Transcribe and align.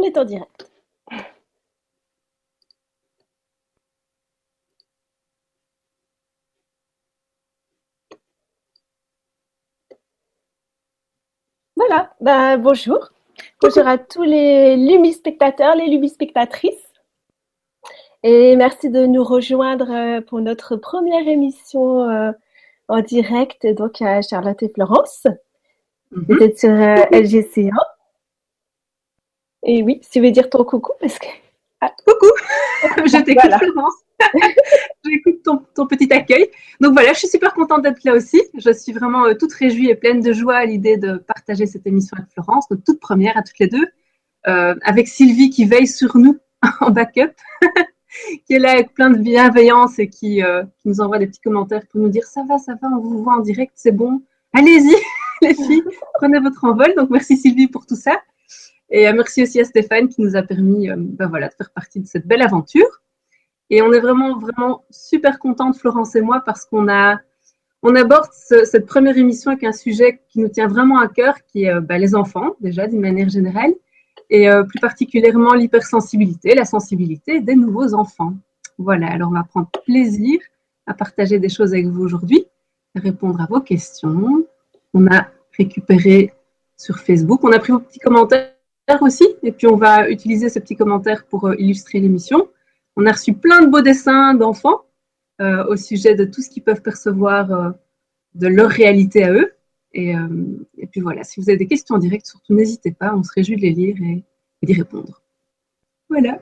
On 0.00 0.02
est 0.02 0.16
en 0.16 0.24
direct. 0.24 0.70
Voilà, 11.76 12.14
ben, 12.22 12.56
bonjour. 12.56 13.10
Bonjour 13.60 13.86
à 13.86 13.98
tous 13.98 14.22
les 14.22 14.76
lumispectateurs, 14.76 15.74
les 15.76 15.88
lumispectatrices. 15.88 16.72
Et 18.22 18.56
merci 18.56 18.88
de 18.88 19.04
nous 19.04 19.22
rejoindre 19.22 19.90
euh, 19.90 20.20
pour 20.22 20.40
notre 20.40 20.76
première 20.76 21.28
émission 21.28 22.08
euh, 22.08 22.32
en 22.88 23.00
direct, 23.02 23.66
donc 23.66 24.00
à 24.00 24.22
Charlotte 24.22 24.62
et 24.62 24.70
Florence. 24.70 25.26
Mhm. 26.10 26.24
Vous 26.26 26.42
êtes 26.42 26.58
sur 26.58 26.70
euh, 26.70 26.94
LGC1. 27.12 27.70
Et 29.64 29.82
oui, 29.82 30.00
tu 30.10 30.20
veux 30.20 30.30
dire 30.30 30.48
ton 30.48 30.64
coucou 30.64 30.92
parce 31.00 31.18
que. 31.18 31.26
Ah. 31.80 31.92
Coucou, 32.06 32.26
je 33.06 33.22
t'écoute 33.22 33.50
Florence. 33.58 33.94
J'écoute 35.04 35.42
ton, 35.42 35.62
ton, 35.74 35.86
petit 35.86 36.12
accueil. 36.12 36.50
Donc 36.80 36.92
voilà, 36.92 37.14
je 37.14 37.20
suis 37.20 37.28
super 37.28 37.54
contente 37.54 37.82
d'être 37.82 38.04
là 38.04 38.14
aussi. 38.14 38.42
Je 38.54 38.70
suis 38.70 38.92
vraiment 38.92 39.34
toute 39.34 39.52
réjouie 39.54 39.88
et 39.88 39.94
pleine 39.94 40.20
de 40.20 40.32
joie 40.34 40.56
à 40.56 40.66
l'idée 40.66 40.98
de 40.98 41.16
partager 41.16 41.64
cette 41.64 41.86
émission 41.86 42.16
avec 42.18 42.30
Florence, 42.30 42.70
notre 42.70 42.84
toute 42.84 43.00
première 43.00 43.38
à 43.38 43.42
toutes 43.42 43.58
les 43.58 43.68
deux, 43.68 43.86
avec 44.44 45.08
Sylvie 45.08 45.48
qui 45.48 45.64
veille 45.64 45.86
sur 45.86 46.18
nous 46.18 46.38
en 46.80 46.90
backup. 46.90 47.32
qui 48.46 48.54
est 48.54 48.58
là 48.58 48.72
avec 48.72 48.92
plein 48.94 49.10
de 49.10 49.18
bienveillance 49.18 49.98
et 49.98 50.08
qui, 50.08 50.42
euh, 50.42 50.64
qui, 50.80 50.88
nous 50.88 51.00
envoie 51.00 51.18
des 51.18 51.26
petits 51.26 51.40
commentaires 51.40 51.86
pour 51.90 52.00
nous 52.00 52.08
dire 52.08 52.24
ça 52.24 52.42
va, 52.48 52.58
ça 52.58 52.74
va, 52.80 52.88
on 52.88 53.00
vous 53.00 53.22
voit 53.22 53.34
en 53.34 53.40
direct, 53.40 53.72
c'est 53.76 53.92
bon. 53.92 54.22
Allez-y, 54.52 54.94
les 55.42 55.54
filles, 55.54 55.84
prenez 56.14 56.40
votre 56.40 56.64
envol. 56.64 56.94
Donc 56.96 57.10
merci 57.10 57.36
Sylvie 57.36 57.68
pour 57.68 57.86
tout 57.86 57.96
ça. 57.96 58.20
Et 58.90 59.08
euh, 59.08 59.12
merci 59.14 59.42
aussi 59.42 59.60
à 59.60 59.64
Stéphane 59.64 60.08
qui 60.08 60.20
nous 60.20 60.36
a 60.36 60.42
permis 60.42 60.90
euh, 60.90 60.96
ben 60.98 61.28
voilà, 61.28 61.48
de 61.48 61.54
faire 61.54 61.70
partie 61.70 62.00
de 62.00 62.06
cette 62.06 62.26
belle 62.26 62.42
aventure. 62.42 63.02
Et 63.70 63.82
on 63.82 63.92
est 63.92 64.00
vraiment, 64.00 64.38
vraiment 64.38 64.84
super 64.90 65.38
contente, 65.38 65.76
Florence 65.76 66.16
et 66.16 66.20
moi, 66.20 66.42
parce 66.44 66.64
qu'on 66.64 66.88
a, 66.88 67.18
on 67.82 67.94
aborde 67.94 68.28
cette 68.32 68.86
première 68.86 69.16
émission 69.16 69.52
avec 69.52 69.62
un 69.62 69.72
sujet 69.72 70.20
qui 70.28 70.40
nous 70.40 70.48
tient 70.48 70.66
vraiment 70.66 70.98
à 70.98 71.06
cœur, 71.06 71.36
qui 71.46 71.64
est 71.66 71.80
ben, 71.80 72.00
les 72.00 72.16
enfants, 72.16 72.56
déjà 72.60 72.88
d'une 72.88 73.00
manière 73.00 73.28
générale, 73.28 73.72
et 74.30 74.48
euh, 74.48 74.62
plus 74.62 74.80
particulièrement 74.80 75.54
l'hypersensibilité, 75.54 76.54
la 76.54 76.64
sensibilité 76.64 77.40
des 77.40 77.56
nouveaux 77.56 77.94
enfants. 77.94 78.34
Voilà, 78.78 79.08
alors 79.08 79.30
on 79.30 79.34
va 79.34 79.44
prendre 79.44 79.68
plaisir 79.84 80.40
à 80.86 80.94
partager 80.94 81.38
des 81.38 81.48
choses 81.48 81.72
avec 81.72 81.86
vous 81.86 82.02
aujourd'hui, 82.02 82.46
à 82.96 83.00
répondre 83.00 83.40
à 83.40 83.46
vos 83.46 83.60
questions. 83.60 84.46
On 84.94 85.06
a 85.08 85.28
récupéré 85.56 86.32
sur 86.76 86.98
Facebook, 86.98 87.44
on 87.44 87.52
a 87.52 87.58
pris 87.58 87.72
vos 87.72 87.80
petits 87.80 87.98
commentaires 87.98 88.52
aussi, 89.00 89.26
et 89.42 89.52
puis 89.52 89.66
on 89.66 89.76
va 89.76 90.10
utiliser 90.10 90.48
ces 90.48 90.60
petits 90.60 90.76
commentaires 90.76 91.24
pour 91.26 91.46
euh, 91.46 91.54
illustrer 91.58 92.00
l'émission. 92.00 92.48
On 92.96 93.06
a 93.06 93.12
reçu 93.12 93.32
plein 93.32 93.62
de 93.62 93.66
beaux 93.66 93.80
dessins 93.80 94.34
d'enfants 94.34 94.82
euh, 95.40 95.64
au 95.66 95.76
sujet 95.76 96.14
de 96.14 96.24
tout 96.24 96.42
ce 96.42 96.50
qu'ils 96.50 96.62
peuvent 96.62 96.82
percevoir 96.82 97.74
de 98.34 98.46
leur 98.46 98.70
réalité 98.70 99.24
à 99.24 99.32
eux. 99.32 99.52
Euh, 99.96 100.28
et, 100.78 100.86
puis 100.86 101.00
voilà, 101.00 101.24
si 101.24 101.40
vous 101.40 101.48
avez 101.48 101.58
des 101.58 101.66
questions 101.66 101.96
en 101.96 101.98
direct, 101.98 102.26
surtout 102.26 102.54
n'hésitez 102.54 102.92
pas, 102.92 103.14
on 103.14 103.22
se 103.22 103.32
réjouit 103.34 103.56
de 103.56 103.62
les 103.62 103.72
lire 103.72 103.96
et, 104.02 104.22
d'y 104.62 104.74
répondre. 104.74 105.22
Voilà. 106.08 106.40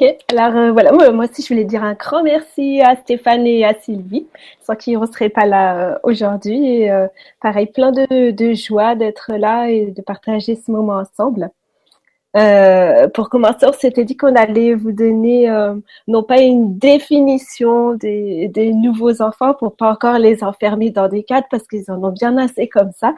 Ok, 0.00 0.16
alors 0.28 0.56
euh, 0.56 0.70
voilà, 0.70 0.92
moi, 0.92 1.24
aussi 1.24 1.42
je 1.42 1.48
voulais 1.48 1.64
dire 1.64 1.82
un 1.82 1.94
grand 1.94 2.22
merci 2.22 2.80
à 2.82 2.94
Stéphane 2.94 3.46
et 3.48 3.64
à 3.64 3.74
Sylvie, 3.74 4.28
sans 4.60 4.76
qui 4.76 4.96
on 4.96 5.00
ne 5.00 5.06
serait 5.06 5.28
pas 5.28 5.44
là 5.44 5.94
euh, 5.94 5.98
aujourd'hui. 6.04 6.82
Et 6.82 6.90
pareil, 7.42 7.66
plein 7.66 7.90
de 7.90 8.54
joie 8.54 8.94
d'être 8.94 9.32
là 9.36 9.68
et 9.70 9.90
de 9.90 10.02
partager 10.02 10.54
ce 10.54 10.70
moment 10.70 10.98
ensemble. 10.98 11.50
Euh, 12.36 13.08
pour 13.08 13.30
commencer, 13.30 13.66
on 13.66 13.72
s'était 13.72 14.04
dit 14.04 14.16
qu'on 14.16 14.36
allait 14.36 14.74
vous 14.74 14.92
donner 14.92 15.48
euh, 15.48 15.74
non 16.08 16.22
pas 16.22 16.40
une 16.42 16.78
définition 16.78 17.94
des, 17.94 18.48
des, 18.48 18.74
nouveaux 18.74 19.22
enfants 19.22 19.54
pour 19.54 19.74
pas 19.76 19.90
encore 19.90 20.18
les 20.18 20.44
enfermer 20.44 20.90
dans 20.90 21.08
des 21.08 21.22
cadres 21.22 21.46
parce 21.50 21.66
qu'ils 21.66 21.90
en 21.90 22.04
ont 22.04 22.12
bien 22.12 22.36
assez 22.36 22.68
comme 22.68 22.92
ça, 22.94 23.14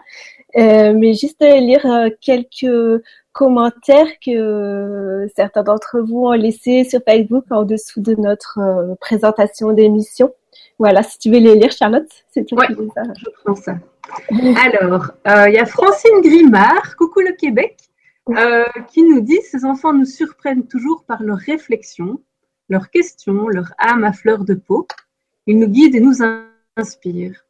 euh, 0.56 0.94
mais 0.96 1.14
juste 1.14 1.42
lire 1.42 1.84
euh, 1.86 2.08
quelques 2.20 3.02
commentaires 3.32 4.08
que 4.24 5.26
certains 5.36 5.62
d'entre 5.62 6.00
vous 6.00 6.26
ont 6.26 6.32
laissés 6.32 6.84
sur 6.84 7.00
Facebook 7.06 7.44
en 7.50 7.64
dessous 7.64 8.00
de 8.00 8.14
notre 8.14 8.58
présentation 9.00 9.72
d'émission. 9.72 10.32
Voilà, 10.78 11.02
si 11.02 11.18
tu 11.18 11.30
veux 11.30 11.38
les 11.38 11.54
lire, 11.54 11.70
Charlotte, 11.70 12.08
c'est 12.30 12.44
tout. 12.44 12.56
Ouais, 12.56 12.66
je 12.68 13.30
prends 13.44 13.54
ça. 13.54 13.76
Alors, 14.64 15.12
il 15.46 15.54
y 15.54 15.58
a 15.58 15.66
Francine 15.66 16.20
Grimard, 16.22 16.96
coucou 16.96 17.20
le 17.20 17.32
Québec. 17.32 17.76
Euh, 18.36 18.64
qui 18.92 19.02
nous 19.02 19.20
dit 19.20 19.40
Ces 19.42 19.64
enfants 19.64 19.92
nous 19.92 20.04
surprennent 20.04 20.66
toujours 20.66 21.04
par 21.04 21.22
leurs 21.22 21.38
réflexions, 21.38 22.20
leurs 22.68 22.90
questions, 22.90 23.48
leur 23.48 23.72
âme 23.78 24.04
à 24.04 24.12
fleur 24.12 24.44
de 24.44 24.54
peau. 24.54 24.86
Ils 25.46 25.58
nous 25.58 25.68
guident 25.68 25.96
et 25.96 26.00
nous 26.00 26.18
inspirent. 26.76 27.44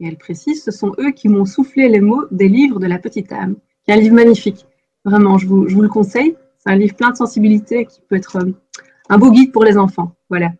Et 0.00 0.08
elle 0.08 0.18
précise 0.18 0.62
Ce 0.62 0.70
sont 0.70 0.92
eux 0.98 1.12
qui 1.12 1.28
m'ont 1.28 1.46
soufflé 1.46 1.88
les 1.88 2.00
mots 2.00 2.24
des 2.30 2.48
livres 2.48 2.80
de 2.80 2.86
la 2.86 2.98
petite 2.98 3.32
âme, 3.32 3.56
qui 3.84 3.90
est 3.90 3.94
un 3.94 3.96
livre 3.98 4.14
magnifique. 4.14 4.66
Vraiment, 5.06 5.38
je 5.38 5.46
vous, 5.46 5.68
je 5.68 5.74
vous 5.76 5.82
le 5.82 5.88
conseille. 5.88 6.36
C'est 6.58 6.70
un 6.70 6.74
livre 6.74 6.96
plein 6.96 7.10
de 7.10 7.16
sensibilité 7.16 7.86
qui 7.86 8.00
peut 8.00 8.16
être 8.16 8.38
euh, 8.38 8.50
un 9.08 9.18
beau 9.18 9.30
guide 9.30 9.52
pour 9.52 9.62
les 9.62 9.78
enfants. 9.78 10.16
Voilà. 10.28 10.50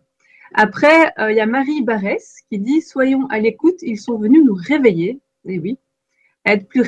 Après, 0.53 1.11
euh, 1.19 1.31
il 1.31 1.35
y 1.35 1.41
a 1.41 1.45
Marie 1.45 1.81
Barès 1.81 2.37
qui 2.49 2.57
dit 2.57 2.81
Soyons 2.81 3.27
à 3.27 3.39
l'écoute, 3.39 3.75
ils 3.81 3.99
sont 3.99 4.17
venus 4.17 4.45
nous 4.45 4.55
réveiller. 4.55 5.19
Et 5.49 5.55
eh 5.55 5.59
oui, 5.59 5.77
être 6.45 6.65
plus 6.65 6.81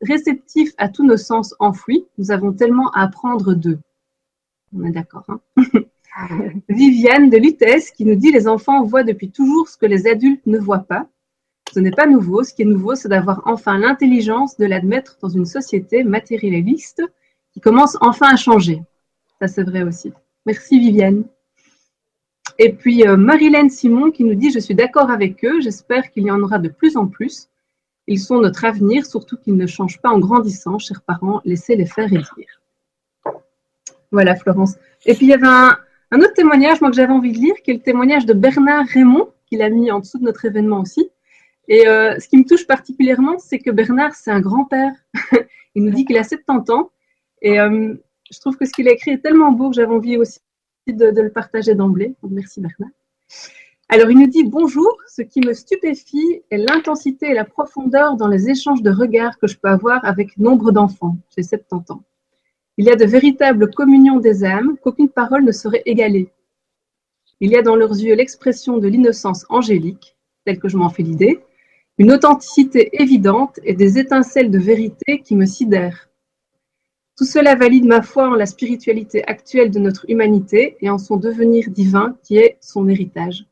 réceptif 0.00 0.70
à 0.78 0.88
tous 0.88 1.04
nos 1.04 1.16
sens 1.16 1.52
enfouis. 1.58 2.06
Nous 2.16 2.30
avons 2.30 2.52
tellement 2.52 2.90
à 2.92 3.02
apprendre 3.02 3.54
d'eux. 3.54 3.80
On 4.72 4.84
est 4.84 4.92
d'accord. 4.92 5.24
Hein 5.28 5.40
Viviane 6.68 7.28
de 7.28 7.38
Lutèce 7.38 7.90
qui 7.90 8.04
nous 8.04 8.14
dit 8.14 8.30
les 8.30 8.46
enfants 8.46 8.84
voient 8.84 9.04
depuis 9.04 9.32
toujours 9.32 9.68
ce 9.68 9.76
que 9.76 9.86
les 9.86 10.06
adultes 10.06 10.46
ne 10.46 10.58
voient 10.58 10.86
pas. 10.86 11.08
Ce 11.72 11.80
n'est 11.80 11.90
pas 11.90 12.06
nouveau. 12.06 12.42
Ce 12.42 12.52
qui 12.52 12.62
est 12.62 12.66
nouveau, 12.66 12.94
c'est 12.94 13.08
d'avoir 13.08 13.42
enfin 13.46 13.78
l'intelligence 13.78 14.56
de 14.56 14.66
l'admettre 14.66 15.18
dans 15.20 15.28
une 15.28 15.46
société 15.46 16.02
matérialiste 16.04 17.02
qui 17.52 17.60
commence 17.60 17.96
enfin 18.00 18.32
à 18.32 18.36
changer. 18.36 18.82
Ça, 19.40 19.48
c'est 19.48 19.62
vrai 19.62 19.82
aussi. 19.82 20.12
Merci 20.46 20.80
Viviane. 20.80 21.24
Et 22.58 22.72
puis 22.72 23.06
euh, 23.06 23.68
Simon 23.68 24.10
qui 24.10 24.24
nous 24.24 24.34
dit 24.34 24.50
Je 24.50 24.58
suis 24.58 24.74
d'accord 24.74 25.10
avec 25.10 25.44
eux, 25.44 25.60
j'espère 25.60 26.10
qu'il 26.10 26.24
y 26.24 26.30
en 26.30 26.42
aura 26.42 26.58
de 26.58 26.68
plus 26.68 26.96
en 26.96 27.06
plus. 27.06 27.48
Ils 28.06 28.18
sont 28.18 28.40
notre 28.40 28.64
avenir, 28.64 29.06
surtout 29.06 29.36
qu'ils 29.36 29.56
ne 29.56 29.66
changent 29.66 30.00
pas 30.00 30.10
en 30.10 30.18
grandissant. 30.18 30.78
Chers 30.78 31.02
parents, 31.02 31.40
laissez-les 31.44 31.86
faire 31.86 32.12
et 32.12 32.18
dire. 32.18 32.60
Voilà, 34.10 34.34
Florence. 34.34 34.74
Et 35.06 35.14
puis, 35.14 35.26
il 35.26 35.28
y 35.28 35.32
avait 35.32 35.46
un, 35.46 35.76
autre 36.18 36.34
témoignage, 36.34 36.80
moi, 36.80 36.90
que 36.90 36.96
j'avais 36.96 37.12
envie 37.12 37.30
de 37.30 37.38
lire, 37.38 37.54
qui 37.62 37.70
est 37.70 37.74
le 37.74 37.80
témoignage 37.80 38.26
de 38.26 38.32
Bernard 38.32 38.86
Raymond, 38.86 39.28
qu'il 39.46 39.62
a 39.62 39.70
mis 39.70 39.92
en 39.92 40.00
dessous 40.00 40.18
de 40.18 40.24
notre 40.24 40.44
événement 40.44 40.80
aussi. 40.80 41.08
Et 41.70 41.86
euh, 41.86 42.18
ce 42.18 42.28
qui 42.28 42.36
me 42.36 42.44
touche 42.44 42.66
particulièrement, 42.66 43.38
c'est 43.38 43.60
que 43.60 43.70
Bernard, 43.70 44.14
c'est 44.16 44.32
un 44.32 44.40
grand-père. 44.40 44.92
il 45.76 45.84
nous 45.84 45.92
dit 45.92 46.04
qu'il 46.04 46.18
a 46.18 46.24
70 46.24 46.68
ans. 46.72 46.90
Et 47.42 47.60
euh, 47.60 47.94
je 48.28 48.40
trouve 48.40 48.56
que 48.56 48.66
ce 48.66 48.72
qu'il 48.72 48.88
a 48.88 48.92
écrit 48.92 49.12
est 49.12 49.22
tellement 49.22 49.52
beau 49.52 49.70
que 49.70 49.76
j'avais 49.76 49.94
envie 49.94 50.16
aussi 50.16 50.40
de, 50.88 51.06
le 51.06 51.30
partager 51.30 51.76
d'emblée. 51.76 52.16
merci 52.28 52.60
Bernard. 52.60 52.90
Alors, 53.88 54.10
il 54.10 54.18
nous 54.18 54.26
dit 54.26 54.42
bonjour. 54.42 54.92
Ce 55.06 55.22
qui 55.22 55.40
me 55.46 55.52
stupéfie 55.52 56.42
est 56.50 56.58
l'intensité 56.58 57.30
et 57.30 57.34
la 57.34 57.44
profondeur 57.44 58.16
dans 58.16 58.26
les 58.26 58.50
échanges 58.50 58.82
de 58.82 58.90
regards 58.90 59.38
que 59.38 59.46
je 59.46 59.56
peux 59.56 59.68
avoir 59.68 60.04
avec 60.04 60.38
nombre 60.38 60.72
d'enfants. 60.72 61.18
J'ai 61.36 61.44
70 61.44 61.92
ans. 61.92 62.02
Il 62.78 62.84
y 62.84 62.90
a 62.90 62.96
de 62.96 63.04
véritables 63.04 63.70
communions 63.70 64.18
des 64.18 64.42
âmes 64.42 64.76
qu'aucune 64.82 65.08
parole 65.08 65.44
ne 65.44 65.52
saurait 65.52 65.82
égaler. 65.86 66.32
Il 67.38 67.50
y 67.50 67.56
a 67.56 67.62
dans 67.62 67.76
leurs 67.76 67.92
yeux 67.92 68.16
l'expression 68.16 68.78
de 68.78 68.88
l'innocence 68.88 69.46
angélique, 69.48 70.16
telle 70.44 70.58
que 70.58 70.68
je 70.68 70.76
m'en 70.76 70.88
fais 70.88 71.04
l'idée, 71.04 71.40
une 72.00 72.12
authenticité 72.12 73.02
évidente 73.02 73.60
et 73.62 73.74
des 73.74 73.98
étincelles 73.98 74.50
de 74.50 74.58
vérité 74.58 75.20
qui 75.20 75.36
me 75.36 75.44
sidèrent. 75.44 76.08
Tout 77.14 77.26
cela 77.26 77.54
valide 77.54 77.84
ma 77.84 78.00
foi 78.00 78.26
en 78.26 78.34
la 78.34 78.46
spiritualité 78.46 79.22
actuelle 79.28 79.70
de 79.70 79.78
notre 79.78 80.08
humanité 80.08 80.78
et 80.80 80.88
en 80.88 80.96
son 80.96 81.18
devenir 81.18 81.68
divin 81.68 82.16
qui 82.22 82.38
est 82.38 82.56
son 82.62 82.88
héritage. 82.88 83.44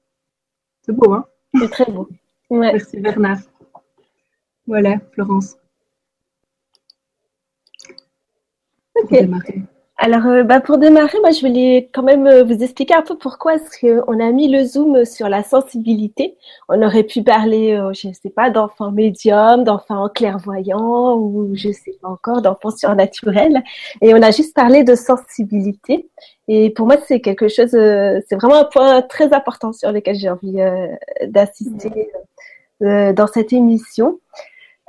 C'est 0.81 0.95
beau, 0.95 1.13
hein? 1.13 1.27
C'est 1.61 1.69
très 1.69 1.93
beau. 1.93 2.09
Merci 2.51 2.97
Bernard. 2.97 3.41
Voilà, 4.67 4.97
Florence. 5.13 5.59
Ok. 8.95 9.69
Alors, 10.01 10.27
euh, 10.27 10.45
bah, 10.45 10.61
pour 10.61 10.79
démarrer, 10.79 11.19
moi, 11.21 11.33
je 11.33 11.41
voulais 11.45 11.91
quand 11.93 12.05
même 12.05 12.29
euh, 12.29 12.45
vous 12.45 12.63
expliquer 12.63 12.95
un 12.95 13.03
peu 13.03 13.19
pourquoi 13.19 13.57
est-ce 13.57 13.81
qu'on 13.81 14.21
a 14.21 14.31
mis 14.31 14.47
le 14.49 14.65
zoom 14.65 15.05
sur 15.05 15.29
la 15.29 15.43
sensibilité. 15.43 16.37
On 16.69 16.81
aurait 16.83 17.03
pu 17.03 17.25
parler, 17.25 17.73
euh, 17.75 17.93
je 17.93 18.07
ne 18.07 18.13
sais 18.13 18.31
pas, 18.31 18.49
d'enfants 18.49 18.93
médiums, 18.93 19.65
d'enfants 19.65 20.09
clairvoyants 20.09 21.17
ou 21.17 21.51
je 21.55 21.69
ne 21.69 21.73
sais 21.73 21.97
pas 22.01 22.09
encore, 22.09 22.43
d'enfants 22.43 22.71
surnaturels. 22.71 23.61
Et 24.01 24.15
on 24.15 24.23
a 24.23 24.31
juste 24.31 24.55
parlé 24.55 24.85
de 24.85 24.95
sensibilité. 24.95 26.09
Et 26.47 26.71
pour 26.71 26.87
moi, 26.87 26.97
c'est 27.05 27.21
quelque 27.21 27.49
chose, 27.49 27.71
c'est 27.71 28.37
vraiment 28.37 28.61
un 28.61 28.65
point 28.67 29.03
très 29.03 29.35
important 29.35 29.73
sur 29.73 29.91
lequel 29.91 30.15
j'ai 30.15 30.31
envie 30.31 30.59
d'assister 31.27 32.09
dans 32.81 33.27
cette 33.27 33.53
émission. 33.53 34.21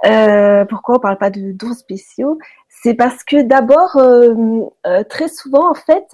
pourquoi 0.03 0.95
on 0.95 0.97
ne 1.00 1.01
parle 1.01 1.17
pas 1.17 1.31
de 1.31 1.51
dons 1.51 1.73
spéciaux? 1.73 2.38
C'est 2.81 2.93
parce 2.93 3.23
que 3.23 3.41
d'abord, 3.41 3.97
très 5.09 5.27
souvent, 5.27 5.69
en 5.69 5.73
fait, 5.73 6.07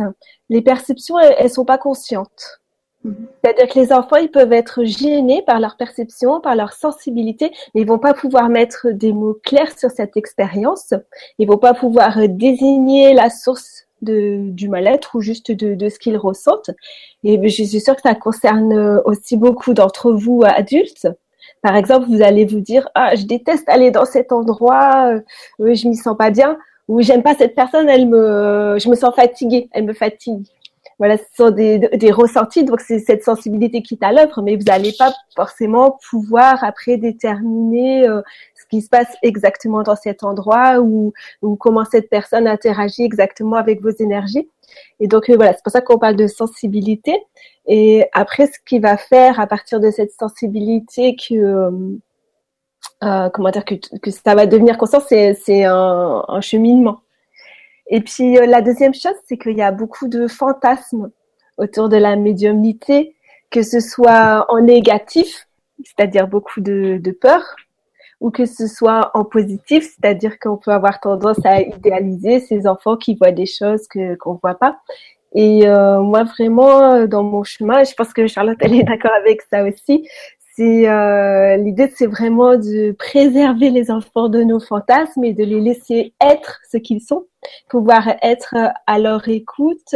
les 0.50 0.62
perceptions, 0.62 1.20
elles, 1.20 1.36
elles 1.38 1.52
sont 1.52 1.66
pas 1.66 1.78
conscientes. 1.78 2.60
Mhm. 3.06 3.28
C'est-à-dire 3.44 3.68
que 3.68 3.80
les 3.80 3.94
enfants, 3.94 4.16
ils 4.16 4.32
peuvent 4.32 4.52
être 4.52 4.84
gênés 4.84 5.44
par 5.46 5.60
leur 5.60 5.78
perception, 5.78 6.42
par 6.42 6.56
leur 6.56 6.74
sensibilité, 6.74 7.52
mais 7.74 7.82
ils 7.82 7.88
vont 7.88 8.00
pas 8.00 8.14
pouvoir 8.14 8.50
mettre 8.50 8.90
des 8.90 9.14
mots 9.14 9.38
clairs 9.44 9.78
sur 9.78 9.92
cette 9.92 10.18
expérience. 10.18 10.94
Ils 11.38 11.48
vont 11.48 11.60
pas 11.60 11.76
pouvoir 11.76 12.18
désigner 12.28 13.14
la 13.14 13.30
source 13.30 13.86
de, 14.02 14.50
du 14.50 14.70
mal-être 14.70 15.16
ou 15.16 15.22
juste 15.22 15.52
de, 15.52 15.76
de 15.76 15.90
ce 15.90 16.00
qu'ils 16.00 16.18
ressentent. 16.18 16.72
Et 17.24 17.40
je 17.42 17.48
suis 17.48 17.80
sûre 17.80 17.96
que 17.96 18.02
ça 18.02 18.16
concerne 18.16 19.02
aussi 19.06 19.38
beaucoup 19.38 19.74
d'entre 19.74 20.12
vous 20.12 20.42
adultes. 20.44 21.08
Par 21.66 21.76
exemple, 21.78 22.06
vous 22.10 22.22
allez 22.22 22.46
vous 22.46 22.60
dire, 22.60 22.88
ah, 22.94 23.16
je 23.16 23.26
déteste 23.26 23.68
aller 23.68 23.90
dans 23.90 24.06
cet 24.06 24.32
endroit, 24.32 25.16
euh, 25.60 25.74
je 25.74 25.88
m'y 25.88 25.96
sens 25.96 26.16
pas 26.16 26.30
bien, 26.30 26.60
ou 26.88 27.02
j'aime 27.02 27.24
pas 27.24 27.34
cette 27.34 27.56
personne, 27.56 27.90
elle 27.90 28.08
me, 28.08 28.78
je 28.80 28.88
me 28.88 28.94
sens 28.94 29.16
fatiguée, 29.16 29.68
elle 29.72 29.86
me 29.86 29.94
fatigue 29.96 30.46
voilà, 30.98 31.18
ce 31.18 31.24
sont 31.36 31.52
des, 31.52 31.78
des 31.78 32.12
ressentis, 32.12 32.64
donc 32.64 32.80
c'est 32.80 33.00
cette 33.00 33.24
sensibilité 33.24 33.82
qui 33.82 33.96
est 33.96 34.04
à 34.06 34.14
l'œuvre, 34.14 34.42
mais 34.42 34.56
vous 34.56 34.64
n'allez 34.64 34.94
pas 34.98 35.14
forcément 35.36 35.98
pouvoir 36.10 36.64
après 36.64 36.98
déterminer 36.98 38.08
euh, 38.08 38.22
ce 38.56 38.66
qui 38.70 38.82
se 38.82 38.90
passe 38.90 39.14
exactement 39.22 39.84
dans 39.84 39.96
cet 39.96 40.24
endroit 40.24 40.80
ou, 40.80 41.12
ou 41.42 41.56
comment 41.58 41.84
cette 41.84 42.10
personne 42.10 42.48
interagit 42.48 43.04
exactement 43.04 43.58
avec 43.58 43.82
vos 43.82 43.90
énergies. 43.90 44.50
Et 45.00 45.08
donc 45.08 45.30
euh, 45.30 45.36
voilà, 45.36 45.54
c'est 45.54 45.64
pour 45.64 45.72
ça 45.72 45.82
qu'on 45.82 45.98
parle 45.98 46.16
de 46.16 46.28
sensibilité. 46.28 47.18
Et 47.68 48.06
après, 48.14 48.48
ce 48.48 48.60
qui 48.66 48.80
va 48.80 48.98
faire 48.98 49.40
à 49.40 49.48
partir 49.48 49.80
de 49.80 49.92
cette 49.92 50.12
sensibilité 50.12 51.16
que 51.16 51.36
euh, 51.36 51.72
euh 53.04 53.30
comment 53.30 53.50
dire 53.50 53.66
que, 53.66 54.12
ça 54.12 54.36
va 54.36 54.46
devenir 54.46 54.78
conscient, 54.78 55.02
c'est 55.02 55.64
un, 55.66 56.42
cheminement. 56.42 57.02
Et 57.88 58.02
puis 58.02 58.36
la 58.36 58.62
deuxième 58.62 58.94
chose, 58.94 59.16
c'est 59.28 59.38
qu'il 59.38 59.58
y 59.58 59.62
a 59.62 59.72
beaucoup 59.72 60.08
de 60.08 60.28
fantasmes 60.28 61.12
autour 61.58 61.90
de 61.90 61.98
la 61.98 62.16
médiumnité, 62.16 63.16
que 63.52 63.62
ce 63.62 63.80
soit 63.80 64.46
en 64.50 64.62
négatif, 64.62 65.48
c'est-à-dire 65.84 66.28
beaucoup 66.28 66.62
de, 66.62 66.98
de 67.02 67.12
peur, 67.12 67.56
ou 68.22 68.32
que 68.32 68.46
ce 68.46 68.68
soit 68.68 69.12
en 69.14 69.24
positif, 69.26 69.84
c'est-à-dire 69.84 70.40
qu'on 70.40 70.58
peut 70.58 70.72
avoir 70.72 71.00
tendance 71.00 71.46
à 71.46 71.62
idéaliser 71.62 72.40
ces 72.40 72.68
enfants 72.68 72.98
qui 72.98 73.16
voient 73.16 73.32
des 73.32 73.46
choses 73.46 73.88
que 73.88 74.16
qu'on 74.16 74.40
voit 74.42 74.56
pas. 74.56 74.80
Et 75.38 75.68
euh, 75.68 76.00
moi, 76.02 76.24
vraiment, 76.24 77.06
dans 77.08 77.24
mon 77.24 77.44
chemin, 77.44 77.84
je 77.84 77.94
pense 77.94 78.14
que 78.14 78.26
Charlotte, 78.26 78.58
elle 78.62 78.74
est 78.74 78.84
d'accord 78.84 79.12
avec 79.20 79.42
ça 79.52 79.66
aussi, 79.66 80.08
c'est 80.56 80.88
euh, 80.88 81.58
l'idée, 81.58 81.92
c'est 81.94 82.08
vraiment 82.08 82.56
de 82.56 82.94
préserver 82.94 83.72
les 83.72 83.92
enfants 83.92 84.30
de 84.30 84.42
nos 84.42 84.62
fantasmes 84.62 85.24
et 85.26 85.34
de 85.34 85.44
les 85.44 85.60
laisser 85.60 86.14
être 86.22 86.62
ce 86.72 86.78
qu'ils 86.78 87.02
sont, 87.02 87.26
pouvoir 87.70 88.08
être 88.22 88.56
à 88.88 89.00
leur 89.00 89.28
écoute, 89.28 89.96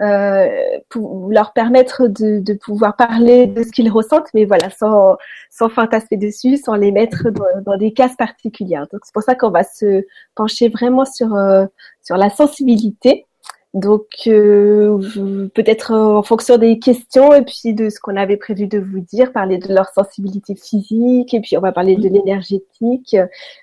euh, 0.00 0.48
pour 0.88 1.28
leur 1.30 1.52
permettre 1.52 2.06
de, 2.08 2.40
de, 2.40 2.54
pouvoir 2.54 2.96
parler 2.96 3.46
de 3.46 3.62
ce 3.62 3.70
qu'ils 3.70 3.90
ressentent, 3.90 4.28
mais 4.34 4.44
voilà, 4.44 4.70
sans, 4.70 5.16
sans 5.50 5.68
fantasmer 5.68 6.16
dessus, 6.16 6.56
sans 6.56 6.74
les 6.74 6.92
mettre 6.92 7.30
dans, 7.30 7.62
dans 7.64 7.76
des 7.76 7.92
cases 7.92 8.16
particulières. 8.16 8.86
Donc 8.92 9.02
c'est 9.04 9.12
pour 9.12 9.22
ça 9.22 9.34
qu'on 9.34 9.50
va 9.50 9.64
se 9.64 10.04
pencher 10.34 10.68
vraiment 10.68 11.04
sur 11.04 11.34
euh, 11.34 11.66
sur 12.02 12.16
la 12.16 12.30
sensibilité 12.30 13.26
donc 13.72 14.06
euh, 14.26 15.48
peut-être 15.54 15.92
en 15.94 16.24
fonction 16.24 16.58
des 16.58 16.80
questions 16.80 17.32
et 17.32 17.42
puis 17.44 17.72
de 17.72 17.88
ce 17.88 18.00
qu'on 18.00 18.16
avait 18.16 18.36
prévu 18.36 18.66
de 18.66 18.80
vous 18.80 19.00
dire, 19.00 19.32
parler 19.32 19.58
de 19.58 19.72
leur 19.72 19.88
sensibilité 19.90 20.56
physique 20.56 21.32
et 21.34 21.40
puis 21.40 21.56
on 21.56 21.60
va 21.60 21.70
parler 21.70 21.94
de 21.94 22.08
l'énergétique. 22.08 23.16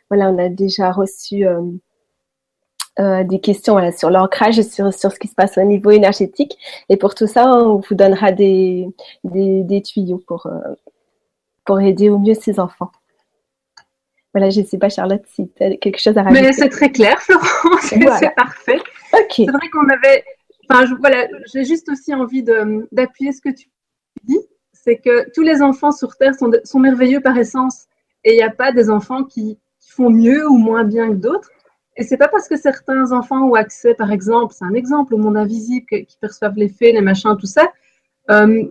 Voilà, 0.10 0.30
on 0.30 0.38
a 0.38 0.48
déjà 0.48 0.92
reçu 0.92 1.46
euh, 3.00 3.04
euh, 3.04 3.24
des 3.24 3.40
questions 3.40 3.74
voilà, 3.74 3.92
sur 3.92 4.10
l'ancrage 4.10 4.60
et 4.60 4.64
sur, 4.64 4.94
sur 4.94 5.12
ce 5.12 5.20
qui 5.20 5.28
se 5.28 5.36
passe 5.36 5.58
au 5.58 5.64
niveau 5.64 5.92
énergétique. 5.92 6.58
Et 6.90 6.98
pour 6.98 7.16
tout 7.16 7.28
ça, 7.28 7.52
on 7.52 7.78
vous 7.78 7.96
donnera 7.96 8.32
des, 8.32 8.88
des, 9.24 9.64
des 9.64 9.82
tuyaux 9.82 10.22
pour, 10.28 10.48
pour 11.66 11.80
aider 11.80 12.10
au 12.10 12.20
mieux 12.20 12.34
ces 12.34 12.60
enfants. 12.60 12.92
Voilà, 14.34 14.50
je 14.50 14.62
ne 14.62 14.66
sais 14.66 14.78
pas, 14.78 14.90
Charlotte, 14.90 15.24
si 15.28 15.50
tu 15.50 15.64
as 15.64 15.78
quelque 15.78 16.00
chose 16.00 16.18
à 16.18 16.24
rajouter. 16.24 16.42
Mais 16.42 16.54
c'est 16.54 16.70
très 16.70 16.92
clair, 16.92 17.20
Florence, 17.20 17.82
c'est 17.82 18.36
parfait. 18.36 18.80
C'est 19.30 19.46
vrai 19.46 19.70
qu'on 19.72 19.90
avait. 19.90 20.24
Enfin, 20.70 20.86
voilà, 21.00 21.28
j'ai 21.54 21.64
juste 21.64 21.90
aussi 21.90 22.14
envie 22.14 22.44
d'appuyer 22.44 23.32
ce 23.32 23.42
que 23.42 23.50
tu 23.50 23.68
dis 24.24 24.40
c'est 24.88 24.98
que 24.98 25.30
tous 25.34 25.42
les 25.42 25.62
enfants 25.62 25.92
sur 25.92 26.16
Terre 26.16 26.34
sont, 26.34 26.50
sont 26.64 26.80
merveilleux 26.80 27.20
par 27.20 27.38
essence. 27.38 27.88
Et 28.24 28.34
il 28.34 28.38
n'y 28.38 28.44
a 28.44 28.50
pas 28.50 28.72
des 28.72 28.90
enfants 28.90 29.26
qui, 29.26 29.60
font 29.90 30.10
mieux 30.10 30.46
ou 30.48 30.58
moins 30.58 30.84
bien 30.84 31.10
que 31.10 31.16
d'autres. 31.16 31.50
Et 31.98 32.04
c'est 32.04 32.18
pas 32.18 32.28
parce 32.28 32.48
que 32.48 32.56
certains 32.56 33.12
enfants 33.12 33.50
ont 33.50 33.56
accès, 33.56 33.96
par 33.96 34.12
exemple, 34.12 34.54
c'est 34.58 34.66
un 34.66 34.76
exemple 34.76 35.16
au 35.16 35.18
monde 35.18 35.36
invisible, 35.36 35.86
qui 35.88 36.18
perçoivent 36.22 36.56
les 36.56 36.70
faits, 36.70 36.94
les 36.94 37.02
machins, 37.02 37.36
tout 37.40 37.48
ça, 37.48 37.72
euh, 38.30 38.64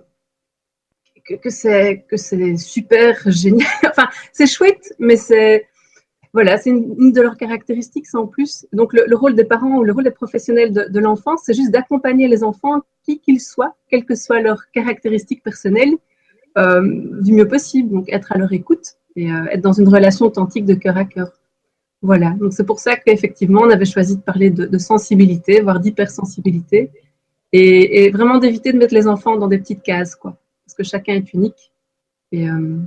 que, 1.42 1.50
c'est 1.50 2.56
super 2.56 3.16
génial. 3.26 3.68
enfin, 3.88 4.08
c'est 4.32 4.46
chouette, 4.46 4.94
mais 5.00 5.16
c'est 5.16 5.66
voilà, 6.32 6.58
c'est 6.58 6.68
une, 6.68 7.12
de 7.12 7.20
leurs 7.22 7.38
caractéristiques, 7.38 8.06
en 8.12 8.26
plus. 8.26 8.66
Donc, 8.72 8.92
le, 8.92 9.16
rôle 9.16 9.34
des 9.34 9.44
parents 9.44 9.78
ou 9.78 9.84
le 9.84 9.92
rôle 9.92 10.04
des 10.04 10.10
professionnels 10.10 10.70
de, 10.70 11.00
l'enfant, 11.00 11.38
c'est 11.38 11.54
juste 11.54 11.70
d'accompagner 11.70 12.28
les 12.28 12.44
enfants, 12.44 12.82
qui 13.04 13.20
qu'ils 13.20 13.40
soient, 13.40 13.74
quelles 13.88 14.04
que 14.04 14.14
soient 14.14 14.40
leurs 14.40 14.70
caractéristiques 14.70 15.42
personnelles, 15.42 15.94
euh, 16.58 16.82
du 17.22 17.32
mieux 17.32 17.48
possible. 17.48 17.90
Donc, 17.90 18.12
être 18.12 18.32
à 18.32 18.38
leur 18.38 18.52
écoute 18.52 18.96
et 19.16 19.32
euh, 19.32 19.46
être 19.46 19.62
dans 19.62 19.72
une 19.72 19.88
relation 19.88 20.26
authentique 20.26 20.66
de 20.66 20.74
cœur 20.74 20.98
à 20.98 21.06
cœur. 21.06 21.32
Voilà. 22.06 22.30
Donc, 22.40 22.52
c'est 22.52 22.64
pour 22.64 22.78
ça 22.78 22.96
qu'effectivement, 22.96 23.62
on 23.62 23.70
avait 23.70 23.84
choisi 23.84 24.16
de 24.16 24.22
parler 24.22 24.50
de, 24.50 24.78
sensibilité, 24.78 25.60
voire 25.60 25.80
d'hypersensibilité, 25.80 26.92
et, 27.52 28.04
et, 28.04 28.10
vraiment 28.10 28.38
d'éviter 28.38 28.72
de 28.72 28.78
mettre 28.78 28.94
les 28.94 29.08
enfants 29.08 29.36
dans 29.36 29.48
des 29.48 29.58
petites 29.58 29.82
cases, 29.82 30.14
quoi. 30.14 30.36
Parce 30.64 30.74
que 30.74 30.84
chacun 30.84 31.14
est 31.14 31.34
unique. 31.34 31.72
Et, 32.30 32.48
euh, 32.48 32.78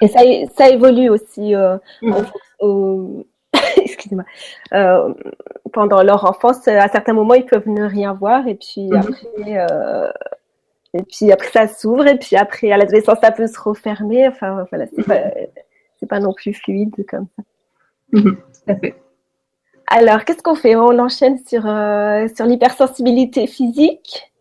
et 0.00 0.08
ça, 0.08 0.20
ça 0.56 0.68
évolue 0.70 1.10
aussi 1.10 1.54
euh, 1.54 1.76
mm. 2.02 3.22
excusez-moi, 3.76 4.24
euh, 4.74 5.14
pendant 5.72 6.02
leur 6.02 6.24
enfance. 6.24 6.66
À 6.66 6.88
certains 6.88 7.12
moments, 7.12 7.34
ils 7.34 7.46
peuvent 7.46 7.68
ne 7.68 7.84
rien 7.84 8.14
voir 8.14 8.48
et 8.48 8.56
puis 8.56 8.88
mm-hmm. 8.88 8.98
après, 8.98 10.14
et 10.94 11.02
puis 11.02 11.30
après 11.30 11.50
ça 11.50 11.68
s'ouvre 11.68 12.06
et 12.06 12.18
puis 12.18 12.36
après 12.36 12.72
à 12.72 12.76
l'adolescence 12.78 13.18
ça 13.20 13.30
peut 13.30 13.46
se 13.46 13.60
refermer. 13.60 14.26
Enfin 14.26 14.66
voilà, 14.70 14.86
c'est 14.86 15.06
pas, 15.06 15.20
c'est 16.00 16.08
pas 16.08 16.20
non 16.20 16.32
plus 16.32 16.52
fluide 16.52 17.04
comme 17.08 17.26
ça. 17.36 17.42
Tout 18.12 18.36
à 18.68 18.76
fait. 18.76 18.94
Alors, 19.88 20.24
qu'est-ce 20.24 20.42
qu'on 20.42 20.54
fait? 20.54 20.74
On 20.76 20.98
enchaîne 20.98 21.38
sur, 21.46 21.66
euh, 21.66 22.26
sur 22.34 22.46
l'hypersensibilité 22.46 23.46
physique? 23.46 24.32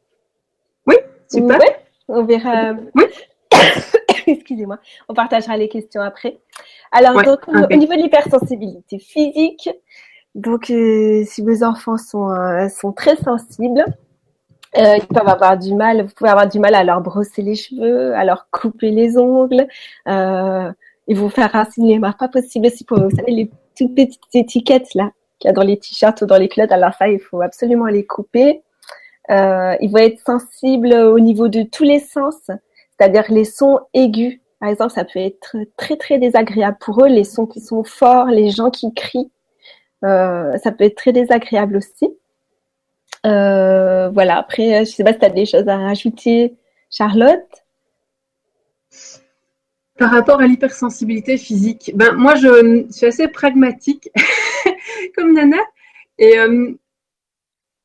Oui, 0.87 0.95
super. 1.29 1.59
on 2.07 2.23
verra. 2.23 2.73
Oui. 2.95 3.03
Excusez-moi, 4.27 4.79
on 5.07 5.13
partagera 5.13 5.55
les 5.55 5.69
questions 5.69 6.01
après. 6.01 6.39
Alors, 6.91 7.21
donc, 7.21 7.47
au 7.47 7.75
niveau 7.75 7.93
de 7.93 8.01
l'hypersensibilité 8.01 8.97
physique, 8.97 9.69
donc, 10.35 10.69
euh, 10.69 11.23
si 11.25 11.41
vos 11.41 11.63
enfants 11.63 11.97
sont, 11.97 12.29
euh, 12.29 12.67
sont 12.67 12.91
très 12.91 13.15
sensibles, 13.15 13.85
euh, 14.77 14.97
ils 14.97 15.07
peuvent 15.07 15.29
avoir 15.29 15.57
du 15.57 15.73
mal, 15.73 16.05
vous 16.05 16.13
pouvez 16.13 16.29
avoir 16.29 16.47
du 16.47 16.59
mal 16.59 16.75
à 16.75 16.83
leur 16.83 16.99
brosser 16.99 17.41
les 17.41 17.55
cheveux, 17.55 18.13
à 18.13 18.25
leur 18.25 18.49
couper 18.51 18.91
les 18.91 19.17
ongles, 19.17 19.67
euh, 20.09 20.71
et 21.07 21.13
vous 21.13 21.29
faire 21.29 21.55
un 21.55 21.65
cinéma 21.65 22.13
pas 22.17 22.27
possible 22.27 22.67
aussi 22.67 22.83
pour, 22.83 22.99
vous 22.99 23.15
savez, 23.15 23.31
les 23.31 23.51
toutes 23.77 23.95
petites 23.95 24.21
étiquettes 24.33 24.93
là 24.95 25.11
qu'il 25.39 25.49
y 25.49 25.51
a 25.51 25.53
dans 25.53 25.63
les 25.63 25.77
t-shirts 25.77 26.21
ou 26.21 26.25
dans 26.25 26.37
les 26.37 26.47
culottes. 26.47 26.71
Alors 26.71 26.93
ça, 26.93 27.09
il 27.09 27.19
faut 27.19 27.41
absolument 27.41 27.87
les 27.87 28.05
couper. 28.05 28.61
Euh, 29.29 29.75
ils 29.81 29.89
vont 29.91 29.97
être 29.97 30.19
sensibles 30.19 30.93
au 30.93 31.19
niveau 31.19 31.47
de 31.47 31.63
tous 31.63 31.83
les 31.83 31.99
sens 31.99 32.49
c'est-à-dire 32.97 33.25
les 33.29 33.45
sons 33.45 33.79
aigus. 33.93 34.39
Par 34.59 34.69
exemple, 34.69 34.93
ça 34.93 35.03
peut 35.03 35.19
être 35.19 35.57
très 35.77 35.97
très 35.97 36.17
désagréable 36.17 36.77
pour 36.79 37.03
eux, 37.03 37.07
les 37.07 37.23
sons 37.23 37.45
qui 37.45 37.59
sont 37.59 37.83
forts, 37.83 38.27
les 38.27 38.49
gens 38.49 38.71
qui 38.71 38.93
crient, 38.93 39.31
euh, 40.03 40.57
ça 40.57 40.71
peut 40.71 40.85
être 40.85 40.95
très 40.95 41.11
désagréable 41.11 41.77
aussi. 41.77 42.09
Euh, 43.25 44.09
voilà, 44.09 44.37
après, 44.37 44.85
je 44.85 44.91
sais 44.91 45.03
pas 45.03 45.13
si 45.13 45.19
tu 45.19 45.25
as 45.25 45.29
des 45.29 45.45
choses 45.45 45.67
à 45.67 45.77
rajouter, 45.77 46.55
Charlotte. 46.89 47.64
Par 49.97 50.11
rapport 50.11 50.41
à 50.41 50.47
l'hypersensibilité 50.47 51.37
physique, 51.37 51.91
ben 51.95 52.13
moi 52.15 52.35
je, 52.35 52.85
suis 52.91 53.05
assez 53.05 53.27
pragmatique 53.27 54.09
comme 55.15 55.33
Nana 55.33 55.57
et 56.17 56.37
euh, 56.37 56.73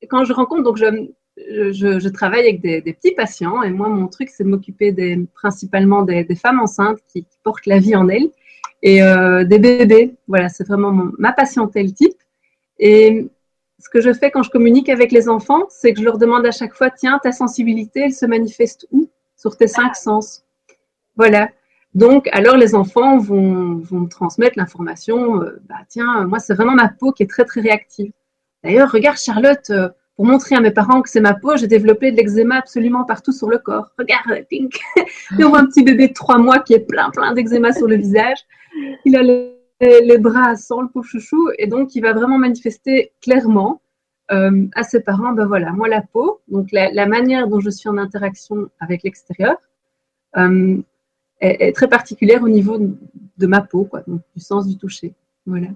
quand 0.09 0.25
je 0.25 0.33
rencontre 0.33 0.65
donc 0.65 0.77
je, 0.77 1.09
je, 1.39 2.09
travaille 2.09 2.41
avec 2.41 2.61
des, 2.61 2.81
petits 2.93 3.13
patients 3.13 3.63
et 3.63 3.71
moi, 3.71 3.89
mon 3.89 4.09
truc, 4.09 4.31
c'est 4.31 4.45
de 4.45 4.49
m'occuper 4.49 4.95
principalement 5.35 6.03
des, 6.03 6.27
femmes 6.35 6.61
enceintes 6.61 6.99
qui, 7.09 7.27
portent 7.43 7.67
la 7.67 7.79
vie 7.79 7.97
en 7.97 8.09
elles 8.09 8.31
et 8.83 9.03
euh, 9.03 9.45
des 9.45 9.59
bébés. 9.59 10.17
Voilà, 10.29 10.49
c'est 10.49 10.67
vraiment 10.67 10.93
ma 11.19 11.33
patientèle 11.33 11.93
type. 11.93 12.17
Et 12.79 13.27
ce 13.79 13.89
que 13.89 14.01
je 14.01 14.13
fais 14.13 14.31
quand 14.31 14.43
je 14.43 14.51
communique 14.51 14.89
avec 14.89 15.13
les 15.13 15.29
enfants, 15.29 15.67
c'est 15.71 15.93
que 15.93 16.01
je 16.01 16.05
leur 16.05 16.19
demande 16.19 16.47
à 16.47 16.51
chaque 16.51 16.75
fois, 16.75 16.91
tiens, 16.91 17.19
ta 17.23 17.33
sensibilité, 17.33 18.01
elle 18.01 18.15
se 18.15 18.27
manifeste 18.27 18.87
où? 18.91 19.09
Sur 19.37 19.57
tes 19.57 19.69
cinq 19.69 19.97
sens. 19.97 20.45
Voilà. 21.17 21.49
Donc, 21.95 22.29
alors 22.33 22.57
les 22.57 22.75
enfants 22.75 23.19
vont, 23.19 23.83
transmettre 24.09 24.57
l'information, 24.57 25.43
euh, 25.43 25.61
bah, 25.69 25.77
tiens, 25.89 26.25
moi 26.25 26.39
c'est 26.39 26.55
vraiment 26.55 26.75
ma 26.75 26.89
peau 26.89 27.13
qui 27.13 27.25
est 27.25 27.27
très 27.27 27.45
très 27.45 27.61
réactive. 27.61 28.13
D'ailleurs, 28.63 28.93
regarde 28.93 29.17
Charlotte, 29.17 29.71
euh, 29.71 29.89
pour 30.15 30.27
montrer 30.27 30.55
à 30.55 30.61
mes 30.61 30.71
parents 30.71 31.03
que 31.03 31.09
c'est 31.09 31.21
ma 31.21 31.35
peau, 31.35 31.57
j'ai 31.57 31.67
développé 31.67 32.13
de 32.13 32.17
l'eczéma 32.17 32.57
absolument 32.57 33.05
partout 33.05 33.33
sur 33.33 33.49
le 33.49 33.59
corps. 33.59 33.91
Regarde, 33.99 34.47
pink. 34.51 34.79
Et 35.39 35.45
on 35.45 35.49
voit 35.49 35.61
un 35.61 35.67
petit 35.67 35.83
bébé 35.83 36.09
de 36.09 36.13
trois 36.13 36.39
mois 36.39 36.59
qui 36.59 36.75
est 36.75 36.87
plein 36.87 37.11
plein 37.11 37.33
d'eczéma 37.33 37.73
sur 37.73 37.87
le 37.87 37.97
visage. 37.97 38.39
Il 39.05 39.17
a 39.17 39.23
les, 39.23 40.19
bras 40.19 40.51
à 40.51 40.57
sang, 40.57 40.83
le 40.83 40.89
pauvre 40.89 41.07
chouchou, 41.07 41.51
et 41.59 41.67
donc 41.67 41.95
il 41.97 42.03
va 42.03 42.13
vraiment 42.13 42.39
manifester 42.39 43.13
clairement 43.23 43.81
euh, 44.31 44.67
à 44.75 44.83
ses 44.85 45.01
parents, 45.01 45.33
ben 45.33 45.47
voilà, 45.47 45.73
moi 45.73 45.89
la 45.89 46.03
peau, 46.03 46.41
donc 46.49 46.69
la, 46.71 47.07
manière 47.07 47.49
dont 47.49 47.59
je 47.59 47.71
suis 47.71 47.89
en 47.89 47.97
interaction 47.97 48.69
avec 48.79 49.03
l'extérieur, 49.03 49.57
est, 51.41 51.75
très 51.75 51.89
particulière 51.89 52.43
au 52.43 52.49
niveau 52.49 52.79
de 52.79 53.47
ma 53.47 53.61
peau, 53.61 53.85
quoi, 53.85 54.03
du 54.07 54.41
sens 54.43 54.67
du 54.67 54.77
toucher. 54.77 55.15
Voilà. 55.47 55.69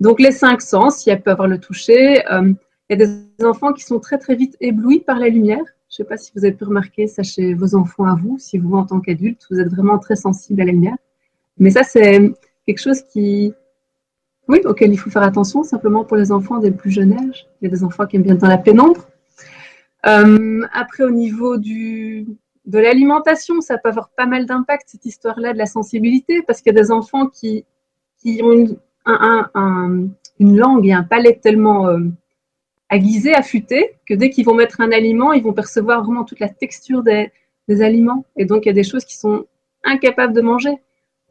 Donc 0.00 0.20
les 0.20 0.32
cinq 0.32 0.60
sens, 0.60 1.06
il 1.06 1.20
peut 1.20 1.30
avoir 1.30 1.48
le 1.48 1.58
toucher. 1.58 2.26
Euh, 2.32 2.52
il 2.88 2.98
y 2.98 3.02
a 3.02 3.06
des 3.06 3.44
enfants 3.44 3.72
qui 3.72 3.84
sont 3.84 4.00
très 4.00 4.18
très 4.18 4.34
vite 4.34 4.56
éblouis 4.60 5.00
par 5.00 5.18
la 5.18 5.28
lumière. 5.28 5.64
Je 5.88 5.94
ne 5.94 5.96
sais 5.96 6.04
pas 6.04 6.16
si 6.16 6.32
vous 6.34 6.44
avez 6.44 6.54
pu 6.54 6.64
remarquer 6.64 7.06
ça 7.06 7.22
chez 7.22 7.54
vos 7.54 7.74
enfants 7.74 8.06
à 8.06 8.14
vous, 8.14 8.38
si 8.38 8.58
vous 8.58 8.74
en 8.74 8.86
tant 8.86 9.00
qu'adulte, 9.00 9.46
vous 9.50 9.60
êtes 9.60 9.68
vraiment 9.68 9.98
très 9.98 10.16
sensible 10.16 10.60
à 10.62 10.64
la 10.64 10.72
lumière. 10.72 10.96
Mais 11.58 11.70
ça, 11.70 11.82
c'est 11.82 12.32
quelque 12.66 12.80
chose 12.80 13.02
qui, 13.02 13.52
oui, 14.48 14.60
auquel 14.64 14.92
il 14.92 14.96
faut 14.96 15.10
faire 15.10 15.22
attention 15.22 15.62
simplement 15.62 16.04
pour 16.04 16.16
les 16.16 16.32
enfants 16.32 16.58
des 16.58 16.70
plus 16.70 16.90
jeunes 16.90 17.12
âges. 17.12 17.46
Il 17.60 17.64
y 17.64 17.66
a 17.66 17.70
des 17.70 17.84
enfants 17.84 18.06
qui 18.06 18.16
aiment 18.16 18.22
bien 18.22 18.34
dans 18.34 18.48
la 18.48 18.58
pénombre. 18.58 19.06
Euh, 20.06 20.62
après, 20.72 21.04
au 21.04 21.10
niveau 21.10 21.58
du, 21.58 22.26
de 22.64 22.78
l'alimentation, 22.78 23.60
ça 23.60 23.78
peut 23.78 23.88
avoir 23.88 24.10
pas 24.10 24.26
mal 24.26 24.46
d'impact, 24.46 24.84
cette 24.86 25.04
histoire-là 25.04 25.52
de 25.52 25.58
la 25.58 25.66
sensibilité, 25.66 26.42
parce 26.42 26.60
qu'il 26.60 26.72
y 26.72 26.78
a 26.78 26.80
des 26.80 26.90
enfants 26.90 27.26
qui, 27.26 27.64
ont 28.42 28.52
une, 28.52 28.78
langue 30.38 30.86
et 30.86 30.92
un 30.92 31.02
palais 31.02 31.38
tellement 31.42 31.88
euh, 31.88 31.98
aiguisé, 32.90 33.34
affûté, 33.34 33.96
que 34.06 34.14
dès 34.14 34.30
qu'ils 34.30 34.44
vont 34.44 34.54
mettre 34.54 34.80
un 34.80 34.92
aliment, 34.92 35.32
ils 35.32 35.42
vont 35.42 35.52
percevoir 35.52 36.04
vraiment 36.04 36.24
toute 36.24 36.40
la 36.40 36.48
texture 36.48 37.02
des, 37.02 37.32
des 37.68 37.82
aliments. 37.82 38.24
Et 38.36 38.44
donc, 38.44 38.64
il 38.64 38.68
y 38.68 38.70
a 38.70 38.74
des 38.74 38.84
choses 38.84 39.04
qui 39.04 39.16
sont 39.16 39.46
incapables 39.84 40.32
de 40.32 40.40
manger. 40.40 40.78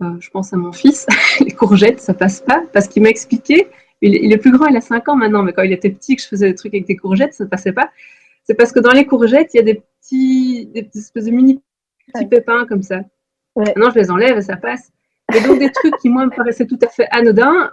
Euh, 0.02 0.16
je 0.20 0.30
pense 0.32 0.52
à 0.54 0.58
mon 0.58 0.72
fils, 0.72 1.06
les 1.40 1.52
courgettes, 1.52 2.02
ça 2.02 2.14
passe 2.14 2.42
pas, 2.42 2.64
parce 2.74 2.88
qu'il 2.88 3.04
m'a 3.04 3.10
expliqué, 3.10 3.68
il, 4.02 4.16
il, 4.16 4.34
est 4.34 4.38
plus 4.38 4.52
grand, 4.52 4.66
il 4.66 4.76
a 4.76 4.82
5 4.82 5.08
ans 5.10 5.16
maintenant, 5.16 5.44
mais 5.44 5.54
quand 5.54 5.62
il 5.62 5.72
était 5.72 5.92
petit, 5.92 6.16
que 6.16 6.22
je 6.22 6.28
faisais 6.28 6.50
des 6.50 6.56
trucs 6.56 6.74
avec 6.74 6.88
des 6.88 6.98
courgettes, 6.98 7.36
ça 7.36 7.46
ne 7.46 7.50
passait 7.50 7.72
pas. 7.72 7.90
C'est 8.44 8.56
parce 8.56 8.72
que 8.72 8.80
dans 8.80 8.92
les 8.92 9.06
courgettes, 9.06 9.54
il 9.54 9.58
y 9.58 9.60
a 9.60 9.64
des 9.64 9.84
petits, 10.02 10.66
des 10.68 10.90
espèces 10.96 11.26
de 11.26 11.32
mini 11.32 11.62
petits 12.14 12.26
pépins 12.26 12.66
comme 12.66 12.84
ça. 12.84 13.02
Maintenant, 13.56 13.90
je 13.92 14.00
les 14.00 14.12
enlève 14.12 14.38
et 14.38 14.42
ça 14.42 14.58
passe. 14.58 14.92
Et 15.36 15.42
donc, 15.42 15.60
des 15.60 15.72
trucs 15.72 15.96
qui, 15.98 16.10
moi, 16.10 16.26
me 16.26 16.32
paraissaient 16.32 16.66
tout 16.66 16.80
à 16.82 16.88
fait 16.88 17.08
anodins, 17.12 17.72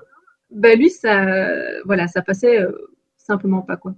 ben 0.50 0.78
lui, 0.78 0.90
ça, 0.90 1.26
voilà, 1.84 2.08
ça 2.08 2.22
passait 2.22 2.60
euh, 2.60 2.72
simplement 3.16 3.62
pas, 3.62 3.76
quoi. 3.76 3.94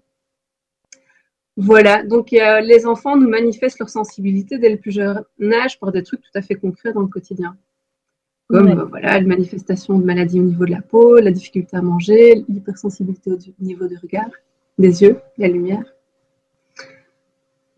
Voilà, 1.56 2.04
donc 2.04 2.30
les 2.30 2.86
enfants 2.86 3.16
nous 3.16 3.28
manifestent 3.28 3.80
leur 3.80 3.90
sensibilité 3.90 4.56
dès 4.56 4.70
le 4.70 4.78
plus 4.78 4.92
jeune 4.92 5.24
âge 5.52 5.78
par 5.78 5.92
des 5.92 6.02
trucs 6.02 6.22
tout 6.22 6.30
à 6.34 6.40
fait 6.40 6.54
concrets 6.54 6.92
dans 6.92 7.02
le 7.02 7.08
quotidien. 7.08 7.54
Comme 8.48 8.66
ben, 8.66 8.84
voilà, 8.84 9.18
une 9.18 9.26
manifestation 9.26 9.98
de 9.98 10.04
maladie 10.04 10.40
au 10.40 10.44
niveau 10.44 10.64
de 10.64 10.70
la 10.70 10.80
peau, 10.80 11.18
la 11.18 11.30
difficulté 11.30 11.76
à 11.76 11.82
manger, 11.82 12.44
l'hypersensibilité 12.48 13.30
au 13.32 13.36
niveau 13.60 13.88
du 13.88 13.98
regard, 13.98 14.30
des 14.78 15.02
yeux, 15.02 15.20
la 15.36 15.48
lumière. 15.48 15.84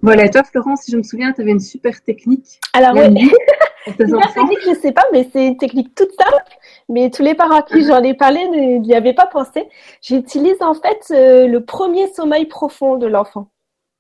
Voilà, 0.03 0.29
toi, 0.29 0.43
Florence, 0.43 0.83
si 0.83 0.91
je 0.91 0.97
me 0.97 1.03
souviens, 1.03 1.33
tu 1.33 1.41
avais 1.41 1.53
une 1.53 1.61
super 1.61 2.03
technique. 2.03 2.61
Alors, 2.73 2.95
oui. 2.95 3.31
Super 3.85 4.33
technique, 4.33 4.61
je 4.65 4.71
ne 4.71 4.75
sais 4.77 4.93
pas, 4.93 5.05
mais 5.13 5.29
c'est 5.33 5.45
une 5.45 5.57
technique 5.57 5.95
toute 5.97 6.13
simple. 6.13 6.57
Mais 6.89 7.11
tous 7.11 7.23
les 7.23 7.35
parents 7.35 7.57
à 7.57 7.63
qui 7.63 7.85
j'en 7.85 8.01
ai 8.03 8.15
parlé 8.15 8.47
n'y 8.79 8.95
avaient 8.95 9.13
pas 9.13 9.27
pensé. 9.27 9.69
J'utilise 10.01 10.61
en 10.61 10.75
fait 10.75 11.05
euh, 11.11 11.49
le 11.49 11.65
premier 11.65 12.07
sommeil 12.13 12.47
profond 12.47 12.97
de 12.97 13.07
l'enfant. 13.07 13.49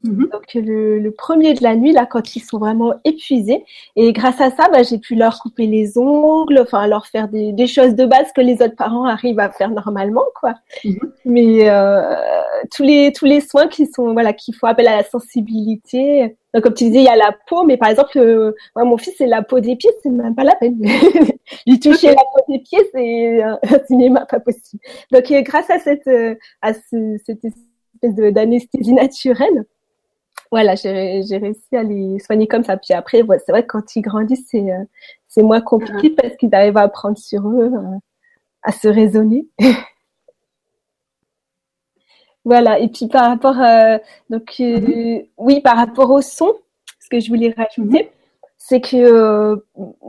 Mhm. 0.04 0.28
Donc 0.32 0.42
le, 0.54 1.11
premier 1.11 1.54
de 1.54 1.62
la 1.62 1.76
nuit, 1.76 1.92
là, 1.92 2.06
quand 2.06 2.35
ils 2.35 2.40
sont 2.40 2.59
vraiment 2.59 2.94
épuisés. 3.04 3.64
Et 3.97 4.12
grâce 4.12 4.40
à 4.40 4.50
ça, 4.50 4.68
bah, 4.73 4.82
j'ai 4.82 4.99
pu 4.99 5.14
leur 5.14 5.38
couper 5.40 5.66
les 5.66 5.97
ongles, 5.97 6.59
enfin 6.61 6.87
leur 6.87 7.06
faire 7.06 7.28
des, 7.28 7.52
des, 7.52 7.66
choses 7.66 7.94
de 7.94 8.04
base 8.04 8.32
que 8.35 8.40
les 8.40 8.54
autres 8.54 8.76
parents 8.76 9.04
arrivent 9.04 9.38
à 9.38 9.50
faire 9.50 9.71
normalement, 9.71 10.25
quoi. 10.40 10.54
Mhm. 10.85 11.12
Mais 11.25 11.71
euh, 11.71 12.14
tous 12.75 12.82
les 12.82 13.12
tous 13.12 13.26
les 13.26 13.40
soins 13.40 13.68
qui 13.68 13.87
sont 13.87 14.12
voilà 14.12 14.32
qui 14.32 14.52
font 14.52 14.66
appel 14.66 14.88
à 14.88 14.97
la 14.97 15.04
sensibilité. 15.04 16.37
Donc 16.52 16.64
comme 16.64 16.75
tu 16.75 16.85
disais, 16.85 17.00
il 17.00 17.04
y 17.04 17.09
a 17.09 17.16
la 17.16 17.35
peau, 17.47 17.64
mais 17.64 17.76
par 17.76 17.88
exemple, 17.88 18.18
euh, 18.18 18.52
moi, 18.75 18.85
mon 18.85 18.99
fils, 18.99 19.14
c'est 19.16 19.26
la 19.26 19.42
peau 19.42 19.61
des 19.61 19.76
pieds, 19.76 19.90
c'est 20.02 20.11
même 20.11 20.35
pas 20.35 20.44
la 20.44 20.54
peine. 20.56 20.78
Lui 21.66 21.80
toucher 21.80 22.09
la 22.09 22.14
peau 22.14 22.40
des 22.49 22.59
pieds, 22.59 22.82
c'est 22.92 23.42
un 23.42 23.59
cinéma 23.87 24.26
pas 24.26 24.40
possible. 24.40 24.82
Donc 25.12 25.30
euh, 25.30 25.42
grâce 25.42 25.71
à 25.71 25.78
cette 25.78 26.09
à 26.61 26.75
ce, 26.75 27.16
cette 27.25 27.44
espèce 27.44 28.32
d'anesthésie 28.32 28.92
naturelle 28.92 29.64
voilà, 30.52 30.75
j'ai 30.75 31.38
réussi 31.38 31.75
à 31.75 31.82
les 31.82 32.18
soigner 32.18 32.47
comme 32.47 32.62
ça. 32.62 32.76
Puis 32.76 32.92
après, 32.92 33.23
c'est 33.44 33.52
vrai 33.52 33.62
que 33.62 33.68
quand 33.68 33.97
ils 33.97 34.02
grandissent, 34.02 34.49
c'est 34.50 34.71
euh, 34.71 34.85
c'est 35.26 35.42
moins 35.42 35.62
compliqué 35.62 36.11
parce 36.11 36.37
qu'ils 36.37 36.54
arrivent 36.54 36.76
à 36.76 36.82
apprendre 36.82 37.16
sur 37.16 37.49
eux, 37.49 37.73
euh, 37.75 37.99
à 38.62 38.71
se 38.71 38.87
raisonner. 38.87 39.49
voilà. 42.44 42.78
Et 42.80 42.88
puis 42.88 43.09
par 43.09 43.30
rapport, 43.30 43.59
euh, 43.59 43.97
donc 44.28 44.61
oui, 45.38 45.62
par 45.62 45.78
rapport 45.78 46.11
au 46.11 46.21
son, 46.21 46.52
ce 47.00 47.09
que 47.09 47.18
je 47.18 47.30
voulais 47.30 47.54
rajouter, 47.56 48.04
uh-huh. 48.04 48.11
c'est 48.59 48.82
que 48.82 49.64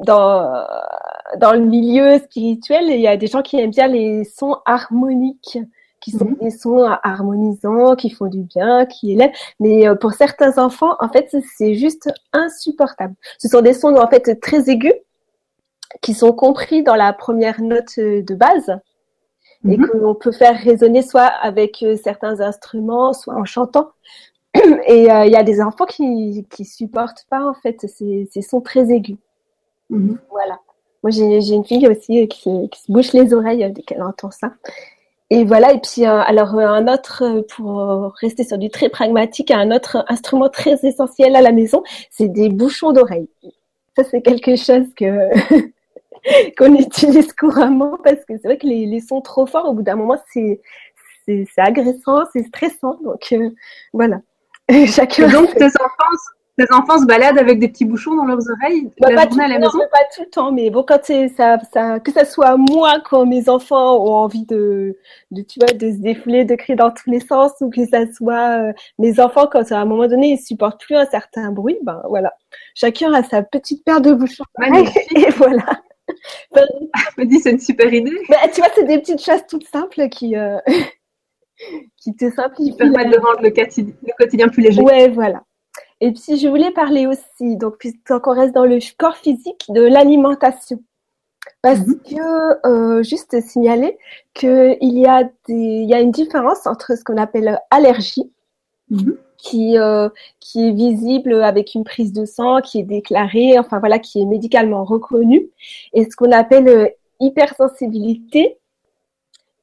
dans 0.05 0.67
dans 1.38 1.53
le 1.53 1.62
milieu 1.62 2.19
spirituel, 2.19 2.89
il 2.89 3.00
y 3.00 3.07
a 3.07 3.15
des 3.15 3.27
gens 3.27 3.43
qui 3.43 3.62
aiment 3.62 3.71
bien 3.71 3.88
les 3.88 4.25
sons 4.25 4.57
harmoniques 4.65 5.57
qui 6.03 6.12
sont 6.12 6.25
mhm. 6.25 6.38
des 6.41 6.50
sons 6.50 6.83
harmonisants, 7.03 7.95
qui 7.95 8.10
font 8.10 8.27
du 8.27 8.41
bien, 8.41 8.86
qui 8.86 9.13
élèvent. 9.13 9.31
Mais 9.60 9.88
euh, 9.88 9.95
pour 9.95 10.12
certains 10.12 10.57
enfants, 10.57 10.95
en 11.00 11.07
fait, 11.07 11.33
c'est 11.57 11.75
juste 11.75 12.12
insupportable. 12.33 13.15
Ce 13.39 13.48
sont 13.48 13.62
des 13.62 13.74
sons 13.74 13.95
en 13.95 14.07
fait 14.10 14.39
très 14.41 14.69
aigus 14.69 14.93
qui 16.01 16.13
sont 16.13 16.33
compris 16.33 16.83
dans 16.83 16.95
la 16.95 17.13
première 17.13 17.62
note 17.62 17.98
euh, 18.00 18.22
de 18.22 18.36
base 18.36 18.77
et 19.65 19.77
mhm. 19.77 19.88
que 19.88 19.98
l'on 19.98 20.13
peut 20.13 20.33
faire 20.33 20.57
résonner 20.57 21.01
soit 21.01 21.31
avec 21.41 21.81
euh, 21.83 21.95
certains 21.95 22.41
instruments, 22.41 23.13
soit 23.13 23.36
en 23.36 23.45
chantant. 23.45 23.91
Et 24.86 25.05
il 25.05 25.31
y 25.31 25.36
a 25.36 25.43
des 25.43 25.62
enfants 25.62 25.86
qui 25.86 26.45
qui 26.51 26.63
supportent 26.63 27.25
pas 27.27 27.43
en 27.43 27.55
fait 27.55 27.88
ces, 27.88 28.29
ces 28.31 28.41
sons 28.43 28.62
très 28.62 28.91
aigus. 28.91 29.17
Mhm. 29.89 30.19
Voilà. 30.29 30.60
Moi, 31.01 31.10
j'ai 31.12 31.53
une 31.53 31.65
fille 31.65 31.88
aussi 31.88 32.27
qui, 32.27 32.69
qui 32.69 32.81
se 32.81 32.91
bouche 32.91 33.13
les 33.13 33.33
oreilles 33.33 33.69
dès 33.74 33.81
qu'elle 33.81 34.03
entend 34.03 34.31
ça. 34.31 34.53
Et 35.33 35.45
voilà, 35.45 35.73
et 35.73 35.79
puis 35.79 36.05
euh, 36.05 36.21
alors 36.21 36.53
euh, 36.53 36.67
un 36.67 36.87
autre, 36.87 37.23
euh, 37.23 37.41
pour 37.55 38.13
rester 38.21 38.43
sur 38.43 38.59
du 38.59 38.69
très 38.69 38.89
pragmatique, 38.89 39.49
un 39.49 39.71
autre 39.71 40.05
instrument 40.07 40.47
très 40.47 40.77
essentiel 40.85 41.35
à 41.35 41.41
la 41.41 41.51
maison, 41.51 41.81
c'est 42.11 42.27
des 42.27 42.49
bouchons 42.49 42.91
d'oreilles. 42.91 43.27
Ça, 43.97 44.03
c'est 44.03 44.21
quelque 44.21 44.55
chose 44.55 44.85
que 44.95 45.29
qu'on 46.57 46.75
utilise 46.75 47.33
couramment 47.33 47.97
parce 48.03 48.23
que 48.25 48.37
c'est 48.37 48.43
vrai 48.43 48.59
que 48.59 48.67
les, 48.67 48.85
les, 48.85 48.99
sons 48.99 49.21
trop 49.21 49.47
forts, 49.47 49.67
au 49.67 49.73
bout 49.73 49.81
d'un 49.81 49.95
moment, 49.95 50.21
c'est 50.31 50.61
c'est 51.25 51.47
agressant, 51.57 52.25
c'est 52.31 52.43
stressant. 52.43 52.99
Donc 53.03 53.33
voilà. 53.91 54.21
Chacun. 54.85 55.29
donc 55.29 55.51
tes 55.55 55.65
enfants 55.65 56.15
les 56.57 56.65
enfants 56.72 57.00
se 57.00 57.05
baladent 57.05 57.39
avec 57.39 57.60
des 57.60 57.67
petits 57.67 57.86
bouchons 57.86 58.15
dans 58.15 58.25
leurs 58.25 58.48
oreilles 58.50 58.91
bah, 59.00 59.12
la 59.12 59.24
journée 59.24 59.45
à 59.45 59.48
la 59.48 59.60
maison 59.60 59.79
Pas 59.91 59.98
tout 60.15 60.22
le 60.22 60.29
temps, 60.29 60.51
mais 60.51 60.69
bon, 60.69 60.83
quand 60.83 61.03
ça, 61.03 61.60
ça, 61.74 62.00
que 62.00 62.12
ça 62.12 62.25
soit 62.25 62.57
moi 62.57 63.01
quand 63.03 63.25
mes 63.25 63.50
enfants 63.50 63.98
ont 63.98 64.13
envie 64.13 64.45
de, 64.45 64.95
de, 65.31 65.41
tu 65.41 65.60
vois, 65.60 65.74
de 65.74 65.91
se 65.91 65.98
défouler, 65.98 66.45
de 66.45 66.55
crier 66.55 66.75
dans 66.75 66.91
tous 66.91 67.10
les 67.10 67.22
sens, 67.22 67.51
ou 67.62 67.72
que 67.72 67.86
ça 67.88 68.12
soit 68.12 68.69
euh, 68.69 68.74
mes 69.00 69.19
enfants 69.19 69.48
quand 69.51 69.72
à 69.72 69.79
un 69.79 69.86
moment 69.86 70.07
donné 70.07 70.33
ils 70.33 70.38
supportent 70.38 70.79
plus 70.79 70.95
un 70.95 71.05
certain 71.05 71.51
bruit, 71.51 71.79
ben 71.81 72.01
voilà, 72.07 72.33
chacun 72.75 73.12
a 73.13 73.24
sa 73.24 73.41
petite 73.41 73.83
paire 73.83 74.01
de 74.01 74.13
bouchons. 74.13 74.43
Et 75.15 75.29
voilà. 75.31 75.65
me 77.17 77.24
dit 77.24 77.39
c'est 77.39 77.51
une 77.51 77.60
super 77.60 77.91
idée. 77.91 78.12
Bah, 78.29 78.38
tu 78.53 78.62
vois, 78.62 78.69
c'est 78.75 78.83
des 78.83 79.00
petites 79.00 79.24
choses 79.24 79.41
toutes 79.50 79.67
simples 79.67 80.07
qui 80.10 80.36
euh, 80.36 80.60
qui 81.98 82.13
te 82.15 82.29
simplifient. 82.29 82.72
Qui 82.72 82.77
permettent 82.77 83.12
de 83.12 83.17
rendre 83.17 83.41
le, 83.41 83.50
le 83.50 84.13
quotidien 84.17 84.50
plus 84.50 84.62
léger. 84.62 84.81
Ouais, 84.81 85.10
voilà. 85.10 85.41
Et 86.03 86.12
puis, 86.12 86.38
je 86.38 86.50
voulais 86.50 86.72
parler 86.72 87.07
aussi, 87.07 87.55
donc, 87.55 87.77
puisqu'on 87.77 88.33
reste 88.33 88.53
dans 88.53 88.65
le 88.65 88.77
corps 88.98 89.15
physique, 89.15 89.63
de 89.69 89.81
l'alimentation. 89.81 90.83
Parce 91.62 91.79
mhm. 91.79 92.00
que, 92.01 92.67
euh, 92.67 93.03
juste 93.03 93.39
signaler 93.39 93.98
qu'il 94.33 94.77
y, 94.81 95.05
a 95.07 95.24
des, 95.48 95.86
y 95.88 95.93
a 95.93 96.01
une 96.01 96.12
différence 96.12 96.67
entre 96.67 96.98
ce 96.98 97.05
qu'on 97.05 97.15
appelle 97.15 97.57
allergie, 97.72 98.29
mhm. 98.89 99.15
qui, 99.38 99.77
euh, 99.77 100.10
qui 100.41 100.67
est 100.67 100.74
visible 100.74 101.41
avec 101.41 101.74
une 101.74 101.86
prise 101.86 102.12
de 102.12 102.25
sang, 102.25 102.60
qui 102.60 102.79
est 102.79 102.83
déclarée, 102.83 103.57
enfin 103.57 103.79
voilà, 103.79 103.98
qui 103.98 104.22
est 104.22 104.25
médicalement 104.25 104.83
reconnue, 104.83 105.51
et 105.93 106.03
ce 106.03 106.17
qu'on 106.17 106.33
appelle 106.33 106.67
euh, 106.67 106.88
hypersensibilité, 107.22 108.57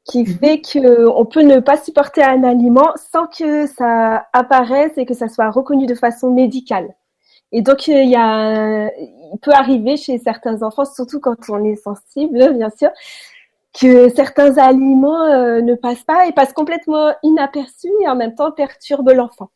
qui 0.05 0.27
fait 0.27 0.61
qu'on 0.61 1.25
peut 1.27 1.43
ne 1.43 1.61
pas 1.61 1.77
supporter 1.77 2.23
un 2.23 2.43
aliment 2.43 2.93
sans 2.97 3.27
que 3.27 3.67
ça 3.67 4.27
apparaisse 4.33 4.93
et 4.97 5.07
que 5.07 5.15
ça 5.15 5.29
soit 5.29 5.51
reconnu 5.51 5.87
de 5.87 5.95
façon 5.95 6.31
médicale. 6.31 6.95
Et 7.53 7.63
donc, 7.63 7.89
il 7.89 8.09
y 8.09 8.17
a, 8.17 8.91
il 8.97 9.39
peut 9.43 9.53
arriver 9.53 9.97
chez 9.97 10.19
certains 10.19 10.63
enfants, 10.63 10.85
surtout 10.85 11.21
quand 11.21 11.37
on 11.49 11.65
est 11.65 11.77
sensible, 11.77 12.53
bien 12.57 12.71
sûr, 12.71 12.91
que 13.79 14.09
certains 14.09 14.57
aliments 14.59 15.25
euh, 15.25 15.61
ne 15.61 15.75
passent 15.75 16.05
pas 16.05 16.27
et 16.27 16.33
passent 16.33 16.53
complètement 16.53 17.13
inaperçus 17.23 17.93
et 18.03 18.09
en 18.09 18.17
même 18.17 18.35
temps 18.35 18.53
perturbent 18.53 19.13
l'enfant. 19.13 19.51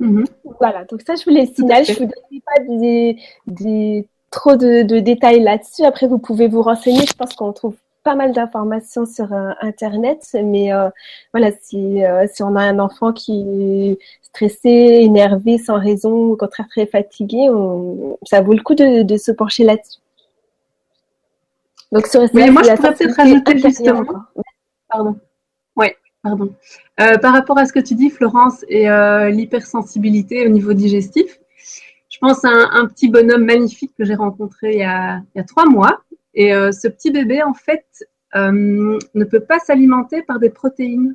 Mm-hmm. 0.00 0.26
Voilà, 0.60 0.84
donc 0.84 1.02
ça, 1.02 1.14
je 1.14 1.24
vous 1.24 1.30
les 1.30 1.46
signale. 1.46 1.84
Je 1.84 1.92
vous 1.92 2.06
donne 2.06 2.40
pas 2.44 2.62
des, 2.68 3.16
des 3.46 4.08
trop 4.30 4.56
de, 4.56 4.82
de 4.82 4.98
détails 4.98 5.40
là-dessus. 5.40 5.84
Après, 5.84 6.06
vous 6.06 6.18
pouvez 6.18 6.48
vous 6.48 6.62
renseigner. 6.62 7.06
Je 7.06 7.14
pense 7.14 7.34
qu'on 7.34 7.52
trouve 7.52 7.76
pas 8.04 8.14
mal 8.14 8.32
d'informations 8.32 9.06
sur 9.06 9.32
euh, 9.32 9.50
Internet, 9.62 10.36
mais 10.44 10.72
euh, 10.72 10.90
voilà, 11.32 11.50
si, 11.60 12.04
euh, 12.04 12.26
si 12.32 12.42
on 12.42 12.54
a 12.54 12.60
un 12.60 12.78
enfant 12.78 13.12
qui 13.12 13.40
est 13.40 13.98
stressé, 14.22 14.68
énervé, 14.68 15.58
sans 15.58 15.80
raison, 15.80 16.12
au 16.12 16.36
contraire 16.36 16.68
très 16.68 16.86
fatigué, 16.86 17.48
ça 18.24 18.42
vaut 18.42 18.52
le 18.52 18.62
coup 18.62 18.74
de, 18.74 19.02
de 19.02 19.16
se 19.16 19.32
pencher 19.32 19.64
là-dessus. 19.64 20.00
Donc 21.92 22.06
sur 22.06 22.20
mais 22.34 22.50
moi, 22.50 22.62
je 22.62 22.74
pourrais 22.74 22.94
peut-être 22.94 23.16
rajouter 23.16 23.58
justement. 23.58 24.04
Pardon. 24.88 25.16
Ouais, 25.76 25.96
pardon. 26.22 26.52
par 26.96 27.32
rapport 27.32 27.56
à 27.58 27.64
ce 27.64 27.72
que 27.72 27.80
tu 27.80 27.94
dis, 27.94 28.10
Florence, 28.10 28.64
et 28.68 28.86
l'hypersensibilité 29.30 30.46
au 30.46 30.50
niveau 30.50 30.74
digestif, 30.74 31.38
je 32.10 32.18
pense 32.18 32.44
à 32.44 32.48
un, 32.48 32.82
un 32.82 32.86
petit 32.86 33.08
bonhomme 33.08 33.44
magnifique 33.44 33.92
que 33.96 34.04
j'ai 34.04 34.14
rencontré 34.14 34.72
il 34.72 34.78
y, 34.78 34.84
a, 34.84 35.20
il 35.34 35.38
y 35.38 35.40
a 35.40 35.44
trois 35.44 35.66
mois 35.66 36.00
et 36.34 36.54
euh, 36.54 36.72
ce 36.72 36.88
petit 36.88 37.10
bébé, 37.10 37.42
en 37.42 37.54
fait, 37.54 37.86
euh, 38.34 38.98
ne 39.14 39.24
peut 39.24 39.40
pas 39.40 39.58
s'alimenter 39.58 40.22
par 40.22 40.38
des 40.38 40.50
protéines. 40.50 41.14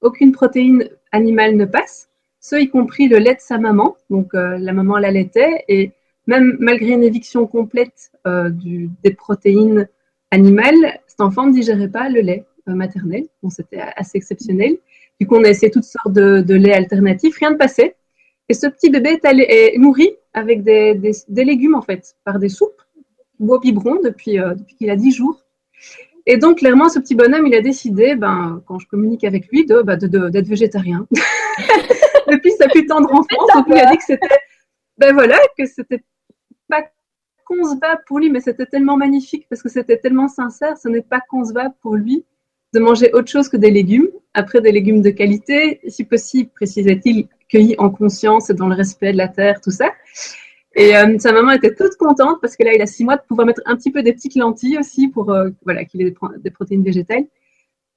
Aucune 0.00 0.32
protéine 0.32 0.88
animale 1.12 1.56
ne 1.56 1.64
passe, 1.64 2.08
ce 2.40 2.56
y 2.56 2.68
compris 2.68 3.08
le 3.08 3.18
lait 3.18 3.34
de 3.34 3.40
sa 3.40 3.58
maman. 3.58 3.96
Donc 4.08 4.34
euh, 4.34 4.58
la 4.58 4.72
maman 4.72 4.98
l'allaitait 4.98 5.64
et 5.68 5.92
même 6.26 6.56
malgré 6.60 6.90
une 6.90 7.02
éviction 7.02 7.46
complète 7.46 8.12
des 8.24 9.14
protéines 9.14 9.88
animales, 10.30 11.00
cet 11.06 11.20
enfant 11.20 11.46
ne 11.46 11.52
digérait 11.52 11.88
pas 11.88 12.08
le 12.08 12.20
lait 12.20 12.44
maternel. 12.66 13.24
Bon, 13.42 13.50
c'était 13.50 13.80
assez 13.96 14.18
exceptionnel. 14.18 14.76
Du 15.18 15.26
coup, 15.26 15.36
on 15.36 15.44
a 15.44 15.48
essayé 15.48 15.72
toutes 15.72 15.84
sortes 15.84 16.12
de, 16.12 16.40
de 16.40 16.54
laits 16.54 16.76
alternatifs, 16.76 17.36
rien 17.38 17.50
ne 17.50 17.56
passait. 17.56 17.96
Et 18.48 18.54
ce 18.54 18.66
petit 18.66 18.90
bébé 18.90 19.18
est, 19.22 19.78
nourri 19.78 20.10
avec 20.32 20.62
des, 20.62 20.94
des, 20.94 21.44
légumes, 21.44 21.74
en 21.74 21.82
fait, 21.82 22.16
par 22.24 22.38
des 22.38 22.48
soupes 22.48 22.82
au 23.48 23.58
biberon 23.58 23.98
depuis, 24.02 24.38
euh, 24.38 24.54
depuis 24.54 24.74
qu'il 24.76 24.90
a 24.90 24.96
10 24.96 25.12
jours. 25.12 25.40
Et 26.26 26.36
donc, 26.36 26.58
clairement, 26.58 26.88
ce 26.88 26.98
petit 26.98 27.14
bonhomme, 27.14 27.46
il 27.46 27.54
a 27.54 27.60
décidé, 27.60 28.14
ben, 28.14 28.62
quand 28.66 28.78
je 28.78 28.86
communique 28.86 29.24
avec 29.24 29.48
lui, 29.48 29.64
de, 29.64 29.82
ben, 29.82 29.96
d'être 29.96 30.46
végétarien. 30.46 31.06
depuis 32.30 32.52
sa 32.52 32.68
plus 32.68 32.86
tendre 32.86 33.12
enfance, 33.12 33.66
il 33.66 33.72
a 33.74 33.90
dit 33.90 33.96
que 33.96 34.04
c'était, 34.04 34.38
ben 34.98 35.14
voilà, 35.14 35.38
que 35.58 35.66
c'était 35.66 36.02
pas 36.68 36.84
concevable 37.44 38.02
pour 38.06 38.18
lui, 38.18 38.30
mais 38.30 38.40
c'était 38.40 38.66
tellement 38.66 38.96
magnifique 38.96 39.46
parce 39.48 39.62
que 39.62 39.68
c'était 39.68 39.96
tellement 39.96 40.28
sincère. 40.28 40.76
Ce 40.78 40.88
n'est 40.88 41.02
pas 41.02 41.20
concevable 41.28 41.74
pour 41.80 41.96
lui 41.96 42.24
de 42.72 42.78
manger 42.78 43.12
autre 43.12 43.30
chose 43.30 43.48
que 43.48 43.56
des 43.56 43.70
légumes. 43.70 44.08
Après, 44.34 44.60
des 44.60 44.70
légumes 44.70 45.02
de 45.02 45.10
qualité, 45.10 45.80
si 45.88 46.04
possible, 46.04 46.50
précisait-il, 46.54 47.26
cueillis 47.48 47.74
en 47.78 47.90
conscience 47.90 48.50
et 48.50 48.54
dans 48.54 48.68
le 48.68 48.76
respect 48.76 49.12
de 49.12 49.16
la 49.16 49.28
terre, 49.28 49.60
tout 49.60 49.72
ça. 49.72 49.90
Et 50.80 50.96
euh, 50.96 51.18
sa 51.18 51.32
maman 51.32 51.52
était 51.52 51.74
toute 51.74 51.94
contente 51.96 52.40
parce 52.40 52.56
que 52.56 52.64
là, 52.64 52.72
il 52.72 52.80
a 52.80 52.86
six 52.86 53.04
mois 53.04 53.18
de 53.18 53.22
pouvoir 53.22 53.46
mettre 53.46 53.60
un 53.66 53.76
petit 53.76 53.92
peu 53.92 54.02
des 54.02 54.14
petites 54.14 54.34
lentilles 54.34 54.78
aussi 54.78 55.08
pour 55.08 55.30
euh, 55.30 55.50
voilà 55.66 55.84
qu'il 55.84 56.00
ait 56.00 56.14
des, 56.38 56.50
protéines 56.50 56.82
végétales. 56.82 57.24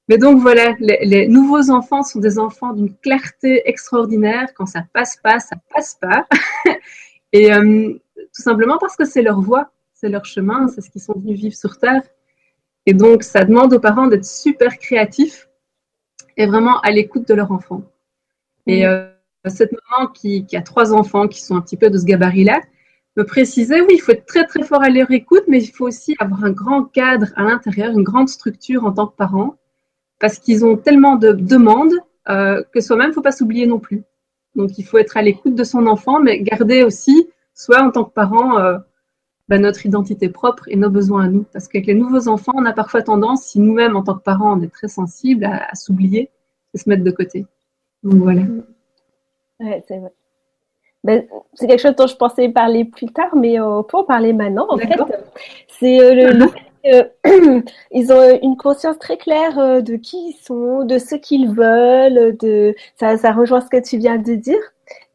Mais 0.10 0.18
donc 0.18 0.42
voilà, 0.42 0.76
les, 0.80 1.30
nouveaux 1.30 1.72
enfants 1.72 2.04
sont 2.04 2.20
des 2.20 2.38
enfants 2.38 2.74
d'une 2.74 2.94
clarté 2.94 3.62
extraordinaire. 3.70 4.54
Quand 4.54 4.66
ça 4.66 4.84
passe 4.94 5.16
pas, 5.16 5.40
ça 5.40 5.56
passe 5.74 5.96
pas. 5.96 6.28
et 7.32 7.54
euh, 7.54 7.94
tout 8.18 8.42
simplement 8.42 8.78
parce 8.78 8.98
que 8.98 9.06
c'est 9.06 9.22
leur 9.22 9.40
voie, 9.40 9.72
c'est 9.94 10.10
leur 10.10 10.26
chemin, 10.26 10.68
c'est 10.68 10.82
ce 10.82 10.90
qu'ils 10.90 11.02
sont 11.02 11.18
venus 11.18 11.40
vivre 11.40 11.56
sur 11.56 11.78
Terre. 11.78 12.04
Et 12.86 12.94
donc, 12.94 13.24
ça 13.24 13.46
demande 13.46 13.72
aux 13.72 13.80
parents 13.80 14.08
d'être 14.08 14.26
super 14.26 14.78
créatifs 14.78 15.48
et 16.36 16.48
vraiment 16.48 16.82
à 16.82 16.92
l'écoute 16.92 17.30
de 17.30 17.34
leur 17.34 17.54
enfant. 17.54 17.82
Et 18.68 18.86
mmh 18.86 19.14
cette 19.50 19.72
maman 19.74 20.08
qui, 20.08 20.46
a 20.54 20.62
trois 20.62 20.94
enfants 20.94 21.28
qui 21.28 21.42
sont 21.42 21.56
un 21.56 21.62
petit 21.62 21.78
peu 21.78 21.90
de 21.90 21.98
ce 21.98 22.06
gabarit-là 22.06 22.62
me 23.16 23.24
précisait, 23.24 23.82
oui, 23.82 23.94
il 23.94 24.00
faut 24.00 24.12
être 24.12 24.26
très 24.26 24.46
très 24.46 24.64
fort 24.64 24.82
à 24.82 24.90
leur 24.90 25.12
écoute, 25.12 25.44
mais 25.48 25.62
il 25.62 25.68
faut 25.68 25.86
aussi 25.86 26.16
avoir 26.20 26.44
un 26.44 26.52
grand 26.52 26.84
cadre 26.84 27.28
à 27.36 27.44
l'intérieur, 27.44 27.92
une 27.92 28.04
grande 28.04 28.30
structure 28.30 28.86
en 28.86 28.92
tant 28.92 29.08
que 29.08 29.16
parent, 29.16 29.56
parce 30.20 30.40
qu'ils 30.40 30.66
ont 30.66 30.78
tellement 30.78 31.16
de 31.16 31.32
demandes 31.32 31.94
euh, 32.30 32.64
que 32.74 32.82
soi-même, 32.82 33.08
il 33.08 33.10
ne 33.10 33.14
faut 33.14 33.22
pas 33.22 33.32
s'oublier 33.32 33.68
non 33.68 33.80
plus. 33.80 34.04
Donc 34.56 34.78
il 34.78 34.84
faut 34.84 34.98
être 34.98 35.18
à 35.18 35.22
l'écoute 35.22 35.56
de 35.56 35.64
son 35.64 35.88
enfant, 35.88 36.20
mais 36.20 36.42
garder 36.42 36.84
aussi, 36.84 37.30
soit 37.54 37.82
en 37.82 37.92
tant 37.92 38.04
que 38.04 38.14
parent, 38.14 38.58
euh, 38.60 38.78
bah, 39.50 39.58
notre 39.58 39.86
identité 39.86 40.30
propre 40.30 40.68
et 40.68 40.76
nos 40.76 40.90
besoins 40.90 41.26
à 41.26 41.28
nous. 41.28 41.46
Parce 41.54 41.68
qu'avec 41.68 41.88
les 41.88 41.94
nouveaux 41.94 42.28
enfants, 42.28 42.54
on 42.56 42.66
a 42.66 42.74
parfois 42.74 43.02
tendance, 43.02 43.44
si 43.44 43.60
nous-mêmes, 43.60 43.96
en 43.96 44.04
tant 44.04 44.16
que 44.16 44.24
parents, 44.24 44.58
on 44.58 44.62
est 44.62 44.74
très 44.74 44.88
sensible 44.88 45.46
à, 45.46 45.70
à 45.70 45.76
s'oublier 45.76 46.30
et 46.74 46.78
se 46.78 46.90
mettre 46.90 47.04
de 47.04 47.12
côté. 47.12 47.46
Donc 48.04 48.16
voilà. 48.16 48.42
Mm 48.42 48.64
c'est 49.88 50.02
ben, 51.04 51.26
c'est 51.54 51.68
quelque 51.68 51.82
chose 51.82 51.96
dont 51.96 52.08
je 52.08 52.16
pensais 52.16 52.48
parler 52.50 52.86
plus 52.86 53.08
tard, 53.08 53.36
mais 53.36 53.60
euh, 53.60 53.80
on 53.80 53.84
peut 53.84 53.98
en 53.98 54.04
parler 54.06 54.32
maintenant. 54.32 54.68
En 54.70 54.78
fait, 54.78 54.90
c'est 55.80 56.00
euh, 56.00 56.32
le, 56.32 56.48
fait 56.48 57.14
qu'ils 57.92 58.12
ont 58.14 58.40
une 58.42 58.56
conscience 58.56 58.98
très 59.00 59.18
claire 59.18 59.60
euh, 59.60 59.82
de 59.82 59.98
qui 59.98 60.30
ils 60.30 60.38
sont, 60.42 60.86
de 60.86 60.98
ce 60.98 61.16
qu'ils 61.16 61.52
veulent. 61.52 62.38
De 62.38 62.74
ça, 62.98 63.18
ça 63.18 63.34
rejoint 63.34 63.60
ce 63.60 63.68
que 63.68 63.84
tu 63.84 63.98
viens 63.98 64.18
de 64.18 64.36
dire. 64.36 64.62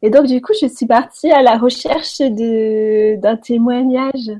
Et 0.03 0.11
donc, 0.11 0.27
du 0.27 0.41
coup, 0.41 0.53
je 0.61 0.67
suis 0.67 0.85
partie 0.85 1.31
à 1.31 1.41
la 1.41 1.57
recherche 1.57 2.19
d'un 2.21 3.35
témoignage. 3.37 4.31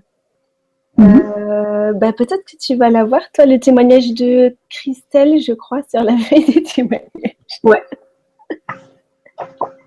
Mhm. 0.97 1.93
ben, 1.95 2.11
peut-être 2.11 2.43
que 2.43 2.57
tu 2.59 2.75
vas 2.75 2.89
l'avoir, 2.89 3.21
toi, 3.33 3.45
le 3.45 3.57
témoignage 3.57 4.13
de 4.13 4.55
Christelle, 4.69 5.39
je 5.39 5.53
crois, 5.53 5.81
sur 5.89 6.03
la 6.03 6.13
veille 6.29 6.45
des 6.45 6.63
témoignages. 6.63 7.59
Ouais. 7.63 7.81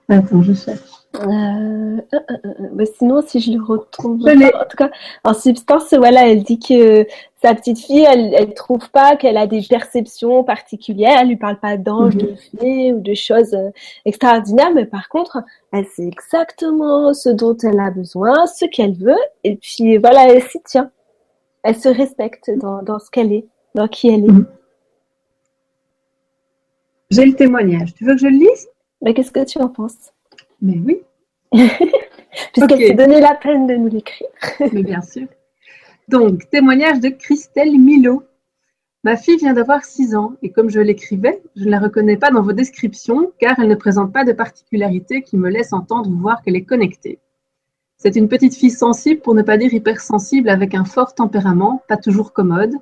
Attends, 0.08 0.42
je 0.42 0.54
cherche. 0.54 1.01
Euh, 1.14 2.00
euh, 2.14 2.18
euh, 2.30 2.68
bah, 2.72 2.84
sinon, 2.98 3.22
si 3.26 3.40
je 3.40 3.52
le 3.52 3.62
retrouve, 3.62 4.26
en 4.26 4.64
tout 4.68 4.76
cas, 4.76 4.90
en 5.24 5.34
substance, 5.34 5.92
voilà, 5.92 6.28
elle 6.28 6.42
dit 6.42 6.58
que 6.58 7.06
sa 7.42 7.54
petite 7.54 7.78
fille, 7.78 8.06
elle, 8.08 8.32
elle 8.34 8.54
trouve 8.54 8.90
pas 8.90 9.16
qu'elle 9.16 9.36
a 9.36 9.46
des 9.46 9.62
perceptions 9.68 10.42
particulières. 10.42 11.18
Elle 11.20 11.28
lui 11.28 11.36
parle 11.36 11.58
pas 11.58 11.76
d'anges, 11.76 12.16
de 12.16 12.30
mhm. 12.30 12.36
fées 12.58 12.92
ou 12.94 13.00
de 13.00 13.14
choses 13.14 13.56
extraordinaires, 14.04 14.72
mais 14.74 14.86
par 14.86 15.08
contre, 15.08 15.42
elle 15.72 15.86
sait 15.86 16.06
exactement 16.06 17.12
ce 17.12 17.28
dont 17.28 17.56
elle 17.62 17.80
a 17.80 17.90
besoin, 17.90 18.46
ce 18.46 18.64
qu'elle 18.64 18.94
veut, 18.94 19.20
et 19.44 19.56
puis 19.56 19.98
voilà, 19.98 20.32
elle 20.32 20.42
s'y 20.42 20.62
tient. 20.62 20.90
Elle 21.62 21.76
se 21.76 21.88
respecte 21.88 22.50
dans, 22.56 22.82
dans 22.82 22.98
ce 22.98 23.10
qu'elle 23.10 23.32
est, 23.32 23.46
dans 23.74 23.86
qui 23.86 24.08
elle 24.08 24.24
est. 24.24 24.32
Mhm. 24.32 24.46
J'ai 27.10 27.26
le 27.26 27.34
témoignage. 27.34 27.92
Tu 27.94 28.06
veux 28.06 28.14
que 28.14 28.20
je 28.20 28.26
le 28.26 28.38
lise? 28.38 28.68
Mais 29.02 29.12
qu'est-ce 29.12 29.32
que 29.32 29.44
tu 29.44 29.58
en 29.58 29.68
penses? 29.68 30.12
Mais 30.62 30.78
oui. 30.78 31.02
Puisqu'elle 32.52 32.78
s'est 32.78 32.94
donné 32.94 33.20
la 33.20 33.34
peine 33.34 33.66
de 33.66 33.74
nous 33.74 33.88
l'écrire. 33.88 34.28
Mais 34.72 34.82
bien 34.82 35.02
sûr. 35.02 35.26
Donc, 36.08 36.48
témoignage 36.50 37.00
de 37.00 37.08
Christelle 37.08 37.78
Milo. 37.78 38.22
Ma 39.04 39.16
fille 39.16 39.36
vient 39.36 39.52
d'avoir 39.52 39.84
6 39.84 40.14
ans 40.14 40.34
et 40.42 40.50
comme 40.52 40.70
je 40.70 40.78
l'écrivais, 40.78 41.42
je 41.56 41.64
ne 41.64 41.70
la 41.70 41.80
reconnais 41.80 42.16
pas 42.16 42.30
dans 42.30 42.42
vos 42.42 42.52
descriptions 42.52 43.32
car 43.40 43.58
elle 43.58 43.68
ne 43.68 43.74
présente 43.74 44.12
pas 44.12 44.24
de 44.24 44.32
particularité 44.32 45.22
qui 45.22 45.36
me 45.36 45.50
laisse 45.50 45.72
entendre 45.72 46.08
ou 46.08 46.14
voir 46.14 46.40
qu'elle 46.42 46.54
est 46.54 46.64
connectée. 46.64 47.18
C'est 47.96 48.14
une 48.14 48.28
petite 48.28 48.54
fille 48.54 48.70
sensible, 48.70 49.20
pour 49.20 49.34
ne 49.34 49.42
pas 49.42 49.56
dire 49.56 49.74
hypersensible, 49.74 50.48
avec 50.48 50.74
un 50.74 50.84
fort 50.84 51.14
tempérament, 51.14 51.82
pas 51.88 51.96
toujours 51.96 52.32
commode, 52.32 52.74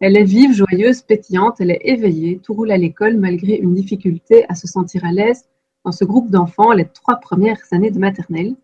elle 0.00 0.16
est 0.16 0.24
vive, 0.24 0.52
joyeuse, 0.52 1.02
pétillante, 1.02 1.60
elle 1.60 1.70
est 1.70 1.82
éveillée, 1.84 2.40
tout 2.42 2.54
roule 2.54 2.72
à 2.72 2.76
l'école 2.76 3.16
malgré 3.16 3.56
une 3.56 3.74
difficulté 3.74 4.46
à 4.48 4.54
se 4.54 4.66
sentir 4.66 5.04
à 5.04 5.12
l'aise 5.12 5.44
dans 5.84 5.92
ce 5.92 6.04
groupe 6.04 6.30
d'enfants 6.30 6.72
les 6.72 6.86
trois 6.86 7.16
premières 7.16 7.60
années 7.72 7.90
de 7.90 7.98
maternelle. 7.98 8.54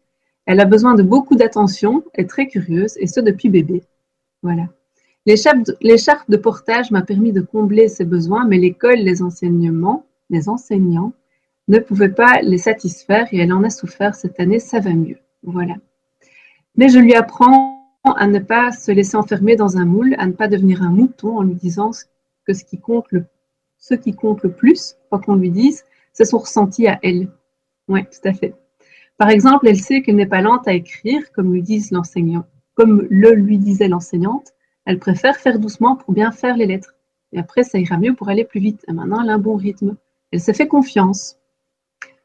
Elle 0.47 0.61
a 0.61 0.65
besoin 0.65 0.95
de 0.95 1.03
beaucoup 1.03 1.37
d'attention, 1.37 2.05
est 2.15 2.29
très 2.29 2.47
curieuse, 2.47 2.97
et 2.99 3.07
ce 3.07 3.21
depuis 3.21 3.49
bébé. 3.49 3.83
Voilà. 4.43 4.67
L'écharpe 5.27 6.31
de 6.31 6.37
portage 6.37 6.93
m'a 6.93 7.03
permis 7.03 7.33
de 7.33 7.41
combler 7.41 7.89
ses 7.89 8.05
besoins, 8.05 8.47
mais 8.47 8.59
l'école, 8.59 8.99
les 8.99 9.23
enseignements, 9.23 10.07
les 10.31 10.49
enseignants 10.49 11.13
ne 11.69 11.79
pouvaient 11.81 12.11
pas 12.11 12.41
les 12.43 12.59
satisfaire 12.59 13.27
et 13.33 13.39
elle 13.39 13.53
en 13.53 13.65
a 13.65 13.71
souffert 13.71 14.15
cette 14.15 14.39
année, 14.39 14.61
ça 14.61 14.79
va 14.79 14.93
mieux. 14.93 15.19
Voilà. 15.43 15.75
Mais 16.77 16.89
je 16.89 17.01
lui 17.01 17.15
apprends 17.15 17.77
à 18.05 18.29
ne 18.29 18.39
pas 18.39 18.71
se 18.71 18.93
laisser 18.93 19.17
enfermer 19.17 19.57
dans 19.57 19.79
un 19.79 19.85
moule, 19.85 20.15
à 20.19 20.27
ne 20.27 20.33
pas 20.33 20.47
devenir 20.47 20.83
un 20.83 20.91
mouton 20.91 21.39
en 21.39 21.43
lui 21.43 21.55
disant 21.55 21.91
que 22.47 22.53
ce 22.53 22.65
qui 22.65 22.79
compte 22.79 23.07
le, 23.11 23.25
ce 23.79 23.95
qui 23.95 24.13
compte 24.13 24.45
le 24.45 24.53
plus, 24.53 24.97
quoi 25.09 25.19
qu'on 25.19 25.35
lui 25.35 25.51
dise, 25.51 25.85
c'est 26.17 26.25
son 26.25 26.39
ressenti 26.39 26.89
à 26.89 26.99
elle. 27.03 27.29
Oui, 27.89 28.01
tout 28.05 28.27
à 28.27 28.33
fait. 28.33 28.55
Par 29.19 29.29
exemple, 29.29 29.69
elle 29.69 29.79
sait 29.79 30.01
qu'elle 30.01 30.17
n'est 30.17 30.27
pas 30.27 30.41
lente 30.41 30.67
à 30.67 30.73
écrire, 30.73 31.31
comme 31.33 31.53
lui 31.53 31.63
disent 31.63 31.91
l'enseignant, 31.91 32.47
comme 32.75 33.07
le 33.11 33.33
lui 33.33 33.59
disait 33.59 33.89
l'enseignante. 33.89 34.55
Elle 34.87 34.99
préfère 34.99 35.37
faire 35.37 35.59
doucement 35.59 35.95
pour 35.95 36.15
bien 36.15 36.33
faire 36.33 36.57
les 36.57 36.65
lettres. 36.65 36.95
Et 37.33 37.39
après, 37.39 37.65
ça 37.65 37.79
ira 37.79 37.99
mieux 37.99 38.15
pour 38.15 38.31
aller 38.31 38.45
plus 38.45 38.61
vite. 38.61 38.83
Et 38.89 38.93
maintenant, 38.93 39.23
elle 39.23 39.29
a 39.29 39.35
un 39.35 39.39
bon 39.39 39.57
rythme. 39.57 39.97
Elle 40.33 40.41
se 40.41 40.53
fait 40.53 40.67
confiance. 40.67 41.37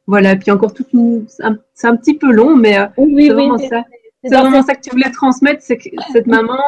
voilà, 0.07 0.37
puis 0.37 0.51
encore 0.51 0.73
tout 0.73 0.85
c'est 1.27 1.43
un, 1.43 1.95
petit 1.97 2.17
peu 2.17 2.31
long, 2.31 2.55
mais 2.55 2.77
c'est 2.95 3.29
vraiment 3.29 3.57
ça. 3.57 3.83
C'est 4.23 4.37
vraiment 4.37 4.63
ça 4.63 4.75
que 4.75 4.81
tu 4.81 4.91
voulais 4.91 5.11
transmettre, 5.11 5.61
c'est 5.63 5.77
que 5.77 5.89
cette 6.13 6.27
maman 6.27 6.59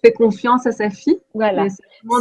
fait 0.00 0.12
confiance 0.12 0.66
à 0.66 0.72
sa 0.72 0.90
fille. 0.90 1.20
Voilà. 1.34 1.66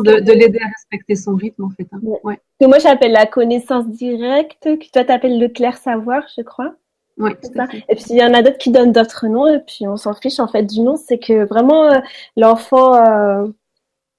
De, 0.04 0.32
l'aider 0.32 0.60
à 0.60 0.68
respecter 0.68 1.16
son 1.16 1.36
rythme, 1.36 1.64
en 1.64 1.70
fait. 1.70 1.88
Hein. 1.92 2.00
Ouais. 2.24 2.40
Que 2.60 2.66
moi, 2.66 2.80
j'appelle 2.80 3.12
la 3.12 3.26
connaissance 3.26 3.88
directe, 3.88 4.64
que 4.64 4.92
toi, 4.92 5.04
tu 5.04 5.12
appelles 5.12 5.40
le 5.40 5.48
clair 5.48 5.78
savoir, 5.78 6.24
je 6.36 6.42
crois. 6.42 6.76
Oui, 7.20 7.32
Et 7.90 7.96
puis 7.96 8.06
il 8.12 8.16
y 8.16 8.24
en 8.24 8.34
a 8.34 8.42
d'autres 8.42 8.58
qui 8.58 8.72
donnent 8.72 8.94
d'autres 8.94 9.28
noms 9.28 9.46
et 9.46 9.60
puis 9.60 9.86
on 9.90 9.98
s'en 9.98 10.14
fiche 10.14 10.40
en 10.40 10.48
fait 10.48 10.64
du 10.64 10.80
nom. 10.80 10.96
C'est 10.96 11.20
que 11.20 11.46
vraiment 11.46 11.92
euh, 11.92 12.00
l'enfant, 12.38 12.96
euh, 12.96 13.46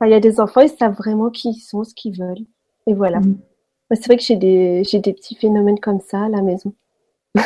il 0.04 0.10
y 0.10 0.14
a 0.14 0.20
des 0.20 0.38
enfants 0.38 0.60
ils 0.60 0.68
savent 0.68 0.96
vraiment 0.96 1.30
qui 1.30 1.48
ils 1.48 1.60
sont, 1.60 1.82
ce 1.82 1.94
qu'ils 1.94 2.18
veulent. 2.18 2.44
Et 2.86 2.92
voilà. 2.92 3.20
Mm. 3.20 3.38
C'est 3.92 4.04
vrai 4.04 4.18
que 4.18 4.22
j'ai 4.22 4.36
des 4.36 4.84
j'ai 4.84 4.98
des 4.98 5.14
petits 5.14 5.34
phénomènes 5.34 5.80
comme 5.80 6.00
ça 6.00 6.24
à 6.24 6.28
la 6.28 6.42
maison. 6.42 6.74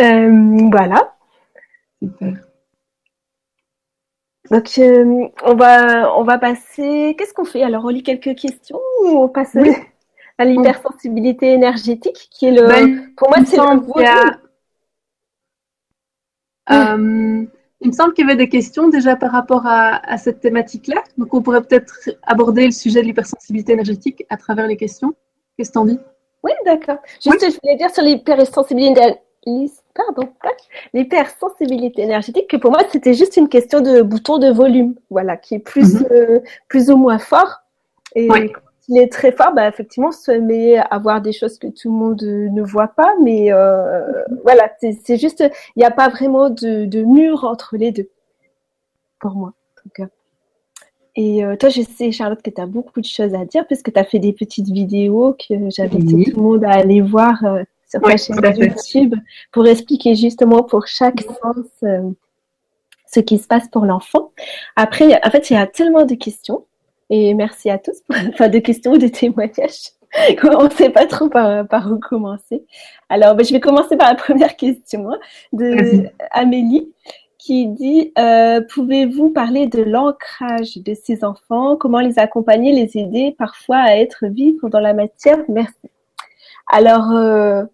euh, 0.00 0.70
voilà. 0.70 1.16
Super. 2.02 2.47
Donc 4.50 4.80
on 5.44 5.54
va 5.54 6.16
on 6.16 6.24
va 6.24 6.38
passer. 6.38 7.14
Qu'est-ce 7.18 7.34
qu'on 7.34 7.44
fait? 7.44 7.62
Alors 7.62 7.84
on 7.84 7.88
lit 7.88 8.02
quelques 8.02 8.34
questions 8.34 8.80
ou 9.02 9.08
on 9.08 9.28
passe 9.28 9.56
à 10.38 10.44
l'hypersensibilité 10.44 11.52
énergétique, 11.52 12.28
qui 12.30 12.46
est 12.46 12.52
le. 12.52 12.66
Ben, 12.66 13.12
pour 13.16 13.28
moi, 13.28 13.38
c'est 13.44 13.56
le. 13.56 13.62
Euh, 16.70 17.46
il 17.80 17.88
me 17.88 17.92
semble 17.92 18.12
qu'il 18.12 18.26
y 18.26 18.28
avait 18.28 18.36
des 18.36 18.48
questions 18.48 18.88
déjà 18.88 19.16
par 19.16 19.32
rapport 19.32 19.62
à, 19.66 20.18
cette 20.18 20.40
thématique-là. 20.40 21.02
Donc, 21.16 21.32
on 21.34 21.42
pourrait 21.42 21.62
peut-être 21.62 22.10
aborder 22.22 22.66
le 22.66 22.72
sujet 22.72 23.00
de 23.00 23.06
l'hypersensibilité 23.06 23.72
énergétique 23.72 24.24
à 24.30 24.36
travers 24.36 24.66
les 24.66 24.76
questions. 24.76 25.14
Qu'est-ce 25.56 25.70
que 25.70 25.74
t'en 25.74 25.84
dis? 25.86 25.98
Oui, 26.42 26.52
d'accord. 26.64 26.98
Juste, 27.24 27.40
je 27.40 27.58
voulais 27.62 27.76
dire 27.76 27.90
sur 27.90 28.02
l'hypersensibilité 28.02 29.16
pardon, 29.98 30.32
l'hypersensibilité 30.94 32.02
énergétique, 32.02 32.48
que 32.48 32.56
pour 32.56 32.70
moi, 32.70 32.80
c'était 32.90 33.14
juste 33.14 33.36
une 33.36 33.48
question 33.48 33.80
de 33.80 34.02
bouton 34.02 34.38
de 34.38 34.48
volume, 34.48 34.94
voilà, 35.10 35.36
qui 35.36 35.56
est 35.56 35.58
plus, 35.58 35.94
mhm. 35.94 36.08
euh, 36.10 36.40
plus 36.68 36.90
ou 36.90 36.96
moins 36.96 37.18
fort. 37.18 37.62
Et 38.14 38.28
il 38.88 38.98
est 38.98 39.12
très 39.12 39.32
fort, 39.32 39.52
bah, 39.54 39.68
effectivement, 39.68 40.12
se 40.12 40.32
met 40.32 40.78
à 40.78 40.98
voir 40.98 41.20
des 41.20 41.32
choses 41.32 41.58
que 41.58 41.66
tout 41.66 41.90
le 41.90 41.98
monde 41.98 42.22
ne 42.22 42.62
voit 42.62 42.88
pas, 42.88 43.14
mais 43.22 43.52
euh, 43.52 44.22
voilà, 44.44 44.70
c'est 44.80 45.18
juste, 45.18 45.44
il 45.76 45.80
n'y 45.80 45.84
a 45.84 45.90
pas 45.90 46.08
vraiment 46.08 46.48
de, 46.48 46.86
de, 46.86 47.02
mur 47.02 47.44
entre 47.44 47.76
les 47.76 47.92
deux, 47.92 48.08
pour 49.20 49.32
moi, 49.32 49.48
en 49.48 49.82
tout 49.82 49.90
cas. 49.94 50.08
Et 51.16 51.44
euh, 51.44 51.56
toi, 51.56 51.68
je 51.68 51.82
sais, 51.82 52.12
Charlotte, 52.12 52.40
que 52.40 52.48
tu 52.48 52.60
as 52.60 52.66
beaucoup 52.66 53.00
de 53.00 53.06
choses 53.06 53.34
à 53.34 53.44
dire, 53.44 53.66
puisque 53.66 53.92
tu 53.92 53.98
as 53.98 54.04
fait 54.04 54.20
des 54.20 54.32
petites 54.32 54.68
vidéos 54.68 55.34
que 55.34 55.68
j'invite 55.68 56.08
tout 56.08 56.36
le 56.36 56.42
monde 56.42 56.64
à 56.64 56.70
aller 56.70 57.02
voir 57.02 57.44
euh, 57.44 57.64
sur 57.88 58.00
ta 58.00 58.16
chaîne 58.16 58.36
YouTube 58.56 59.14
pour 59.52 59.66
expliquer 59.66 60.14
justement 60.14 60.62
pour 60.62 60.86
chaque 60.86 61.22
sens 61.22 61.66
ce 63.10 63.20
qui 63.20 63.38
se 63.38 63.46
passe 63.46 63.68
pour 63.68 63.84
l'enfant. 63.84 64.32
Après, 64.76 65.18
en 65.24 65.30
fait, 65.30 65.50
il 65.50 65.54
y 65.54 65.56
a 65.56 65.66
tellement 65.66 66.04
de 66.04 66.14
questions 66.14 66.66
et 67.10 67.34
merci 67.34 67.70
à 67.70 67.78
tous 67.78 68.02
pour 68.06 68.16
enfin, 68.28 68.48
de 68.48 68.58
questions 68.58 68.92
ou 68.92 68.98
de 68.98 69.08
témoignages. 69.08 69.92
On 70.42 70.64
ne 70.64 70.70
sait 70.70 70.90
pas 70.90 71.06
trop 71.06 71.28
par, 71.28 71.66
par 71.68 71.90
où 71.92 71.98
commencer. 71.98 72.64
Alors, 73.08 73.34
ben, 73.34 73.44
je 73.44 73.52
vais 73.52 73.60
commencer 73.60 73.96
par 73.96 74.08
la 74.08 74.14
première 74.14 74.56
question 74.56 75.10
hein, 75.10 75.18
de 75.52 76.08
Amélie 76.30 76.92
qui 77.38 77.66
dit 77.66 78.12
euh, 78.18 78.62
Pouvez-vous 78.72 79.30
parler 79.30 79.66
de 79.66 79.82
l'ancrage 79.82 80.76
de 80.78 80.94
ces 80.94 81.24
enfants? 81.24 81.76
Comment 81.76 82.00
les 82.00 82.18
accompagner, 82.18 82.72
les 82.72 82.98
aider 82.98 83.34
parfois 83.38 83.78
à 83.78 83.96
être 83.96 84.26
vivre 84.26 84.68
dans 84.70 84.80
la 84.80 84.94
matière? 84.94 85.38
Merci. 85.48 85.74
Alors, 86.70 87.10
euh, 87.12 87.64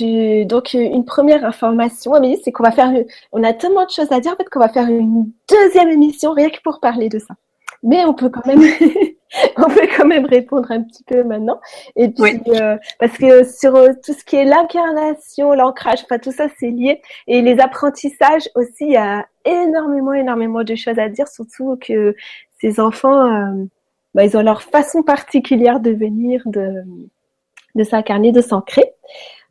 donc 0.00 0.74
une 0.74 1.04
première 1.04 1.44
information, 1.44 2.14
Amélie, 2.14 2.40
c'est 2.44 2.52
qu'on 2.52 2.62
va 2.62 2.72
faire, 2.72 2.92
on 3.32 3.42
a 3.42 3.52
tellement 3.52 3.84
de 3.84 3.90
choses 3.90 4.10
à 4.10 4.20
dire 4.20 4.32
en 4.32 4.36
fait 4.36 4.48
qu'on 4.48 4.60
va 4.60 4.68
faire 4.68 4.88
une 4.88 5.30
deuxième 5.48 5.88
émission 5.88 6.32
rien 6.32 6.50
que 6.50 6.60
pour 6.62 6.80
parler 6.80 7.08
de 7.08 7.18
ça 7.18 7.34
mais 7.82 8.04
on 8.04 8.14
peut 8.14 8.28
quand 8.28 8.46
même 8.46 8.60
on 9.56 9.68
peut 9.68 9.88
quand 9.96 10.06
même 10.06 10.26
répondre 10.26 10.70
un 10.70 10.82
petit 10.82 11.04
peu 11.04 11.24
maintenant. 11.24 11.60
Et 11.96 12.08
puis 12.08 12.40
euh, 12.48 12.76
parce 12.98 13.16
que 13.16 13.44
sur 13.44 13.74
euh, 13.74 13.90
tout 14.04 14.12
ce 14.12 14.24
qui 14.24 14.36
est 14.36 14.44
l'incarnation, 14.44 15.52
l'ancrage, 15.52 16.00
enfin 16.04 16.18
tout 16.18 16.32
ça 16.32 16.46
c'est 16.58 16.70
lié 16.70 17.02
et 17.26 17.42
les 17.42 17.58
apprentissages 17.60 18.48
aussi, 18.54 18.84
il 18.84 18.92
y 18.92 18.96
a 18.96 19.26
énormément 19.44 20.12
énormément 20.12 20.62
de 20.64 20.74
choses 20.74 20.98
à 20.98 21.08
dire, 21.08 21.28
surtout 21.28 21.76
que 21.80 22.14
ces 22.60 22.78
enfants, 22.78 23.26
euh, 23.26 23.64
bah, 24.14 24.24
ils 24.24 24.36
ont 24.36 24.42
leur 24.42 24.62
façon 24.62 25.02
particulière 25.02 25.80
de 25.80 25.90
venir, 25.90 26.42
de 26.46 26.82
de 27.74 27.84
s'incarner, 27.84 28.32
de 28.32 28.42
s'ancrer. 28.42 28.92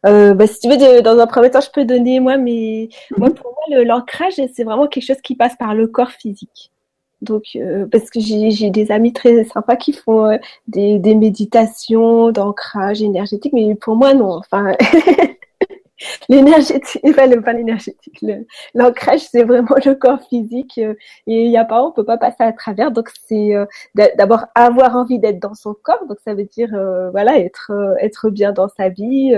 Euh, 0.06 0.34
bah, 0.34 0.48
si 0.48 0.60
tu 0.60 0.70
veux, 0.70 0.78
de, 0.78 1.02
dans 1.02 1.18
un 1.20 1.28
premier 1.28 1.52
temps, 1.52 1.62
je 1.62 1.70
peux 1.70 1.86
donner 1.86 2.20
moi, 2.20 2.38
mais 2.38 2.90
moi 3.18 3.30
mhm. 3.30 3.36
pour 3.36 3.54
moi, 3.70 3.84
l'ancrage, 3.84 4.34
c'est 4.54 4.64
vraiment 4.64 4.88
quelque 4.88 5.06
chose 5.06 5.22
qui 5.22 5.36
passe 5.36 5.56
par 5.56 5.76
le 5.76 5.88
corps 5.88 6.12
physique. 6.12 6.72
Donc, 7.22 7.44
euh, 7.56 7.86
parce 7.92 8.10
que 8.10 8.20
j'ai 8.20 8.72
des 8.72 8.92
amis 8.92 9.14
très 9.14 9.44
sympas 9.44 9.76
qui 9.76 9.94
font 9.94 10.26
euh, 10.26 10.38
des, 10.68 10.98
des, 10.98 11.14
méditations 11.14 12.32
d'ancrage 12.32 13.04
énergétique, 13.04 13.54
mais 13.54 13.76
pour 13.76 13.96
moi, 13.96 14.16
non. 14.16 14.38
Enfin, 14.38 14.74
l'énergétique, 16.30 17.02
enfin, 17.06 17.42
pas 17.42 17.54
l'énergétique, 17.54 18.26
l'ancrage, 18.74 19.22
c'est 19.22 19.44
vraiment 19.44 19.76
le 19.86 19.94
corps 19.96 20.22
physique 20.30 20.78
euh, 20.78 20.94
et 21.28 21.46
il 21.46 21.50
n'y 21.50 21.58
a 21.58 21.66
pas, 21.66 21.84
on 21.84 21.92
peut 21.92 22.06
pas 22.06 22.18
passer 22.18 22.44
à 22.44 22.54
travers. 22.54 22.92
Donc, 22.92 23.10
c'est 23.28 23.54
d'abord 23.96 24.46
avoir 24.56 24.96
envie 24.96 25.20
d'être 25.20 25.40
dans 25.40 25.54
son 25.54 25.74
corps. 25.74 26.06
Donc, 26.08 26.18
ça 26.26 26.34
veut 26.34 26.46
dire, 26.46 26.70
voilà, 27.12 27.40
être, 27.40 27.72
être 28.00 28.30
bien 28.30 28.52
dans 28.52 28.68
sa 28.70 28.90
vie, 28.90 29.34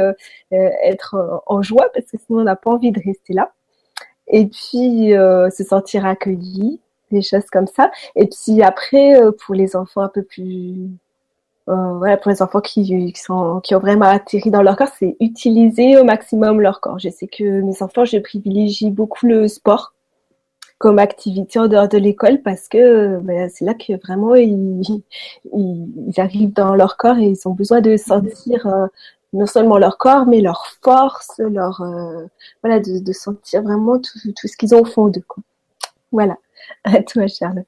être 0.51 1.41
en 1.47 1.61
joie, 1.61 1.89
parce 1.93 2.05
que 2.05 2.17
sinon, 2.25 2.41
on 2.41 2.43
n'a 2.43 2.55
pas 2.55 2.71
envie 2.71 2.91
de 2.91 3.01
rester 3.03 3.33
là. 3.33 3.51
Et 4.27 4.45
puis, 4.47 5.11
se 5.11 5.63
sentir 5.63 6.05
accueilli 6.05 6.79
des 7.13 7.21
choses 7.21 7.45
comme 7.51 7.67
ça. 7.67 7.91
Et 8.15 8.27
puis 8.27 8.61
après, 8.61 9.21
euh, 9.21 9.31
pour 9.31 9.55
les 9.55 9.75
enfants 9.75 10.01
un 10.01 10.09
peu 10.09 10.23
plus 10.23 10.89
euh, 11.69 11.97
voilà, 11.97 12.17
pour 12.17 12.31
les 12.31 12.41
enfants 12.41 12.59
qui, 12.59 13.13
sont, 13.15 13.61
qui 13.61 13.73
ont 13.75 13.79
vraiment 13.79 14.05
atterri 14.05 14.51
dans 14.51 14.61
leur 14.61 14.75
corps, 14.75 14.89
c'est 14.99 15.15
utiliser 15.21 15.97
au 15.97 16.03
maximum 16.03 16.59
leur 16.59 16.81
corps. 16.81 16.99
Je 16.99 17.09
sais 17.09 17.27
que 17.27 17.61
mes 17.61 17.81
enfants, 17.81 18.05
je 18.05 18.17
privilégie 18.17 18.89
beaucoup 18.89 19.25
le 19.25 19.47
sport 19.47 19.93
comme 20.77 20.99
activité 20.99 21.59
en 21.59 21.67
dehors 21.67 21.87
de 21.87 21.97
l'école 21.97 22.41
parce 22.41 22.67
que 22.67 23.17
ben, 23.19 23.49
c'est 23.49 23.63
là 23.63 23.73
que 23.73 23.93
vraiment 24.01 24.35
ils, 24.35 24.83
arrivent 26.17 26.53
dans 26.53 26.75
leur 26.75 26.97
corps 26.97 27.17
et 27.17 27.27
ils 27.27 27.47
ont 27.47 27.53
besoin 27.53 27.79
de 27.79 27.95
sentir 27.95 28.67
euh, 28.67 28.87
non 29.31 29.45
seulement 29.45 29.77
leur 29.77 29.97
corps 29.97 30.25
mais 30.25 30.41
leur 30.41 30.67
force, 30.81 31.39
leur 31.39 31.81
voilà, 32.61 32.79
de, 32.81 33.13
sentir 33.13 33.61
vraiment 33.63 33.99
tout, 33.99 34.19
ce 34.35 34.57
qu'ils 34.57 34.75
ont 34.75 34.81
au 34.81 34.85
fond 34.85 35.07
d'eux. 35.07 35.23
Voilà. 36.11 36.37
À 36.85 37.01
toi, 37.03 37.27
Charlotte. 37.27 37.65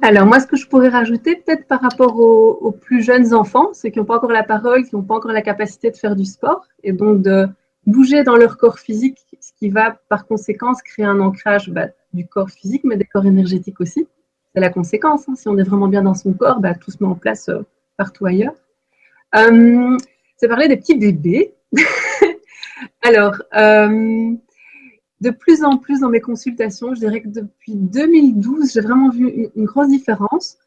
Alors, 0.00 0.26
moi, 0.26 0.38
ce 0.38 0.46
que 0.46 0.56
je 0.56 0.66
pourrais 0.68 0.90
rajouter, 0.90 1.36
peut-être 1.36 1.66
par 1.66 1.80
rapport 1.80 2.16
aux, 2.18 2.70
plus 2.70 3.02
jeunes 3.02 3.34
enfants, 3.34 3.70
ceux 3.72 3.88
qui 3.88 3.98
n'ont 3.98 4.04
pas 4.04 4.16
encore 4.16 4.30
la 4.30 4.44
parole, 4.44 4.84
qui 4.84 4.94
n'ont 4.94 5.02
pas 5.02 5.16
encore 5.16 5.32
la 5.32 5.42
capacité 5.42 5.90
de 5.90 5.96
faire 5.96 6.14
du 6.14 6.24
sport, 6.24 6.66
et 6.84 6.92
donc 6.92 7.20
de 7.22 7.48
bouger 7.84 8.22
dans 8.22 8.36
leur 8.36 8.58
corps 8.58 8.78
physique, 8.78 9.18
ce 9.40 9.52
qui 9.58 9.70
va 9.70 9.98
par 10.08 10.26
conséquence 10.26 10.82
créer 10.82 11.04
un 11.04 11.18
ancrage 11.18 11.70
bah, 11.70 11.88
du 12.12 12.26
corps 12.26 12.50
physique, 12.50 12.82
mais 12.84 12.96
des 12.96 13.04
corps 13.04 13.26
énergétiques 13.26 13.80
aussi. 13.80 14.06
C'est 14.54 14.60
la 14.60 14.70
conséquence. 14.70 15.28
Hein. 15.28 15.34
Si 15.34 15.48
on 15.48 15.58
est 15.58 15.64
vraiment 15.64 15.88
bien 15.88 16.02
dans 16.02 16.14
son 16.14 16.32
corps, 16.32 16.60
bah, 16.60 16.74
tout 16.74 16.92
se 16.92 16.98
met 17.00 17.08
en 17.08 17.16
place 17.16 17.48
euh, 17.48 17.62
partout 17.96 18.26
ailleurs. 18.26 18.54
Euh, 19.34 19.96
c'est 20.36 20.48
parler 20.48 20.68
des 20.68 20.76
petits 20.76 20.96
bébés. 20.96 21.54
Alors, 23.02 23.42
euh, 23.56 24.34
de 25.20 25.30
plus 25.30 25.64
en 25.64 25.78
plus 25.78 26.00
dans 26.00 26.08
mes 26.08 26.20
consultations, 26.20 26.94
je 26.94 27.00
dirais 27.00 27.20
que 27.20 27.28
depuis 27.28 27.74
2012, 27.74 28.72
j'ai 28.72 28.80
vraiment 28.80 29.10
vu 29.10 29.50
une, 29.54 29.64
grosse 29.64 29.88
différence 29.88 30.58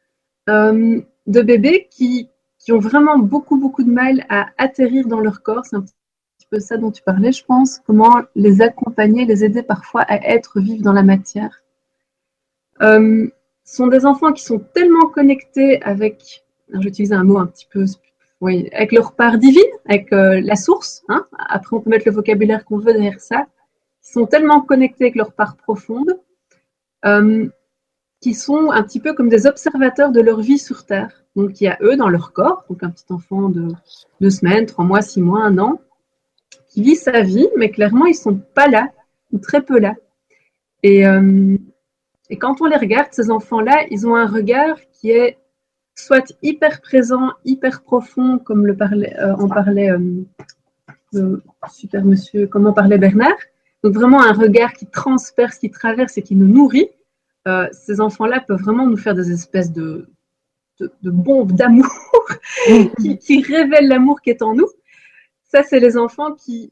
euh, 0.49 1.01
de 1.27 1.41
bébés 1.41 1.87
qui, 1.89 2.27
ont 2.69 2.79
vraiment 2.79 3.17
beaucoup, 3.17 3.57
beaucoup 3.57 3.83
de 3.83 3.91
mal 3.91 4.25
à 4.29 4.47
atterrir 4.57 5.07
dans 5.07 5.19
leur 5.19 5.41
corps. 5.41 5.65
C'est 5.65 5.77
un 5.77 5.81
petit 5.81 6.47
peu 6.49 6.59
ça 6.59 6.77
dont 6.77 6.91
tu 6.91 7.01
parlais, 7.01 7.31
je 7.31 7.43
pense. 7.43 7.79
Comment 7.85 8.21
les 8.35 8.61
accompagner, 8.61 9.25
les 9.25 9.43
aider 9.43 9.63
parfois 9.63 10.01
à 10.01 10.15
être 10.27 10.59
vifs 10.59 10.81
dans 10.81 10.93
la 10.93 11.03
matière. 11.03 11.63
Euh, 12.81 13.27
ce 13.63 13.75
sont 13.77 13.87
des 13.87 14.05
enfants 14.05 14.33
qui 14.33 14.43
sont 14.43 14.59
tellement 14.59 15.07
connectés 15.07 15.81
avec, 15.81 16.43
j'utilise 16.73 17.13
un 17.13 17.23
mot 17.23 17.37
un 17.37 17.47
petit 17.47 17.67
peu, 17.71 17.85
avec 18.73 18.91
leur 18.91 19.13
part 19.13 19.37
divine, 19.37 19.61
avec 19.87 20.11
euh, 20.13 20.41
la 20.41 20.55
source. 20.55 21.03
Hein. 21.09 21.25
Après, 21.37 21.75
on 21.75 21.79
peut 21.79 21.89
mettre 21.89 22.07
le 22.07 22.13
vocabulaire 22.13 22.65
qu'on 22.65 22.77
veut 22.77 22.93
derrière 22.93 23.19
ça 23.19 23.47
sont 24.01 24.25
tellement 24.25 24.61
connectés 24.61 25.05
avec 25.05 25.15
leur 25.15 25.33
part 25.33 25.55
profonde, 25.55 26.19
euh, 27.05 27.47
qui 28.19 28.33
sont 28.33 28.71
un 28.71 28.83
petit 28.83 28.99
peu 28.99 29.13
comme 29.13 29.29
des 29.29 29.47
observateurs 29.47 30.11
de 30.11 30.21
leur 30.21 30.41
vie 30.41 30.59
sur 30.59 30.85
Terre. 30.85 31.23
Donc 31.35 31.61
il 31.61 31.65
y 31.65 31.67
a 31.67 31.77
eux 31.81 31.95
dans 31.95 32.09
leur 32.09 32.33
corps, 32.33 32.65
donc 32.69 32.83
un 32.83 32.89
petit 32.89 33.05
enfant 33.09 33.49
de 33.49 33.69
deux 34.19 34.29
semaines, 34.29 34.65
trois 34.65 34.85
mois, 34.85 35.01
six 35.01 35.21
mois, 35.21 35.43
un 35.43 35.57
an, 35.57 35.81
qui 36.67 36.83
vit 36.83 36.95
sa 36.95 37.21
vie, 37.21 37.47
mais 37.57 37.71
clairement 37.71 38.05
ils 38.05 38.15
sont 38.15 38.35
pas 38.35 38.67
là, 38.67 38.89
ou 39.31 39.39
très 39.39 39.61
peu 39.61 39.79
là. 39.79 39.95
Et, 40.83 41.07
euh, 41.07 41.57
et 42.29 42.37
quand 42.37 42.61
on 42.61 42.65
les 42.65 42.77
regarde, 42.77 43.07
ces 43.11 43.29
enfants-là, 43.29 43.85
ils 43.91 44.07
ont 44.07 44.15
un 44.15 44.27
regard 44.27 44.77
qui 44.91 45.11
est 45.11 45.37
soit 45.95 46.33
hyper 46.41 46.81
présent, 46.81 47.31
hyper 47.45 47.83
profond, 47.83 48.39
comme 48.39 48.65
le 48.65 48.75
parlait, 48.75 49.15
euh, 49.19 49.35
en 49.35 49.47
parlait 49.47 49.91
le 51.13 51.43
super 51.69 52.05
monsieur, 52.05 52.47
comme 52.47 52.67
en 52.67 52.73
parlait 52.73 52.97
Bernard. 52.97 53.37
Donc 53.83 53.93
vraiment 53.93 54.21
un 54.21 54.33
regard 54.33 54.73
qui 54.73 54.85
transperce, 54.87 55.57
qui 55.57 55.71
traverse 55.71 56.17
et 56.17 56.21
qui 56.21 56.35
nous 56.35 56.47
nourrit. 56.47 56.89
ces 57.71 57.99
enfants-là 57.99 58.41
peuvent 58.41 58.61
vraiment 58.61 58.87
nous 58.87 58.97
faire 58.97 59.15
des 59.15 59.31
espèces 59.31 59.71
de, 59.71 60.07
de, 60.79 61.09
bombes 61.09 61.53
d'amour 61.53 61.91
qui, 62.99 63.17
qui 63.17 63.41
révèlent 63.41 63.87
l'amour 63.87 64.21
qui 64.21 64.29
est 64.29 64.41
en 64.41 64.53
nous. 64.53 64.67
Ça, 65.43 65.63
c'est 65.63 65.79
les 65.79 65.97
enfants 65.97 66.33
qui, 66.33 66.71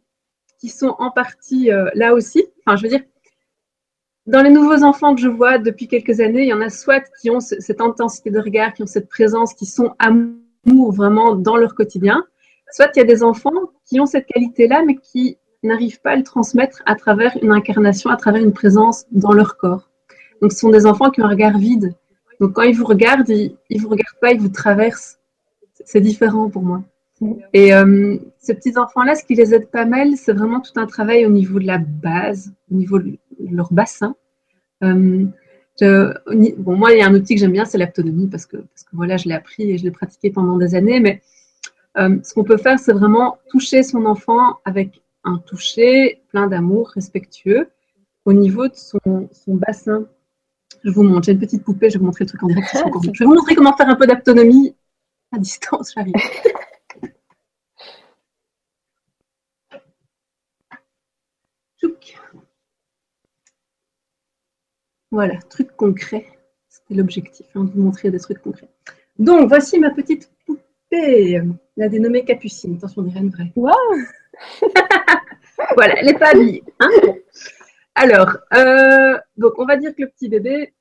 qui 0.59 0.69
sont 0.69 0.95
en 0.99 1.09
partie 1.09 1.69
là 1.95 2.13
aussi. 2.13 2.45
Enfin, 2.65 2.77
je 2.77 2.83
veux 2.83 2.89
dire, 2.89 3.01
dans 4.29 4.43
les 4.43 4.51
nouveaux 4.51 4.83
enfants 4.83 5.15
que 5.15 5.21
je 5.21 5.27
vois 5.27 5.57
depuis 5.57 5.87
quelques 5.87 6.19
années, 6.19 6.43
il 6.43 6.49
y 6.49 6.53
en 6.53 6.61
a 6.61 6.69
soit 6.69 7.03
qui 7.19 7.31
ont 7.31 7.39
cette 7.39 7.81
intensité 7.81 8.29
de 8.29 8.39
regard, 8.39 8.75
qui 8.75 8.83
ont 8.83 8.87
cette 8.87 9.09
présence, 9.09 9.55
qui 9.55 9.65
sont 9.65 9.95
amour 9.97 10.91
vraiment 10.91 11.35
dans 11.35 11.57
leur 11.57 11.73
quotidien, 11.73 12.23
soit 12.71 12.91
il 12.95 12.99
y 12.99 13.01
a 13.01 13.05
des 13.05 13.23
enfants 13.23 13.71
qui 13.85 13.99
ont 13.99 14.05
cette 14.05 14.27
qualité-là, 14.27 14.83
mais 14.85 14.97
qui 14.97 15.37
n'arrivent 15.63 16.01
pas 16.01 16.11
à 16.11 16.15
le 16.15 16.23
transmettre 16.23 16.81
à 16.85 16.95
travers 16.95 17.37
une 17.41 17.51
incarnation, 17.51 18.09
à 18.09 18.17
travers 18.17 18.41
une 18.41 18.53
présence 18.53 19.05
dans 19.11 19.33
leur 19.33 19.57
corps. 19.57 19.89
Donc, 20.41 20.53
ce 20.53 20.59
sont 20.59 20.69
des 20.69 20.85
enfants 20.85 21.11
qui 21.11 21.21
ont 21.21 21.25
un 21.25 21.29
regard 21.29 21.57
vide. 21.57 21.93
Donc, 22.39 22.53
quand 22.53 22.61
ils 22.61 22.75
vous 22.75 22.85
regardent, 22.85 23.29
ils 23.29 23.55
ne 23.69 23.79
vous 23.79 23.89
regardent 23.89 24.19
pas, 24.21 24.31
ils 24.31 24.39
vous 24.39 24.49
traversent. 24.49 25.19
C'est 25.85 26.01
différent 26.01 26.49
pour 26.49 26.63
moi. 26.63 26.83
Et 27.53 27.73
euh, 27.73 28.17
ces 28.37 28.53
petits 28.53 28.77
enfants-là, 28.77 29.15
ce 29.15 29.25
qui 29.25 29.35
les 29.35 29.53
aide 29.53 29.67
pas 29.67 29.85
mal, 29.85 30.15
c'est 30.15 30.31
vraiment 30.31 30.61
tout 30.61 30.71
un 30.77 30.85
travail 30.85 31.25
au 31.25 31.29
niveau 31.29 31.59
de 31.59 31.65
la 31.65 31.77
base, 31.77 32.53
au 32.71 32.75
niveau 32.75 32.99
de 32.99 33.17
leur 33.39 33.73
bassin. 33.73 34.15
Euh, 34.83 35.25
bon, 35.81 36.77
moi, 36.77 36.93
il 36.93 36.99
y 36.99 37.01
a 37.01 37.07
un 37.07 37.13
outil 37.13 37.35
que 37.35 37.41
j'aime 37.41 37.51
bien, 37.51 37.65
c'est 37.65 37.77
l'aptonomie, 37.77 38.27
parce 38.27 38.45
que, 38.45 38.57
parce 38.57 38.83
que 38.83 38.95
voilà, 38.95 39.17
je 39.17 39.27
l'ai 39.27 39.35
appris 39.35 39.69
et 39.69 39.77
je 39.77 39.83
l'ai 39.83 39.91
pratiqué 39.91 40.29
pendant 40.29 40.57
des 40.57 40.75
années. 40.75 41.01
Mais 41.01 41.21
euh, 41.97 42.17
ce 42.23 42.33
qu'on 42.33 42.45
peut 42.45 42.57
faire, 42.57 42.79
c'est 42.79 42.93
vraiment 42.93 43.37
toucher 43.49 43.83
son 43.83 44.05
enfant 44.05 44.59
avec 44.63 45.01
un 45.23 45.37
toucher 45.39 46.23
plein 46.29 46.47
d'amour, 46.47 46.89
respectueux, 46.89 47.69
au 48.25 48.33
niveau 48.33 48.67
de 48.67 48.75
son, 48.75 48.99
bassin. 49.47 50.07
Je 50.83 50.91
vous 50.91 51.03
montre, 51.03 51.25
j'ai 51.25 51.31
une 51.33 51.39
petite 51.39 51.63
poupée, 51.63 51.89
je 51.89 51.95
vais 51.95 51.99
vous 51.99 52.05
montrer 52.05 52.25
le 52.25 52.29
truc 52.29 52.43
en 52.43 52.47
direct. 52.47 52.69
je 52.73 53.19
vais 53.19 53.25
vous 53.25 53.33
montrer 53.33 53.55
comment 53.55 53.75
faire 53.75 53.89
un 53.89 53.95
peu 53.95 54.07
d'aptonomie 54.07 54.75
à 55.31 55.39
distance, 55.39 55.93
j'arrive. 55.95 56.13
Voilà, 65.11 65.37
truc 65.49 65.75
concret. 65.75 66.25
C'était 66.67 66.93
l'objectif, 66.93 67.47
hein, 67.55 67.63
de 67.63 67.71
vous 67.71 67.81
montrer 67.81 68.11
des 68.11 68.19
trucs 68.19 68.41
concrets. 68.41 68.69
Donc, 69.17 69.47
voici 69.49 69.79
ma 69.79 69.89
petite 69.89 70.31
poupée, 70.45 71.41
la 71.77 71.89
dénommée 71.89 72.23
Capucine. 72.23 72.75
Attention, 72.75 73.01
on 73.01 73.05
dirait 73.05 73.21
une 73.21 73.31
vraie. 73.31 73.51
Wow 73.55 73.73
voilà, 75.75 75.95
pas 76.17 76.29
habillée. 76.29 76.63
Hein. 76.79 76.89
Alors, 77.95 78.37
euh, 78.53 79.17
donc 79.37 79.53
on 79.57 79.65
va 79.65 79.77
dire 79.77 79.95
que 79.95 80.03
le 80.03 80.09
petit 80.09 80.29
bébé, 80.29 80.73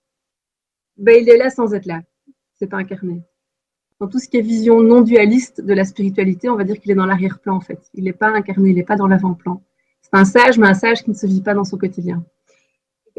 ben, 0.96 1.16
il 1.20 1.28
est 1.28 1.36
là 1.36 1.50
sans 1.50 1.74
être 1.74 1.86
là. 1.86 2.00
C'est 2.54 2.68
pas 2.68 2.76
incarné. 2.76 3.22
Dans 4.00 4.06
tout 4.06 4.18
ce 4.18 4.28
qui 4.28 4.36
est 4.36 4.42
vision 4.42 4.80
non 4.80 5.00
dualiste 5.00 5.60
de 5.60 5.74
la 5.74 5.84
spiritualité, 5.84 6.48
on 6.48 6.56
va 6.56 6.64
dire 6.64 6.80
qu'il 6.80 6.92
est 6.92 6.96
dans 6.96 7.06
l'arrière-plan 7.06 7.56
en 7.56 7.60
fait. 7.60 7.80
Il 7.94 8.04
n'est 8.04 8.12
pas 8.12 8.28
incarné, 8.28 8.70
il 8.70 8.76
n'est 8.76 8.84
pas 8.84 8.96
dans 8.96 9.08
l'avant-plan. 9.08 9.62
C'est 10.02 10.16
un 10.16 10.24
sage, 10.24 10.58
mais 10.58 10.68
un 10.68 10.74
sage 10.74 11.02
qui 11.02 11.10
ne 11.10 11.16
se 11.16 11.26
vit 11.26 11.42
pas 11.42 11.54
dans 11.54 11.64
son 11.64 11.76
quotidien. 11.76 12.24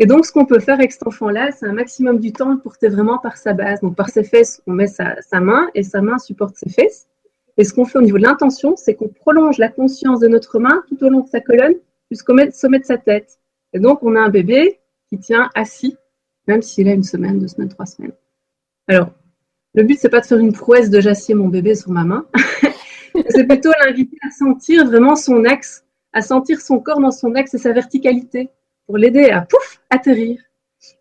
Et 0.02 0.06
donc, 0.06 0.26
ce 0.26 0.32
qu'on 0.32 0.46
peut 0.46 0.60
faire 0.60 0.76
avec 0.76 0.94
cet 0.94 1.06
enfant-là, 1.06 1.52
c'est 1.52 1.66
un 1.66 1.74
maximum 1.74 2.20
du 2.20 2.32
temps 2.32 2.54
le 2.54 2.60
porter 2.60 2.88
vraiment 2.88 3.18
par 3.18 3.36
sa 3.36 3.52
base. 3.52 3.82
Donc, 3.82 3.98
par 3.98 4.08
ses 4.08 4.24
fesses, 4.24 4.62
on 4.66 4.72
met 4.72 4.88
sa, 4.88 5.18
main 5.42 5.70
et 5.76 5.84
sa 5.84 6.02
main 6.02 6.18
supporte 6.18 6.56
ses 6.56 6.70
fesses. 6.70 7.09
Et 7.60 7.66
ce 7.66 7.74
qu'on 7.74 7.84
fait 7.84 8.00
au 8.00 8.02
niveau 8.02 8.18
de 8.18 8.24
l'intention, 8.24 8.78
c'est 8.78 8.96
qu'on 8.96 9.10
prolonge 9.10 9.58
la 9.58 9.68
conscience 9.68 10.22
de 10.22 10.30
notre 10.30 10.60
main 10.60 10.82
tout 10.88 11.04
au 11.04 11.10
long 11.10 11.20
de 11.20 11.28
sa 11.28 11.42
colonne 11.42 11.74
jusqu'au 12.10 12.34
sommet 12.54 12.80
de 12.80 12.86
sa 12.86 12.98
tête. 12.98 13.38
Et 13.74 13.80
donc, 13.80 14.02
on 14.02 14.16
a 14.16 14.22
un 14.22 14.30
bébé 14.30 14.80
qui 15.10 15.20
tient 15.20 15.50
assis, 15.56 15.98
même 16.48 16.62
s'il 16.62 16.88
a 16.88 16.94
une 16.94 17.04
semaine, 17.04 17.38
deux 17.38 17.50
semaines, 17.50 17.68
trois 17.68 17.86
semaines. 17.86 18.14
Alors, 18.88 19.12
le 19.74 19.84
but, 19.84 20.00
c'est 20.00 20.08
pas 20.08 20.22
de 20.22 20.26
faire 20.26 20.38
une 20.38 20.54
prouesse 20.54 20.90
de 20.90 21.02
j'assieds 21.02 21.36
mon 21.36 21.50
bébé 21.50 21.76
sur 21.76 21.92
ma 21.92 22.06
main. 22.06 22.26
c'est 23.30 23.44
plutôt 23.44 23.72
l'inviter 23.84 24.18
à 24.26 24.32
sentir 24.32 24.86
vraiment 24.86 25.18
son 25.18 25.44
axe, 25.44 25.84
à 26.14 26.22
sentir 26.22 26.62
son 26.62 26.80
corps 26.80 27.02
dans 27.02 27.12
son 27.12 27.36
axe 27.36 27.54
et 27.56 27.58
sa 27.58 27.74
verticalité 27.74 28.50
pour 28.86 28.98
l'aider 28.98 29.32
à 29.32 29.42
pouf, 29.42 29.82
atterrir. 29.90 30.40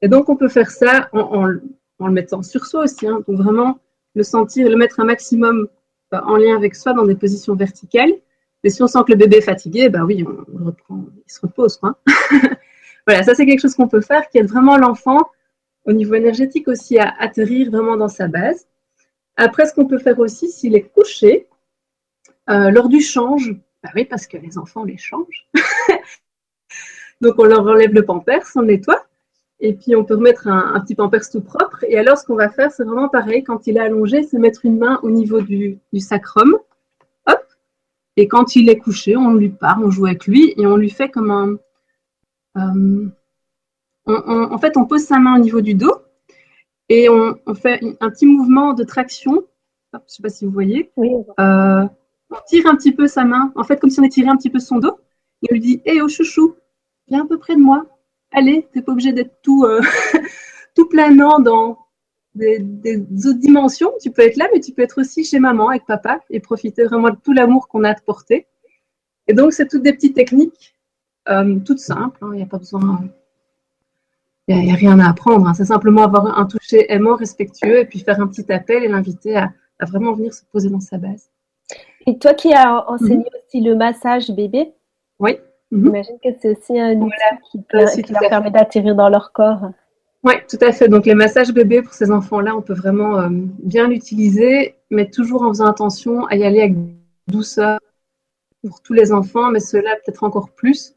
Et 0.02 0.08
donc, 0.08 0.28
on 0.28 0.34
peut 0.34 0.48
faire 0.48 0.72
ça 0.72 1.08
en, 1.12 1.46
le 1.46 1.62
mettant 2.10 2.42
sur 2.42 2.66
soi 2.66 2.82
aussi. 2.82 3.06
Hein. 3.06 3.22
donc, 3.28 3.38
vraiment 3.38 3.78
le 4.16 4.24
sentir, 4.24 4.68
le 4.68 4.74
mettre 4.74 4.98
un 4.98 5.04
maximum 5.04 5.68
en 6.12 6.36
lien 6.36 6.56
avec 6.56 6.74
soi 6.74 6.92
dans 6.92 7.04
des 7.04 7.14
positions 7.14 7.54
verticales. 7.54 8.12
Mais 8.64 8.70
si 8.70 8.82
on 8.82 8.86
sent 8.86 9.00
que 9.06 9.12
le 9.12 9.18
bébé 9.18 9.36
est 9.36 9.42
fatigué, 9.42 9.88
bah 9.88 10.04
oui, 10.04 10.24
on, 10.26 10.64
reprend, 10.64 11.04
il 11.26 11.32
se 11.32 11.40
repose. 11.40 11.80
Voilà, 13.06 13.22
ça 13.22 13.34
c'est 13.34 13.46
quelque 13.46 13.60
chose 13.60 13.74
qu'on 13.74 13.88
peut 13.88 14.02
faire 14.02 14.28
qui 14.28 14.36
aide 14.36 14.48
vraiment 14.48 14.76
l'enfant 14.76 15.30
au 15.86 15.92
niveau 15.92 16.12
énergétique 16.12 16.68
aussi 16.68 16.98
à 16.98 17.14
atterrir 17.18 17.70
vraiment 17.70 17.96
dans 17.96 18.08
sa 18.08 18.28
base. 18.28 18.68
Après, 19.36 19.64
ce 19.64 19.72
qu'on 19.72 19.86
peut 19.86 19.96
faire 19.98 20.18
aussi, 20.18 20.50
s'il 20.50 20.74
est 20.74 20.82
couché, 20.82 21.48
euh, 22.50 22.70
lors 22.70 22.90
du 22.90 23.00
change, 23.00 23.54
bah 23.82 23.90
oui, 23.94 24.04
parce 24.04 24.26
que 24.26 24.36
les 24.36 24.58
enfants 24.58 24.84
les 24.84 24.98
changent. 24.98 25.48
Donc 27.22 27.36
on 27.38 27.44
leur 27.44 27.66
enlève 27.66 27.94
le 27.94 28.04
pampers, 28.04 28.46
on 28.56 28.60
le 28.60 28.66
nettoie. 28.66 29.06
Et 29.60 29.74
puis 29.74 29.96
on 29.96 30.04
peut 30.04 30.14
remettre 30.14 30.46
un, 30.46 30.78
petit 30.80 30.94
pampers 30.94 31.28
tout 31.30 31.40
propre. 31.40 31.84
Et 31.88 31.98
alors 31.98 32.16
ce 32.16 32.24
qu'on 32.24 32.36
va 32.36 32.48
faire, 32.48 32.70
c'est 32.70 32.84
vraiment 32.84 33.08
pareil. 33.08 33.42
Quand 33.42 33.66
il 33.66 33.76
est 33.76 33.80
allongé, 33.80 34.22
c'est 34.22 34.38
mettre 34.38 34.64
une 34.64 34.78
main 34.78 35.00
au 35.02 35.10
niveau 35.10 35.40
du, 35.40 35.80
sacrum. 35.98 36.56
Hop. 37.26 37.44
Et 38.16 38.28
quand 38.28 38.54
il 38.54 38.68
est 38.68 38.78
couché, 38.78 39.16
on 39.16 39.34
lui 39.34 39.48
parle, 39.48 39.84
on 39.84 39.90
joue 39.90 40.06
avec 40.06 40.26
lui 40.26 40.54
et 40.56 40.66
on 40.66 40.76
lui 40.76 40.90
fait 40.90 41.08
comme 41.08 41.30
un. 41.30 41.56
Euh, 42.56 43.08
en 44.06 44.58
fait, 44.58 44.76
on 44.76 44.86
pose 44.86 45.02
sa 45.02 45.18
main 45.18 45.36
au 45.36 45.42
niveau 45.42 45.60
du 45.60 45.74
dos 45.74 45.92
et 46.88 47.08
on, 47.08 47.36
fait 47.54 47.80
un 48.00 48.10
petit 48.10 48.26
mouvement 48.26 48.72
de 48.72 48.84
traction. 48.84 49.44
je 49.92 49.98
ne 49.98 50.02
sais 50.06 50.22
pas 50.22 50.28
si 50.30 50.44
vous 50.44 50.50
voyez. 50.50 50.90
Oui. 50.96 51.10
Euh, 51.38 51.84
on 52.30 52.36
tire 52.46 52.66
un 52.66 52.76
petit 52.76 52.92
peu 52.92 53.06
sa 53.06 53.24
main, 53.24 53.52
en 53.56 53.64
fait, 53.64 53.78
comme 53.78 53.90
si 53.90 54.00
on 54.00 54.04
étirait 54.04 54.28
un 54.28 54.36
petit 54.36 54.50
peu 54.50 54.58
son 54.58 54.78
dos. 54.78 54.98
Et 55.42 55.48
on 55.50 55.54
lui 55.54 55.60
dit 55.60 55.82
Hé, 55.84 55.92
hey, 55.92 56.00
oh 56.00 56.08
chouchou, 56.08 56.56
viens 57.08 57.24
à 57.24 57.26
peu 57.26 57.38
près 57.38 57.56
de 57.56 57.60
moi. 57.60 57.86
Allez, 58.32 58.66
tu 58.72 58.78
n'es 58.78 58.84
pas 58.84 58.92
obligé 58.92 59.12
d'être 59.12 59.40
tout, 59.42 59.64
euh, 59.64 59.80
tout 60.74 60.88
planant 60.88 61.38
dans 61.38 61.78
des, 62.34 63.00
autres 63.26 63.38
dimensions. 63.38 63.92
Tu 64.00 64.10
peux 64.10 64.22
être 64.22 64.36
là, 64.36 64.48
mais 64.52 64.60
tu 64.60 64.72
peux 64.72 64.82
être 64.82 65.00
aussi 65.00 65.24
chez 65.24 65.38
maman 65.38 65.70
avec 65.70 65.86
papa 65.86 66.20
et 66.30 66.40
profiter 66.40 66.84
vraiment 66.84 67.10
de 67.10 67.16
tout 67.22 67.32
l'amour 67.32 67.68
qu'on 67.68 67.84
a 67.84 67.90
à 67.90 67.94
te 67.94 68.02
porter. 68.02 68.46
Et 69.26 69.32
donc, 69.32 69.52
c'est 69.52 69.66
toutes 69.66 69.82
des 69.82 69.92
petites 69.92 70.14
techniques, 70.14 70.76
euh, 71.28 71.58
toutes 71.64 71.80
simples. 71.80 72.18
Hein. 72.22 72.30
Il 72.32 72.36
n'y 72.36 72.42
a 72.42 72.46
pas 72.46 72.58
besoin. 72.58 73.04
Il 74.46 74.56
n'y 74.56 74.72
a, 74.72 74.74
rien 74.74 74.98
à 74.98 75.10
apprendre. 75.10 75.46
Hein. 75.46 75.54
C'est 75.54 75.66
simplement 75.66 76.02
avoir 76.02 76.38
un 76.38 76.46
toucher 76.46 76.90
aimant, 76.92 77.16
respectueux, 77.16 77.80
et 77.80 77.84
puis 77.84 78.00
faire 78.00 78.20
un 78.20 78.26
petit 78.26 78.50
appel 78.52 78.82
et 78.82 78.88
l'inviter 78.88 79.36
à, 79.36 79.52
vraiment 79.86 80.12
venir 80.12 80.32
se 80.32 80.44
poser 80.50 80.70
dans 80.70 80.80
sa 80.80 80.98
base. 80.98 81.30
Et 82.06 82.18
toi 82.18 82.34
qui 82.34 82.52
as 82.52 82.88
enseigné 82.90 83.16
mhm. 83.16 83.40
aussi 83.46 83.60
le 83.60 83.74
massage 83.74 84.30
bébé, 84.30 84.72
oui. 85.18 85.36
Mhm. 85.70 85.84
J'imagine 85.84 86.18
que 86.22 86.28
c'est 86.40 86.56
aussi 86.56 86.80
un 86.80 86.96
outil 87.00 88.02
qui, 88.02 88.12
leur 88.12 88.28
permet 88.28 88.50
d'atterrir 88.50 88.94
dans 88.94 89.08
leur 89.08 89.32
corps. 89.32 89.70
Oui, 90.24 90.34
tout 90.48 90.58
à 90.60 90.72
fait. 90.72 90.88
Donc 90.88 91.06
les 91.06 91.14
massages 91.14 91.52
bébés 91.52 91.82
pour 91.82 91.92
ces 91.92 92.10
enfants-là, 92.10 92.56
on 92.56 92.62
peut 92.62 92.74
vraiment 92.74 93.20
euh, 93.20 93.28
bien 93.30 93.88
l'utiliser, 93.88 94.76
mais 94.90 95.08
toujours 95.10 95.42
en 95.42 95.48
faisant 95.48 95.66
attention 95.66 96.26
à 96.26 96.36
y 96.36 96.44
aller 96.44 96.62
avec 96.62 96.74
douceur 97.28 97.78
pour 98.62 98.80
tous 98.82 98.94
les 98.94 99.12
enfants, 99.12 99.50
mais 99.50 99.60
ceux-là 99.60 99.96
peut-être 99.96 100.24
encore 100.24 100.50
plus, 100.50 100.92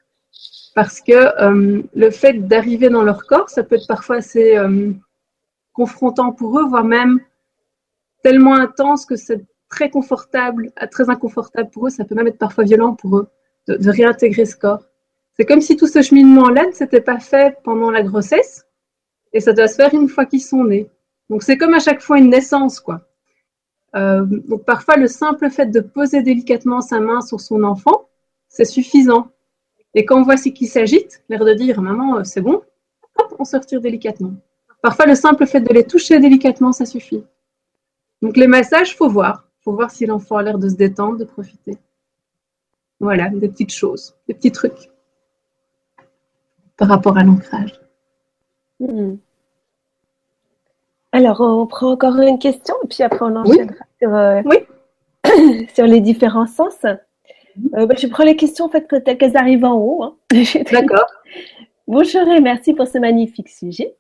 parce 0.73 1.01
que 1.01 1.11
euh, 1.11 1.83
le 1.93 2.09
fait 2.09 2.33
d'arriver 2.47 2.89
dans 2.89 3.03
leur 3.03 3.27
corps, 3.27 3.49
ça 3.49 3.63
peut 3.63 3.75
être 3.75 3.87
parfois 3.87 4.17
assez 4.17 4.57
euh, 4.57 4.91
confrontant 5.73 6.31
pour 6.31 6.57
eux, 6.59 6.67
voire 6.67 6.85
même 6.85 7.19
tellement 8.23 8.55
intense 8.55 9.05
que 9.05 9.15
c'est 9.15 9.45
très 9.69 9.89
confortable, 9.89 10.71
très 10.89 11.09
inconfortable 11.09 11.69
pour 11.69 11.87
eux, 11.87 11.89
ça 11.89 12.05
peut 12.05 12.15
même 12.15 12.27
être 12.27 12.39
parfois 12.39 12.63
violent 12.63 12.95
pour 12.95 13.17
eux 13.17 13.29
de, 13.67 13.89
réintégrer 13.89 14.45
ce 14.45 14.55
corps. 14.55 14.85
C'est 15.33 15.45
comme 15.45 15.61
si 15.61 15.77
tout 15.77 15.87
ce 15.87 16.01
cheminement-là 16.01 16.67
ne 16.67 16.71
s'était 16.71 17.01
pas 17.01 17.19
fait 17.19 17.57
pendant 17.63 17.91
la 17.91 18.03
grossesse 18.03 18.65
et 19.33 19.39
ça 19.39 19.53
doit 19.53 19.67
se 19.67 19.75
faire 19.75 19.93
une 19.93 20.09
fois 20.09 20.25
qu'ils 20.25 20.41
sont 20.41 20.63
nés. 20.63 20.89
Donc 21.29 21.43
c'est 21.43 21.57
comme 21.57 21.73
à 21.73 21.79
chaque 21.79 22.01
fois 22.01 22.19
une 22.19 22.29
naissance, 22.29 22.79
quoi. 22.79 23.07
Euh, 23.95 24.25
donc 24.25 24.63
parfois 24.65 24.95
le 24.95 25.07
simple 25.07 25.49
fait 25.49 25.65
de 25.65 25.81
poser 25.81 26.21
délicatement 26.21 26.81
sa 26.81 26.99
main 26.99 27.21
sur 27.21 27.39
son 27.41 27.63
enfant, 27.63 28.09
c'est 28.47 28.65
suffisant. 28.65 29.31
Et 29.93 30.05
quand 30.05 30.19
on 30.19 30.23
voit 30.23 30.37
ce 30.37 30.49
qui 30.49 30.67
s'agite, 30.67 31.23
l'air 31.27 31.43
de 31.43 31.53
dire 31.53 31.81
maman 31.81 32.17
euh, 32.17 32.23
c'est 32.23 32.41
bon, 32.41 32.61
hop, 33.17 33.35
on 33.39 33.43
sortir 33.43 33.81
délicatement. 33.81 34.33
Parfois 34.81 35.05
le 35.05 35.15
simple 35.15 35.45
fait 35.45 35.61
de 35.61 35.73
les 35.73 35.85
toucher 35.85 36.19
délicatement, 36.19 36.71
ça 36.71 36.85
suffit. 36.85 37.23
Donc 38.21 38.37
les 38.37 38.47
massages, 38.47 38.95
faut 38.95 39.09
voir, 39.09 39.47
faut 39.63 39.73
voir 39.73 39.91
si 39.91 40.05
l'enfant 40.05 40.37
a 40.37 40.43
l'air 40.43 40.57
de 40.57 40.69
se 40.69 40.75
détendre, 40.75 41.17
de 41.17 41.25
profiter. 41.25 41.77
Voilà, 43.01 43.29
des 43.29 43.49
petites 43.49 43.73
choses, 43.73 44.15
des 44.27 44.35
petits 44.35 44.51
trucs 44.51 44.91
par 46.77 46.87
rapport 46.87 47.17
à 47.17 47.23
l'ancrage. 47.23 47.73
Hmm. 48.79 49.15
Alors, 51.11 51.41
on 51.41 51.67
prend 51.67 51.91
encore 51.91 52.17
une 52.19 52.39
question 52.39 52.75
et 52.83 52.87
puis 52.87 53.03
après 53.03 53.25
on 53.25 53.35
enchaînera 53.35 53.85
sur, 53.99 54.15
euh, 54.15 54.41
sur 55.73 55.85
les 55.85 55.99
différents 55.99 56.47
sens. 56.47 56.77
Euh, 56.85 57.85
bah, 57.85 57.95
je 57.99 58.07
prends 58.07 58.23
les 58.23 58.35
questions 58.35 58.65
en 58.65 58.69
fait 58.69 58.87
telles 59.03 59.17
qu'elles 59.17 59.35
arrivent 59.35 59.65
en 59.65 59.75
haut. 59.75 60.03
Hein. 60.03 60.15
D'accord. 60.71 61.07
Bonjour 61.87 62.27
et 62.27 62.39
merci 62.39 62.73
pour 62.73 62.87
ce 62.87 62.99
magnifique 62.99 63.49
sujet. 63.49 63.95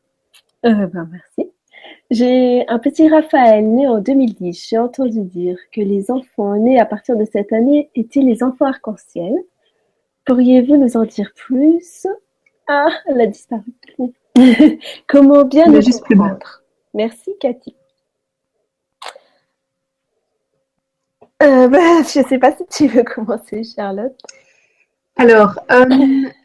Euh, 0.65 0.87
ben, 0.87 1.09
merci. 1.11 1.50
J'ai 2.11 2.67
un 2.67 2.77
petit 2.77 3.07
Raphaël 3.07 3.65
né 3.65 3.87
en 3.87 3.99
2010. 3.99 4.67
J'ai 4.69 4.77
entendu 4.77 5.21
dire 5.21 5.57
que 5.71 5.79
les 5.79 6.11
enfants 6.11 6.57
nés 6.57 6.77
à 6.77 6.85
partir 6.85 7.15
de 7.15 7.23
cette 7.23 7.53
année 7.53 7.89
étaient 7.95 8.19
les 8.19 8.43
enfants 8.43 8.65
arc-en-ciel. 8.65 9.33
Pourriez-vous 10.25 10.75
nous 10.75 10.97
en 10.97 11.05
dire 11.05 11.31
plus? 11.33 12.05
Ah, 12.67 12.89
elle 13.07 13.21
a 13.21 13.27
disparu. 13.27 13.63
Comment 15.07 15.45
bien 15.45 15.67
le 15.67 15.79
comprendre? 15.99 16.63
Merci 16.93 17.31
Cathy. 17.39 17.77
Euh, 21.41 21.69
bah, 21.69 22.03
je 22.13 22.19
ne 22.19 22.25
sais 22.25 22.39
pas 22.39 22.51
si 22.51 22.65
tu 22.69 22.87
veux 22.87 23.03
commencer, 23.03 23.63
Charlotte. 23.63 24.19
Alors, 25.15 25.57
euh, 25.71 25.85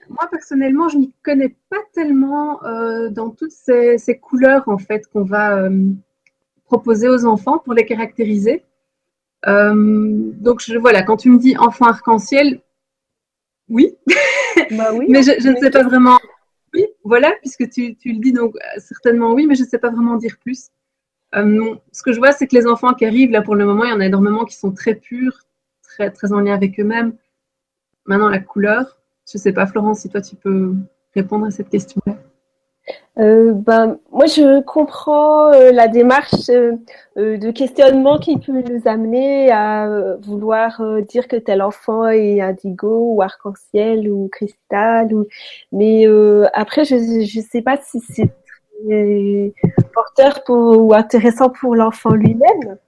moi 0.09 0.29
personnellement, 0.31 0.88
je 0.88 0.99
n'y 0.99 1.12
connais 1.23 1.57
pas 1.71 1.81
tellement 1.92 2.62
euh, 2.64 3.09
dans 3.11 3.31
toutes 3.31 3.53
ces, 3.53 3.99
couleurs 4.21 4.69
en 4.69 4.79
fait 4.79 5.07
qu'on 5.07 5.25
va 5.25 5.69
proposer 6.64 7.09
aux 7.09 7.25
enfants 7.27 7.59
pour 7.59 7.75
les 7.75 7.87
caractériser. 7.87 8.64
donc 9.45 10.61
je, 10.61 10.79
voilà, 10.79 11.03
quand 11.03 11.16
tu 11.16 11.31
me 11.31 11.38
dis 11.38 11.57
enfant 11.57 11.87
arc-en-ciel, 11.87 12.61
oui. 13.69 13.97
Bah 14.71 14.92
oui 14.95 15.07
mais 15.11 15.23
je, 15.23 15.49
ne 15.49 15.57
sais 15.57 15.71
pas 15.71 15.83
vraiment. 15.83 16.19
Oui, 16.75 16.87
voilà, 17.05 17.33
puisque 17.40 17.69
tu, 17.71 17.97
tu, 17.97 18.12
le 18.12 18.19
dis, 18.19 18.33
donc 18.33 18.55
certainement 18.79 19.33
oui, 19.33 19.47
mais 19.47 19.55
je 19.55 19.62
ne 19.62 19.69
sais 19.69 19.79
pas 19.79 19.90
vraiment 19.90 20.16
dire 20.16 20.37
plus. 20.40 20.71
Euh, 21.35 21.75
ce 21.92 22.03
que 22.03 22.12
je 22.12 22.19
vois, 22.19 22.33
c'est 22.33 22.47
que 22.47 22.55
les 22.55 22.66
enfants 22.66 22.95
qui 22.95 23.05
arrivent, 23.05 23.31
là, 23.31 23.42
pour 23.42 23.55
le 23.55 23.64
moment, 23.64 23.85
il 23.85 23.90
y 23.90 23.92
en 23.92 24.01
a 24.01 24.07
énormément 24.07 24.45
qui 24.45 24.57
sont 24.57 24.73
très 24.73 24.95
purs, 24.95 25.47
très, 25.83 26.11
très 26.11 26.33
en 26.33 26.40
lien 26.40 26.55
avec 26.55 26.79
eux-mêmes. 26.79 27.16
Maintenant, 28.07 28.29
la 28.29 28.38
couleur, 28.38 28.99
je 29.30 29.38
ne 29.38 29.40
sais 29.40 29.52
pas, 29.52 29.66
Florence, 29.66 30.00
si 30.00 30.08
toi, 30.08 30.20
tu 30.20 30.36
peux 30.36 30.74
répondre 31.14 31.46
à 31.46 31.50
cette 31.50 31.68
question-là. 31.68 32.14
Euh, 33.18 33.52
ben, 33.52 33.98
moi, 34.12 34.26
je 34.26 34.60
comprends 34.62 35.52
euh, 35.52 35.72
la 35.72 35.88
démarche 35.88 36.48
de 37.16 37.50
questionnement 37.50 38.18
qui 38.18 38.38
peut 38.38 38.62
nous 38.62 38.82
amener 38.84 39.50
à 39.50 40.16
vouloir 40.20 40.80
dire 41.08 41.26
que 41.26 41.36
tel 41.36 41.62
enfant 41.62 42.06
est 42.06 42.40
indigo 42.40 43.14
ou 43.14 43.22
arc-en-ciel 43.22 44.08
ou 44.10 44.28
cristal. 44.28 45.08
Mais 45.72 46.06
après, 46.52 46.84
je 46.84 46.94
ne 46.94 47.42
sais 47.42 47.62
pas 47.62 47.78
si 47.78 48.00
c'est 48.00 48.30
porteur 49.92 50.44
pour, 50.44 50.78
ou 50.80 50.94
intéressant 50.94 51.50
pour 51.50 51.74
l'enfant 51.74 52.10
lui-même. 52.10 52.78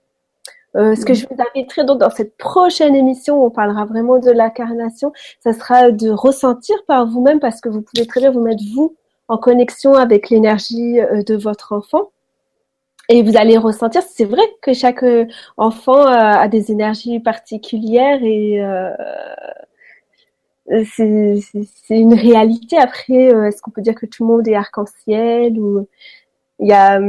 Euh, 0.75 0.95
ce 0.95 1.03
que 1.03 1.13
je 1.13 1.25
vous 1.25 1.35
inviterai 1.39 1.83
donc 1.83 1.99
dans 1.99 2.11
cette 2.11 2.37
prochaine 2.37 2.95
émission, 2.95 3.43
on 3.43 3.49
parlera 3.49 3.85
vraiment 3.85 4.19
de 4.19 4.29
l'incarnation, 4.29 5.11
ça 5.39 5.53
sera 5.53 5.91
de 5.91 6.09
ressentir 6.09 6.75
par 6.85 7.07
vous-même 7.07 7.39
parce 7.39 7.59
que 7.59 7.69
vous 7.69 7.81
pouvez 7.81 8.05
très 8.05 8.19
bien 8.19 8.31
vous 8.31 8.41
mettre 8.41 8.63
vous 8.73 8.95
en 9.27 9.37
connexion 9.37 9.93
avec 9.95 10.29
l'énergie 10.29 10.99
euh, 10.99 11.23
de 11.23 11.35
votre 11.35 11.73
enfant. 11.73 12.11
Et 13.11 13.23
vous 13.23 13.35
allez 13.37 13.57
ressentir, 13.57 14.03
c'est 14.03 14.25
vrai 14.25 14.43
que 14.61 14.73
chaque 14.73 15.01
euh, 15.01 15.25
enfant 15.57 16.05
a, 16.05 16.47
des 16.47 16.71
énergies 16.71 17.19
particulières 17.19 18.19
et 18.23 18.61
c'est 20.85 21.41
une 21.89 22.13
réalité. 22.13 22.77
Après, 22.77 23.23
est-ce 23.47 23.63
qu'on 23.63 23.71
peut 23.71 23.81
dire 23.81 23.95
que 23.95 24.05
tout 24.05 24.27
le 24.27 24.35
monde 24.35 24.47
est 24.47 24.53
arc-en-ciel 24.53 25.59
ou 25.59 25.87
il 26.59 26.67
y 26.67 26.73
a 26.73 26.99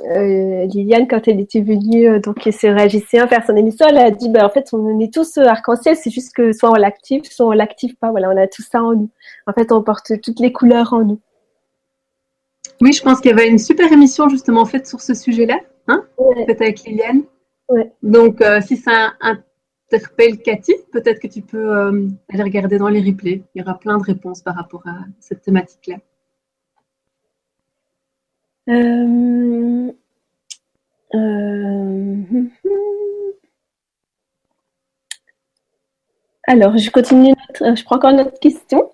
euh, 0.00 0.64
Liliane, 0.66 1.06
quand 1.06 1.28
elle 1.28 1.40
était 1.40 1.60
venue, 1.60 2.08
euh, 2.08 2.18
donc 2.18 2.48
sur 2.50 2.74
Régicien 2.74 3.26
faire 3.28 3.44
son 3.46 3.56
émission, 3.56 3.86
elle 3.88 3.98
a 3.98 4.10
dit, 4.10 4.28
ben, 4.30 4.44
en 4.44 4.48
fait, 4.48 4.68
on 4.72 4.98
est 5.00 5.12
tous 5.12 5.36
euh, 5.36 5.44
arc-en-ciel, 5.44 5.96
c'est 5.96 6.10
juste 6.10 6.34
que 6.34 6.52
soit 6.52 6.70
on 6.70 6.74
l'active, 6.74 7.24
soit 7.24 7.46
on 7.46 7.52
l'active 7.52 7.96
pas. 7.96 8.10
Voilà, 8.10 8.30
on 8.30 8.36
a 8.36 8.46
tout 8.46 8.62
ça 8.62 8.82
en 8.82 8.94
nous. 8.94 9.10
En 9.46 9.52
fait, 9.52 9.70
on 9.70 9.82
porte 9.82 10.20
toutes 10.22 10.40
les 10.40 10.52
couleurs 10.52 10.92
en 10.92 11.04
nous. 11.04 11.20
Oui, 12.80 12.92
je 12.92 13.02
pense 13.02 13.20
qu'il 13.20 13.30
y 13.30 13.34
avait 13.34 13.48
une 13.48 13.58
super 13.58 13.92
émission 13.92 14.28
justement 14.28 14.64
faite 14.64 14.86
sur 14.86 15.00
ce 15.00 15.14
sujet-là, 15.14 15.58
hein, 15.88 16.04
faite 16.46 16.60
avec 16.60 16.82
Liliane. 16.84 17.22
Ouais. 17.68 17.92
Donc, 18.02 18.40
euh, 18.40 18.60
si 18.60 18.76
ça 18.76 19.12
interpelle 19.20 20.38
Cathy, 20.38 20.74
peut-être 20.90 21.20
que 21.20 21.28
tu 21.28 21.42
peux 21.42 21.70
aller 22.32 22.42
regarder 22.42 22.78
dans 22.78 22.88
les 22.88 23.00
replays. 23.00 23.42
Il 23.54 23.60
y 23.60 23.62
aura 23.62 23.78
plein 23.78 23.98
de 23.98 24.04
réponses 24.04 24.40
par 24.40 24.56
rapport 24.56 24.82
à 24.86 25.04
cette 25.20 25.42
thématique-là. 25.42 25.96
Euh, 28.68 29.92
euh, 31.14 32.22
alors, 36.46 36.76
je 36.76 36.90
continue, 36.90 37.34
je 37.60 37.84
prends 37.84 37.96
encore 37.96 38.12
notre 38.12 38.38
question. 38.38 38.90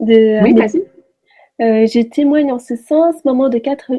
De, 0.00 0.42
oui, 0.42 0.54
vas-y. 0.54 0.82
Euh, 1.60 1.86
je 1.86 2.00
témoigne 2.02 2.50
en 2.52 2.58
ce 2.58 2.76
sens, 2.76 3.24
moment 3.24 3.48
de 3.48 3.58
4... 3.58 3.92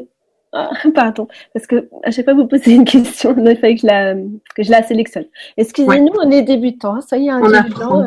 Ah, 0.52 0.70
pardon, 0.94 1.26
parce 1.52 1.66
que 1.66 1.88
à 2.02 2.10
chaque 2.10 2.24
fois 2.24 2.32
vous 2.32 2.46
posez 2.46 2.72
une 2.72 2.84
question, 2.84 3.34
il 3.36 3.56
fallait 3.58 3.74
que 3.74 3.80
je 3.80 3.86
la, 3.86 4.14
que 4.54 4.62
je 4.62 4.70
la 4.70 4.82
sélectionne. 4.82 5.26
Excusez-nous, 5.56 6.12
on 6.22 6.30
est 6.30 6.42
débutants, 6.42 6.94
hein, 6.94 7.00
soyez 7.00 7.30
indulgents. 7.30 8.06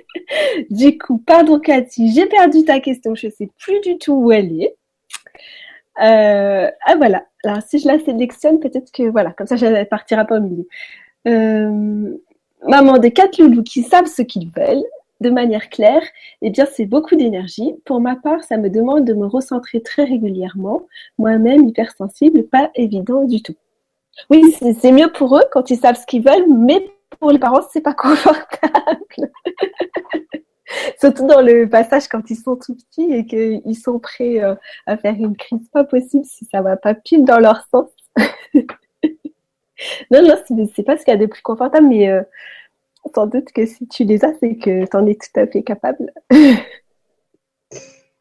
du 0.70 0.98
coup, 0.98 1.18
pardon 1.18 1.60
Cathy, 1.60 2.12
j'ai 2.12 2.26
perdu 2.26 2.64
ta 2.64 2.80
question, 2.80 3.14
je 3.14 3.26
ne 3.26 3.32
sais 3.32 3.50
plus 3.58 3.78
du 3.80 3.98
tout 3.98 4.14
où 4.14 4.32
elle 4.32 4.60
est. 4.60 4.74
Euh, 6.00 6.70
ah 6.84 6.96
voilà. 6.96 7.24
Alors 7.44 7.62
si 7.62 7.78
je 7.78 7.86
la 7.86 7.98
sélectionne, 7.98 8.60
peut-être 8.60 8.92
que 8.92 9.04
voilà, 9.04 9.32
comme 9.32 9.46
ça, 9.46 9.56
je 9.56 9.84
partira 9.84 10.24
pas 10.24 10.38
au 10.38 10.40
milieu. 10.40 10.66
Euh, 11.28 12.16
maman 12.66 12.98
des 12.98 13.12
quatre 13.12 13.38
loulous 13.38 13.62
qui 13.62 13.82
savent 13.82 14.06
ce 14.06 14.22
qu'ils 14.22 14.50
veulent 14.50 14.84
de 15.20 15.30
manière 15.30 15.68
claire, 15.68 16.02
eh 16.40 16.50
bien, 16.50 16.66
c'est 16.66 16.86
beaucoup 16.86 17.14
d'énergie. 17.14 17.74
Pour 17.84 18.00
ma 18.00 18.16
part, 18.16 18.42
ça 18.42 18.56
me 18.56 18.70
demande 18.70 19.04
de 19.04 19.12
me 19.12 19.26
recentrer 19.26 19.82
très 19.82 20.04
régulièrement. 20.04 20.86
Moi-même, 21.18 21.68
hypersensible, 21.68 22.44
pas 22.44 22.70
évident 22.74 23.24
du 23.24 23.42
tout. 23.42 23.54
Oui, 24.30 24.42
c'est 24.80 24.92
mieux 24.92 25.12
pour 25.12 25.36
eux 25.36 25.44
quand 25.52 25.70
ils 25.70 25.78
savent 25.78 26.00
ce 26.00 26.06
qu'ils 26.06 26.22
veulent, 26.22 26.48
mais 26.48 26.90
pour 27.18 27.30
les 27.30 27.38
parents, 27.38 27.60
c'est 27.70 27.82
pas 27.82 27.94
confortable. 27.94 29.30
Surtout 31.00 31.26
dans 31.26 31.40
le 31.40 31.68
passage 31.68 32.08
quand 32.08 32.30
ils 32.30 32.36
sont 32.36 32.56
tout 32.56 32.74
petits 32.74 33.12
et 33.12 33.26
qu'ils 33.26 33.76
sont 33.78 33.98
prêts 33.98 34.42
euh, 34.42 34.54
à 34.86 34.96
faire 34.96 35.14
une 35.14 35.36
crise 35.36 35.68
pas 35.72 35.84
possible 35.84 36.24
si 36.24 36.46
ça 36.50 36.62
va 36.62 36.76
pas 36.76 36.94
pile 36.94 37.24
dans 37.24 37.38
leur 37.38 37.66
sens. 37.70 37.90
non, 40.10 40.22
non, 40.22 40.34
c'est 40.74 40.82
pas 40.82 40.96
ce 40.96 41.04
qu'il 41.04 41.12
y 41.12 41.16
a 41.16 41.20
de 41.20 41.26
plus 41.26 41.42
confortable, 41.42 41.86
mais 41.88 42.08
euh, 42.08 42.22
sans 43.14 43.26
doute 43.26 43.52
que 43.52 43.66
si 43.66 43.86
tu 43.88 44.04
les 44.04 44.24
as, 44.24 44.34
c'est 44.40 44.56
que 44.56 44.86
tu 44.86 44.96
en 44.96 45.06
es 45.06 45.14
tout 45.14 45.40
à 45.40 45.46
fait 45.46 45.62
capable. 45.62 46.12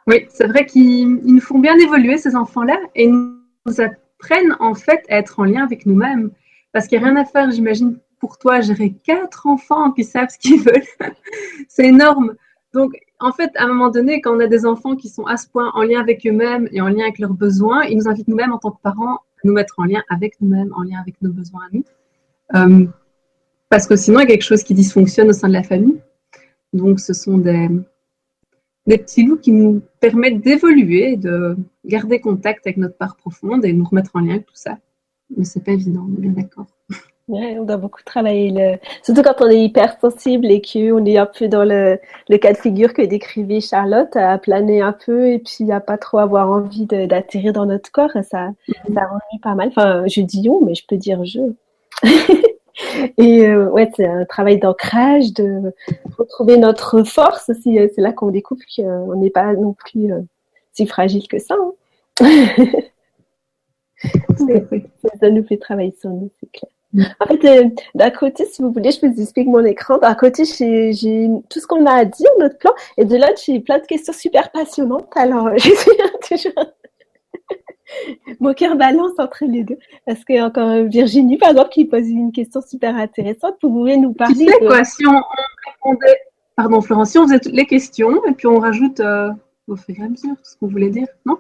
oui, 0.08 0.26
c'est 0.30 0.48
vrai 0.48 0.66
qu'ils 0.66 1.08
nous 1.08 1.42
font 1.42 1.60
bien 1.60 1.78
évoluer, 1.78 2.18
ces 2.18 2.36
enfants-là, 2.36 2.78
et 2.96 3.08
nous 3.08 3.82
apprennent 3.82 4.56
en 4.60 4.74
fait 4.74 5.04
à 5.10 5.18
être 5.18 5.40
en 5.40 5.44
lien 5.44 5.64
avec 5.64 5.86
nous-mêmes. 5.86 6.32
Parce 6.72 6.88
qu'il 6.88 7.00
n'y 7.00 7.06
a 7.06 7.08
rien 7.10 7.18
à 7.18 7.26
faire, 7.26 7.50
j'imagine, 7.52 8.00
pour 8.20 8.38
toi, 8.38 8.62
gérer 8.62 8.94
quatre 9.04 9.48
enfants 9.48 9.92
qui 9.92 10.04
savent 10.04 10.30
ce 10.30 10.38
qu'ils 10.38 10.62
veulent. 10.62 10.84
c'est 11.68 11.88
énorme. 11.88 12.36
Donc, 12.74 12.94
en 13.20 13.32
fait, 13.32 13.52
à 13.56 13.64
un 13.64 13.68
moment 13.68 13.90
donné, 13.90 14.22
quand 14.22 14.36
on 14.36 14.40
a 14.40 14.48
des 14.48 14.66
enfants 14.66 14.96
qui 14.96 15.10
sont 15.10 15.26
à 15.26 15.38
ce 15.38 15.48
point 15.48 15.72
en 15.74 15.82
lien 15.82 16.00
avec 16.00 16.26
eux-mêmes 16.26 16.70
et 16.72 16.82
en 16.82 16.88
lien 16.88 17.04
avec 17.04 17.20
leurs 17.20 17.34
besoins, 17.34 17.84
ils 17.84 17.98
nous 17.98 18.08
invitent 18.08 18.28
nous-mêmes 18.28 18.54
en 18.54 18.60
tant 18.60 18.72
que 18.72 18.82
parents 18.82 19.16
à 19.16 19.42
nous 19.44 19.54
mettre 19.54 19.76
en 19.78 19.84
lien 19.84 20.04
avec 20.10 20.40
nous-mêmes, 20.42 20.72
en 20.76 20.84
lien 20.84 21.00
avec 21.00 21.22
nos 21.22 21.32
besoins 21.32 21.62
à 21.62 21.76
nous. 21.76 21.84
Euh, 22.56 22.86
parce 23.70 23.88
que 23.88 23.96
sinon, 23.96 24.20
il 24.20 24.24
y 24.24 24.26
a 24.26 24.28
quelque 24.28 24.44
chose 24.44 24.64
qui 24.64 24.74
dysfonctionne 24.74 25.30
au 25.30 25.34
sein 25.34 25.48
de 25.48 25.54
la 25.54 25.64
famille. 25.64 26.00
Donc, 26.74 27.00
ce 27.00 27.14
sont 27.14 27.38
des, 27.38 27.70
petits 28.86 29.24
loups 29.24 29.38
qui 29.38 29.52
nous 29.52 29.82
permettent 30.00 30.42
d'évoluer, 30.42 31.16
de 31.16 31.58
garder 31.86 32.20
contact 32.20 32.66
avec 32.66 32.78
notre 32.78 32.98
part 32.98 33.16
profonde 33.16 33.66
et 33.66 33.74
nous 33.74 33.86
remettre 33.86 34.12
en 34.16 34.20
lien 34.20 34.36
avec 34.36 34.46
tout 34.46 34.56
ça. 34.56 34.78
Mais 35.36 35.46
c'est 35.46 35.64
pas 35.64 35.74
évident, 35.74 36.08
on 36.10 36.18
est 36.18 36.22
bien 36.22 36.32
d'accord. 36.32 36.68
Ouais, 37.30 37.58
on 37.60 37.64
doit 37.64 37.78
beaucoup 37.78 38.02
travailler, 38.04 38.50
le... 38.50 38.80
surtout 39.04 39.22
quand 39.22 39.46
on 39.46 39.50
est 39.50 39.64
hypersensible 39.64 40.48
et 40.48 40.62
qu'on 40.64 41.06
est 41.06 41.18
un 41.20 41.28
peu 41.28 41.48
dans 41.48 41.64
le, 41.64 42.00
le, 42.28 42.38
cas 42.40 42.54
de 42.54 42.58
figure 42.58 42.92
que 42.92 43.04
décrivait 43.04 43.62
Charlotte, 43.62 44.16
à 44.16 44.40
planer 44.40 44.82
un 44.82 44.94
peu 44.94 45.28
et 45.28 45.38
puis 45.38 45.72
à 45.72 45.80
pas 45.80 46.00
trop 46.00 46.18
avoir 46.18 46.50
envie 46.50 46.88
d'atterrir 46.88 47.54
dans 47.54 47.68
notre 47.68 47.92
corps. 47.92 48.10
Ça, 48.14 48.24
ça 48.24 48.50
ennuie 49.12 49.40
pas 49.44 49.54
mal. 49.54 49.68
Enfin, 49.68 50.08
je 50.08 50.22
dis 50.22 50.50
on, 50.50 50.66
mais 50.66 50.74
je 50.74 50.84
peux 50.88 50.98
dire 50.98 51.24
je. 51.24 51.40
et 53.20 53.48
euh, 53.48 53.70
ouais, 53.70 53.92
c'est 53.96 54.08
un 54.08 54.26
travail 54.26 54.58
d'ancrage, 54.58 55.32
de 55.34 55.72
retrouver 56.18 56.58
notre 56.58 57.04
force 57.04 57.50
aussi. 57.50 57.78
Euh, 57.78 57.88
c'est 57.94 58.02
là 58.02 58.12
qu'on 58.12 58.32
découvre 58.32 58.62
qu'on 58.76 59.16
n'est 59.18 59.30
pas 59.30 59.54
non 59.54 59.74
plus 59.74 60.12
euh, 60.12 60.22
si 60.74 60.88
fragile 60.88 61.28
que 61.28 61.38
ça. 61.38 61.56
Hein. 62.22 62.26
ça 65.20 65.30
nous 65.30 65.44
fait 65.44 65.58
travailler 65.58 65.96
sur 66.00 66.10
nous, 66.10 66.32
c'est 66.40 66.52
clair. 66.52 66.72
En 66.98 67.26
fait, 67.28 67.46
euh, 67.46 67.70
d'un 67.94 68.10
côté, 68.10 68.46
si 68.46 68.62
vous 68.62 68.72
voulez, 68.72 68.92
je 68.92 69.06
vous 69.06 69.22
explique 69.22 69.48
mon 69.48 69.64
écran. 69.64 70.00
D'un 70.00 70.16
côté, 70.16 70.44
j'ai 70.46 71.30
tout 71.50 71.60
ce 71.60 71.68
qu'on 71.68 71.86
a 71.86 71.92
à 71.92 72.06
dire, 72.06 72.30
notre 72.40 72.58
plan, 72.58 72.72
et 72.98 73.06
de 73.06 73.16
l'autre, 73.16 73.40
j'ai 73.46 73.60
plein 73.60 73.78
de 73.78 73.86
questions 73.86 74.14
super 74.14 74.52
passionnantes. 74.52 75.08
Alors, 75.16 75.50
je 75.58 75.70
suis 75.70 75.92
toujours 76.28 76.66
Mon 78.40 78.54
cœur 78.54 78.76
balance 78.76 79.12
entre 79.18 79.46
les 79.46 79.64
deux. 79.64 79.78
Parce 80.06 80.24
qu'il 80.24 80.36
y 80.36 80.40
a 80.40 80.46
encore 80.46 80.84
Virginie, 80.84 81.38
par 81.38 81.52
exemple, 81.52 81.70
qui 81.70 81.86
pose 81.86 82.08
une 82.08 82.32
question 82.32 82.62
super 82.62 82.96
intéressante. 82.96 83.56
Vous 83.62 83.70
pouvez 83.70 83.98
nous 83.98 84.14
parler. 84.14 84.46
Tu 84.46 84.52
sais 84.52 84.60
quoi, 84.60 84.84
si 84.84 85.06
on, 85.06 85.22
répondait, 85.72 86.18
pardon 86.56 86.82
Florence, 86.82 87.12
si 87.12 87.20
on 87.20 87.24
faisait 87.24 87.40
toutes 87.40 87.54
les 87.54 87.66
questions 87.66 88.24
et 88.26 88.32
puis 88.34 88.48
on 88.48 88.60
rajoute 88.60 89.00
euh, 89.00 89.32
au 89.68 89.76
fur 89.76 89.96
et 90.00 90.04
à 90.04 90.10
mesure 90.10 90.36
ce 90.44 90.58
qu'on 90.58 90.68
voulait 90.68 90.90
dire, 90.90 91.08
non? 91.26 91.38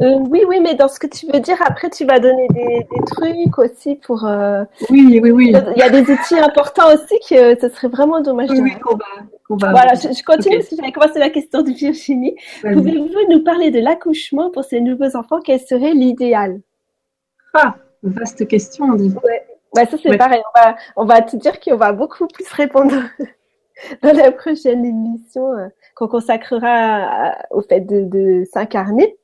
Euh, 0.00 0.18
oui, 0.28 0.42
oui, 0.48 0.58
mais 0.60 0.74
dans 0.74 0.88
ce 0.88 0.98
que 0.98 1.06
tu 1.06 1.26
veux 1.32 1.38
dire, 1.38 1.56
après, 1.64 1.88
tu 1.88 2.04
vas 2.04 2.18
donner 2.18 2.48
des, 2.48 2.84
trucs 3.06 3.58
aussi 3.58 3.94
pour. 3.94 4.24
Euh, 4.24 4.64
oui, 4.90 5.20
oui, 5.22 5.30
oui. 5.30 5.54
Il 5.76 5.78
y 5.78 5.82
a 5.82 5.88
des 5.88 6.10
outils 6.10 6.38
importants 6.38 6.92
aussi 6.92 7.20
que 7.28 7.58
ce 7.60 7.68
serait 7.68 7.88
vraiment 7.88 8.20
dommage 8.20 8.50
oui, 8.50 8.74
de. 8.74 8.78
qu'on 8.80 9.56
va, 9.56 9.70
Voilà, 9.70 9.94
je, 9.94 10.24
continue 10.24 10.56
parce 10.56 10.68
que 10.68 10.76
j'avais 10.76 10.90
commencé 10.90 11.20
la 11.20 11.30
question 11.30 11.62
de 11.62 11.70
Virginie. 11.70 12.34
Pouvez-vous 12.62 13.30
nous 13.30 13.44
parler 13.44 13.70
de 13.70 13.78
l'accouchement 13.78 14.50
pour 14.50 14.64
ces 14.64 14.80
nouveaux 14.80 15.14
enfants? 15.14 15.38
Quel 15.44 15.60
serait 15.60 15.92
l'idéal? 15.92 16.60
Ah, 17.54 17.76
vaste 18.02 18.48
question, 18.48 18.86
on 18.86 18.94
dit. 18.94 19.14
Ouais. 19.22 19.46
Bah, 19.76 19.86
ça, 19.86 19.96
c'est 20.02 20.16
pareil. 20.16 20.42
On 20.54 20.60
va, 20.60 20.76
on 20.96 21.04
va 21.04 21.22
te 21.22 21.36
dire 21.36 21.60
qu'on 21.60 21.76
va 21.76 21.92
beaucoup 21.92 22.26
plus 22.26 22.50
répondre 22.50 22.94
dans 24.02 24.12
la 24.12 24.32
prochaine 24.32 24.84
émission 24.84 25.52
euh, 25.52 25.68
qu'on 25.94 26.08
consacrera 26.08 27.36
au 27.52 27.62
fait 27.62 27.80
de, 27.80 28.04
de 28.04 28.44
s'incarner. 28.52 29.16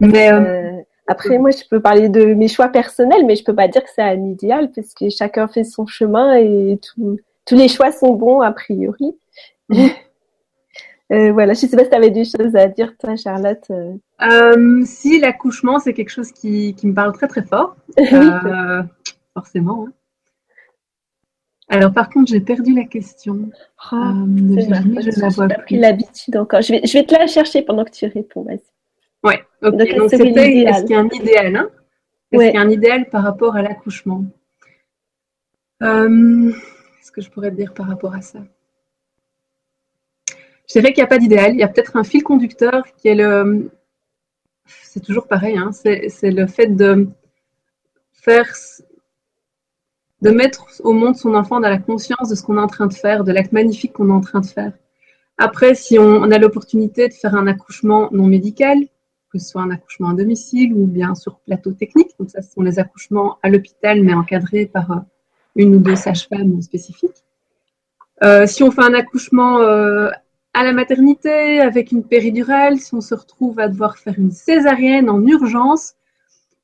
Mais 0.00 0.32
euh, 0.32 0.40
euh, 0.40 0.82
après, 1.06 1.38
moi, 1.38 1.50
je 1.50 1.62
peux 1.68 1.80
parler 1.80 2.08
de 2.08 2.34
mes 2.34 2.48
choix 2.48 2.68
personnels, 2.68 3.24
mais 3.26 3.36
je 3.36 3.44
peux 3.44 3.54
pas 3.54 3.68
dire 3.68 3.82
que 3.82 3.90
c'est 3.94 4.02
un 4.02 4.24
idéal 4.24 4.70
parce 4.74 4.92
que 4.94 5.08
chacun 5.08 5.48
fait 5.48 5.64
son 5.64 5.86
chemin 5.86 6.36
et 6.36 6.78
tous 6.82 7.54
les 7.54 7.68
choix 7.68 7.92
sont 7.92 8.12
bons 8.12 8.40
a 8.40 8.52
priori. 8.52 9.16
euh, 9.70 11.32
voilà, 11.32 11.54
je 11.54 11.60
sais 11.60 11.76
pas 11.76 11.84
si 11.84 11.90
tu 11.90 11.96
avais 11.96 12.10
des 12.10 12.24
choses 12.24 12.54
à 12.56 12.66
dire, 12.68 12.96
toi, 12.98 13.16
Charlotte. 13.16 13.70
Euh, 13.70 14.82
si 14.84 15.20
l'accouchement, 15.20 15.78
c'est 15.78 15.94
quelque 15.94 16.10
chose 16.10 16.32
qui, 16.32 16.74
qui, 16.74 16.86
me 16.86 16.94
parle 16.94 17.12
très 17.12 17.28
très 17.28 17.42
fort, 17.42 17.76
forcément. 19.34 19.86
Hein. 19.86 19.92
Alors, 21.68 21.92
par 21.92 22.10
contre, 22.10 22.30
j'ai 22.30 22.40
perdu 22.40 22.74
la 22.74 22.84
question. 22.84 23.50
Oh, 23.90 23.96
je 23.96 25.20
la 25.20 25.28
vois 25.30 25.48
plus. 25.48 25.62
pris 25.64 25.76
l'habitude 25.78 26.36
encore. 26.36 26.62
Je 26.62 26.74
vais, 26.74 26.80
je 26.84 26.92
vais 26.92 27.04
te 27.04 27.14
la 27.14 27.26
chercher 27.26 27.62
pendant 27.62 27.84
que 27.84 27.90
tu 27.90 28.06
réponds. 28.06 28.42
Vas-y. 28.42 28.60
Ouais, 29.26 29.42
ok. 29.62 29.76
Donc, 29.96 30.10
c'était 30.10 30.62
est-ce 30.62 30.82
qu'il 30.82 30.90
y 30.90 30.94
a 30.94 31.00
un 31.00 31.08
idéal 31.08 31.56
hein? 31.56 31.68
Est-ce 32.32 32.42
qu'il 32.44 32.54
y 32.54 32.58
a 32.58 32.60
un 32.60 32.70
idéal 32.70 33.08
par 33.10 33.22
rapport 33.22 33.56
à 33.56 33.62
l'accouchement? 33.62 34.24
Euh, 35.82 36.52
Qu'est-ce 36.98 37.12
que 37.12 37.20
je 37.20 37.30
pourrais 37.30 37.50
te 37.50 37.56
dire 37.56 37.74
par 37.74 37.86
rapport 37.86 38.14
à 38.14 38.22
ça? 38.22 38.40
Je 40.68 40.72
dirais 40.72 40.92
qu'il 40.92 41.02
n'y 41.02 41.06
a 41.06 41.08
pas 41.08 41.18
d'idéal. 41.18 41.52
Il 41.54 41.60
y 41.60 41.62
a 41.62 41.68
peut-être 41.68 41.96
un 41.96 42.04
fil 42.04 42.22
conducteur 42.22 42.84
qui 42.96 43.08
est 43.08 43.14
le. 43.14 43.70
C'est 44.82 45.00
toujours 45.00 45.28
pareil, 45.28 45.56
hein, 45.56 45.70
c'est 45.72 46.30
le 46.30 46.46
fait 46.46 46.68
de 46.68 47.08
faire. 48.12 48.48
de 50.22 50.30
mettre 50.30 50.66
au 50.84 50.92
monde 50.92 51.16
son 51.16 51.34
enfant 51.34 51.60
dans 51.60 51.68
la 51.68 51.78
conscience 51.78 52.28
de 52.28 52.34
ce 52.34 52.42
qu'on 52.42 52.58
est 52.58 52.60
en 52.60 52.66
train 52.66 52.86
de 52.86 52.94
faire, 52.94 53.24
de 53.24 53.32
l'acte 53.32 53.52
magnifique 53.52 53.92
qu'on 53.92 54.08
est 54.08 54.12
en 54.12 54.20
train 54.20 54.40
de 54.40 54.46
faire. 54.46 54.72
Après, 55.38 55.74
si 55.74 55.98
on 55.98 56.30
a 56.30 56.38
l'opportunité 56.38 57.08
de 57.08 57.14
faire 57.14 57.34
un 57.34 57.46
accouchement 57.46 58.08
non 58.12 58.26
médical, 58.26 58.78
que 59.36 59.42
ce 59.42 59.50
soit 59.50 59.62
un 59.62 59.70
accouchement 59.70 60.10
à 60.10 60.14
domicile 60.14 60.72
ou 60.74 60.86
bien 60.86 61.14
sur 61.14 61.38
plateau 61.40 61.72
technique. 61.72 62.10
Donc 62.18 62.30
ça, 62.30 62.42
ce 62.42 62.52
sont 62.52 62.62
les 62.62 62.78
accouchements 62.78 63.38
à 63.42 63.48
l'hôpital, 63.48 64.02
mais 64.02 64.14
encadrés 64.14 64.66
par 64.66 64.90
euh, 64.90 65.00
une 65.54 65.74
ou 65.74 65.78
deux 65.78 65.96
sages-femmes 65.96 66.60
spécifiques. 66.62 67.24
Euh, 68.22 68.46
si 68.46 68.62
on 68.62 68.70
fait 68.70 68.82
un 68.82 68.94
accouchement 68.94 69.60
euh, 69.60 70.10
à 70.54 70.64
la 70.64 70.72
maternité 70.72 71.60
avec 71.60 71.92
une 71.92 72.02
péridurale, 72.02 72.78
si 72.78 72.94
on 72.94 73.00
se 73.00 73.14
retrouve 73.14 73.58
à 73.60 73.68
devoir 73.68 73.98
faire 73.98 74.14
une 74.18 74.30
césarienne 74.30 75.10
en 75.10 75.24
urgence, 75.26 75.94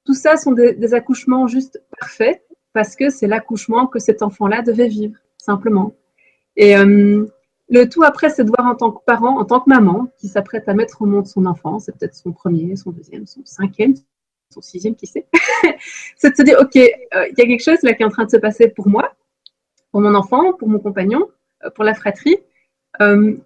tout 0.05 0.15
ça 0.15 0.37
sont 0.37 0.53
des, 0.53 0.95
accouchements 0.95 1.47
juste 1.47 1.81
parfaits 1.99 2.43
parce 2.73 2.97
que 2.97 3.11
c'est 3.11 3.27
l'accouchement 3.27 3.87
que 3.87 3.99
cet 3.99 4.23
enfant-là 4.23 4.63
devait 4.63 4.89
vivre, 4.89 5.19
simplement. 5.37 5.95
Le 7.73 7.89
tout 7.89 8.03
après, 8.03 8.29
c'est 8.29 8.45
de 8.45 8.51
voir 8.55 8.69
en 8.69 8.75
tant 8.75 8.91
que 8.91 9.03
parent, 9.05 9.39
en 9.39 9.47
tant 9.47 9.61
que 9.61 9.71
maman, 9.71 10.09
qui 10.19 10.29
s'apprête 10.29 10.69
à 10.69 10.75
mettre 10.75 11.01
au 11.01 11.07
monde 11.07 11.27
son 11.27 11.47
enfant, 11.47 11.79
c'est 11.79 11.97
peut-être 11.97 12.15
son 12.15 12.33
premier, 12.33 12.77
son 12.77 12.91
deuxième, 12.91 13.27
son 13.27 13.41
cinquième, 13.47 13.95
son 14.51 14.61
sixième, 14.61 14.95
qui 14.95 15.07
sait, 15.07 15.27
c'est 16.17 16.33
de 16.33 16.37
se 16.37 16.43
dire, 16.43 16.59
OK, 16.61 16.77
euh, 16.77 17.27
il 17.29 17.35
y 17.39 17.41
a 17.41 17.47
quelque 17.47 17.65
chose 17.65 17.83
là 17.83 17.95
qui 17.95 18.03
est 18.03 18.07
en 18.07 18.11
train 18.11 18.27
de 18.27 18.31
se 18.31 18.37
passer 18.37 18.69
pour 18.69 18.89
moi, 18.89 19.15
pour 19.91 20.03
mon 20.03 20.15
enfant, 20.15 20.53
pour 20.53 20.69
mon 20.69 20.81
compagnon, 20.81 21.27
euh, 21.65 21.71
pour 21.71 21.85
la 21.85 21.95
fratrie. 21.95 22.37
Euh, 23.01 23.37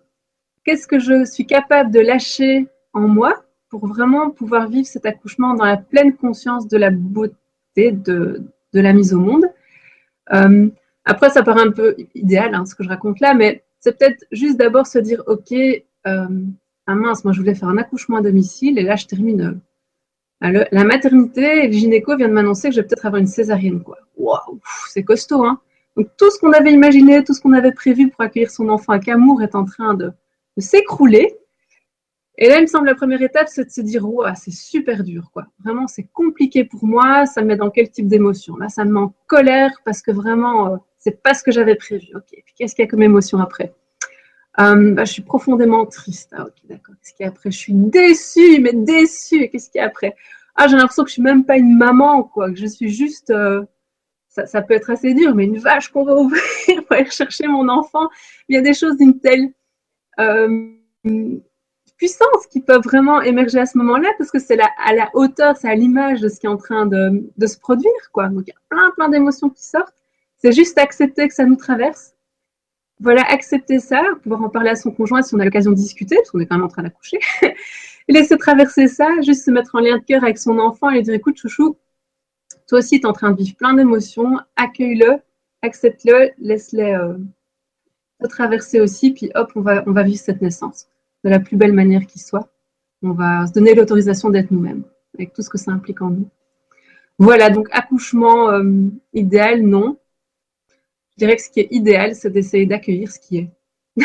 qu'est-ce 0.64 0.88
que 0.88 0.98
je 0.98 1.24
suis 1.24 1.46
capable 1.46 1.92
de 1.92 2.00
lâcher 2.00 2.66
en 2.94 3.02
moi 3.02 3.44
pour 3.68 3.86
vraiment 3.86 4.30
pouvoir 4.30 4.68
vivre 4.68 4.88
cet 4.88 5.06
accouchement 5.06 5.54
dans 5.54 5.64
la 5.64 5.76
pleine 5.76 6.16
conscience 6.16 6.66
de 6.66 6.76
la 6.76 6.90
beauté 6.90 7.92
de, 7.92 8.42
la 8.72 8.92
mise 8.92 9.14
au 9.14 9.20
monde? 9.20 9.44
Après, 11.08 11.30
ça 11.30 11.44
paraît 11.44 11.62
un 11.62 11.70
peu 11.70 11.94
idéal, 12.16 12.52
hein, 12.56 12.66
ce 12.66 12.74
que 12.74 12.82
je 12.82 12.88
raconte 12.88 13.20
là, 13.20 13.32
mais 13.32 13.62
c'est 13.86 13.96
peut-être 13.96 14.24
juste 14.32 14.56
d'abord 14.56 14.88
se 14.88 14.98
dire, 14.98 15.22
OK, 15.28 15.52
euh, 15.52 16.26
ah 16.88 16.94
mince, 16.96 17.22
moi 17.22 17.32
je 17.32 17.38
voulais 17.38 17.54
faire 17.54 17.68
un 17.68 17.78
accouchement 17.78 18.16
à 18.16 18.20
domicile 18.20 18.80
et 18.80 18.82
là 18.82 18.96
je 18.96 19.06
termine 19.06 19.60
euh, 20.42 20.64
la 20.72 20.82
maternité 20.82 21.64
et 21.64 21.66
le 21.68 21.72
gynéco 21.72 22.16
vient 22.16 22.26
de 22.26 22.32
m'annoncer 22.32 22.68
que 22.68 22.74
je 22.74 22.80
vais 22.80 22.86
peut-être 22.86 23.06
avoir 23.06 23.20
une 23.20 23.28
césarienne. 23.28 23.84
Quoi. 23.84 23.98
Waouh, 24.16 24.60
c'est 24.88 25.04
costaud. 25.04 25.44
Hein 25.44 25.60
Donc 25.96 26.08
tout 26.18 26.28
ce 26.32 26.38
qu'on 26.40 26.52
avait 26.52 26.72
imaginé, 26.72 27.22
tout 27.22 27.32
ce 27.32 27.40
qu'on 27.40 27.52
avait 27.52 27.70
prévu 27.70 28.10
pour 28.10 28.22
accueillir 28.22 28.50
son 28.50 28.68
enfant 28.68 28.92
à 28.92 28.98
est 28.98 29.54
en 29.54 29.64
train 29.64 29.94
de, 29.94 30.12
s'écrouler. 30.58 31.36
Et 32.38 32.48
là, 32.48 32.58
il 32.58 32.62
me 32.62 32.66
semble 32.66 32.86
la 32.86 32.96
première 32.96 33.22
étape, 33.22 33.46
c'est 33.48 33.66
de 33.66 33.70
se 33.70 33.80
dire, 33.82 34.04
waouh, 34.04 34.34
c'est 34.34 34.52
super 34.52 35.04
dur, 35.04 35.30
quoi. 35.32 35.46
Vraiment, 35.64 35.86
c'est 35.86 36.08
compliqué 36.12 36.64
pour 36.64 36.84
moi. 36.84 37.24
Ça 37.26 37.40
me 37.40 37.46
met 37.46 37.56
dans 37.56 37.70
quel 37.70 37.88
type 37.88 38.08
d'émotion? 38.08 38.56
Là, 38.56 38.68
ça 38.68 38.84
me 38.84 38.92
met 38.92 39.00
en 39.00 39.14
colère 39.28 39.70
parce 39.84 40.02
que 40.02 40.10
vraiment, 40.10 40.72
euh, 40.72 40.76
c'est 41.06 41.22
pas 41.22 41.34
ce 41.34 41.44
que 41.44 41.52
j'avais 41.52 41.76
prévu. 41.76 42.08
Qu'est-ce 42.58 42.74
qu'il 42.74 42.84
y 42.84 42.88
a 42.88 42.90
comme 42.90 43.02
émotion 43.02 43.38
après? 43.38 43.72
Euh, 44.58 44.92
bah, 44.92 45.04
Je 45.04 45.12
suis 45.12 45.22
profondément 45.22 45.86
triste. 45.86 46.32
Ah, 46.36 46.42
ok, 46.42 46.54
d'accord. 46.64 46.96
Qu'est-ce 47.00 47.14
qu'il 47.14 47.24
y 47.24 47.28
a 47.28 47.30
après? 47.30 47.52
Je 47.52 47.58
suis 47.58 47.74
déçue, 47.74 48.58
mais 48.60 48.72
déçue. 48.72 49.48
Qu'est-ce 49.48 49.70
qu'il 49.70 49.78
y 49.78 49.82
a 49.82 49.86
après? 49.86 50.16
Ah, 50.56 50.66
j'ai 50.66 50.76
l'impression 50.76 51.04
que 51.04 51.10
je 51.10 51.12
suis 51.12 51.22
même 51.22 51.44
pas 51.44 51.58
une 51.58 51.78
maman, 51.78 52.24
quoi. 52.24 52.50
Que 52.50 52.56
je 52.56 52.66
suis 52.66 52.88
juste. 52.88 53.30
Euh, 53.30 53.62
ça, 54.28 54.62
peut 54.62 54.74
être 54.74 54.90
assez 54.90 55.14
dur, 55.14 55.32
mais 55.36 55.44
une 55.44 55.58
vache 55.58 55.90
qu'on 55.92 56.04
va 56.04 56.16
ouvrir 56.16 56.40
pour 56.66 56.96
aller 56.96 57.08
chercher 57.08 57.46
mon 57.46 57.68
enfant. 57.68 58.08
Il 58.48 58.56
y 58.56 58.58
a 58.58 58.62
des 58.62 58.74
choses 58.74 58.96
d'une 58.96 59.20
telle 59.20 59.52
euh, 60.18 60.72
puissance 61.96 62.46
qui 62.50 62.60
peuvent 62.62 62.82
vraiment 62.82 63.22
émerger 63.22 63.60
à 63.60 63.66
ce 63.66 63.78
moment-là 63.78 64.08
parce 64.18 64.32
que 64.32 64.40
c'est 64.40 64.58
à 64.60 64.92
la 64.92 65.08
hauteur, 65.14 65.56
c'est 65.56 65.70
à 65.70 65.74
l'image 65.76 66.20
de 66.20 66.28
ce 66.28 66.40
qui 66.40 66.46
est 66.46 66.50
en 66.50 66.56
train 66.56 66.84
de, 66.84 67.30
de 67.36 67.46
se 67.46 67.58
produire, 67.60 68.10
quoi. 68.12 68.28
Donc 68.28 68.42
il 68.48 68.50
y 68.50 68.52
a 68.52 68.60
plein, 68.68 68.90
plein 68.96 69.08
d'émotions 69.08 69.50
qui 69.50 69.64
sortent. 69.64 69.94
C'est 70.46 70.52
juste 70.52 70.78
accepter 70.78 71.26
que 71.26 71.34
ça 71.34 71.44
nous 71.44 71.56
traverse. 71.56 72.14
Voilà, 73.00 73.22
accepter 73.22 73.80
ça, 73.80 74.00
pouvoir 74.22 74.44
en 74.44 74.48
parler 74.48 74.70
à 74.70 74.76
son 74.76 74.92
conjoint 74.92 75.20
si 75.20 75.34
on 75.34 75.40
a 75.40 75.44
l'occasion 75.44 75.72
de 75.72 75.76
discuter, 75.76 76.14
parce 76.14 76.30
qu'on 76.30 76.38
est 76.38 76.46
quand 76.46 76.54
même 76.54 76.64
en 76.64 76.68
train 76.68 76.84
d'accoucher. 76.84 77.18
laisser 78.08 78.38
traverser 78.38 78.86
ça, 78.86 79.08
juste 79.22 79.44
se 79.44 79.50
mettre 79.50 79.74
en 79.74 79.80
lien 79.80 79.98
de 79.98 80.04
cœur 80.04 80.22
avec 80.22 80.38
son 80.38 80.60
enfant 80.60 80.88
et 80.90 80.98
lui 80.98 81.02
dire 81.02 81.14
écoute, 81.14 81.36
chouchou, 81.36 81.76
toi 82.68 82.78
aussi, 82.78 83.00
tu 83.00 83.06
es 83.06 83.06
en 83.06 83.12
train 83.12 83.32
de 83.32 83.36
vivre 83.36 83.56
plein 83.56 83.74
d'émotions, 83.74 84.38
accueille-le, 84.54 85.18
accepte-le, 85.62 86.30
laisse-les 86.38 86.94
euh, 86.94 87.16
traverser 88.28 88.80
aussi, 88.80 89.14
puis 89.14 89.32
hop, 89.34 89.50
on 89.56 89.62
va, 89.62 89.82
on 89.88 89.90
va 89.90 90.04
vivre 90.04 90.20
cette 90.20 90.42
naissance 90.42 90.86
de 91.24 91.30
la 91.30 91.40
plus 91.40 91.56
belle 91.56 91.72
manière 91.72 92.06
qui 92.06 92.20
soit. 92.20 92.52
On 93.02 93.10
va 93.10 93.48
se 93.48 93.52
donner 93.52 93.74
l'autorisation 93.74 94.30
d'être 94.30 94.52
nous-mêmes, 94.52 94.84
avec 95.18 95.32
tout 95.32 95.42
ce 95.42 95.50
que 95.50 95.58
ça 95.58 95.72
implique 95.72 96.02
en 96.02 96.10
nous. 96.10 96.28
Voilà, 97.18 97.50
donc 97.50 97.66
accouchement 97.72 98.50
euh, 98.50 98.62
idéal, 99.12 99.62
non. 99.62 99.98
Je 101.16 101.24
dirais 101.24 101.36
que 101.36 101.42
ce 101.42 101.50
qui 101.50 101.60
est 101.60 101.68
idéal, 101.70 102.14
c'est 102.14 102.30
d'essayer 102.30 102.66
d'accueillir 102.66 103.10
ce 103.10 103.18
qui 103.18 103.38
est. 103.38 103.48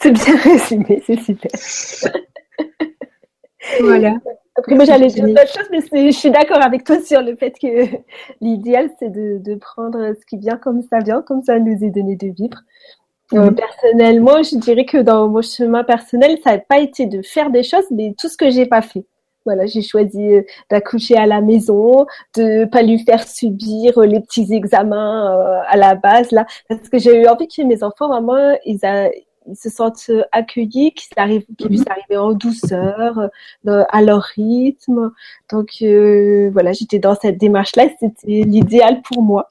c'est 0.00 0.12
bien 0.12 0.36
résumé, 0.36 1.02
c'est 1.06 1.18
super. 1.20 1.50
voilà. 3.80 4.14
Après, 4.58 4.74
moi, 4.74 4.84
j'allais 4.84 5.06
dire 5.06 5.24
autre 5.24 5.46
chose, 5.46 5.68
mais 5.70 6.10
je 6.10 6.18
suis 6.18 6.30
d'accord 6.30 6.62
avec 6.62 6.84
toi 6.84 7.00
sur 7.00 7.22
le 7.22 7.36
fait 7.36 7.52
que 7.58 7.86
l'idéal, 8.42 8.90
c'est 8.98 9.10
de, 9.10 9.54
prendre 9.54 10.14
ce 10.14 10.26
qui 10.26 10.36
vient 10.36 10.58
comme 10.58 10.82
ça 10.82 10.98
vient, 10.98 11.22
comme 11.22 11.42
ça 11.42 11.58
nous 11.58 11.82
est 11.82 11.90
donné 11.90 12.16
de 12.16 12.26
vivre. 12.26 12.58
Euh, 13.32 13.46
mhm. 13.46 13.54
personnellement, 13.54 14.42
je 14.42 14.56
dirais 14.56 14.84
que 14.84 14.98
dans 14.98 15.28
mon 15.28 15.40
chemin 15.40 15.84
personnel, 15.84 16.38
ça 16.44 16.52
n'a 16.52 16.58
pas 16.58 16.80
été 16.80 17.06
de 17.06 17.22
faire 17.22 17.50
des 17.50 17.62
choses, 17.62 17.86
mais 17.90 18.14
tout 18.18 18.28
ce 18.28 18.36
que 18.36 18.50
j'ai 18.50 18.66
pas 18.66 18.82
fait. 18.82 19.06
Voilà, 19.48 19.64
j'ai 19.64 19.80
choisi 19.80 20.34
euh, 20.34 20.42
d'accoucher 20.68 21.16
à 21.16 21.24
la 21.24 21.40
maison, 21.40 22.04
de 22.36 22.66
pas 22.66 22.82
lui 22.82 22.98
faire 22.98 23.26
subir 23.26 23.96
euh, 23.96 24.04
les 24.04 24.20
petits 24.20 24.52
examens 24.52 25.32
euh, 25.32 25.62
à 25.66 25.78
la 25.78 25.94
base 25.94 26.32
là, 26.32 26.44
parce 26.68 26.90
que 26.90 26.98
j'ai 26.98 27.22
eu 27.22 27.26
envie 27.26 27.48
que 27.48 27.62
mes 27.62 27.82
enfants 27.82 28.08
vraiment 28.08 28.58
ils, 28.66 28.78
se 29.54 29.70
sentent 29.70 30.10
accueillis, 30.32 30.92
qu'ils 30.92 31.14
arrivent, 31.16 31.46
qu'ils 31.56 31.68
puissent 31.68 31.80
mhm. 31.80 31.92
arriver 31.92 32.16
en 32.18 32.32
douceur, 32.32 33.30
à 33.66 34.02
leur 34.02 34.20
rythme. 34.36 35.12
Donc 35.50 35.68
voilà, 36.52 36.72
j'étais 36.72 36.98
dans 36.98 37.14
cette 37.14 37.38
démarche-là, 37.38 37.84
c'était 37.98 38.42
l'idéal 38.42 39.00
pour 39.00 39.22
moi. 39.22 39.50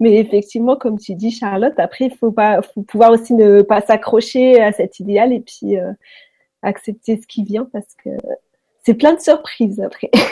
Mais 0.00 0.16
effectivement, 0.16 0.74
comme 0.74 0.98
tu 0.98 1.14
dis, 1.14 1.30
Charlotte, 1.30 1.78
après, 1.78 2.06
il 2.06 2.16
faut 2.16 2.32
pas, 2.32 2.60
faut 2.62 2.82
pouvoir 2.82 3.12
aussi 3.12 3.34
ne 3.34 3.62
pas 3.62 3.82
s'accrocher 3.82 4.60
à 4.60 4.72
cet 4.72 4.98
idéal 4.98 5.32
et 5.32 5.40
puis 5.40 5.76
accepter 6.64 7.20
ce 7.20 7.26
qui 7.26 7.44
vient 7.44 7.68
parce 7.72 7.94
que 8.02 8.10
c'est 8.84 8.94
plein 8.94 9.14
de 9.14 9.20
surprises 9.20 9.80
après. 9.80 10.10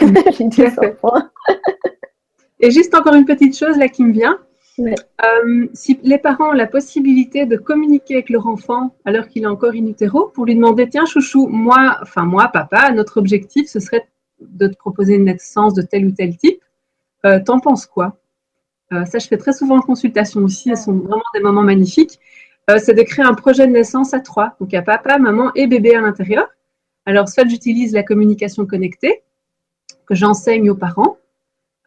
Et 2.60 2.70
juste 2.70 2.94
encore 2.94 3.14
une 3.14 3.24
petite 3.24 3.58
chose 3.58 3.76
là 3.76 3.88
qui 3.88 4.04
me 4.04 4.12
vient. 4.12 4.38
Euh, 4.78 5.66
si 5.74 5.98
les 6.02 6.16
parents 6.16 6.50
ont 6.50 6.52
la 6.52 6.66
possibilité 6.66 7.44
de 7.44 7.56
communiquer 7.56 8.14
avec 8.14 8.30
leur 8.30 8.46
enfant 8.46 8.96
alors 9.04 9.28
qu'il 9.28 9.42
est 9.42 9.46
encore 9.46 9.72
in 9.74 9.84
utero 9.84 10.28
pour 10.28 10.46
lui 10.46 10.54
demander 10.54 10.88
tiens 10.88 11.04
chouchou 11.04 11.46
moi 11.46 11.98
enfin 12.00 12.24
moi 12.24 12.48
papa 12.48 12.90
notre 12.90 13.18
objectif 13.18 13.68
ce 13.68 13.80
serait 13.80 14.08
de 14.40 14.68
te 14.68 14.76
proposer 14.78 15.16
une 15.16 15.24
naissance 15.24 15.74
de 15.74 15.82
tel 15.82 16.06
ou 16.06 16.12
tel 16.12 16.38
type 16.38 16.62
euh, 17.26 17.38
t'en 17.44 17.60
penses 17.60 17.84
quoi? 17.84 18.16
Euh, 18.94 19.04
ça 19.04 19.18
je 19.18 19.26
fais 19.26 19.36
très 19.36 19.52
souvent 19.52 19.76
en 19.76 19.82
consultation 19.82 20.40
aussi 20.40 20.70
elles 20.70 20.78
sont 20.78 20.94
vraiment 20.94 21.20
des 21.34 21.40
moments 21.40 21.62
magnifiques. 21.62 22.18
C'est 22.78 22.94
de 22.94 23.02
créer 23.02 23.26
un 23.26 23.34
projet 23.34 23.66
de 23.66 23.72
naissance 23.72 24.14
à 24.14 24.20
trois. 24.20 24.56
Donc 24.58 24.72
il 24.72 24.76
y 24.76 24.78
a 24.78 24.82
papa 24.82 25.18
maman 25.18 25.50
et 25.54 25.66
bébé 25.66 25.94
à 25.94 26.00
l'intérieur 26.00 26.48
alors 27.06 27.28
soit 27.28 27.48
j'utilise 27.48 27.92
la 27.92 28.02
communication 28.02 28.66
connectée 28.66 29.22
que 30.06 30.14
j'enseigne 30.14 30.70
aux 30.70 30.76
parents 30.76 31.16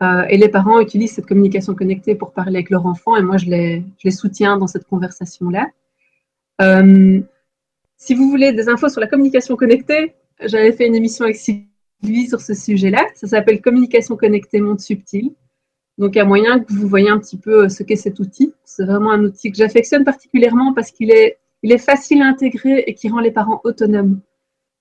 euh, 0.02 0.24
et 0.30 0.38
les 0.38 0.50
parents 0.50 0.80
utilisent 0.80 1.14
cette 1.14 1.26
communication 1.26 1.74
connectée 1.74 2.16
pour 2.16 2.34
parler 2.34 2.58
avec 2.58 2.70
leur 2.70 2.86
enfant 2.86 3.16
et 3.16 3.22
moi 3.22 3.38
je 3.38 3.46
les, 3.46 4.12
soutiens 4.12 4.58
dans 4.58 4.68
cette 4.68 4.86
conversation-là. 4.86 5.70
Euh, 6.62 7.22
si 7.98 8.14
vous 8.14 8.30
voulez 8.30 8.52
des 8.52 8.68
infos 8.68 8.90
sur 8.90 9.00
la 9.00 9.08
communication 9.08 9.56
connectée, 9.56 10.16
j'avais 10.42 10.74
fait 10.74 10.86
une 10.86 10.96
émission 10.96 11.24
avec 11.24 11.38
Sylvie 11.38 12.28
sur 12.28 12.42
ce 12.42 12.54
sujet-là. 12.54 13.06
Ça 13.16 13.28
s'appelle 13.28 13.62
Communication 13.62 14.18
connectée 14.18 14.60
monde 14.60 14.82
subtil. 14.82 15.32
Donc 15.98 16.16
il 16.16 16.18
y 16.18 16.22
a 16.22 16.26
moyen 16.26 16.60
que 16.60 16.74
vous 16.74 16.90
voyez 16.90 17.10
un 17.10 17.20
petit 17.20 17.38
peu 17.38 17.64
euh, 17.64 17.70
ce 17.70 17.84
qu'est 17.84 17.96
cet 17.96 18.20
outil. 18.20 18.54
C'est 18.66 18.86
vraiment 18.86 19.12
un 19.12 19.24
outil 19.24 19.50
que 19.50 19.58
j'affectionne 19.58 20.04
particulièrement 20.04 20.74
parce 20.74 20.92
qu'il 20.92 21.10
est, 21.10 21.38
il 21.64 21.72
est 21.72 21.78
facile 21.78 22.22
à 22.22 22.26
intégrer 22.26 22.84
et 22.86 22.94
qui 22.96 23.08
rend 23.08 23.22
les 23.22 23.32
parents 23.32 23.62
autonomes. 23.64 24.20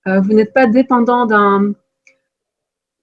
Euh, 0.07 0.19
vous 0.21 0.33
n'êtes 0.33 0.53
pas 0.53 0.67
dépendant 0.67 1.25
d'un 1.25 1.73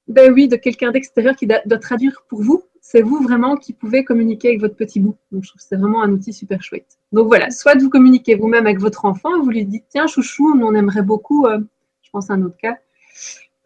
ben 0.09 0.33
oui, 0.33 0.49
de 0.49 0.57
quelqu'un 0.57 0.91
d'extérieur 0.91 1.37
qui 1.37 1.47
doit, 1.47 1.79
traduire 1.79 2.25
pour 2.29 2.43
vous. 2.43 2.63
C'est 2.81 3.03
vous 3.03 3.23
vraiment 3.23 3.57
qui 3.57 3.73
pouvez 3.73 4.05
communiquer 4.05 4.49
avec 4.49 4.61
votre 4.61 4.77
petit 4.77 5.01
bout. 5.01 5.17
Donc, 5.31 5.45
je 5.45 5.49
trouve 5.49 5.61
que 5.61 5.67
c'est 5.67 5.77
vraiment 5.77 6.03
un 6.03 6.11
outil 6.11 6.33
super 6.33 6.63
chouette. 6.63 6.99
Donc 7.13 7.29
voilà, 7.29 7.51
soit 7.51 7.79
vous 7.79 7.89
communiquez 7.89 8.35
vous-même 8.35 8.67
avec 8.67 8.81
votre 8.81 9.05
enfant, 9.05 9.41
vous 9.41 9.51
lui 9.51 9.65
dites 9.65 9.85
tiens 9.89 10.07
chouchou, 10.07 10.53
on 10.61 10.75
aimerait 10.75 11.03
beaucoup, 11.03 11.47
euh, 11.47 11.59
je 12.03 12.11
pense 12.11 12.31
à 12.31 12.35
un 12.35 12.43
autre 12.43 12.57
cas, 12.57 12.79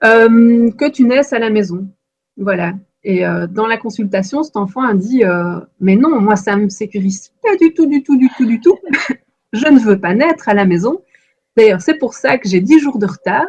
euh, 0.05 0.71
que 0.73 0.91
tu 0.91 1.05
naisses 1.05 1.33
à 1.33 1.39
la 1.39 1.51
maison. 1.51 1.89
Voilà. 2.37 2.75
Et 3.09 3.23
dans 3.51 3.69
la 3.69 3.77
consultation, 3.77 4.43
cet 4.43 4.57
enfant 4.57 4.83
a 4.83 4.93
dit 4.93 5.23
mais 5.79 5.95
non, 5.95 6.21
moi 6.21 6.35
ça 6.35 6.57
me 6.57 6.69
sécurise 6.69 7.33
pas 7.41 7.55
du 7.57 7.73
tout, 7.73 7.87
du 7.87 8.03
tout, 8.03 8.17
du 8.17 8.29
tout, 8.37 8.45
du 8.45 8.59
tout. 8.59 8.77
je 9.53 9.69
ne 9.69 9.79
veux 9.79 10.01
pas 10.01 10.13
naître 10.13 10.49
à 10.49 10.55
la 10.55 10.65
maison. 10.65 11.01
D'ailleurs, 11.57 11.81
c'est 11.81 11.99
pour 11.99 12.15
ça 12.15 12.39
que 12.39 12.49
j'ai 12.49 12.61
10 12.61 12.81
jours 12.81 12.99
de 12.99 13.07
retard. 13.07 13.47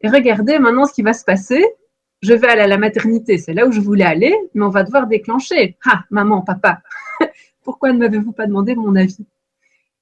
Et 0.00 0.08
regardez 0.08 0.58
maintenant 0.58 0.86
ce 0.86 0.92
qui 0.92 1.02
va 1.02 1.12
se 1.12 1.24
passer 1.24 1.64
je 2.24 2.32
vais 2.32 2.48
aller 2.48 2.62
à 2.62 2.66
la 2.66 2.78
maternité, 2.78 3.38
c'est 3.38 3.52
là 3.52 3.66
où 3.66 3.72
je 3.72 3.80
voulais 3.80 4.04
aller, 4.04 4.34
mais 4.54 4.64
on 4.64 4.70
va 4.70 4.82
devoir 4.82 5.06
déclencher. 5.06 5.76
Ah, 5.84 6.04
maman, 6.10 6.40
papa, 6.40 6.80
pourquoi 7.62 7.92
ne 7.92 7.98
m'avez-vous 7.98 8.32
pas 8.32 8.46
demandé 8.46 8.74
mon 8.74 8.96
avis? 8.96 9.26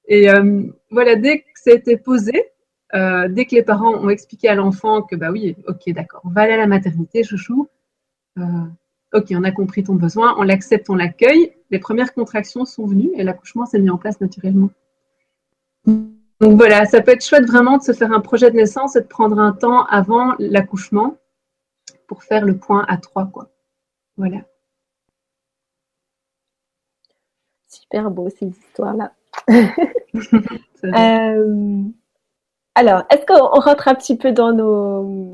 Et 0.07 0.29
euh, 0.29 0.63
voilà, 0.89 1.15
dès 1.15 1.39
que 1.39 1.47
c'était 1.55 1.97
posé, 1.97 2.45
euh, 2.93 3.27
dès 3.27 3.45
que 3.45 3.55
les 3.55 3.63
parents 3.63 3.93
ont 3.93 4.09
expliqué 4.09 4.47
à 4.47 4.55
l'enfant 4.55 5.01
que, 5.01 5.15
bah 5.15 5.31
oui, 5.31 5.55
ok, 5.67 5.93
d'accord, 5.93 6.21
on 6.23 6.29
va 6.29 6.41
aller 6.41 6.53
à 6.53 6.57
la 6.57 6.67
maternité, 6.67 7.23
chouchou. 7.23 7.67
Euh, 8.39 8.43
ok, 9.13 9.27
on 9.31 9.43
a 9.43 9.51
compris 9.51 9.83
ton 9.83 9.95
besoin, 9.95 10.35
on 10.37 10.43
l'accepte, 10.43 10.89
on 10.89 10.95
l'accueille. 10.95 11.53
Les 11.71 11.79
premières 11.79 12.13
contractions 12.13 12.65
sont 12.65 12.85
venues 12.85 13.11
et 13.15 13.23
l'accouchement 13.23 13.65
s'est 13.65 13.79
mis 13.79 13.89
en 13.89 13.97
place 13.97 14.21
naturellement. 14.21 14.69
Donc 16.43 16.57
voilà, 16.57 16.83
ça 16.83 17.01
peut 17.01 17.11
être 17.11 17.25
chouette 17.25 17.45
vraiment 17.45 17.77
de 17.77 17.83
se 17.83 17.93
faire 17.93 18.11
un 18.11 18.19
projet 18.19 18.51
de 18.51 18.57
naissance 18.57 18.97
et 18.97 19.01
de 19.01 19.07
prendre 19.07 19.39
un 19.39 19.53
temps 19.53 19.85
avant 19.85 20.33
l'accouchement 20.39 21.15
pour 22.05 22.21
faire 22.23 22.43
le 22.43 22.57
point 22.57 22.83
à 22.89 22.97
trois, 22.97 23.27
quoi. 23.27 23.47
Voilà. 24.17 24.39
Super 27.69 28.11
beau 28.11 28.29
ces 28.29 28.47
histoires-là. 28.47 29.13
Euh, 30.85 31.81
alors, 32.75 33.03
est-ce 33.09 33.25
qu'on 33.25 33.61
rentre 33.61 33.87
un 33.87 33.95
petit 33.95 34.17
peu 34.17 34.33
dans 34.33 34.51
nos 34.51 35.33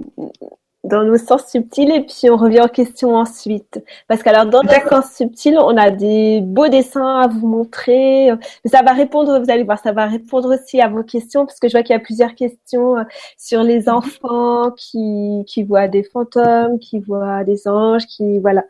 dans 0.85 1.03
nos 1.03 1.17
sens 1.17 1.45
subtils 1.45 1.91
et 1.91 2.01
puis 2.01 2.29
on 2.29 2.37
revient 2.37 2.61
aux 2.61 2.69
questions 2.69 3.15
ensuite. 3.15 3.83
Parce 4.07 4.23
qu'alors 4.23 4.45
dans 4.45 4.63
nos 4.63 4.89
sens 4.89 5.11
subtils, 5.11 5.57
on 5.57 5.75
a 5.75 5.91
des 5.91 6.39
beaux 6.41 6.69
dessins 6.69 7.19
à 7.19 7.27
vous 7.27 7.47
montrer. 7.47 8.29
Ça 8.65 8.81
va 8.81 8.93
répondre, 8.93 9.39
vous 9.39 9.51
allez 9.51 9.63
voir, 9.63 9.79
ça 9.79 9.91
va 9.91 10.05
répondre 10.05 10.53
aussi 10.53 10.79
à 10.79 10.87
vos 10.87 11.03
questions 11.03 11.45
parce 11.45 11.59
que 11.59 11.67
je 11.67 11.73
vois 11.73 11.83
qu'il 11.83 11.93
y 11.93 11.97
a 11.97 11.99
plusieurs 11.99 12.33
questions 12.33 12.97
euh, 12.97 13.03
sur 13.37 13.63
les 13.63 13.81
mhm. 13.81 13.89
enfants 13.89 14.71
qui, 14.71 15.43
qui 15.47 15.63
voient 15.63 15.87
des 15.87 16.03
fantômes, 16.03 16.79
qui 16.79 16.99
voient 16.99 17.43
des 17.43 17.67
anges, 17.67 18.05
qui 18.05 18.39
voilà. 18.39 18.63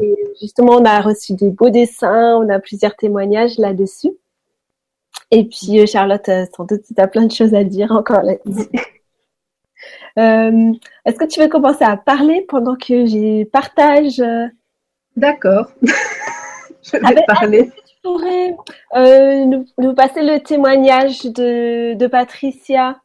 Et 0.00 0.16
justement, 0.40 0.72
on 0.72 0.84
a 0.84 1.00
reçu 1.00 1.34
des 1.34 1.50
beaux 1.50 1.70
dessins, 1.70 2.36
on 2.36 2.48
a 2.48 2.58
plusieurs 2.58 2.96
témoignages 2.96 3.58
là-dessus. 3.58 4.10
Et 5.30 5.44
puis 5.44 5.80
euh, 5.80 5.86
Charlotte, 5.86 6.28
euh, 6.28 6.44
sans 6.56 6.64
doute, 6.64 6.82
tu 6.86 7.00
as 7.00 7.06
plein 7.06 7.26
de 7.26 7.32
choses 7.32 7.54
à 7.54 7.62
dire 7.62 7.92
encore 7.92 8.22
là-dessus. 8.22 8.68
Euh, 10.18 10.72
est-ce 11.04 11.16
que 11.16 11.24
tu 11.24 11.40
veux 11.40 11.48
commencer 11.48 11.84
à 11.84 11.96
parler 11.96 12.44
pendant 12.48 12.76
que 12.76 13.06
je 13.06 13.44
partage 13.44 14.20
euh? 14.20 14.46
D'accord. 15.16 15.70
je 15.82 16.92
vais 16.92 17.00
ah 17.02 17.12
ben, 17.14 17.24
parler. 17.26 17.70
tu 17.86 17.94
pourrais 18.02 18.54
euh, 18.96 19.62
nous, 19.78 19.94
passer 19.94 20.22
le 20.22 20.40
témoignage 20.40 21.22
de, 21.24 22.06
Patricia? 22.06 23.00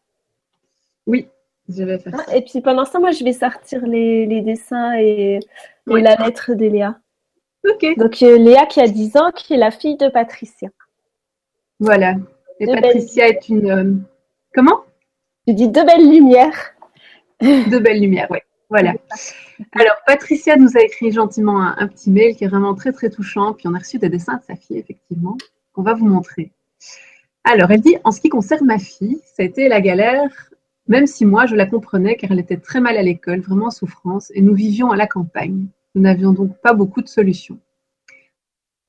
Oui, 1.06 1.28
je 1.70 1.84
vais 1.84 2.00
faire 2.00 2.16
ça. 2.16 2.36
Et 2.36 2.42
puis 2.42 2.62
pendant 2.62 2.86
ça, 2.86 3.00
moi, 3.00 3.12
je 3.12 3.24
vais 3.24 3.34
sortir 3.34 3.86
les, 3.86 4.42
dessins 4.42 4.98
et, 4.98 5.40
la 5.86 6.16
lettre 6.16 6.54
de 6.54 6.66
Léa. 6.66 6.98
Ok. 7.70 7.86
Donc, 7.98 8.20
Léa 8.20 8.66
qui 8.66 8.82
a 8.82 8.88
10 8.88 9.18
ans, 9.18 9.32
qui 9.34 9.54
est 9.54 9.58
la 9.58 9.72
fille 9.72 9.98
de 9.98 10.10
Patricia. 10.10 10.70
Voilà. 11.80 12.16
Et 12.60 12.66
Patricia 12.66 13.28
est 13.28 13.50
une. 13.50 14.04
comment? 14.54 14.82
Tu 15.48 15.54
dis 15.54 15.70
deux 15.70 15.86
belles 15.86 16.10
lumières. 16.10 16.74
de 17.42 17.80
belles 17.80 18.02
lumières, 18.02 18.28
oui. 18.30 18.40
Voilà. 18.70 18.96
Alors, 19.74 19.96
Patricia 20.06 20.58
nous 20.58 20.76
a 20.76 20.82
écrit 20.82 21.12
gentiment 21.12 21.62
un, 21.62 21.88
petit 21.88 22.12
mail 22.12 22.36
qui 22.36 22.44
est 22.44 22.48
vraiment 22.48 22.76
très, 22.76 22.92
très 22.92 23.10
touchant. 23.10 23.54
Puis, 23.54 23.68
on 23.68 23.74
a 23.74 23.80
reçu 23.80 23.98
des 23.98 24.10
dessins 24.10 24.38
de 24.38 24.44
sa 24.44 24.56
fille, 24.56 24.78
effectivement, 24.78 25.38
qu'on 25.74 25.84
va 25.84 25.94
vous 25.94 26.06
montrer. 26.06 26.52
Alors, 27.46 27.72
elle 27.72 27.82
dit 27.82 27.96
En 28.04 28.12
ce 28.12 28.20
qui 28.20 28.30
concerne 28.30 28.66
ma 28.66 28.78
fille, 28.78 29.20
ça 29.24 29.44
a 29.44 29.46
été 29.46 29.70
la 29.70 29.80
galère, 29.80 30.52
même 30.88 31.08
si 31.08 31.26
moi, 31.26 31.46
je 31.46 31.56
la 31.56 31.66
comprenais 31.66 32.18
car 32.18 32.32
elle 32.32 32.40
était 32.40 32.58
très 32.58 32.82
mal 32.82 32.98
à 32.98 33.02
l'école, 33.02 33.40
vraiment 33.40 33.68
en 33.68 33.72
souffrance, 33.72 34.32
et 34.36 34.42
nous 34.42 34.54
vivions 34.54 34.92
à 34.92 34.98
la 34.98 35.08
campagne. 35.08 35.68
Nous 35.96 36.02
n'avions 36.02 36.34
donc 36.34 36.60
pas 36.62 36.74
beaucoup 36.74 37.02
de 37.02 37.08
solutions. 37.08 37.60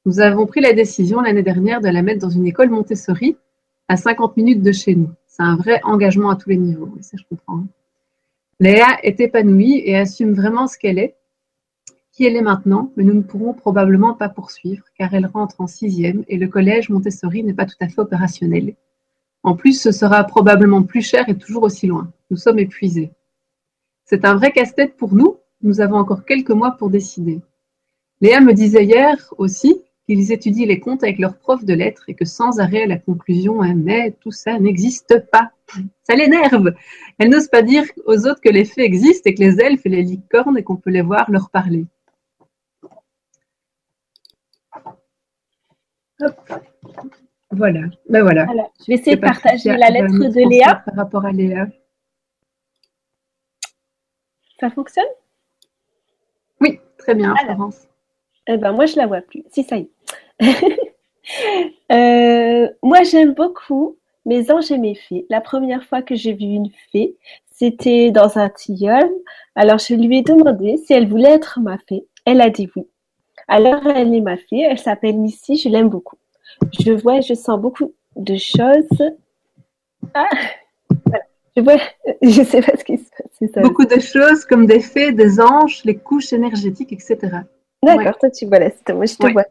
Nous 0.04 0.20
avons 0.20 0.46
pris 0.46 0.60
la 0.60 0.72
décision 0.72 1.20
l'année 1.20 1.42
dernière 1.42 1.80
de 1.80 1.88
la 1.88 2.02
mettre 2.02 2.20
dans 2.20 2.30
une 2.30 2.46
école 2.46 2.70
Montessori 2.70 3.36
à 3.88 3.96
50 3.96 4.36
minutes 4.36 4.62
de 4.62 4.72
chez 4.72 4.94
nous. 4.94 5.10
C'est 5.26 5.42
un 5.42 5.56
vrai 5.56 5.80
engagement 5.84 6.30
à 6.30 6.36
tous 6.36 6.48
les 6.48 6.56
niveaux. 6.56 6.92
ça, 7.00 7.16
je 7.16 7.24
comprends. 7.28 7.58
Hein. 7.58 7.66
Léa 8.60 8.98
est 9.04 9.20
épanouie 9.20 9.82
et 9.84 9.96
assume 9.96 10.32
vraiment 10.32 10.66
ce 10.66 10.76
qu'elle 10.76 10.98
est, 10.98 11.16
qui 12.10 12.24
elle 12.24 12.34
est 12.34 12.42
maintenant, 12.42 12.92
mais 12.96 13.04
nous 13.04 13.14
ne 13.14 13.22
pourrons 13.22 13.54
probablement 13.54 14.14
pas 14.14 14.28
poursuivre 14.28 14.84
car 14.96 15.14
elle 15.14 15.26
rentre 15.26 15.60
en 15.60 15.68
sixième 15.68 16.24
et 16.26 16.36
le 16.36 16.48
collège 16.48 16.88
Montessori 16.88 17.44
n'est 17.44 17.54
pas 17.54 17.66
tout 17.66 17.76
à 17.80 17.88
fait 17.88 18.00
opérationnel. 18.00 18.74
En 19.44 19.54
plus, 19.54 19.80
ce 19.80 19.92
sera 19.92 20.24
probablement 20.24 20.82
plus 20.82 21.02
cher 21.02 21.28
et 21.28 21.38
toujours 21.38 21.62
aussi 21.62 21.86
loin. 21.86 22.12
Nous 22.30 22.36
sommes 22.36 22.58
épuisés. 22.58 23.12
C'est 24.04 24.24
un 24.24 24.34
vrai 24.34 24.50
casse-tête 24.50 24.96
pour 24.96 25.14
nous. 25.14 25.36
Nous 25.62 25.80
avons 25.80 25.96
encore 25.96 26.24
quelques 26.24 26.50
mois 26.50 26.72
pour 26.72 26.90
décider. 26.90 27.40
Léa 28.20 28.40
me 28.40 28.52
disait 28.52 28.84
hier 28.84 29.32
aussi 29.38 29.82
qu'ils 30.08 30.32
étudient 30.32 30.66
les 30.66 30.80
comptes 30.80 31.02
avec 31.02 31.18
leur 31.18 31.36
prof 31.36 31.62
de 31.66 31.74
lettres 31.74 32.04
et 32.08 32.14
que 32.14 32.24
sans 32.24 32.60
arrêt 32.60 32.86
la 32.86 32.96
conclusion 32.96 33.62
est 33.62 33.74
mais 33.74 34.12
tout 34.12 34.30
ça 34.30 34.58
n'existe 34.58 35.18
pas. 35.30 35.50
Ça 36.02 36.14
l'énerve. 36.14 36.72
Elle 37.18 37.28
n'ose 37.28 37.48
pas 37.48 37.60
dire 37.60 37.84
aux 38.06 38.26
autres 38.26 38.40
que 38.40 38.48
les 38.48 38.64
faits 38.64 38.86
existent 38.86 39.28
et 39.28 39.34
que 39.34 39.42
les 39.42 39.60
elfes 39.60 39.84
et 39.84 39.90
les 39.90 40.02
licornes 40.02 40.56
et 40.56 40.62
qu'on 40.62 40.76
peut 40.76 40.88
les 40.88 41.02
voir 41.02 41.30
leur 41.30 41.50
parler. 41.50 41.84
Voilà. 47.50 47.82
Ben 48.08 48.22
voilà. 48.22 48.46
Je 48.80 48.86
vais 48.86 48.94
essayer 48.94 49.16
de 49.16 49.20
partager 49.20 49.76
la 49.76 49.90
lettre 49.90 50.08
de 50.08 50.48
Léa. 50.48 50.76
Par 50.86 50.94
rapport 50.94 51.26
à 51.26 51.32
Léa. 51.32 51.66
Ça 54.58 54.70
fonctionne? 54.70 55.04
Oui, 56.62 56.80
très 56.96 57.14
bien, 57.14 57.34
Eh 58.48 58.56
ben, 58.56 58.72
moi, 58.72 58.86
je 58.86 58.96
la 58.96 59.06
vois 59.06 59.20
plus. 59.20 59.44
Si, 59.50 59.62
ça 59.62 59.76
y 59.76 59.88
est. 60.40 60.40
Euh, 61.92 62.68
moi, 62.82 63.02
j'aime 63.02 63.34
beaucoup 63.34 63.98
mes 64.24 64.50
anges 64.50 64.70
et 64.70 64.78
mes 64.78 64.94
fées. 64.94 65.26
La 65.28 65.42
première 65.42 65.84
fois 65.84 66.00
que 66.00 66.14
j'ai 66.14 66.32
vu 66.32 66.46
une 66.46 66.70
fée, 66.90 67.16
c'était 67.50 68.10
dans 68.10 68.38
un 68.38 68.48
tilleul. 68.48 69.10
Alors, 69.54 69.78
je 69.78 69.92
lui 69.92 70.18
ai 70.18 70.22
demandé 70.22 70.78
si 70.78 70.94
elle 70.94 71.06
voulait 71.06 71.32
être 71.32 71.60
ma 71.60 71.76
fée. 71.86 72.06
Elle 72.24 72.40
a 72.40 72.48
dit 72.48 72.70
oui. 72.74 72.86
Alors, 73.46 73.86
elle 73.86 74.14
est 74.14 74.22
ma 74.22 74.38
fée. 74.38 74.60
Elle 74.60 74.78
s'appelle 74.78 75.18
Missy. 75.18 75.56
Je 75.56 75.68
l'aime 75.68 75.90
beaucoup. 75.90 76.16
Je 76.80 76.92
vois 76.92 77.20
je 77.20 77.34
sens 77.34 77.60
beaucoup 77.60 77.92
de 78.16 78.36
choses. 78.36 79.12
Ah, 80.14 80.30
Je 81.56 81.62
je 82.22 82.42
sais 82.42 82.62
pas 82.62 82.76
ce 82.78 82.84
qui 82.84 82.96
se 82.96 83.10
passe. 83.10 83.62
Beaucoup 83.62 83.84
de 83.84 84.00
choses 84.00 84.46
comme 84.46 84.64
des 84.64 84.80
fées, 84.80 85.12
des 85.12 85.40
anges, 85.40 85.82
les 85.84 85.96
couches 85.96 86.32
énergétiques, 86.32 86.92
etc. 86.94 87.42
D'accord, 87.82 88.18
toi 88.18 88.30
tu 88.30 88.46
vois 88.46 88.58
là, 88.58 88.70
moi 88.90 89.06
je 89.06 89.16
te 89.16 89.32
vois 89.32 89.44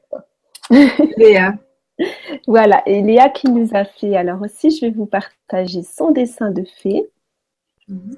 Léa. 1.18 1.54
Voilà, 2.48 2.84
et 2.86 3.02
Léa 3.02 3.30
qui 3.30 3.50
nous 3.50 3.70
a 3.74 3.84
fait, 3.84 4.16
alors 4.16 4.42
aussi 4.42 4.70
je 4.70 4.82
vais 4.82 4.92
vous 4.92 5.08
partager 5.08 5.82
son 5.82 6.12
dessin 6.12 6.52
de 6.52 6.64
fée. 6.64 7.10
Mhm. 7.88 8.18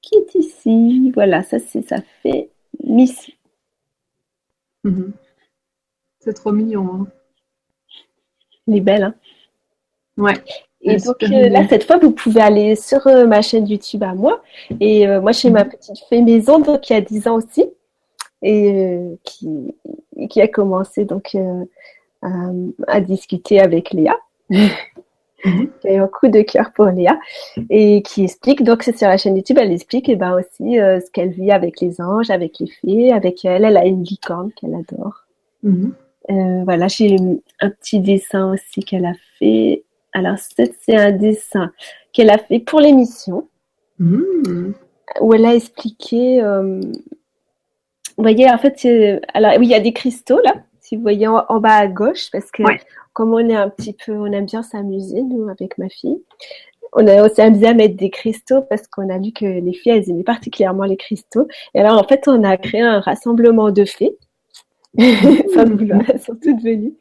Qui 0.00 0.14
est 0.16 0.34
ici? 0.36 1.10
Voilà, 1.14 1.42
ça 1.42 1.58
c'est 1.58 1.82
sa 1.82 2.00
fée 2.22 2.50
Missy. 2.84 3.36
Mhm. 4.84 5.12
C'est 6.20 6.34
trop 6.34 6.52
mignon. 6.52 6.88
Hein. 6.94 7.06
Elle 8.68 8.76
est 8.76 8.80
belle, 8.80 9.02
hein 9.02 9.14
Ouais. 10.16 10.34
Et 10.82 10.96
donc 10.96 11.22
euh, 11.22 11.48
là, 11.48 11.66
cette 11.68 11.84
fois, 11.84 11.98
vous 11.98 12.10
pouvez 12.10 12.40
aller 12.40 12.76
sur 12.76 13.06
euh, 13.06 13.26
ma 13.26 13.42
chaîne 13.42 13.66
YouTube 13.66 14.02
à 14.02 14.14
moi. 14.14 14.42
Et 14.80 15.06
euh, 15.06 15.20
moi, 15.20 15.32
j'ai 15.32 15.50
ma 15.50 15.64
mhm. 15.64 15.70
petite 15.70 15.98
fée 16.08 16.22
maison, 16.22 16.58
donc 16.58 16.82
qui 16.82 16.94
a 16.94 17.00
10 17.00 17.28
ans 17.28 17.36
aussi, 17.36 17.66
et 18.42 19.00
qui, 19.24 19.74
qui 20.28 20.40
a 20.40 20.48
commencé 20.48 21.04
donc 21.04 21.36
à 22.22 23.00
discuter 23.00 23.60
avec 23.60 23.92
Léa. 23.92 24.16
Mhm. 24.50 24.68
qui 25.80 25.88
a 25.88 25.94
eu 25.94 26.00
un 26.00 26.08
coup 26.08 26.28
de 26.28 26.42
cœur 26.42 26.70
pour 26.74 26.86
Léa 26.86 27.18
et 27.70 28.02
qui 28.02 28.24
explique 28.24 28.62
donc 28.62 28.82
c'est 28.82 28.98
sur 28.98 29.08
la 29.08 29.16
chaîne 29.16 29.36
YouTube 29.36 29.56
elle 29.58 29.72
explique 29.72 30.10
et 30.10 30.12
eh 30.12 30.16
ben 30.16 30.34
aussi 30.34 30.74
ce 30.74 31.10
qu'elle 31.12 31.30
vit 31.30 31.50
avec 31.50 31.80
les 31.80 31.98
anges 31.98 32.28
avec 32.28 32.58
les 32.58 32.66
fées 32.66 33.10
avec 33.10 33.42
elle 33.46 33.64
elle 33.64 33.78
a 33.78 33.86
une 33.86 34.04
licorne 34.04 34.52
qu'elle 34.52 34.74
adore 34.74 35.24
mhm. 35.62 35.94
voilà 36.64 36.88
j'ai 36.88 37.16
un 37.60 37.70
petit 37.70 38.00
dessin 38.00 38.52
aussi 38.52 38.82
qu'elle 38.82 39.06
a 39.06 39.14
fait 39.38 39.84
alors, 40.12 40.36
c'est 40.38 40.96
un 40.96 41.12
dessin 41.12 41.72
qu'elle 42.12 42.30
a 42.30 42.38
fait 42.38 42.58
pour 42.58 42.80
l'émission, 42.80 43.48
hmm. 43.98 44.72
où 45.20 45.34
elle 45.34 45.44
a 45.44 45.54
expliqué. 45.54 46.42
Euh, 46.42 46.80
vous 48.20 48.24
voyez, 48.24 48.50
en 48.50 48.58
fait, 48.58 48.76
alors 49.32 49.52
oui, 49.58 49.66
il 49.66 49.70
y 49.70 49.74
a 49.74 49.80
des 49.80 49.94
cristaux 49.94 50.40
là, 50.44 50.52
si 50.80 50.96
vous 50.96 51.02
voyez 51.02 51.26
en, 51.26 51.60
bas 51.60 51.76
à 51.76 51.86
gauche, 51.86 52.30
parce 52.30 52.50
que 52.50 52.62
comme 53.14 53.32
on 53.32 53.48
est 53.48 53.54
un 53.54 53.70
petit 53.70 53.94
peu, 53.94 54.12
on 54.12 54.26
aime 54.26 54.44
bien 54.44 54.62
s'amuser 54.62 55.22
nous 55.22 55.48
avec 55.48 55.78
ma 55.78 55.88
fille. 55.88 56.22
On 56.92 57.06
a 57.06 57.24
aussi 57.24 57.40
amusé 57.40 57.66
à 57.66 57.72
mettre 57.72 57.96
des 57.96 58.10
cristaux 58.10 58.60
parce 58.62 58.86
qu'on 58.88 59.08
a 59.08 59.18
vu 59.18 59.32
que 59.32 59.46
les 59.46 59.72
filles, 59.72 59.92
elles 59.92 60.10
aimaient 60.10 60.22
particulièrement 60.22 60.84
les 60.84 60.98
cristaux. 60.98 61.48
Et 61.74 61.80
alors, 61.80 61.98
en 61.98 62.04
fait, 62.06 62.24
on 62.26 62.44
a 62.44 62.58
créé 62.58 62.82
un 62.82 63.00
rassemblement 63.00 63.70
de 63.70 63.84
fées 63.86 64.18
elles 64.98 66.20
sont 66.20 66.34
toutes 66.34 66.62
venues. 66.62 66.94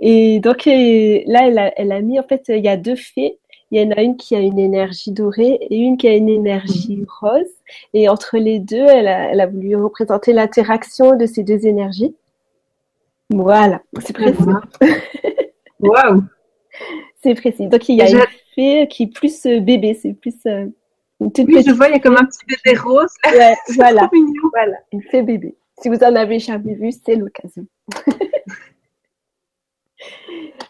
Et 0.00 0.40
donc 0.40 0.64
là, 0.64 1.46
elle 1.46 1.58
a, 1.58 1.72
elle 1.76 1.92
a 1.92 2.00
mis, 2.00 2.18
en 2.18 2.22
fait, 2.24 2.44
il 2.48 2.64
y 2.64 2.68
a 2.68 2.76
deux 2.76 2.96
fées. 2.96 3.38
Il 3.70 3.80
y 3.80 3.84
en 3.84 3.90
a 3.90 4.02
une 4.02 4.16
qui 4.16 4.34
a 4.34 4.40
une 4.40 4.58
énergie 4.58 5.12
dorée 5.12 5.58
et 5.60 5.76
une 5.76 5.98
qui 5.98 6.08
a 6.08 6.14
une 6.14 6.28
énergie 6.28 7.04
rose. 7.20 7.44
Et 7.92 8.08
entre 8.08 8.38
les 8.38 8.58
deux, 8.58 8.76
elle 8.76 9.08
a, 9.08 9.30
elle 9.30 9.40
a 9.40 9.46
voulu 9.46 9.76
représenter 9.76 10.32
l'interaction 10.32 11.16
de 11.16 11.26
ces 11.26 11.42
deux 11.42 11.66
énergies. 11.66 12.14
Voilà, 13.30 13.82
c'est 14.00 14.14
précis. 14.14 14.42
Waouh 15.80 16.22
C'est 17.22 17.34
précis. 17.34 17.66
Donc 17.66 17.88
il 17.88 17.96
y 17.96 18.02
a 18.02 18.10
une 18.10 18.24
fée 18.54 18.88
qui 18.88 19.04
est 19.04 19.14
plus 19.14 19.44
euh, 19.46 19.60
bébé, 19.60 19.94
c'est 19.94 20.14
plus 20.14 20.34
euh, 20.46 20.66
une 21.20 21.32
toute 21.32 21.46
oui, 21.46 21.62
je 21.66 21.72
vois, 21.72 21.88
il 21.88 21.92
y 21.92 21.96
a 21.96 22.00
comme 22.00 22.16
un 22.16 22.24
petit 22.24 22.44
bébé 22.46 22.78
rose. 22.78 23.12
Ouais, 23.26 23.54
voilà, 23.76 24.10
voilà, 24.52 24.78
une 24.92 25.02
fée 25.02 25.22
bébé. 25.22 25.56
Si 25.80 25.88
vous 25.88 26.02
en 26.02 26.14
avez 26.16 26.38
jamais 26.38 26.74
vu, 26.74 26.90
c'est 26.90 27.16
l'occasion. 27.16 27.66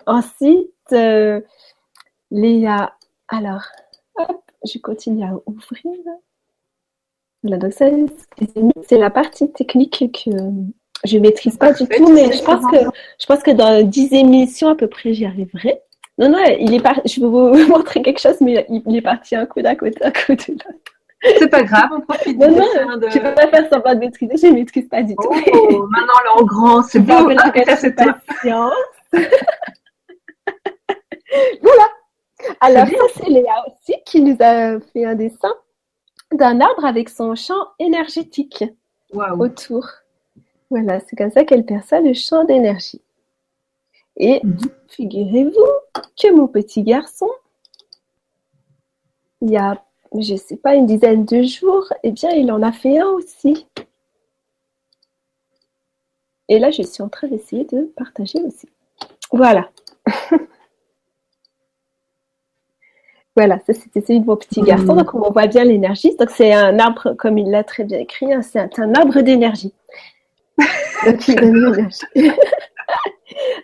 Ensuite, 0.06 0.70
euh, 0.92 1.40
Léa, 2.30 2.92
alors, 3.28 3.64
hop, 4.16 4.42
je 4.64 4.78
continue 4.78 5.24
à 5.24 5.32
ouvrir. 5.46 5.94
donc 7.42 7.72
c'est 7.72 8.98
la 8.98 9.10
partie 9.10 9.50
technique 9.52 10.10
que 10.12 10.30
je 11.04 11.16
ne 11.16 11.22
maîtrise 11.22 11.56
pas 11.56 11.72
du 11.72 11.86
tout, 11.86 12.12
mais 12.12 12.32
je 12.32 12.42
pense, 12.42 12.64
que, 12.70 12.78
je 13.18 13.26
pense 13.26 13.42
que 13.42 13.52
dans 13.52 13.86
10 13.86 14.12
émissions 14.12 14.68
à 14.68 14.74
peu 14.74 14.88
près, 14.88 15.14
j'y 15.14 15.24
arriverai. 15.24 15.80
Non, 16.18 16.28
non, 16.30 16.38
il 16.58 16.74
est 16.74 16.82
je 17.06 17.20
vais 17.20 17.26
vous 17.26 17.54
montrer 17.68 18.02
quelque 18.02 18.20
chose, 18.20 18.40
mais 18.40 18.66
il 18.68 18.96
est 18.96 19.02
parti 19.02 19.36
un 19.36 19.46
coup 19.46 19.62
d'un 19.62 19.76
côté, 19.76 20.04
un 20.04 20.10
coup 20.10 20.34
de 20.34 20.44
l'autre. 20.48 20.92
C'est 21.38 21.48
pas 21.48 21.62
grave, 21.62 21.90
on 21.92 22.00
profite 22.00 22.38
non, 22.38 22.48
non, 22.48 22.96
de... 22.96 23.08
Tu 23.10 23.20
peux 23.20 23.34
pas 23.34 23.48
faire 23.48 23.68
semblant 23.72 23.94
de 23.94 24.00
maîtriser, 24.00 24.36
je 24.36 24.46
ne 24.46 24.52
maîtrise 24.58 24.88
pas 24.88 25.02
du 25.02 25.16
tout. 25.16 25.28
Oh, 25.28 25.86
maintenant, 25.90 26.14
là, 26.24 26.36
en 26.36 26.44
grand, 26.44 26.82
c'est 26.82 27.00
bon. 27.00 27.26
La 27.28 27.50
patience. 27.50 28.72
voilà. 31.62 31.88
Alors, 32.60 32.86
ça, 32.86 33.04
c'est 33.16 33.30
Léa 33.30 33.64
aussi 33.66 33.94
qui 34.04 34.20
nous 34.20 34.36
a 34.40 34.80
fait 34.80 35.04
un 35.04 35.14
dessin 35.14 35.52
d'un 36.32 36.60
arbre 36.60 36.84
avec 36.84 37.08
son 37.08 37.34
champ 37.34 37.68
énergétique 37.78 38.64
autour. 39.12 39.86
Voilà, 40.70 41.00
c'est 41.00 41.16
comme 41.16 41.30
ça 41.30 41.44
qu'elle 41.44 41.64
perçoit 41.64 42.00
le 42.00 42.12
champ 42.12 42.44
d'énergie. 42.44 43.00
Et 44.16 44.40
mhm. 44.44 44.58
figurez-vous 44.88 46.00
que 46.20 46.32
mon 46.32 46.48
petit 46.48 46.82
garçon, 46.82 47.30
il 49.40 49.50
y 49.50 49.56
a 49.56 49.82
je 50.14 50.32
ne 50.32 50.38
sais 50.38 50.56
pas, 50.56 50.74
une 50.74 50.86
dizaine 50.86 51.24
de 51.24 51.42
jours, 51.42 51.92
eh 52.02 52.12
bien, 52.12 52.30
il 52.30 52.50
en 52.50 52.62
a 52.62 52.72
fait 52.72 52.98
un 52.98 53.08
aussi. 53.08 53.66
Et 56.48 56.58
là, 56.58 56.70
je 56.70 56.82
suis 56.82 57.02
en 57.02 57.08
train 57.08 57.28
d'essayer 57.28 57.64
de 57.64 57.92
partager 57.96 58.42
aussi. 58.42 58.68
Voilà. 59.32 59.70
voilà, 63.38 63.60
ça 63.60 63.72
c'était 63.72 64.00
celui 64.00 64.18
de 64.18 64.26
mon 64.26 64.34
petit 64.34 64.62
garçon. 64.62 64.96
Donc, 64.96 65.14
on 65.14 65.30
voit 65.30 65.46
bien 65.46 65.62
l'énergie. 65.62 66.16
Donc, 66.16 66.28
c'est 66.30 66.52
un 66.52 66.76
arbre, 66.80 67.14
comme 67.16 67.38
il 67.38 67.48
l'a 67.52 67.62
très 67.62 67.84
bien 67.84 68.00
écrit, 68.00 68.32
hein, 68.32 68.42
c'est 68.42 68.80
un 68.80 68.94
arbre 68.94 69.20
d'énergie. 69.20 69.72
Donc, 71.06 71.28
il 71.28 71.36
donne 71.36 71.54
l'énergie. 71.54 72.00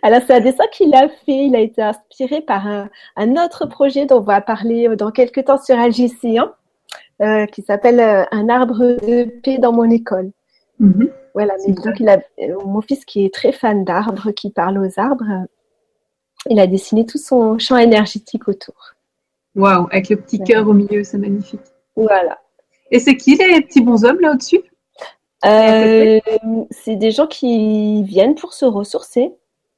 Alors, 0.01 0.21
c'est 0.25 0.35
un 0.35 0.39
dessin 0.39 0.63
qu'il 0.71 0.95
a 0.95 1.09
fait. 1.09 1.47
Il 1.47 1.57
a 1.57 1.59
été 1.59 1.81
inspiré 1.81 2.39
par 2.39 2.65
un, 3.17 3.35
autre 3.35 3.65
projet 3.65 4.05
dont 4.05 4.19
on 4.19 4.21
va 4.21 4.39
parler 4.39 4.95
dans 4.95 5.11
quelques 5.11 5.43
temps 5.43 5.61
sur 5.61 5.75
LGC1, 5.75 6.51
euh, 7.21 7.45
qui 7.47 7.61
s'appelle 7.61 7.99
euh, 7.99 8.23
Un 8.31 8.47
arbre 8.47 8.77
de 8.79 9.25
paix 9.41 9.57
dans 9.57 9.73
mon 9.73 9.89
école. 9.89 10.31
Mm-hmm. 10.79 11.11
Voilà, 11.33 11.53
mais 11.67 11.73
donc 11.73 11.99
il 11.99 12.07
a, 12.07 12.19
euh, 12.39 12.63
mon 12.65 12.79
fils 12.79 13.03
qui 13.03 13.25
est 13.25 13.33
très 13.33 13.51
fan 13.51 13.83
d'arbres, 13.83 14.31
qui 14.31 14.51
parle 14.51 14.77
aux 14.77 15.01
arbres, 15.01 15.45
il 16.49 16.61
a 16.61 16.67
dessiné 16.67 17.05
tout 17.05 17.17
son 17.17 17.59
champ 17.59 17.75
énergétique 17.75 18.47
autour. 18.47 18.94
Waouh, 19.55 19.87
avec 19.91 20.09
le 20.09 20.17
petit 20.17 20.39
cœur 20.39 20.67
au 20.67 20.73
milieu, 20.73 21.03
c'est 21.03 21.17
magnifique. 21.17 21.61
Voilà. 21.95 22.39
Et 22.91 22.99
c'est 22.99 23.15
qui 23.15 23.35
les 23.35 23.61
petits 23.61 23.81
bonshommes 23.81 24.19
là 24.19 24.31
au-dessus? 24.31 24.61
C'est 25.43 26.95
des 26.95 27.11
gens 27.11 27.27
qui 27.27 28.03
viennent 28.03 28.35
pour 28.35 28.53
se 28.53 28.65
ressourcer. 28.65 29.31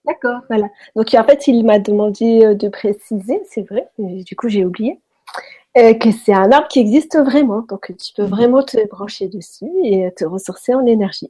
D'accord. 0.05 0.39
Voilà. 0.49 0.69
Donc 0.95 1.13
en 1.13 1.23
fait, 1.23 1.47
il 1.47 1.65
m'a 1.65 1.79
demandé 1.79 2.45
euh, 2.45 2.55
de 2.55 2.69
préciser, 2.69 3.41
c'est 3.49 3.63
vrai, 3.63 3.89
du 3.97 4.35
coup 4.37 4.47
j'ai 4.47 4.63
oublié, 4.63 5.01
euh, 5.77 5.93
que 5.95 6.11
c'est 6.11 6.33
un 6.33 6.49
arbre 6.51 6.69
qui 6.69 6.79
existe 6.79 7.17
vraiment. 7.17 7.65
Donc 7.67 7.91
tu 7.97 8.13
peux 8.13 8.23
vraiment 8.23 8.63
te 8.63 8.87
brancher 8.87 9.27
dessus 9.27 9.69
et 9.83 10.09
te 10.15 10.23
ressourcer 10.23 10.73
en 10.73 10.85
énergie. 10.85 11.29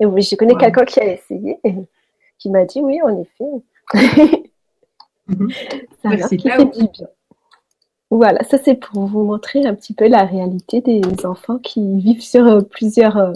Et 0.00 0.06
oui, 0.06 0.22
je 0.22 0.34
connais 0.34 0.56
quelqu'un 0.56 0.84
qui 0.84 0.98
a 0.98 1.12
essayé 1.12 1.60
et 1.62 1.74
qui 2.38 2.50
m'a 2.50 2.64
dit 2.64 2.80
oui, 2.80 3.00
en 3.02 3.20
effet. 3.20 3.44
C'est 6.28 6.36
qui 6.36 6.50
fait 6.50 6.64
du 6.64 6.88
bien. 6.88 7.08
Voilà, 8.12 8.44
ça 8.44 8.58
c'est 8.62 8.74
pour 8.74 9.06
vous 9.06 9.24
montrer 9.24 9.64
un 9.64 9.74
petit 9.74 9.94
peu 9.94 10.06
la 10.06 10.26
réalité 10.26 10.82
des 10.82 11.00
enfants 11.24 11.56
qui 11.58 11.98
vivent 11.98 12.20
sur 12.20 12.46
euh, 12.46 12.60
plusieurs, 12.60 13.32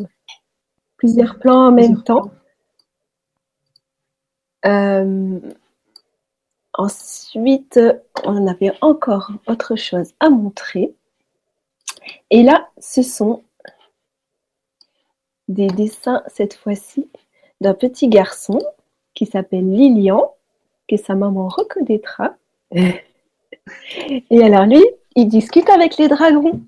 plusieurs 0.98 1.38
plans 1.38 1.68
en 1.68 1.72
même 1.72 2.02
temps. 2.02 2.30
Euh, 4.66 5.40
ensuite, 6.74 7.80
on 8.24 8.46
avait 8.46 8.72
encore 8.82 9.32
autre 9.46 9.76
chose 9.76 10.12
à 10.20 10.28
montrer. 10.28 10.92
Et 12.28 12.42
là, 12.42 12.68
ce 12.78 13.00
sont 13.00 13.42
des 15.48 15.68
dessins, 15.68 16.22
cette 16.26 16.52
fois-ci, 16.52 17.08
d'un 17.62 17.72
petit 17.72 18.08
garçon 18.08 18.60
qui 19.14 19.24
s'appelle 19.24 19.70
Lilian, 19.70 20.34
que 20.86 20.98
sa 20.98 21.14
maman 21.14 21.48
reconnaîtra. 21.48 22.34
Et 24.30 24.42
alors 24.42 24.66
lui, 24.66 24.84
il 25.14 25.28
discute 25.28 25.68
avec 25.70 25.96
les 25.96 26.08
dragons. 26.08 26.60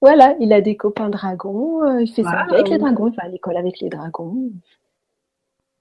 Voilà, 0.00 0.34
il 0.40 0.52
a 0.52 0.60
des 0.60 0.76
copains 0.76 1.10
dragons, 1.10 1.82
euh, 1.84 2.02
il 2.02 2.12
fait 2.12 2.24
ça 2.24 2.46
avec 2.50 2.68
les 2.68 2.78
dragons, 2.78 3.08
il 3.08 3.14
va 3.14 3.24
à 3.24 3.28
l'école 3.28 3.56
avec 3.56 3.78
les 3.80 3.88
dragons. 3.88 4.50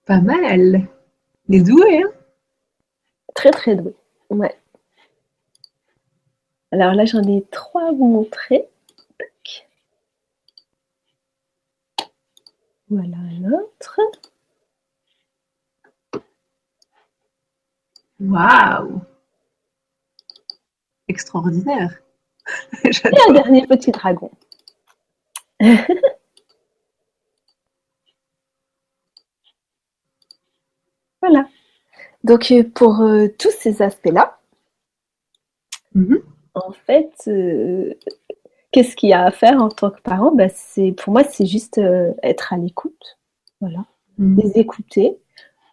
Pas 0.05 0.21
mal. 0.21 0.87
Les 1.49 1.61
doués, 1.61 2.03
hein 2.03 2.11
Très 3.33 3.51
très 3.51 3.75
doué. 3.75 3.95
Ouais. 4.29 4.55
Alors 6.71 6.93
là, 6.93 7.05
j'en 7.05 7.23
ai 7.23 7.43
trois 7.51 7.89
à 7.89 7.91
vous 7.91 8.07
montrer. 8.07 8.67
Voilà 12.89 13.17
un 13.17 13.53
autre. 13.53 13.99
Waouh 18.19 19.01
Extraordinaire. 21.11 22.01
Et 22.85 22.89
un 23.27 23.33
dernier 23.33 23.67
petit 23.67 23.91
dragon? 23.91 24.31
voilà. 31.21 31.49
Donc, 32.23 32.49
euh, 32.51 32.63
pour 32.63 33.01
euh, 33.01 33.27
tous 33.37 33.51
ces 33.51 33.81
aspects-là, 33.81 34.39
mm-hmm. 35.95 36.21
en 36.55 36.71
fait, 36.71 37.11
euh, 37.27 37.93
qu'est-ce 38.71 38.95
qu'il 38.95 39.09
y 39.09 39.13
a 39.13 39.25
à 39.25 39.31
faire 39.31 39.61
en 39.61 39.67
tant 39.67 39.91
que 39.91 39.99
parent? 40.01 40.31
Ben, 40.31 40.49
c'est, 40.53 40.93
Pour 40.93 41.11
moi, 41.11 41.25
c'est 41.25 41.45
juste 41.45 41.77
être 42.23 42.53
à 42.53 42.57
l'écoute. 42.57 43.19
Voilà. 43.59 43.83
Mm-hmm. 44.17 44.41
Les 44.43 44.59
écouter, 44.61 45.17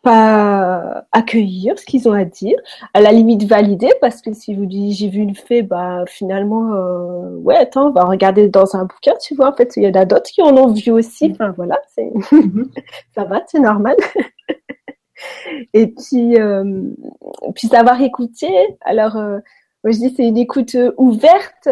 pas 0.02 1.04
accueillir 1.12 1.78
ce 1.78 1.84
qu'ils 1.86 2.08
ont 2.08 2.12
à 2.12 2.24
dire, 2.24 2.58
à 2.94 3.00
la 3.00 3.12
limite 3.12 3.44
valider, 3.44 3.90
parce 4.00 4.22
que 4.22 4.32
si 4.32 4.54
vous 4.54 4.66
dites 4.66 4.96
j'ai 4.96 5.08
vu 5.08 5.20
une 5.20 5.34
fée, 5.34 5.62
bah 5.62 6.04
finalement, 6.06 6.72
euh, 6.74 7.36
ouais, 7.38 7.56
attends, 7.56 7.88
on 7.88 7.92
va 7.92 8.04
regarder 8.04 8.48
dans 8.48 8.76
un 8.76 8.84
bouquin, 8.84 9.14
tu 9.20 9.34
vois, 9.34 9.50
en 9.50 9.52
fait, 9.54 9.72
il 9.76 9.84
y 9.84 9.88
en 9.88 9.94
a 10.00 10.04
d'autres 10.04 10.30
qui 10.30 10.42
en 10.42 10.56
ont 10.56 10.72
vu 10.72 10.90
aussi, 10.90 11.30
enfin 11.32 11.52
voilà, 11.56 11.78
c'est 11.94 12.10
ça 13.14 13.24
va, 13.24 13.42
c'est 13.46 13.60
normal. 13.60 13.96
Et 15.74 15.88
puis, 15.88 16.36
euh, 16.38 16.82
puis 17.54 17.68
savoir 17.68 18.00
écouter, 18.00 18.52
alors... 18.82 19.16
Euh, 19.16 19.38
je 19.84 19.90
dis 19.90 20.14
c'est 20.16 20.26
une 20.26 20.36
écoute 20.36 20.76
ouverte, 20.96 21.68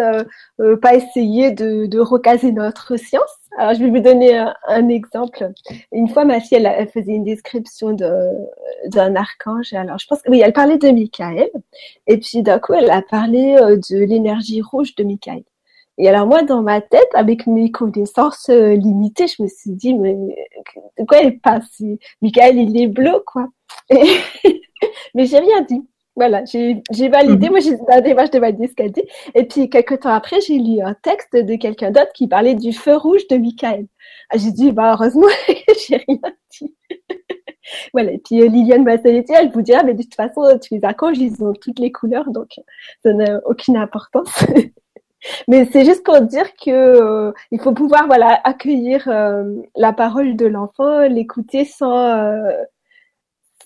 pas 0.82 0.94
essayer 0.94 1.50
de, 1.50 1.86
de 1.86 1.98
recaser 1.98 2.52
notre 2.52 2.96
science, 2.96 3.30
alors, 3.58 3.72
je 3.72 3.82
vais 3.82 3.90
vous 3.90 4.00
donner 4.00 4.36
un, 4.68 4.88
exemple. 4.88 5.52
Une 5.90 6.08
fois, 6.08 6.26
ma 6.26 6.40
fille, 6.40 6.58
elle, 6.58 6.88
faisait 6.88 7.14
une 7.14 7.24
description 7.24 7.92
d'un 7.92 9.16
archange. 9.16 9.72
Alors, 9.72 9.98
je 9.98 10.06
pense 10.06 10.20
que 10.20 10.30
oui, 10.30 10.40
elle 10.40 10.52
parlait 10.52 10.76
de 10.76 10.90
Michael. 10.90 11.48
Et 12.06 12.18
puis, 12.18 12.42
d'un 12.42 12.58
coup, 12.58 12.74
elle 12.74 12.90
a 12.90 13.00
parlé 13.00 13.56
euh, 13.56 13.76
de 13.90 13.98
l'énergie 14.04 14.60
rouge 14.60 14.94
de 14.96 15.04
Michael. 15.04 15.42
Et 15.96 16.08
alors, 16.08 16.26
moi, 16.26 16.42
dans 16.42 16.60
ma 16.60 16.82
tête, 16.82 17.08
avec 17.14 17.46
mes 17.46 17.70
connaissances 17.70 18.50
euh, 18.50 18.74
limitées, 18.74 19.26
je 19.26 19.42
me 19.42 19.48
suis 19.48 19.72
dit, 19.72 19.94
mais 19.94 20.14
de 20.98 21.04
quoi 21.04 21.22
elle 21.22 21.38
passe 21.40 21.80
Michael, 22.20 22.58
il 22.58 22.78
est 22.78 22.88
bleu, 22.88 23.22
quoi. 23.26 23.48
Mais 25.14 25.24
j'ai 25.24 25.38
rien 25.38 25.62
dit. 25.62 25.82
Voilà, 26.16 26.44
j'ai 26.46 26.82
validé. 27.08 27.46
Mhm. 27.46 27.50
Moi, 27.50 27.60
j'ai 27.60 27.76
la 27.88 28.00
démarche 28.00 28.30
de 28.30 28.38
valider 28.38 28.68
ce 28.68 28.74
qu'elle 28.74 28.90
dit. 28.90 29.04
Et 29.34 29.44
puis, 29.44 29.68
quelques 29.68 30.00
temps 30.00 30.14
après, 30.14 30.40
j'ai 30.40 30.58
lu 30.58 30.80
un 30.80 30.94
texte 30.94 31.36
de 31.36 31.56
quelqu'un 31.56 31.90
d'autre 31.90 32.12
qui 32.14 32.26
parlait 32.26 32.54
du 32.54 32.72
feu 32.72 32.96
rouge 32.96 33.28
de 33.28 33.36
Michael. 33.36 33.86
Ah, 34.30 34.38
j'ai 34.38 34.50
dit, 34.50 34.72
bah, 34.72 34.94
heureusement, 34.94 35.26
j'ai 35.88 35.96
rien 36.08 36.18
dit. 36.50 36.74
voilà. 37.92 38.12
Et 38.12 38.18
puis, 38.18 38.40
euh, 38.40 38.48
Liliane 38.48 38.84
Bassaletti, 38.84 39.34
elle 39.34 39.50
vous 39.50 39.60
dira, 39.60 39.82
mais 39.82 39.92
de 39.92 40.02
toute 40.02 40.14
façon, 40.14 40.40
tu 40.58 40.74
les 40.74 40.84
archanges, 40.84 41.18
ils 41.18 41.44
ont 41.44 41.52
toutes 41.52 41.78
les 41.78 41.92
couleurs, 41.92 42.30
donc 42.30 42.54
ça 43.02 43.12
n'a 43.12 43.40
aucune 43.44 43.76
importance. 43.76 44.42
mais 45.48 45.68
c'est 45.70 45.84
juste 45.84 46.02
pour 46.02 46.22
dire 46.22 46.48
que 46.54 46.70
euh, 46.70 47.32
il 47.50 47.60
faut 47.60 47.72
pouvoir, 47.74 48.06
voilà, 48.06 48.40
accueillir 48.44 49.06
euh, 49.08 49.44
la 49.76 49.92
parole 49.92 50.34
de 50.34 50.46
l'enfant, 50.46 51.00
l'écouter 51.02 51.66
sans 51.66 52.40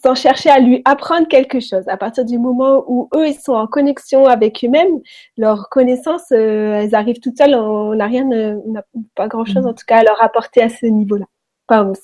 sans 0.02 0.14
chercher 0.14 0.50
à 0.50 0.58
lui 0.58 0.82
apprendre 0.84 1.28
quelque 1.28 1.60
chose. 1.60 1.86
À 1.88 1.96
partir 1.96 2.24
du 2.24 2.38
moment 2.38 2.84
où 2.86 3.08
eux, 3.14 3.28
ils 3.28 3.38
sont 3.38 3.52
en 3.52 3.66
connexion 3.66 4.26
avec 4.26 4.64
eux-mêmes, 4.64 5.00
leurs 5.36 5.68
connaissances, 5.68 6.32
euh, 6.32 6.80
elles 6.82 6.94
arrivent 6.94 7.20
toutes 7.20 7.36
seules. 7.36 7.54
On 7.54 7.94
n'a 7.94 8.06
rien, 8.06 8.24
on 8.30 8.72
n'a 8.72 8.84
pas 9.14 9.28
grand-chose 9.28 9.66
en 9.66 9.74
tout 9.74 9.84
cas 9.86 9.98
à 9.98 10.02
leur 10.02 10.22
apporter 10.22 10.62
à 10.62 10.68
ce 10.68 10.86
niveau-là. 10.86 11.26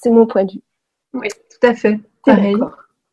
c'est 0.02 0.10
mon 0.10 0.26
point 0.26 0.44
de 0.44 0.52
vue. 0.52 0.62
Oui, 1.14 1.28
tout 1.28 1.66
à 1.66 1.74
fait. 1.74 1.98
Pareil. 2.24 2.56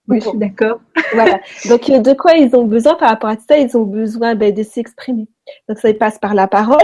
Oui, 0.07 0.19
je 0.19 0.27
suis 0.27 0.37
d'accord. 0.37 0.81
voilà. 1.13 1.39
Donc, 1.69 1.89
euh, 1.89 1.99
de 1.99 2.13
quoi 2.13 2.33
ils 2.33 2.53
ont 2.55 2.65
besoin 2.65 2.95
par 2.95 3.09
rapport 3.09 3.29
à 3.29 3.37
ça? 3.37 3.57
Ils 3.57 3.77
ont 3.77 3.83
besoin 3.83 4.35
ben, 4.35 4.53
de 4.53 4.63
s'exprimer. 4.63 5.27
Donc, 5.69 5.79
ça 5.79 5.93
passe 5.93 6.19
par 6.19 6.33
la 6.33 6.47
parole, 6.47 6.77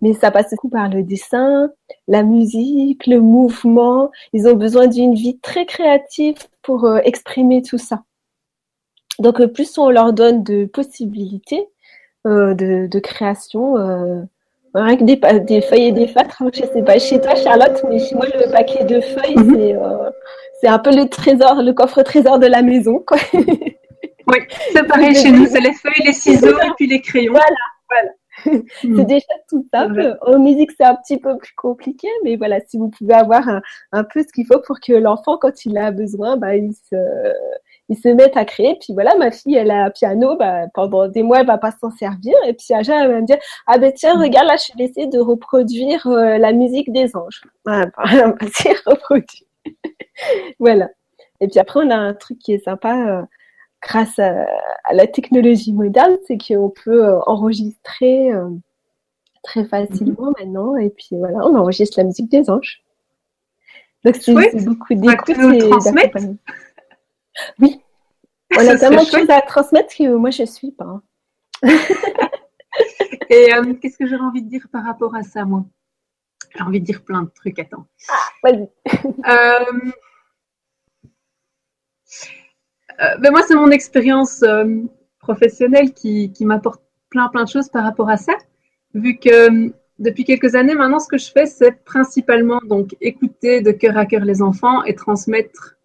mais 0.00 0.14
ça 0.14 0.30
passe 0.30 0.52
aussi 0.52 0.70
par 0.70 0.88
le 0.88 1.02
dessin, 1.02 1.70
la 2.08 2.22
musique, 2.22 3.06
le 3.06 3.20
mouvement. 3.20 4.10
Ils 4.32 4.48
ont 4.48 4.54
besoin 4.54 4.86
d'une 4.86 5.14
vie 5.14 5.38
très 5.38 5.66
créative 5.66 6.36
pour 6.62 6.84
euh, 6.84 6.98
exprimer 7.04 7.62
tout 7.62 7.78
ça. 7.78 8.02
Donc, 9.18 9.40
euh, 9.40 9.48
plus 9.48 9.76
on 9.78 9.90
leur 9.90 10.12
donne 10.12 10.42
de 10.42 10.64
possibilités 10.64 11.68
euh, 12.26 12.54
de, 12.54 12.98
création, 12.98 13.74
rien 14.74 14.96
que 14.96 15.04
des, 15.04 15.60
feuilles 15.60 15.88
et 15.88 15.92
des 15.92 16.08
feutres, 16.08 16.42
je 16.52 16.60
sais 16.60 16.82
pas 16.82 16.98
chez 16.98 17.20
toi, 17.20 17.34
Charlotte, 17.34 17.82
mais 17.88 17.98
chez 17.98 18.14
moi, 18.14 18.26
le 18.26 18.50
paquet 18.50 18.84
de 18.84 19.00
feuilles, 19.00 19.36
mhm. 19.36 20.12
c'est 20.60 20.68
un 20.68 20.78
peu 20.78 20.94
le 20.94 21.08
trésor, 21.08 21.62
le 21.62 21.72
coffre 21.72 22.02
trésor 22.02 22.38
de 22.38 22.46
la 22.46 22.62
maison. 22.62 23.02
Quoi. 23.06 23.18
oui, 23.32 24.38
c'est 24.72 24.86
pareil 24.86 25.14
chez 25.22 25.30
nous, 25.30 25.46
c'est 25.46 25.60
les 25.60 25.72
feuilles, 25.72 26.04
les 26.04 26.12
ciseaux 26.12 26.58
et 26.58 26.70
puis 26.76 26.86
les 26.86 27.00
crayons. 27.00 27.32
Voilà, 27.32 27.46
voilà. 27.88 28.10
C'est 28.44 28.88
hmm. 28.88 29.04
déjà 29.04 29.26
tout 29.48 29.66
simple. 29.72 30.18
En 30.22 30.38
musique, 30.38 30.70
c'est 30.72 30.84
un 30.84 30.94
petit 30.96 31.18
peu 31.18 31.36
plus 31.36 31.54
compliqué, 31.54 32.08
mais 32.24 32.36
voilà, 32.36 32.60
si 32.66 32.78
vous 32.78 32.88
pouvez 32.88 33.14
avoir 33.14 33.42
un, 33.92 34.04
peu 34.04 34.22
ce 34.22 34.32
qu'il 34.32 34.46
faut 34.46 34.60
pour 34.60 34.80
que 34.80 34.92
l'enfant, 34.92 35.36
quand 35.38 35.64
il 35.64 35.76
a 35.78 35.90
besoin, 35.90 36.36
bah, 36.36 36.56
il 36.56 36.72
se, 36.72 36.96
il 37.88 37.96
se 37.98 38.08
mette 38.08 38.36
à 38.36 38.44
créer. 38.44 38.76
Puis 38.80 38.92
voilà, 38.92 39.14
ma 39.16 39.30
fille, 39.30 39.56
elle 39.56 39.70
a 39.70 39.84
un 39.84 39.90
piano, 39.90 40.36
bah, 40.36 40.66
pendant 40.74 41.08
des 41.08 41.22
mois, 41.22 41.40
elle 41.40 41.46
va 41.46 41.58
pas 41.58 41.72
s'en 41.72 41.90
servir. 41.90 42.34
Et 42.46 42.54
puis 42.54 42.74
un 42.74 42.80
elle 42.80 43.12
va 43.12 43.20
me 43.20 43.26
dire, 43.26 43.38
ah 43.66 43.78
ben 43.78 43.92
tiens, 43.92 44.16
hmm. 44.16 44.22
regarde, 44.22 44.46
là, 44.46 44.56
je 44.56 44.76
vais 44.78 44.84
essayer 44.84 45.06
de 45.06 45.18
reproduire 45.18 46.06
euh, 46.06 46.38
la 46.38 46.52
musique 46.52 46.92
des 46.92 47.16
anges. 47.16 47.42
Ah, 47.66 47.86
bah, 47.96 48.46
c'est 48.54 48.76
reproduit. 48.86 49.46
voilà. 50.58 50.88
Et 51.40 51.48
puis 51.48 51.58
après, 51.58 51.80
on 51.84 51.90
a 51.90 51.96
un 51.96 52.14
truc 52.14 52.38
qui 52.38 52.52
est 52.52 52.64
sympa. 52.64 53.26
Grâce 53.82 54.18
à, 54.18 54.46
la 54.92 55.06
technologie 55.06 55.72
moderne, 55.72 56.16
c'est 56.26 56.36
qu'on 56.36 56.70
peut 56.70 57.06
euh, 57.06 57.20
enregistrer 57.26 58.32
euh, 58.32 58.50
très 59.42 59.64
facilement 59.64 60.26
mhm. 60.26 60.34
maintenant. 60.38 60.76
Et 60.76 60.90
puis 60.90 61.16
voilà, 61.16 61.38
on 61.38 61.54
enregistre 61.54 61.98
la 61.98 62.04
musique 62.04 62.30
des 62.30 62.50
anges. 62.50 62.82
Donc 64.04 64.16
c'est 64.16 64.64
beaucoup 64.64 64.94
d'écoute 64.94 65.28
et 65.28 65.62
Oui. 67.58 67.82
On 68.58 68.66
a 68.66 68.76
tellement 68.76 69.04
de 69.04 69.08
choses 69.08 69.30
à 69.30 69.40
transmettre 69.42 69.94
que 69.96 70.12
moi 70.14 70.30
je 70.30 70.42
suis 70.44 70.72
pas. 70.72 71.00
et 73.28 73.54
euh, 73.54 73.74
qu'est-ce 73.74 73.96
que 73.96 74.08
j'aurais 74.08 74.24
envie 74.24 74.42
de 74.42 74.48
dire 74.48 74.66
par 74.72 74.84
rapport 74.84 75.14
à 75.14 75.22
ça, 75.22 75.44
moi? 75.44 75.64
J'ai 76.56 76.62
envie 76.62 76.80
de 76.80 76.84
dire 76.84 77.04
plein 77.04 77.22
de 77.22 77.30
trucs. 77.30 77.60
Attends. 77.60 77.86
Ah, 78.08 78.28
vas-y. 78.42 78.68
Euh, 79.28 79.90
ben 83.18 83.30
moi, 83.30 83.42
c'est 83.46 83.54
mon 83.54 83.70
expérience 83.70 84.42
euh, 84.42 84.82
professionnelle 85.18 85.92
qui, 85.92 86.32
m'apporte 86.40 86.82
plein, 87.08 87.28
plein 87.28 87.44
de 87.44 87.48
choses 87.48 87.68
par 87.68 87.84
rapport 87.84 88.10
à 88.10 88.16
ça. 88.16 88.32
Vu 88.94 89.18
que 89.18 89.68
euh, 89.68 89.70
depuis 89.98 90.24
quelques 90.24 90.54
années 90.54 90.74
maintenant, 90.74 90.98
ce 90.98 91.08
que 91.08 91.18
je 91.18 91.30
fais, 91.30 91.46
c'est 91.46 91.84
principalement 91.84 92.60
donc 92.66 92.96
écouter 93.00 93.60
de 93.60 93.70
cœur 93.70 93.96
à 93.96 94.06
cœur 94.06 94.24
les 94.24 94.42
enfants 94.42 94.82
et 94.84 94.94
transmettre 94.94 95.76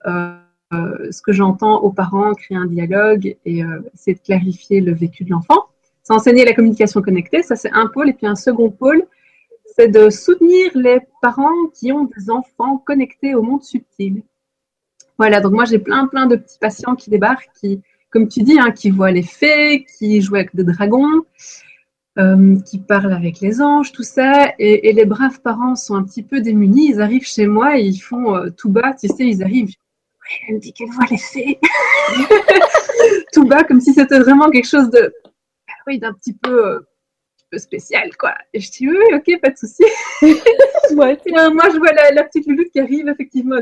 ce 0.71 1.21
que 1.21 1.31
j'entends 1.31 1.81
aux 1.81 1.91
parents, 1.91 2.33
créer 2.33 2.57
un 2.57 2.65
dialogue 2.65 3.35
et 3.45 3.61
essayer 3.93 4.15
de 4.15 4.21
clarifier 4.21 4.81
le 4.81 4.93
vécu 4.93 5.23
de 5.25 5.31
l'enfant. 5.31 5.65
C'est 6.03 6.13
enseigner 6.13 6.45
la 6.45 6.53
communication 6.53 7.01
connectée, 7.01 7.43
ça 7.43 7.55
c'est 7.55 7.71
un 7.71 7.87
pôle. 7.87 8.09
Et 8.09 8.13
puis 8.13 8.27
un 8.27 8.35
second 8.35 8.69
pôle, 8.69 9.03
c'est 9.65 9.89
de 9.89 10.09
soutenir 10.09 10.71
les 10.75 10.99
parents 11.21 11.67
qui 11.73 11.91
ont 11.91 12.05
des 12.05 12.29
enfants 12.29 12.77
connectés 12.77 13.35
au 13.35 13.41
monde 13.41 13.63
subtil. 13.63 14.23
Voilà, 15.17 15.41
donc 15.41 15.53
moi 15.53 15.65
j'ai 15.65 15.79
plein 15.79 16.07
plein 16.07 16.25
de 16.25 16.35
petits 16.35 16.59
patients 16.59 16.95
qui 16.95 17.09
débarquent, 17.09 17.49
qui, 17.59 17.81
comme 18.09 18.27
tu 18.27 18.43
dis, 18.43 18.59
hein, 18.59 18.71
qui 18.71 18.89
voient 18.89 19.11
les 19.11 19.23
fées, 19.23 19.85
qui 19.97 20.21
jouent 20.21 20.35
avec 20.35 20.55
des 20.55 20.63
dragons, 20.63 21.23
euh, 22.17 22.57
qui 22.61 22.79
parlent 22.79 23.13
avec 23.13 23.39
les 23.41 23.61
anges, 23.61 23.91
tout 23.91 24.03
ça. 24.03 24.53
Et, 24.59 24.93
les 24.93 25.05
braves 25.05 25.41
parents 25.41 25.75
sont 25.75 25.95
un 25.95 26.03
petit 26.03 26.23
peu 26.23 26.41
démunis. 26.41 26.91
Ils 26.91 27.01
arrivent 27.01 27.27
chez 27.27 27.47
moi 27.47 27.77
et 27.77 27.83
ils 27.83 27.99
font 27.99 28.35
euh, 28.35 28.49
tout 28.49 28.69
bas, 28.69 28.93
tu 28.93 29.07
sais, 29.07 29.27
ils 29.27 29.43
arrivent. 29.43 29.73
elle 30.47 30.55
me 30.55 30.59
dit 30.59 30.73
qu'elle 30.73 30.89
voit 30.91 31.05
les 31.11 31.17
fées. 31.17 31.59
tout 33.33 33.45
bas, 33.45 33.63
comme 33.63 33.81
si 33.81 33.93
c'était 33.93 34.19
vraiment 34.19 34.49
quelque 34.49 34.67
chose 34.67 34.89
de, 34.89 35.13
oui, 35.87 35.99
d'un 35.99 36.13
petit 36.13 36.33
peu 36.33 36.85
euh, 37.55 37.57
spécial, 37.57 38.15
quoi. 38.17 38.33
Et 38.53 38.59
je 38.59 38.71
dis, 38.71 38.89
oui, 38.89 38.97
ok, 39.13 39.41
pas 39.41 39.49
de 39.49 39.57
souci. 39.57 39.83
moi, 40.95 41.15
je 41.15 41.77
vois 41.77 41.91
la, 42.13 42.23
petite 42.23 42.47
louloute 42.47 42.69
qui 42.71 42.79
arrive, 42.79 43.07
effectivement, 43.07 43.59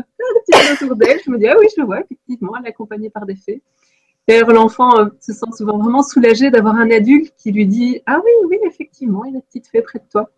autour 0.74 0.96
d'elle. 0.96 1.20
Je 1.26 1.32
me 1.32 1.38
dis, 1.38 1.48
ah 1.48 1.56
oui, 1.60 1.68
je 1.76 1.82
le 1.82 1.86
vois, 1.86 2.02
effectivement, 2.02 2.54
elle 2.58 2.66
est 2.66 2.70
accompagnée 2.70 3.10
par 3.10 3.26
des 3.26 3.36
fées. 3.36 3.62
D'ailleurs, 4.28 4.52
l'enfant 4.52 5.00
euh, 5.00 5.06
se 5.20 5.34
sent 5.34 5.52
souvent 5.58 5.78
vraiment 5.78 6.02
soulagé 6.02 6.50
d'avoir 6.50 6.76
un 6.76 6.90
adulte 6.92 7.34
qui 7.38 7.52
lui 7.52 7.66
dit, 7.66 8.02
ah 8.06 8.22
oui, 8.24 8.32
oui, 8.50 8.58
effectivement, 8.66 9.26
il 9.26 9.32
y 9.32 9.36
a 9.36 9.38
une 9.38 9.42
petite 9.42 9.68
fée 9.68 9.82
près 9.82 10.00
de 10.00 10.06
toi. 10.10 10.30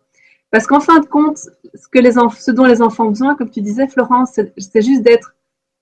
Parce 0.50 0.66
qu'en 0.66 0.80
fin 0.80 1.00
de 1.00 1.06
compte, 1.06 1.38
ce, 1.38 1.88
que 1.90 1.98
les 1.98 2.12
ce 2.12 2.50
dont 2.50 2.64
les 2.64 2.82
enfants 2.82 3.06
ont 3.06 3.10
besoin, 3.10 3.34
comme 3.34 3.50
tu 3.50 3.60
disais, 3.60 3.86
Florence, 3.86 4.40
c'est 4.56 4.82
juste 4.82 5.02
d'être 5.02 5.34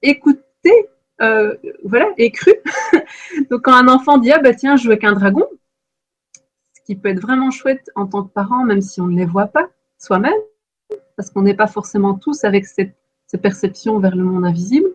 écouté, 0.03 0.89
euh, 1.23 1.55
voilà, 1.85 2.11
et 2.19 2.31
cru. 2.31 2.53
Donc, 3.51 3.63
quand 3.63 3.75
un 3.75 3.89
enfant 3.89 4.19
dit, 4.19 4.33
ah 4.33 4.39
bah 4.39 4.55
tiens, 4.55 4.77
je 4.77 4.85
joue 4.85 4.91
avec 4.91 5.05
un 5.05 5.13
dragon, 5.13 5.47
qui 6.85 6.97
peut 6.97 7.09
être 7.09 7.21
vraiment 7.21 7.51
chouette 7.51 7.91
en 7.95 8.07
tant 8.07 8.23
que 8.23 8.33
parent, 8.33 8.65
même 8.65 8.83
si 8.83 9.01
on 9.01 9.07
ne 9.07 9.17
les 9.17 9.25
voit 9.25 9.47
pas 9.47 9.69
soi-même, 9.99 10.33
parce 11.17 11.31
qu'on 11.31 11.43
n'est 11.43 11.55
pas 11.55 11.67
forcément 11.67 12.15
tous 12.15 12.45
avec 12.45 12.67
cette, 12.67 12.95
perception 13.43 13.99
vers 13.99 14.15
le 14.15 14.23
monde 14.23 14.45
invisible, 14.45 14.87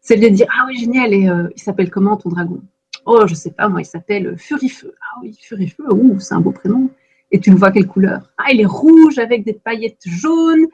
c'est 0.00 0.16
de 0.16 0.26
dire 0.26 0.48
Ah 0.50 0.64
oui, 0.66 0.76
génial, 0.78 1.14
et 1.14 1.28
euh, 1.28 1.48
il 1.54 1.62
s'appelle 1.62 1.90
comment 1.90 2.16
ton 2.16 2.30
dragon? 2.30 2.60
Oh, 3.06 3.24
je 3.28 3.34
sais 3.34 3.52
pas, 3.52 3.68
moi, 3.68 3.82
il 3.82 3.84
s'appelle 3.84 4.36
Furifeu. 4.36 4.94
Ah 5.00 5.20
oui, 5.22 5.38
Furifeu, 5.40 5.84
c'est 6.18 6.34
un 6.34 6.40
beau 6.40 6.50
prénom. 6.50 6.90
Et 7.30 7.40
tu 7.40 7.50
le 7.50 7.56
vois 7.56 7.70
quelle 7.70 7.86
couleur? 7.86 8.22
Ah, 8.38 8.52
il 8.52 8.60
est 8.60 8.66
rouge 8.66 9.18
avec 9.18 9.44
des 9.44 9.52
paillettes 9.52 10.02
jaunes. 10.06 10.66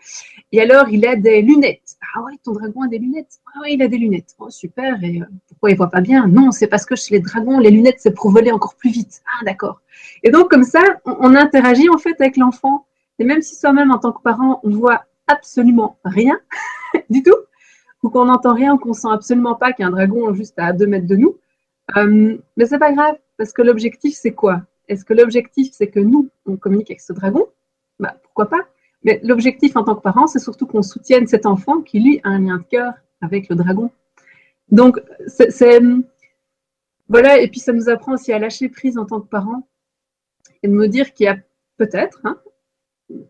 Et 0.52 0.60
alors, 0.60 0.88
il 0.88 1.04
a 1.06 1.16
des 1.16 1.42
lunettes. 1.42 1.96
Ah 2.14 2.22
ouais, 2.22 2.34
ton 2.44 2.52
dragon 2.52 2.82
a 2.82 2.88
des 2.88 2.98
lunettes. 2.98 3.40
Ah 3.46 3.62
ouais, 3.62 3.74
il 3.74 3.82
a 3.82 3.88
des 3.88 3.98
lunettes. 3.98 4.36
Oh, 4.38 4.50
super. 4.50 5.02
Et 5.02 5.20
euh, 5.20 5.24
pourquoi 5.48 5.70
il 5.70 5.76
voit 5.76 5.90
pas 5.90 6.00
bien? 6.00 6.28
Non, 6.28 6.52
c'est 6.52 6.68
parce 6.68 6.86
que 6.86 6.94
chez 6.94 7.14
les 7.14 7.20
dragons, 7.20 7.58
les 7.58 7.70
lunettes, 7.70 7.98
c'est 7.98 8.14
pour 8.14 8.30
voler 8.30 8.52
encore 8.52 8.76
plus 8.76 8.90
vite. 8.90 9.22
Ah, 9.26 9.44
d'accord. 9.44 9.80
Et 10.22 10.30
donc, 10.30 10.48
comme 10.48 10.62
ça, 10.62 10.80
on, 11.04 11.34
interagit 11.34 11.88
en 11.88 11.98
fait 11.98 12.20
avec 12.20 12.36
l'enfant. 12.36 12.86
Et 13.18 13.24
même 13.24 13.42
si 13.42 13.56
soi-même, 13.56 13.90
en 13.90 13.98
tant 13.98 14.12
que 14.12 14.22
parent, 14.22 14.60
on 14.62 14.70
voit 14.70 15.04
absolument 15.26 15.98
rien 16.04 16.38
du 17.10 17.22
tout, 17.22 17.36
ou 18.02 18.10
qu'on 18.10 18.26
n'entend 18.26 18.54
rien, 18.54 18.74
ou 18.74 18.78
qu'on 18.78 18.92
sent 18.92 19.08
absolument 19.10 19.54
pas 19.54 19.72
qu'il 19.72 19.82
y 19.82 19.86
a 19.86 19.88
un 19.88 19.92
dragon 19.92 20.32
juste 20.34 20.54
à 20.58 20.72
deux 20.72 20.86
mètres 20.86 21.06
de 21.06 21.16
nous, 21.16 21.36
euh, 21.96 22.36
mais 22.56 22.66
c'est 22.66 22.78
pas 22.78 22.92
grave, 22.92 23.16
parce 23.36 23.52
que 23.52 23.62
l'objectif, 23.62 24.14
c'est 24.14 24.32
quoi? 24.32 24.62
Est-ce 24.88 25.04
que 25.04 25.14
l'objectif, 25.14 25.72
c'est 25.72 25.88
que 25.88 26.00
nous, 26.00 26.30
on 26.46 26.56
communique 26.56 26.90
avec 26.90 27.00
ce 27.00 27.12
dragon? 27.12 27.46
Bah, 27.98 28.16
Pourquoi 28.22 28.48
pas 28.48 28.68
Mais 29.02 29.20
l'objectif 29.22 29.76
en 29.76 29.84
tant 29.84 29.94
que 29.94 30.02
parent, 30.02 30.26
c'est 30.26 30.38
surtout 30.38 30.66
qu'on 30.66 30.82
soutienne 30.82 31.26
cet 31.26 31.46
enfant 31.46 31.80
qui, 31.80 32.00
lui, 32.00 32.20
a 32.24 32.28
un 32.30 32.40
lien 32.40 32.58
de 32.58 32.64
cœur 32.64 32.94
avec 33.20 33.48
le 33.48 33.56
dragon. 33.56 33.90
Donc, 34.70 35.00
c'est. 35.26 35.80
Voilà, 37.08 37.38
et 37.38 37.48
puis 37.48 37.60
ça 37.60 37.72
nous 37.72 37.88
apprend 37.90 38.14
aussi 38.14 38.32
à 38.32 38.38
lâcher 38.38 38.68
prise 38.70 38.96
en 38.96 39.04
tant 39.04 39.20
que 39.20 39.28
parent 39.28 39.68
et 40.62 40.68
de 40.68 40.72
me 40.72 40.88
dire 40.88 41.12
qu'il 41.12 41.24
y 41.24 41.28
a 41.28 41.36
peut-être, 41.76 42.20
hein, 42.24 42.40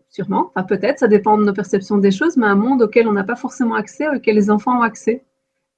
sûrement, 0.09 0.51
enfin 0.55 0.63
peut-être, 0.63 0.99
ça 0.99 1.09
dépend 1.09 1.37
de 1.37 1.43
nos 1.43 1.53
perceptions 1.53 1.97
des 1.97 2.11
choses, 2.11 2.37
mais 2.37 2.47
un 2.47 2.55
monde 2.55 2.81
auquel 2.81 3.07
on 3.07 3.11
n'a 3.11 3.25
pas 3.25 3.35
forcément 3.35 3.75
accès, 3.75 4.07
auquel 4.07 4.35
les 4.35 4.49
enfants 4.49 4.79
ont 4.79 4.81
accès. 4.81 5.25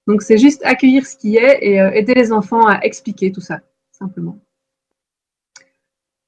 Donc 0.05 0.21
c'est 0.21 0.38
juste 0.38 0.63
accueillir 0.63 1.05
ce 1.07 1.17
qui 1.17 1.38
est 1.38 1.57
et 1.61 1.82
euh, 1.82 1.91
aider 1.91 2.13
les 2.13 2.32
enfants 2.32 2.67
à 2.67 2.80
expliquer 2.82 3.32
tout 3.32 3.41
ça, 3.41 3.61
simplement. 3.91 4.38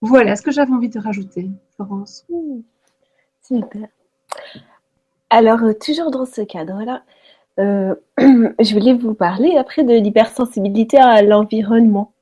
Voilà 0.02 0.36
ce 0.36 0.42
que 0.42 0.52
j'avais 0.52 0.72
envie 0.72 0.90
de 0.90 1.00
rajouter, 1.00 1.50
Florence. 1.76 2.26
Mmh. 2.30 2.62
super. 3.42 3.88
Alors, 5.30 5.64
euh, 5.64 5.74
toujours 5.74 6.10
dans 6.10 6.26
ce 6.26 6.42
cadre-là, 6.42 7.04
euh, 7.60 7.96
je 8.18 8.74
voulais 8.74 8.94
vous 8.94 9.14
parler 9.14 9.58
après 9.58 9.84
de 9.84 9.94
l'hypersensibilité 9.94 10.98
à 10.98 11.22
l'environnement. 11.22 12.14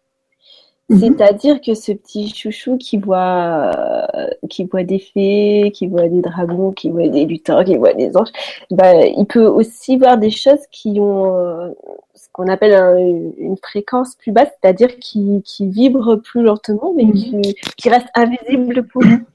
Mhm. 0.89 0.99
C'est-à-dire 0.99 1.59
que 1.59 1.73
ce 1.73 1.91
petit 1.91 2.33
chouchou 2.33 2.77
qui 2.77 2.97
voit, 2.97 3.71
euh, 4.15 4.27
qui 4.49 4.63
voit 4.63 4.83
des 4.83 4.99
fées, 4.99 5.71
qui 5.73 5.87
voit 5.87 6.07
des 6.07 6.21
dragons, 6.21 6.71
qui 6.71 6.89
voit 6.89 7.09
des 7.09 7.25
lutins, 7.25 7.63
qui 7.65 7.75
voit 7.75 7.93
des 7.93 8.15
anges, 8.15 8.31
bah, 8.71 9.05
il 9.05 9.25
peut 9.25 9.45
aussi 9.45 9.97
voir 9.97 10.17
des 10.17 10.29
choses 10.29 10.65
qui 10.71 10.97
ont 11.01 11.35
euh, 11.35 11.71
ce 12.15 12.27
qu'on 12.31 12.47
appelle 12.47 13.33
une 13.37 13.57
fréquence 13.57 14.15
plus 14.15 14.31
basse, 14.31 14.49
c'est-à-dire 14.61 14.97
qui, 14.99 15.41
qui 15.43 15.67
vibre 15.67 16.15
plus 16.15 16.41
lentement, 16.41 16.93
mais 16.95 17.03
mhm. 17.03 17.41
qui, 17.41 17.55
qui 17.75 17.89
reste 17.89 18.07
invisible 18.15 18.87
pour 18.87 19.03
nous. 19.03 19.25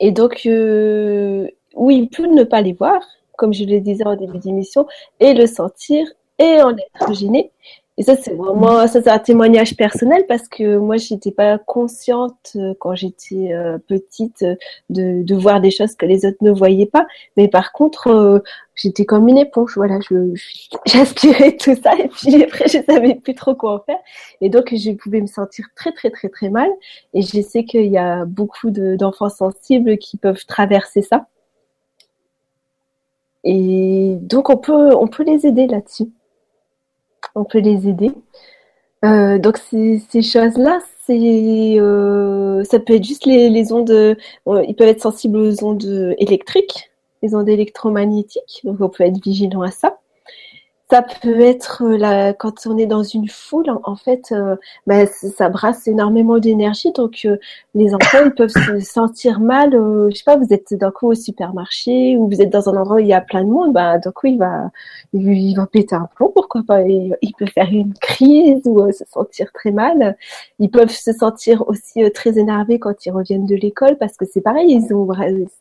Et 0.00 0.10
donc, 0.10 0.42
euh, 0.46 1.48
oui, 1.74 1.98
il 1.98 2.08
peut 2.08 2.26
ne 2.26 2.44
pas 2.44 2.62
les 2.62 2.72
voir, 2.72 3.00
comme 3.36 3.52
je 3.52 3.64
le 3.64 3.80
disais 3.80 4.06
en 4.06 4.16
début 4.16 4.38
d'émission, 4.38 4.86
et 5.20 5.34
le 5.34 5.46
sentir 5.46 6.06
et 6.38 6.62
en 6.62 6.76
être 6.76 7.12
gêné. 7.12 7.52
Et 8.00 8.02
ça, 8.02 8.16
c'est 8.16 8.32
vraiment, 8.32 8.86
ça, 8.86 9.02
c'est 9.02 9.10
un 9.10 9.18
témoignage 9.18 9.76
personnel 9.76 10.24
parce 10.26 10.48
que 10.48 10.78
moi, 10.78 10.96
j'étais 10.96 11.32
pas 11.32 11.58
consciente 11.58 12.52
euh, 12.56 12.72
quand 12.80 12.94
j'étais 12.94 13.52
euh, 13.52 13.76
petite 13.76 14.42
de, 14.88 15.22
de 15.22 15.34
voir 15.34 15.60
des 15.60 15.70
choses 15.70 15.94
que 15.96 16.06
les 16.06 16.24
autres 16.24 16.38
ne 16.40 16.50
voyaient 16.50 16.86
pas. 16.86 17.06
Mais 17.36 17.46
par 17.46 17.72
contre, 17.72 18.06
euh, 18.06 18.38
j'étais 18.74 19.04
comme 19.04 19.28
une 19.28 19.36
éponge. 19.36 19.74
Voilà, 19.76 19.98
je, 20.08 20.32
j'aspirais 20.86 21.58
tout 21.58 21.74
ça 21.74 21.92
et 21.98 22.08
puis 22.08 22.42
après, 22.42 22.68
je 22.68 22.78
savais 22.90 23.16
plus 23.16 23.34
trop 23.34 23.54
quoi 23.54 23.74
en 23.74 23.80
faire. 23.80 23.98
Et 24.40 24.48
donc, 24.48 24.74
je 24.74 24.92
pouvais 24.92 25.20
me 25.20 25.26
sentir 25.26 25.66
très, 25.76 25.92
très, 25.92 26.08
très, 26.08 26.30
très 26.30 26.48
mal. 26.48 26.70
Et 27.12 27.20
je 27.20 27.42
sais 27.42 27.64
qu'il 27.64 27.92
y 27.92 27.98
a 27.98 28.24
beaucoup 28.24 28.70
d'enfants 28.70 29.28
sensibles 29.28 29.98
qui 29.98 30.16
peuvent 30.16 30.46
traverser 30.46 31.02
ça. 31.02 31.26
Et 33.44 34.16
donc, 34.22 34.48
on 34.48 34.56
peut, 34.56 34.96
on 34.96 35.06
peut 35.06 35.22
les 35.24 35.46
aider 35.46 35.66
là-dessus 35.66 36.10
on 37.34 37.44
peut 37.44 37.60
les 37.60 37.88
aider. 37.88 38.12
Euh, 39.04 39.38
donc 39.38 39.58
ces, 39.58 40.22
choses-là, 40.22 40.80
euh, 41.08 42.64
ça 42.64 42.78
peut 42.78 42.94
être 42.94 43.04
juste 43.04 43.26
les, 43.26 43.72
ondes. 43.72 43.90
Euh, 43.90 44.14
ils 44.66 44.74
peuvent 44.74 44.88
être 44.88 45.02
sensibles 45.02 45.38
aux 45.38 45.64
ondes 45.64 46.14
électriques, 46.18 46.90
les 47.22 47.34
ondes 47.34 47.48
électromagnétiques. 47.48 48.60
Donc 48.64 48.80
on 48.80 48.88
peut 48.88 49.04
être 49.04 49.22
vigilant 49.22 49.62
à 49.62 49.70
ça. 49.70 49.99
Ça 50.90 51.02
peut 51.02 51.40
être 51.40 51.84
euh, 51.84 51.96
là, 51.96 52.32
quand 52.32 52.66
on 52.66 52.76
est 52.76 52.86
dans 52.86 53.04
une 53.04 53.28
foule, 53.28 53.66
en, 53.84 53.94
fait, 53.94 54.32
euh, 54.32 54.56
bah, 54.88 55.06
ça 55.06 55.48
brasse 55.48 55.86
énormément 55.86 56.38
d'énergie. 56.38 56.90
Donc, 56.92 57.20
euh, 57.26 57.36
les 57.74 57.94
enfants, 57.94 58.18
ils 58.24 58.34
peuvent 58.34 58.48
se 58.50 58.80
sentir 58.80 59.38
mal. 59.38 59.70
je 59.72 60.16
sais 60.16 60.24
pas, 60.24 60.36
vous 60.36 60.52
êtes 60.52 60.74
d'un 60.74 60.90
coup 60.90 61.06
au 61.08 61.14
supermarché 61.14 62.16
ou 62.16 62.28
vous 62.28 62.42
êtes 62.42 62.50
dans 62.50 62.68
un 62.68 62.76
endroit 62.76 62.96
où 62.96 62.98
il 62.98 63.06
y 63.06 63.12
a 63.12 63.20
plein 63.20 63.44
de 63.44 63.50
monde. 63.50 63.72
Bah, 63.72 63.98
d'un 63.98 64.10
coup, 64.10 64.26
il 64.26 64.38
va, 64.38 64.70
il, 65.12 65.54
va 65.54 65.66
péter 65.66 65.94
un 65.94 66.08
plomb, 66.16 66.32
pourquoi 66.34 66.62
pas. 66.66 66.82
Il, 66.82 67.14
peut 67.38 67.46
faire 67.46 67.68
une 67.70 67.94
crise 67.94 68.62
ou 68.66 68.90
se 68.90 69.04
sentir 69.04 69.52
très 69.52 69.70
mal. 69.70 70.16
Ils 70.58 70.70
peuvent 70.70 70.90
se 70.90 71.12
sentir 71.12 71.68
aussi 71.68 72.02
très 72.12 72.36
énervés 72.38 72.80
quand 72.80 73.06
ils 73.06 73.12
reviennent 73.12 73.46
de 73.46 73.54
l'école 73.54 73.96
parce 73.96 74.16
que 74.16 74.24
c'est 74.26 74.40
pareil, 74.40 74.72
ils 74.72 74.92
ont, 74.92 75.08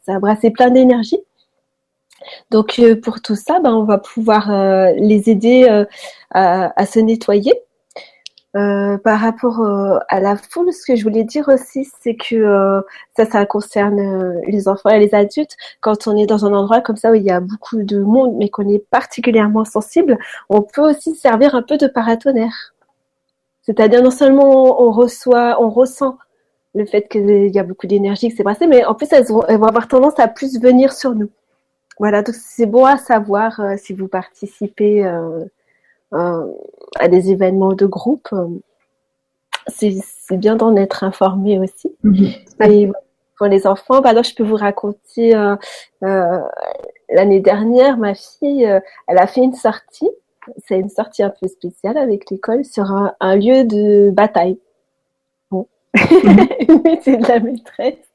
ça 0.06 0.16
a 0.16 0.20
brassé 0.20 0.50
plein 0.50 0.72
d'énergie. 0.72 1.20
Donc 2.52 2.80
euh, 2.80 3.00
pour 3.00 3.22
tout 3.22 3.36
ça, 3.36 3.60
ben, 3.60 3.74
on 3.74 3.84
va 3.84 3.98
pouvoir 3.98 4.52
euh, 4.52 4.92
les 4.98 5.30
aider 5.30 5.68
euh, 5.70 5.86
à, 6.32 6.86
se 6.86 7.00
nettoyer. 7.00 7.54
par 8.54 9.20
rapport 9.20 9.62
à 10.10 10.20
la 10.20 10.36
foule, 10.36 10.74
ce 10.74 10.86
que 10.86 10.96
je 10.96 11.04
voulais 11.04 11.24
dire 11.24 11.48
aussi, 11.48 11.88
c'est 12.02 12.16
que 12.16 12.82
ça, 13.16 13.26
ça 13.26 13.46
concerne 13.46 14.42
les 14.48 14.68
enfants 14.68 14.90
et 14.90 15.00
les 15.00 15.14
adultes. 15.14 15.56
Quand 15.82 16.08
on 16.08 16.18
est 16.18 16.26
dans 16.26 16.46
un 16.46 16.54
endroit 16.54 16.82
comme 16.82 16.98
ça 16.98 17.12
où 17.12 17.16
il 17.16 17.24
y 17.24 17.32
a 17.32 17.40
beaucoup 17.40 17.84
de 17.84 18.00
monde, 18.00 18.36
mais 18.38 18.50
qu'on 18.50 18.68
est 18.68 18.84
particulièrement 18.90 19.66
sensible, 19.66 20.18
on 20.50 20.62
peut 20.62 20.82
aussi 20.82 21.16
servir 21.16 21.56
un 21.56 21.62
peu 21.62 21.78
de 21.78 21.88
paratonnerre. 21.88 22.74
C'est-à-dire 23.62 24.02
non 24.02 24.12
seulement 24.12 24.82
on 24.82 24.92
reçoit, 24.92 25.62
on 25.62 25.70
ressent 25.70 26.18
le 26.76 26.86
fait 26.86 27.08
qu'il 27.08 27.54
y 27.54 27.60
a 27.60 27.64
beaucoup 27.64 27.88
d'énergie 27.88 28.30
qui 28.30 28.36
s'est 28.36 28.44
brassée, 28.44 28.68
mais 28.68 28.86
en 28.86 28.96
plus 28.96 29.08
elles 29.12 29.26
vont 29.26 29.42
avoir 29.42 29.88
tendance 29.88 30.20
à 30.20 30.28
plus 30.28 30.60
venir 30.60 30.94
sur 30.94 31.14
nous. 31.16 31.30
Voilà, 32.00 32.24
donc 32.24 32.36
c'est 32.36 32.66
bon 32.66 32.86
à 32.86 32.98
savoir 32.98 33.60
euh, 33.60 33.76
si 33.78 33.94
vous 33.94 34.08
participez 34.08 35.06
euh, 35.06 35.44
euh, 36.14 36.46
à 36.98 37.10
des 37.10 37.30
événements 37.32 37.74
de 37.74 37.86
groupe. 37.86 38.30
c'est 39.68 40.38
bien 40.38 40.56
d'en 40.56 40.76
être 40.78 41.04
informé 41.04 41.60
aussi. 41.60 41.92
Mhm. 42.04 42.32
Et 42.62 42.90
pour 43.38 43.48
les 43.48 43.68
enfants, 43.68 44.02
bah 44.02 44.10
alors 44.10 44.24
je 44.24 44.34
peux 44.34 44.44
vous 44.44 44.56
raconter 44.56 45.32
l'année 46.02 47.40
dernière, 47.40 47.98
ma 47.98 48.14
fille, 48.16 48.64
elle 49.08 49.18
a 49.18 49.28
fait 49.28 49.42
une 49.42 49.54
sortie. 49.54 50.10
C'est 50.66 50.80
une 50.80 50.90
sortie 50.90 51.22
un 51.22 51.30
peu 51.30 51.48
spéciale 51.48 51.98
avec 51.98 52.32
l'école 52.32 52.66
sur 52.66 52.92
un, 52.92 53.14
un, 53.20 53.36
lieu 53.36 53.66
de 53.66 54.10
bataille. 54.10 54.58
Bon, 55.52 55.68
mhm. 55.96 56.48
c'est 57.02 57.18
de 57.18 57.28
la 57.28 57.40
maîtresse 57.40 58.09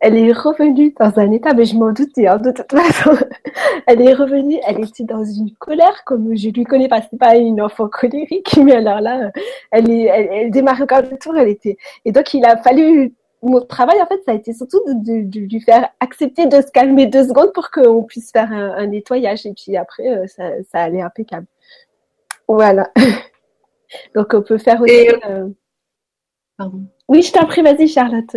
elle 0.00 0.16
est 0.16 0.32
revenue 0.32 0.94
dans 0.98 1.18
un 1.18 1.32
état, 1.32 1.54
mais 1.54 1.64
je 1.64 1.76
m'en 1.76 1.92
doutais, 1.92 2.26
hein, 2.26 2.38
de 2.38 2.50
toute 2.50 2.70
façon. 2.70 3.16
Elle 3.86 4.02
est 4.02 4.12
revenue, 4.12 4.58
elle 4.66 4.84
était 4.84 5.04
dans 5.04 5.24
une 5.24 5.50
colère, 5.54 6.04
comme 6.04 6.36
je 6.36 6.50
lui 6.50 6.64
connais 6.64 6.88
pas, 6.88 7.00
c'est 7.00 7.18
pas 7.18 7.36
une 7.36 7.60
enfant 7.62 7.88
colérique, 7.88 8.56
mais 8.62 8.74
alors 8.74 9.00
là, 9.00 9.30
elle 9.70 9.90
est, 9.90 10.02
elle, 10.02 10.28
elle 10.30 10.50
démarre 10.50 10.82
encore 10.82 11.00
le 11.02 11.16
tour, 11.16 11.36
elle 11.38 11.48
était. 11.48 11.78
Et 12.04 12.12
donc, 12.12 12.34
il 12.34 12.44
a 12.44 12.58
fallu, 12.58 13.14
mon 13.42 13.60
travail, 13.60 14.00
en 14.02 14.06
fait, 14.06 14.20
ça 14.24 14.32
a 14.32 14.34
été 14.34 14.52
surtout 14.52 14.80
de, 14.86 15.22
de, 15.22 15.40
lui 15.40 15.60
faire 15.60 15.88
accepter 16.00 16.46
de 16.46 16.60
se 16.60 16.70
calmer 16.70 17.06
deux 17.06 17.28
secondes 17.28 17.52
pour 17.52 17.70
qu'on 17.70 18.02
puisse 18.02 18.30
faire 18.32 18.52
un, 18.52 18.86
nettoyage. 18.86 19.46
Et 19.46 19.54
puis 19.54 19.76
après, 19.76 20.08
euh, 20.08 20.26
ça, 20.26 20.50
ça 20.70 20.82
allait 20.82 21.02
impeccable. 21.02 21.46
Voilà. 22.46 22.90
donc, 24.14 24.34
on 24.34 24.42
peut 24.42 24.58
faire 24.58 24.80
aussi. 24.82 25.08
Euh, 25.26 25.48
Pardon. 26.56 26.86
Oui, 27.08 27.22
je 27.22 27.32
t'en 27.32 27.46
prie, 27.46 27.62
vas-y, 27.62 27.88
Charlotte. 27.88 28.36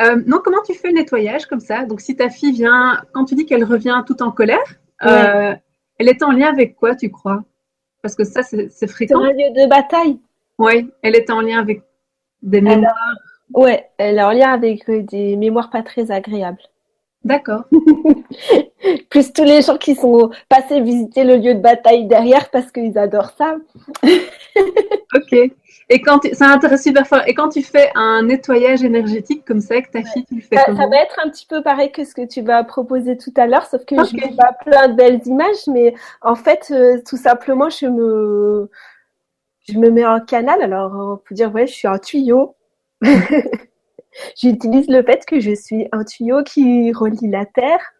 Euh, 0.00 0.22
non, 0.26 0.40
comment 0.42 0.62
tu 0.64 0.74
fais 0.74 0.88
le 0.88 0.94
nettoyage 0.94 1.46
comme 1.46 1.60
ça? 1.60 1.84
Donc, 1.84 2.00
si 2.00 2.16
ta 2.16 2.30
fille 2.30 2.52
vient, 2.52 3.02
quand 3.12 3.24
tu 3.24 3.34
dis 3.34 3.46
qu'elle 3.46 3.64
revient 3.64 4.02
tout 4.06 4.22
en 4.22 4.30
colère, 4.30 4.58
euh, 5.04 5.54
elle 5.98 6.08
est 6.08 6.22
en 6.22 6.30
lien 6.30 6.48
avec 6.48 6.76
quoi, 6.76 6.94
tu 6.94 7.10
crois? 7.10 7.44
Parce 8.00 8.14
que 8.14 8.24
ça, 8.24 8.42
c'est 8.42 8.86
fréquent. 8.86 9.22
Un 9.22 9.32
lieu 9.32 9.50
de 9.54 9.68
bataille. 9.68 10.18
Oui, 10.58 10.90
elle 11.02 11.14
est 11.14 11.30
en 11.30 11.40
lien 11.40 11.60
avec 11.60 11.82
des 12.42 12.60
mémoires. 12.60 12.94
Oui, 13.54 13.72
elle 13.98 14.18
est 14.18 14.22
en 14.22 14.30
lien 14.30 14.52
avec 14.52 14.88
euh, 14.88 15.02
des 15.02 15.36
mémoires 15.36 15.70
pas 15.70 15.82
très 15.82 16.10
agréables. 16.10 16.62
D'accord. 17.24 17.64
Plus 19.10 19.32
tous 19.32 19.44
les 19.44 19.62
gens 19.62 19.76
qui 19.76 19.94
sont 19.94 20.30
passés 20.48 20.80
visiter 20.80 21.22
le 21.22 21.36
lieu 21.36 21.54
de 21.54 21.60
bataille 21.60 22.06
derrière 22.06 22.50
parce 22.50 22.72
qu'ils 22.72 22.98
adorent 22.98 23.34
ça. 23.36 23.56
ok. 25.14 25.52
Et 25.92 26.00
quand 26.00 26.20
ça 26.32 26.46
intéresse 26.46 26.82
super 26.84 27.06
fort. 27.06 27.20
Et 27.26 27.34
quand 27.34 27.50
tu 27.50 27.62
fais 27.62 27.90
un 27.94 28.22
nettoyage 28.22 28.82
énergétique 28.82 29.44
comme 29.44 29.60
ça 29.60 29.74
avec 29.74 29.90
ta 29.90 30.02
fille, 30.02 30.24
tu 30.24 30.36
le 30.36 30.40
fais 30.40 30.56
ça, 30.56 30.64
comment 30.64 30.80
Ça 30.80 30.88
va 30.88 30.96
être 30.96 31.20
un 31.22 31.28
petit 31.28 31.44
peu 31.44 31.62
pareil 31.62 31.92
que 31.92 32.04
ce 32.04 32.14
que 32.14 32.26
tu 32.26 32.40
vas 32.40 32.64
proposer 32.64 33.18
tout 33.18 33.32
à 33.36 33.46
l'heure, 33.46 33.66
sauf 33.66 33.84
que 33.84 33.96
je 33.96 34.16
n'ai 34.16 34.34
pas 34.34 34.52
plein 34.64 34.88
de 34.88 34.94
belles 34.94 35.20
images, 35.26 35.66
mais 35.66 35.94
en 36.22 36.34
fait, 36.34 36.68
euh, 36.70 36.98
tout 37.06 37.18
simplement, 37.18 37.68
je 37.68 37.86
me, 37.86 38.70
je 39.68 39.78
me 39.78 39.90
mets 39.90 40.06
en 40.06 40.20
canal. 40.20 40.62
Alors, 40.62 40.92
on 40.94 41.16
peut 41.18 41.34
dire, 41.34 41.52
ouais, 41.52 41.66
je 41.66 41.74
suis 41.74 41.88
un 41.88 41.98
tuyau. 41.98 42.56
J'utilise 44.36 44.88
le 44.88 45.02
fait 45.02 45.26
que 45.26 45.40
je 45.40 45.54
suis 45.54 45.88
un 45.92 46.04
tuyau 46.04 46.42
qui 46.42 46.90
relie 46.92 47.28
la 47.28 47.44
Terre 47.44 47.92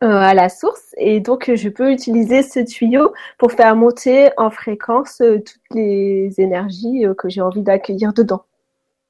à 0.00 0.34
la 0.34 0.48
source 0.48 0.94
et 0.96 1.20
donc 1.20 1.50
je 1.54 1.68
peux 1.68 1.92
utiliser 1.92 2.42
ce 2.42 2.60
tuyau 2.60 3.12
pour 3.38 3.52
faire 3.52 3.76
monter 3.76 4.30
en 4.36 4.50
fréquence 4.50 5.20
euh, 5.20 5.38
toutes 5.38 5.74
les 5.74 6.32
énergies 6.38 7.04
euh, 7.04 7.14
que 7.14 7.28
j'ai 7.28 7.42
envie 7.42 7.62
d'accueillir 7.62 8.12
dedans. 8.12 8.44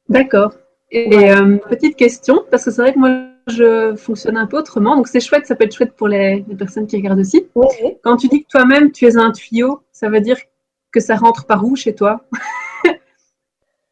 D'accord. 0.09 0.53
Et, 0.93 1.09
petite 1.68 1.95
question, 1.95 2.43
parce 2.51 2.64
que 2.64 2.72
c'est 2.72 2.82
vrai 2.82 2.93
que 2.93 2.99
moi 2.99 3.26
je 3.47 3.95
fonctionne 3.95 4.36
un 4.36 4.47
peu 4.47 4.59
autrement, 4.59 4.97
donc 4.97 5.07
c'est 5.07 5.20
chouette, 5.20 5.47
ça 5.47 5.55
peut 5.55 5.62
être 5.62 5.74
chouette 5.74 5.95
pour 5.95 6.09
les, 6.09 6.45
personnes 6.59 6.88
qui 6.88 6.97
regardent 6.97 7.20
aussi. 7.20 7.47
Quand 8.03 8.16
tu 8.16 8.26
dis 8.26 8.43
que 8.43 8.49
toi-même 8.49 8.91
tu 8.91 9.07
es 9.07 9.16
un 9.16 9.30
tuyau, 9.30 9.82
ça 9.93 10.09
veut 10.09 10.20
dire 10.20 10.36
que 10.91 10.99
ça 10.99 11.14
rentre 11.14 11.47
par 11.47 11.64
où 11.64 11.76
chez 11.76 11.95
toi? 11.95 12.24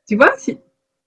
Tu 0.09 0.17
vois 0.17 0.33
si, 0.39 0.59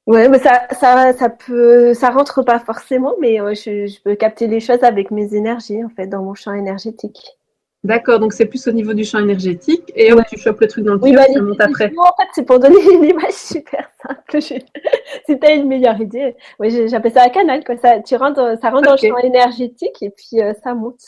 Ouais, 0.08 0.28
mais 0.30 0.40
ça, 0.40 0.68
ça, 0.72 1.14
ça 1.14 1.30
peut, 1.30 1.94
ça 1.94 2.10
rentre 2.10 2.42
pas 2.44 2.60
forcément, 2.60 3.14
mais 3.20 3.40
euh, 3.40 3.54
je, 3.54 3.86
je, 3.86 4.02
peux 4.02 4.16
capter 4.16 4.48
les 4.48 4.60
choses 4.60 4.84
avec 4.84 5.12
mes 5.12 5.36
énergies, 5.36 5.84
en 5.84 5.90
fait, 5.90 6.08
dans 6.08 6.24
mon 6.24 6.34
champ 6.34 6.54
énergétique. 6.54 7.38
D'accord, 7.84 8.20
donc 8.20 8.34
c'est 8.34 8.46
plus 8.46 8.68
au 8.68 8.72
niveau 8.72 8.94
du 8.94 9.04
champ 9.04 9.18
énergétique, 9.18 9.92
et 9.96 10.12
tu 10.30 10.38
chopes 10.38 10.60
le 10.60 10.68
truc 10.68 10.86
dans 10.86 10.94
le 10.94 11.00
tuyau, 11.00 11.16
bah, 11.16 11.26
ça 11.34 11.42
monte 11.42 11.62
après. 11.62 11.92
En 11.98 12.16
fait, 12.16 12.30
c'est 12.34 12.46
pour 12.46 12.60
donner 12.60 12.76
une 12.94 13.04
image 13.04 13.32
super 13.32 13.90
simple. 14.02 14.42
si 14.42 15.40
tu 15.40 15.52
une 15.52 15.68
meilleure 15.68 16.00
idée, 16.00 16.36
oui, 16.60 16.88
j'appelle 16.88 17.12
ça 17.12 17.24
un 17.24 17.30
canal, 17.30 17.64
quoi. 17.64 17.78
Ça, 17.78 18.00
tu 18.00 18.16
rentres, 18.16 18.60
ça 18.62 18.70
rentre 18.70 18.84
dans 18.84 18.92
le 18.92 18.98
champ 18.98 19.18
énergétique, 19.18 19.98
et 20.02 20.12
puis 20.12 20.42
euh, 20.42 20.54
ça 20.64 20.76
monte. 20.76 21.02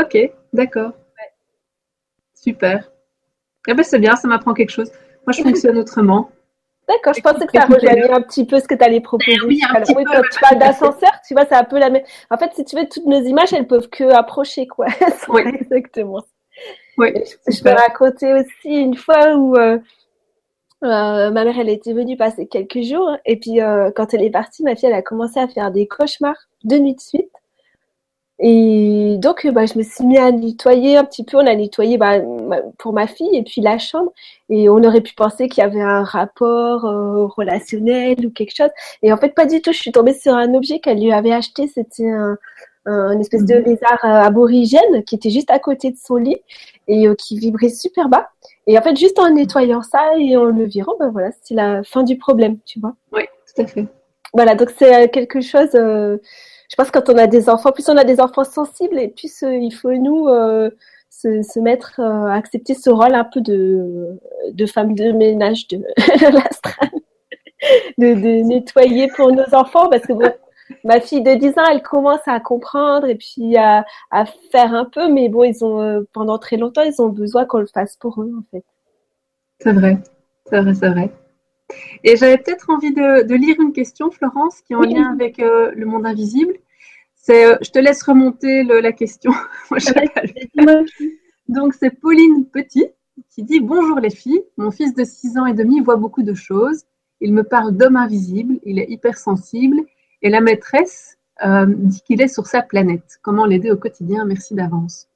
Ok, 0.00 0.16
d'accord. 0.52 0.92
Super. 2.34 2.90
Eh 3.68 3.74
ben, 3.74 3.82
c'est 3.82 3.98
bien, 3.98 4.14
ça 4.16 4.28
m'apprend 4.28 4.54
quelque 4.54 4.70
chose. 4.70 4.90
Moi, 5.26 5.32
je 5.32 5.42
fonctionne 5.42 5.78
autrement. 5.78 6.30
D'accord, 6.90 7.14
je 7.14 7.20
pensais 7.20 7.46
que 7.46 7.52
ça 7.52 7.66
rejoignait 7.66 8.10
un 8.10 8.20
petit 8.20 8.44
peu 8.44 8.58
ce 8.58 8.66
que 8.66 8.74
tu 8.74 8.82
allais 8.82 9.00
proposer. 9.00 9.38
Oui, 9.46 9.60
un 9.68 9.80
petit 9.80 9.94
peu, 9.94 10.02
quand 10.04 10.22
tu 10.22 10.40
parles 10.40 10.58
d'ascenseur, 10.58 11.12
tu 11.26 11.34
vois, 11.34 11.46
c'est 11.46 11.54
un 11.54 11.64
peu 11.64 11.78
la 11.78 11.88
même. 11.88 12.02
En 12.30 12.36
fait, 12.36 12.50
si 12.54 12.64
tu 12.64 12.74
veux, 12.76 12.88
toutes 12.88 13.06
nos 13.06 13.22
images, 13.22 13.52
elles 13.52 13.68
peuvent 13.68 13.88
que 13.88 14.04
approcher, 14.04 14.66
quoi. 14.66 14.86
oui. 15.28 15.42
Exactement. 15.60 16.24
Oui. 16.98 17.12
Je, 17.46 17.62
peux 17.62 17.70
raconter 17.70 18.32
aussi 18.34 18.74
une 18.74 18.96
fois 18.96 19.36
où 19.36 19.54
euh, 19.56 19.78
euh, 20.82 21.30
ma 21.30 21.44
mère, 21.44 21.58
elle 21.58 21.68
était 21.68 21.92
venue 21.92 22.16
passer 22.16 22.48
quelques 22.48 22.82
jours, 22.82 23.16
et 23.24 23.38
puis 23.38 23.60
euh, 23.60 23.92
quand 23.94 24.12
elle 24.12 24.24
est 24.24 24.30
partie, 24.30 24.64
ma 24.64 24.74
fille, 24.74 24.88
elle 24.88 24.94
a 24.94 25.02
commencé 25.02 25.38
à 25.38 25.46
faire 25.46 25.70
des 25.70 25.86
cauchemars 25.86 26.48
deux 26.64 26.78
nuits 26.78 26.96
de 26.96 27.00
suite. 27.00 27.30
Et 28.42 29.16
donc, 29.18 29.46
bah, 29.48 29.66
je 29.66 29.76
me 29.76 29.82
suis 29.82 30.04
mis 30.06 30.16
à 30.16 30.32
nettoyer 30.32 30.96
un 30.96 31.04
petit 31.04 31.24
peu. 31.24 31.36
On 31.36 31.46
a 31.46 31.54
nettoyé 31.54 31.98
bah, 31.98 32.20
pour 32.78 32.94
ma 32.94 33.06
fille 33.06 33.36
et 33.36 33.42
puis 33.42 33.60
la 33.60 33.78
chambre. 33.78 34.12
Et 34.48 34.70
on 34.70 34.82
aurait 34.82 35.02
pu 35.02 35.14
penser 35.14 35.46
qu'il 35.48 35.62
y 35.62 35.66
avait 35.66 35.82
un 35.82 36.02
rapport 36.02 36.86
euh, 36.86 37.26
relationnel 37.26 38.24
ou 38.24 38.30
quelque 38.30 38.56
chose. 38.56 38.70
Et 39.02 39.12
en 39.12 39.18
fait, 39.18 39.34
pas 39.34 39.44
du 39.44 39.60
tout. 39.60 39.72
Je 39.72 39.78
suis 39.78 39.92
tombée 39.92 40.14
sur 40.14 40.34
un 40.34 40.54
objet 40.54 40.78
qu'elle 40.78 41.02
lui 41.02 41.12
avait 41.12 41.32
acheté. 41.32 41.68
C'était 41.68 42.08
un, 42.08 42.38
un, 42.86 43.20
espèce 43.20 43.44
de 43.44 43.56
mhm. 43.56 43.64
lézard 43.64 43.98
euh, 44.04 44.22
aborigène 44.26 45.04
qui 45.04 45.16
était 45.16 45.30
juste 45.30 45.50
à 45.50 45.58
côté 45.58 45.90
de 45.90 45.98
son 46.02 46.16
lit 46.16 46.38
et 46.88 47.08
euh, 47.08 47.14
qui 47.14 47.38
vibrait 47.38 47.68
super 47.68 48.08
bas. 48.08 48.30
Et 48.66 48.78
en 48.78 48.82
fait, 48.82 48.96
juste 48.96 49.18
en 49.18 49.28
nettoyant 49.28 49.82
ça 49.82 50.12
et 50.18 50.34
en 50.38 50.44
le 50.44 50.64
virant, 50.64 50.94
ben 50.98 51.10
voilà, 51.10 51.28
c'est 51.42 51.54
la 51.54 51.82
fin 51.82 52.04
du 52.04 52.16
problème, 52.16 52.56
tu 52.64 52.80
vois. 52.80 52.94
Oui, 53.12 53.24
tout 53.54 53.60
à 53.60 53.66
fait. 53.66 53.86
Voilà, 54.32 54.54
donc 54.54 54.70
c'est 54.78 55.10
quelque 55.10 55.40
chose 55.42 55.76
je 56.70 56.76
pense 56.76 56.90
que 56.90 56.98
quand 56.98 57.12
on 57.12 57.18
a 57.18 57.26
des 57.26 57.48
enfants, 57.48 57.72
plus 57.72 57.88
on 57.88 57.96
a 57.96 58.04
des 58.04 58.20
enfants 58.20 58.44
sensibles 58.44 58.98
et 58.98 59.08
plus 59.08 59.42
euh, 59.42 59.52
il 59.52 59.72
faut 59.72 59.92
nous 59.92 60.28
euh, 60.28 60.70
se, 61.10 61.58
mettre 61.58 61.98
euh, 61.98 62.26
à 62.26 62.34
accepter 62.34 62.74
ce 62.74 62.90
rôle 62.90 63.14
un 63.14 63.24
peu 63.24 63.40
de, 63.40 64.16
de 64.52 64.66
femme 64.66 64.94
de 64.94 65.10
ménage 65.10 65.66
de, 65.66 65.78
de, 67.98 68.14
de, 68.14 68.42
nettoyer 68.44 69.08
pour 69.08 69.32
nos 69.32 69.52
enfants 69.52 69.88
parce 69.90 70.06
que 70.06 70.12
bon, 70.12 70.32
ma 70.84 71.00
fille 71.00 71.24
de 71.24 71.34
10 71.34 71.58
ans, 71.58 71.64
elle 71.72 71.82
commence 71.82 72.26
à 72.26 72.38
comprendre 72.38 73.08
et 73.08 73.16
puis 73.16 73.56
à, 73.56 73.84
à 74.12 74.24
faire 74.52 74.72
un 74.72 74.84
peu, 74.84 75.12
mais 75.12 75.28
bon, 75.28 75.42
ils 75.42 75.64
ont 75.64 76.06
pendant 76.12 76.38
très 76.38 76.56
longtemps, 76.56 76.82
ils 76.82 77.02
ont 77.02 77.08
besoin 77.08 77.46
qu'on 77.46 77.58
le 77.58 77.66
fasse 77.66 77.96
pour 77.96 78.22
eux 78.22 78.32
en 78.38 78.44
fait. 78.52 78.64
C'est 79.58 79.72
vrai, 79.72 79.98
c'est 80.48 80.60
vrai, 80.60 80.74
c'est 80.74 80.88
vrai. 80.88 81.10
Et 82.04 82.16
j'avais 82.16 82.38
peut-être 82.38 82.70
envie 82.70 82.92
de, 82.92 83.34
lire 83.34 83.56
une 83.60 83.72
question, 83.72 84.10
Florence, 84.10 84.60
qui 84.62 84.72
est 84.72 84.76
en 84.76 84.80
lien 84.80 85.12
avec 85.12 85.38
euh, 85.40 85.72
le 85.74 85.86
monde 85.86 86.06
invisible. 86.06 86.54
C'est, 87.14 87.46
euh, 87.46 87.56
je 87.60 87.70
te 87.70 87.78
laisse 87.78 88.02
remonter 88.02 88.62
la 88.64 88.92
question. 88.92 89.32
Donc, 91.48 91.74
c'est 91.74 91.90
Pauline 91.90 92.46
Petit 92.46 92.86
qui 93.28 93.42
dit 93.42 93.60
Bonjour 93.60 93.98
les 94.00 94.10
filles, 94.10 94.42
mon 94.56 94.70
fils 94.70 94.94
de 94.94 95.04
6 95.04 95.38
ans 95.38 95.46
et 95.46 95.54
demi 95.54 95.80
voit 95.80 95.96
beaucoup 95.96 96.22
de 96.22 96.34
choses. 96.34 96.84
Il 97.20 97.34
me 97.34 97.42
parle 97.42 97.76
d'homme 97.76 97.96
invisible, 97.96 98.58
il 98.64 98.78
est 98.78 98.88
hypersensible 98.88 99.80
et 100.22 100.30
la 100.30 100.40
maîtresse 100.40 101.18
euh, 101.44 101.66
dit 101.68 102.00
qu'il 102.02 102.22
est 102.22 102.28
sur 102.28 102.46
sa 102.46 102.62
planète. 102.62 103.18
Comment 103.22 103.46
l'aider 103.46 103.70
au 103.70 103.76
quotidien? 103.76 104.24
Merci 104.24 104.54
d'avance. 104.54 105.09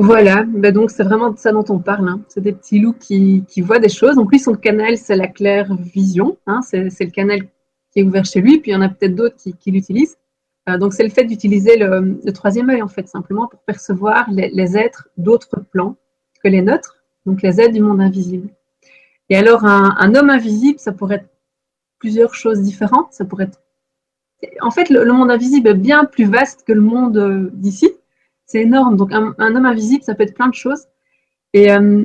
Voilà, 0.00 0.44
ben 0.44 0.72
donc 0.72 0.92
c'est 0.92 1.02
vraiment 1.02 1.32
de 1.32 1.38
ça 1.38 1.50
dont 1.50 1.64
on 1.70 1.80
parle. 1.80 2.08
Hein. 2.08 2.20
C'est 2.28 2.40
des 2.40 2.52
petits 2.52 2.78
loups 2.78 2.94
qui, 2.94 3.44
voient 3.62 3.80
des 3.80 3.88
choses. 3.88 4.14
Donc 4.14 4.30
lui, 4.30 4.38
son 4.38 4.54
canal, 4.54 4.96
c'est 4.96 5.16
la 5.16 5.26
claire 5.26 5.74
vision. 5.74 6.38
Hein. 6.46 6.60
C'est, 6.62 6.84
le 6.84 7.10
canal 7.10 7.40
qui 7.90 7.98
est 7.98 8.02
ouvert 8.04 8.24
chez 8.24 8.40
lui. 8.40 8.60
Puis 8.60 8.70
il 8.70 8.74
y 8.74 8.76
en 8.76 8.80
a 8.80 8.90
peut-être 8.90 9.16
d'autres 9.16 9.34
qui, 9.36 9.70
l'utilisent. 9.72 10.16
Euh, 10.68 10.78
donc 10.78 10.92
c'est 10.92 11.02
le 11.02 11.08
fait 11.08 11.24
d'utiliser 11.24 11.76
le, 11.76 12.30
troisième 12.32 12.70
œil, 12.70 12.80
en 12.80 12.86
fait, 12.86 13.08
simplement 13.08 13.48
pour 13.48 13.58
percevoir 13.62 14.30
les, 14.30 14.78
êtres 14.78 15.08
d'autres 15.16 15.58
plans 15.72 15.96
que 16.44 16.48
les 16.48 16.62
nôtres, 16.62 17.02
donc 17.26 17.42
les 17.42 17.60
êtres 17.60 17.72
du 17.72 17.80
monde 17.80 18.00
invisible. 18.00 18.50
Et 19.30 19.36
alors, 19.36 19.64
un, 19.64 20.14
homme 20.14 20.30
invisible, 20.30 20.78
ça 20.78 20.92
pourrait 20.92 21.16
être 21.16 21.30
plusieurs 21.98 22.36
choses 22.36 22.60
différentes. 22.60 23.12
Ça 23.12 23.24
pourrait 23.24 23.46
être... 23.46 23.60
En 24.60 24.70
fait, 24.70 24.90
le 24.90 25.12
monde 25.12 25.32
invisible 25.32 25.66
est 25.66 25.74
bien 25.74 26.04
plus 26.04 26.26
vaste 26.26 26.62
que 26.64 26.72
le 26.72 26.82
monde 26.82 27.16
euh, 27.16 27.50
d'ici 27.52 27.90
c'est 28.48 28.62
énorme. 28.62 28.96
Donc, 28.96 29.12
un, 29.12 29.34
homme 29.38 29.66
invisible, 29.66 30.02
ça 30.02 30.14
peut 30.14 30.24
être 30.24 30.34
plein 30.34 30.48
de 30.48 30.54
choses. 30.54 30.86
Et, 31.52 31.70
euh, 31.70 32.04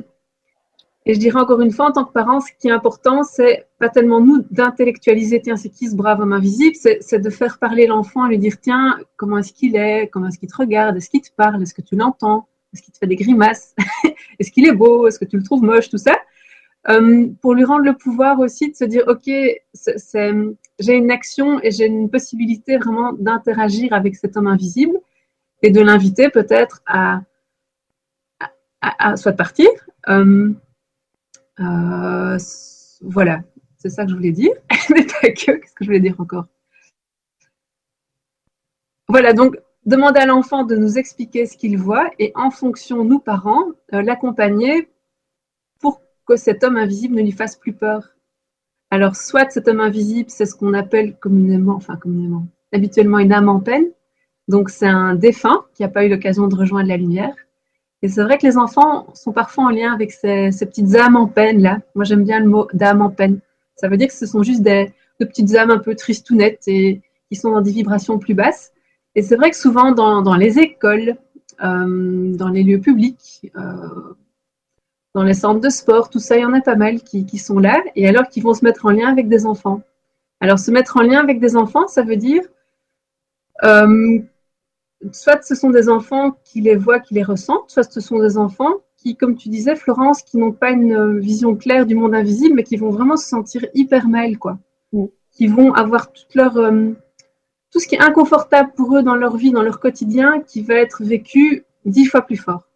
et 1.06 1.14
je 1.14 1.20
dirais 1.20 1.40
encore 1.40 1.62
une 1.62 1.72
fois, 1.72 1.88
en 1.88 1.92
tant 1.92 2.04
que 2.04 2.12
parent, 2.12 2.42
ce 2.42 2.52
qui 2.60 2.68
est 2.68 2.72
important, 2.72 3.24
c'est 3.24 3.66
pas 3.80 3.90
tellement 3.90 4.20
nous 4.20 4.46
d'intellectualiser, 4.52 5.42
tiens, 5.42 5.56
c'est 5.56 5.70
qui 5.70 5.90
ce 5.90 5.96
brave 5.96 6.20
homme 6.20 6.34
invisible, 6.34 6.76
c'est 6.76 7.20
de 7.20 7.30
faire 7.30 7.60
parler 7.60 7.88
l'enfant, 7.88 8.28
lui 8.28 8.38
dire, 8.38 8.60
tiens, 8.62 9.00
comment 9.18 9.38
est-ce 9.38 9.54
qu'il 9.54 9.76
est, 9.76 10.10
comment 10.10 10.28
est-ce 10.28 10.38
qu'il 10.38 10.50
te 10.50 10.56
regarde, 10.56 10.96
est-ce 10.96 11.10
qu'il 11.10 11.22
te 11.22 11.32
parle, 11.36 11.62
est-ce 11.62 11.74
que 11.74 11.82
tu 11.82 11.96
l'entends, 11.96 12.48
est-ce 12.74 12.82
qu'il 12.82 12.94
te 12.94 12.98
fait 12.98 13.08
des 13.08 13.16
grimaces, 13.16 13.76
est-ce 14.40 14.52
qu'il 14.52 14.68
est 14.68 14.74
beau, 14.74 15.08
est-ce 15.08 15.20
que 15.20 15.26
tu 15.26 15.38
le 15.38 15.44
trouves 15.44 15.64
moche, 15.64 15.90
tout 15.90 15.98
ça. 15.98 16.16
Euh, 16.90 17.28
pour 17.42 17.54
lui 17.54 17.64
rendre 17.64 17.86
le 17.86 17.94
pouvoir 17.94 18.40
aussi 18.40 18.70
de 18.70 18.76
se 18.76 18.84
dire, 18.84 19.04
OK, 19.08 19.26
j'ai 19.26 20.94
une 20.94 21.12
action 21.12 21.62
et 21.64 21.72
j'ai 21.72 21.86
une 21.86 22.10
possibilité 22.10 22.78
vraiment 22.78 23.14
d'interagir 23.14 23.94
avec 23.94 24.16
cet 24.16 24.36
homme 24.36 24.48
invisible 24.48 24.98
et 25.64 25.72
de 25.72 25.82
l'inviter 25.82 26.30
peut-être 26.30 26.84
à, 26.86 27.22
soit 29.16 29.32
partir. 29.32 29.70
Euh, 30.10 30.52
euh, 31.60 32.38
voilà, 33.02 33.42
c'est 33.78 33.90
ça 33.90 34.04
que 34.04 34.12
je 34.12 34.16
voulais 34.16 34.34
dire. 34.34 34.52
Mais 34.90 35.06
pas 35.06 35.30
que, 35.30 35.52
qu'est-ce 35.52 35.74
que 35.74 35.84
je 35.84 35.86
voulais 35.86 36.02
dire 36.02 36.20
encore? 36.20 36.46
Voilà, 39.08 39.34
donc 39.34 39.58
demander 39.86 40.20
à 40.20 40.26
l'enfant 40.26 40.64
de 40.66 40.76
nous 40.76 40.98
expliquer 40.98 41.46
ce 41.46 41.58
qu'il 41.58 41.78
voit 41.78 42.12
et 42.20 42.34
en 42.36 42.52
fonction, 42.52 43.06
nous 43.06 43.20
parents, 43.20 43.64
euh, 43.94 44.02
l'accompagner 44.02 44.90
pour 45.80 46.02
que 46.26 46.36
cet 46.36 46.64
homme 46.64 46.78
invisible 46.78 47.16
ne 47.16 47.22
lui 47.22 47.32
fasse 47.32 47.56
plus 47.56 47.74
peur. 47.74 48.16
Alors, 48.92 49.16
soit 49.16 49.50
cet 49.50 49.68
homme 49.68 49.80
invisible, 49.80 50.30
c'est 50.30 50.46
ce 50.46 50.56
qu'on 50.56 50.74
appelle 50.74 51.18
communément, 51.18 51.76
enfin 51.76 51.96
communément, 51.96 52.48
habituellement 52.74 53.20
une 53.20 53.34
âme 53.34 53.50
en 53.50 53.60
peine, 53.60 53.88
donc 54.48 54.70
c'est 54.70 54.88
un 54.88 55.16
défunt 55.16 55.66
qui 55.74 55.84
n'a 55.84 55.88
pas 55.88 56.06
eu 56.06 56.10
l'occasion 56.10 56.48
de 56.48 56.56
rejoindre 56.56 56.90
la 56.90 56.98
lumière. 56.98 57.34
Et 58.02 58.10
c'est 58.10 58.22
vrai 58.24 58.38
que 58.38 58.46
les 58.46 58.58
enfants 58.58 59.08
sont 59.14 59.32
parfois 59.32 59.66
en 59.66 59.70
lien 59.70 59.94
avec 59.94 60.12
ces, 60.12 60.50
petites 60.60 60.96
âmes 60.96 61.16
en 61.16 61.28
peine 61.28 61.62
là. 61.62 61.80
Moi 61.96 62.04
j'aime 62.04 62.24
bien 62.24 62.40
le 62.40 62.48
mot 62.48 62.68
d'âme 62.74 63.02
en 63.02 63.10
peine. 63.10 63.40
Ça 63.76 63.88
veut 63.88 63.98
dire 63.98 64.08
que 64.08 64.14
ce 64.14 64.26
sont 64.26 64.44
juste 64.44 64.62
des, 64.62 64.92
de 65.20 65.26
petites 65.26 65.56
âmes 65.56 65.72
un 65.72 65.80
peu 65.80 65.96
tristounettes 65.96 66.64
et 66.68 67.02
qui 67.30 67.38
sont 67.38 67.52
dans 67.52 67.62
des 67.62 67.72
vibrations 67.72 68.20
plus 68.20 68.34
basses. 68.34 68.74
Et 69.16 69.22
c'est 69.22 69.36
vrai 69.36 69.52
que 69.52 69.58
souvent 69.58 69.92
dans, 69.92 70.36
les 70.36 70.60
écoles, 70.60 71.16
euh, 71.64 72.36
dans 72.36 72.50
les 72.50 72.64
lieux 72.64 72.80
publics, 72.80 73.52
euh, 73.56 74.16
dans 75.16 75.24
les 75.24 75.36
centres 75.36 75.62
de 75.62 75.70
sport, 75.70 76.10
tout 76.10 76.20
ça, 76.20 76.36
il 76.36 76.42
y 76.42 76.46
en 76.46 76.54
a 76.54 76.62
pas 76.62 76.76
mal 76.76 77.02
qui, 77.02 77.26
qui 77.26 77.38
sont 77.38 77.60
là 77.60 77.82
et 77.96 78.08
alors 78.08 78.28
qui 78.28 78.42
vont 78.42 78.54
se 78.54 78.66
mettre 78.66 78.86
en 78.86 78.90
lien 78.90 79.08
avec 79.10 79.30
des 79.30 79.46
enfants. 79.46 79.82
Alors 80.42 80.60
se 80.60 80.72
mettre 80.72 80.98
en 80.98 81.02
lien 81.02 81.20
avec 81.20 81.40
des 81.40 81.56
enfants, 81.56 81.88
ça 81.88 82.02
veut 82.02 82.18
dire 82.18 82.42
euh, 83.64 84.20
soit 85.12 85.44
ce 85.44 85.56
sont 85.56 85.70
des 85.70 85.90
enfants 85.90 86.38
qui 86.44 86.62
les 86.62 86.76
voient, 86.76 87.00
qui 87.00 87.14
les 87.14 87.24
ressentent, 87.24 87.70
soit 87.70 87.84
ce 87.84 88.00
sont 88.00 88.20
des 88.20 88.38
enfants 88.38 88.74
qui, 89.04 89.16
comme 89.18 89.36
tu 89.36 89.50
disais, 89.50 89.76
Florence, 89.76 90.22
qui 90.22 90.38
n'ont 90.38 90.54
pas 90.54 90.72
une 90.72 91.20
vision 91.20 91.56
claire 91.56 91.86
du 91.86 91.94
monde 91.96 92.16
invisible, 92.16 92.56
mais 92.56 92.64
qui 92.64 92.78
vont 92.78 92.90
vraiment 92.90 93.18
se 93.18 93.28
sentir 93.28 93.66
hyper 93.74 94.08
mal, 94.08 94.38
quoi. 94.38 94.58
Mm. 94.94 95.06
Qui 95.32 95.48
vont 95.48 95.74
avoir 95.74 96.12
toute 96.12 96.34
leur, 96.36 96.58
euh, 96.58 96.92
tout 97.72 97.80
ce 97.80 97.88
qui 97.88 97.96
est 97.96 98.02
inconfortable 98.02 98.72
pour 98.76 98.96
eux 98.96 99.04
dans 99.04 99.16
leur 99.16 99.36
vie, 99.36 99.52
dans 99.52 99.62
leur 99.62 99.80
quotidien, 99.80 100.42
qui 100.42 100.62
va 100.62 100.76
être 100.76 101.04
vécu 101.04 101.66
dix 101.86 102.06
fois 102.06 102.22
plus 102.22 102.38
fort. 102.38 102.70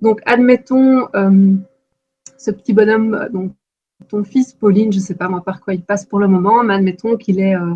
Donc, 0.00 0.20
admettons 0.26 1.08
euh, 1.14 1.54
ce 2.36 2.50
petit 2.50 2.74
bonhomme, 2.74 3.28
donc 3.32 3.52
ton 4.08 4.22
fils, 4.22 4.52
Pauline, 4.52 4.92
je 4.92 4.98
ne 4.98 5.02
sais 5.02 5.14
pas 5.14 5.28
moi 5.28 5.42
par 5.42 5.60
quoi 5.60 5.72
il 5.72 5.82
passe 5.82 6.04
pour 6.04 6.18
le 6.18 6.28
moment, 6.28 6.62
mais 6.62 6.74
admettons 6.74 7.16
qu'il 7.16 7.40
est, 7.40 7.56
euh, 7.56 7.74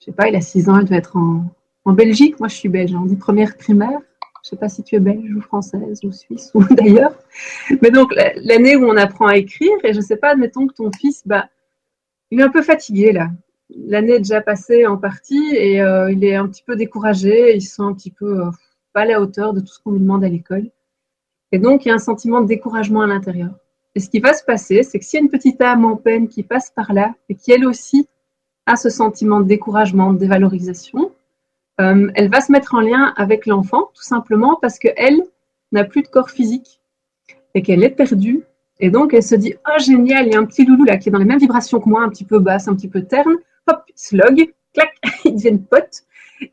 je 0.00 0.06
sais 0.06 0.12
pas, 0.12 0.28
il 0.28 0.34
a 0.34 0.40
6 0.40 0.68
ans, 0.68 0.80
il 0.80 0.86
doit 0.86 0.96
être 0.96 1.16
en, 1.16 1.44
Belgique. 1.86 2.38
Moi, 2.38 2.48
je 2.48 2.54
suis 2.54 2.68
belge, 2.68 2.94
on 2.94 3.06
dit 3.06 3.16
première 3.16 3.56
primaire. 3.56 3.98
Je 4.42 4.48
ne 4.48 4.50
sais 4.50 4.56
pas 4.56 4.68
si 4.68 4.82
tu 4.82 4.94
es 4.94 5.00
belge 5.00 5.34
ou 5.34 5.40
française 5.40 6.00
ou 6.04 6.12
suisse 6.12 6.50
ou 6.54 6.62
d'ailleurs. 6.70 7.12
Mais 7.82 7.90
donc, 7.90 8.14
l'année 8.36 8.76
où 8.76 8.84
on 8.84 8.96
apprend 8.96 9.26
à 9.26 9.36
écrire, 9.36 9.76
et 9.84 9.92
je 9.92 9.98
ne 9.98 10.04
sais 10.04 10.16
pas, 10.16 10.30
admettons 10.30 10.66
que 10.66 10.74
ton 10.74 10.90
fils, 10.92 11.26
bah, 11.26 11.48
il 12.30 12.40
est 12.40 12.44
un 12.44 12.50
peu 12.50 12.62
fatigué 12.62 13.12
là. 13.12 13.30
L'année 13.70 14.14
est 14.14 14.18
déjà 14.18 14.40
passée 14.40 14.86
en 14.86 14.96
partie 14.96 15.54
et 15.54 15.82
euh, 15.82 16.10
il 16.10 16.24
est 16.24 16.34
un 16.34 16.48
petit 16.48 16.62
peu 16.62 16.76
découragé. 16.76 17.54
Il 17.54 17.62
se 17.62 17.76
sent 17.76 17.82
un 17.82 17.92
petit 17.94 18.10
peu 18.10 18.40
euh, 18.40 18.50
pas 18.92 19.02
à 19.02 19.04
la 19.04 19.20
hauteur 19.20 19.52
de 19.52 19.60
tout 19.60 19.66
ce 19.66 19.80
qu'on 19.80 19.92
lui 19.92 20.00
demande 20.00 20.24
à 20.24 20.28
l'école. 20.28 20.70
Et 21.52 21.58
donc, 21.58 21.84
il 21.84 21.88
y 21.88 21.90
a 21.90 21.94
un 21.94 21.98
sentiment 21.98 22.40
de 22.40 22.46
découragement 22.46 23.02
à 23.02 23.06
l'intérieur. 23.06 23.50
Et 23.94 24.00
ce 24.00 24.08
qui 24.08 24.20
va 24.20 24.32
se 24.32 24.44
passer, 24.44 24.82
c'est 24.82 24.98
que 24.98 25.04
s'il 25.04 25.18
y 25.18 25.22
a 25.22 25.24
une 25.24 25.30
petite 25.30 25.60
âme 25.60 25.84
en 25.84 25.96
peine 25.96 26.28
qui 26.28 26.42
passe 26.42 26.70
par 26.70 26.92
là 26.92 27.14
et 27.28 27.34
qui 27.34 27.52
elle 27.52 27.66
aussi 27.66 28.06
a 28.66 28.76
ce 28.76 28.90
sentiment 28.90 29.40
de 29.40 29.46
découragement, 29.46 30.12
de 30.12 30.18
dévalorisation, 30.18 31.12
euh, 31.80 32.10
elle 32.14 32.30
va 32.30 32.40
se 32.40 32.50
mettre 32.50 32.74
en 32.74 32.80
lien 32.80 33.12
avec 33.16 33.46
l'enfant, 33.46 33.90
tout 33.94 34.02
simplement 34.02 34.58
parce 34.60 34.78
qu'elle 34.78 35.22
n'a 35.72 35.84
plus 35.84 36.02
de 36.02 36.08
corps 36.08 36.30
physique 36.30 36.80
et 37.54 37.62
qu'elle 37.62 37.84
est 37.84 37.90
perdue. 37.90 38.44
Et 38.80 38.90
donc, 38.90 39.14
elle 39.14 39.22
se 39.22 39.34
dit 39.34 39.54
Oh, 39.66 39.80
génial, 39.80 40.26
il 40.26 40.32
y 40.32 40.36
a 40.36 40.38
un 40.38 40.44
petit 40.44 40.64
loulou 40.64 40.84
là 40.84 40.96
qui 40.96 41.08
est 41.08 41.12
dans 41.12 41.18
les 41.18 41.24
mêmes 41.24 41.38
vibrations 41.38 41.80
que 41.80 41.88
moi, 41.88 42.02
un 42.02 42.08
petit 42.08 42.24
peu 42.24 42.38
basse, 42.38 42.68
un 42.68 42.74
petit 42.74 42.88
peu 42.88 43.02
terne. 43.02 43.36
Hop, 43.66 43.82
slog, 43.94 44.52
clac, 44.74 44.94
ils 45.24 45.34
deviennent 45.34 45.64
potes. 45.64 46.04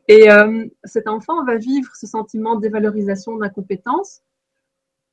Et 0.08 0.30
euh, 0.30 0.66
cet 0.84 1.08
enfant 1.08 1.44
va 1.44 1.56
vivre 1.56 1.90
ce 1.94 2.06
sentiment 2.06 2.56
de 2.56 2.60
dévalorisation, 2.60 3.36
d'incompétence, 3.36 4.22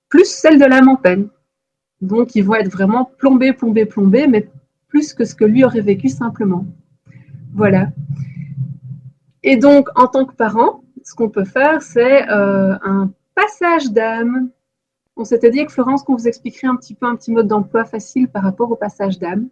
plus 0.10 0.26
celle 0.26 0.60
de 0.60 0.66
l'âme 0.66 0.90
en 0.90 0.96
peine. 0.96 1.30
Donc, 2.02 2.36
ils 2.36 2.44
vont 2.44 2.56
être 2.56 2.72
vraiment 2.72 3.06
plombés, 3.06 3.54
plombés, 3.54 3.86
plombés, 3.86 4.28
mais 4.28 4.50
plus 4.88 5.14
que 5.14 5.26
ce 5.26 5.36
que 5.36 5.46
lui 5.46 5.64
aurait 5.64 5.82
vécu 5.82 6.10
simplement. 6.10 6.66
Voilà. 7.54 7.90
Et 9.44 9.58
donc, 9.58 9.90
en 9.96 10.08
tant 10.08 10.26
que 10.26 10.34
parent, 10.34 10.84
ce 11.04 11.14
qu'on 11.14 11.30
peut 11.30 11.44
faire, 11.44 11.82
c'est 11.82 12.30
euh, 12.30 12.76
un 12.82 13.12
passage 13.36 13.92
d'âme. 13.92 14.50
On 15.18 15.26
s'était 15.26 15.52
dit 15.52 15.60
avec 15.60 15.72
Florence 15.72 16.04
qu'on 16.04 16.16
vous 16.16 16.28
expliquerait 16.28 16.68
un 16.68 16.76
petit 16.76 16.96
peu 16.96 17.06
un 17.06 17.16
petit 17.16 17.32
mode 17.32 17.48
d'emploi 17.48 17.86
facile 17.86 18.28
par 18.30 18.44
rapport 18.44 18.72
au 18.72 18.76
passage 18.76 19.20
d'âme. 19.20 19.50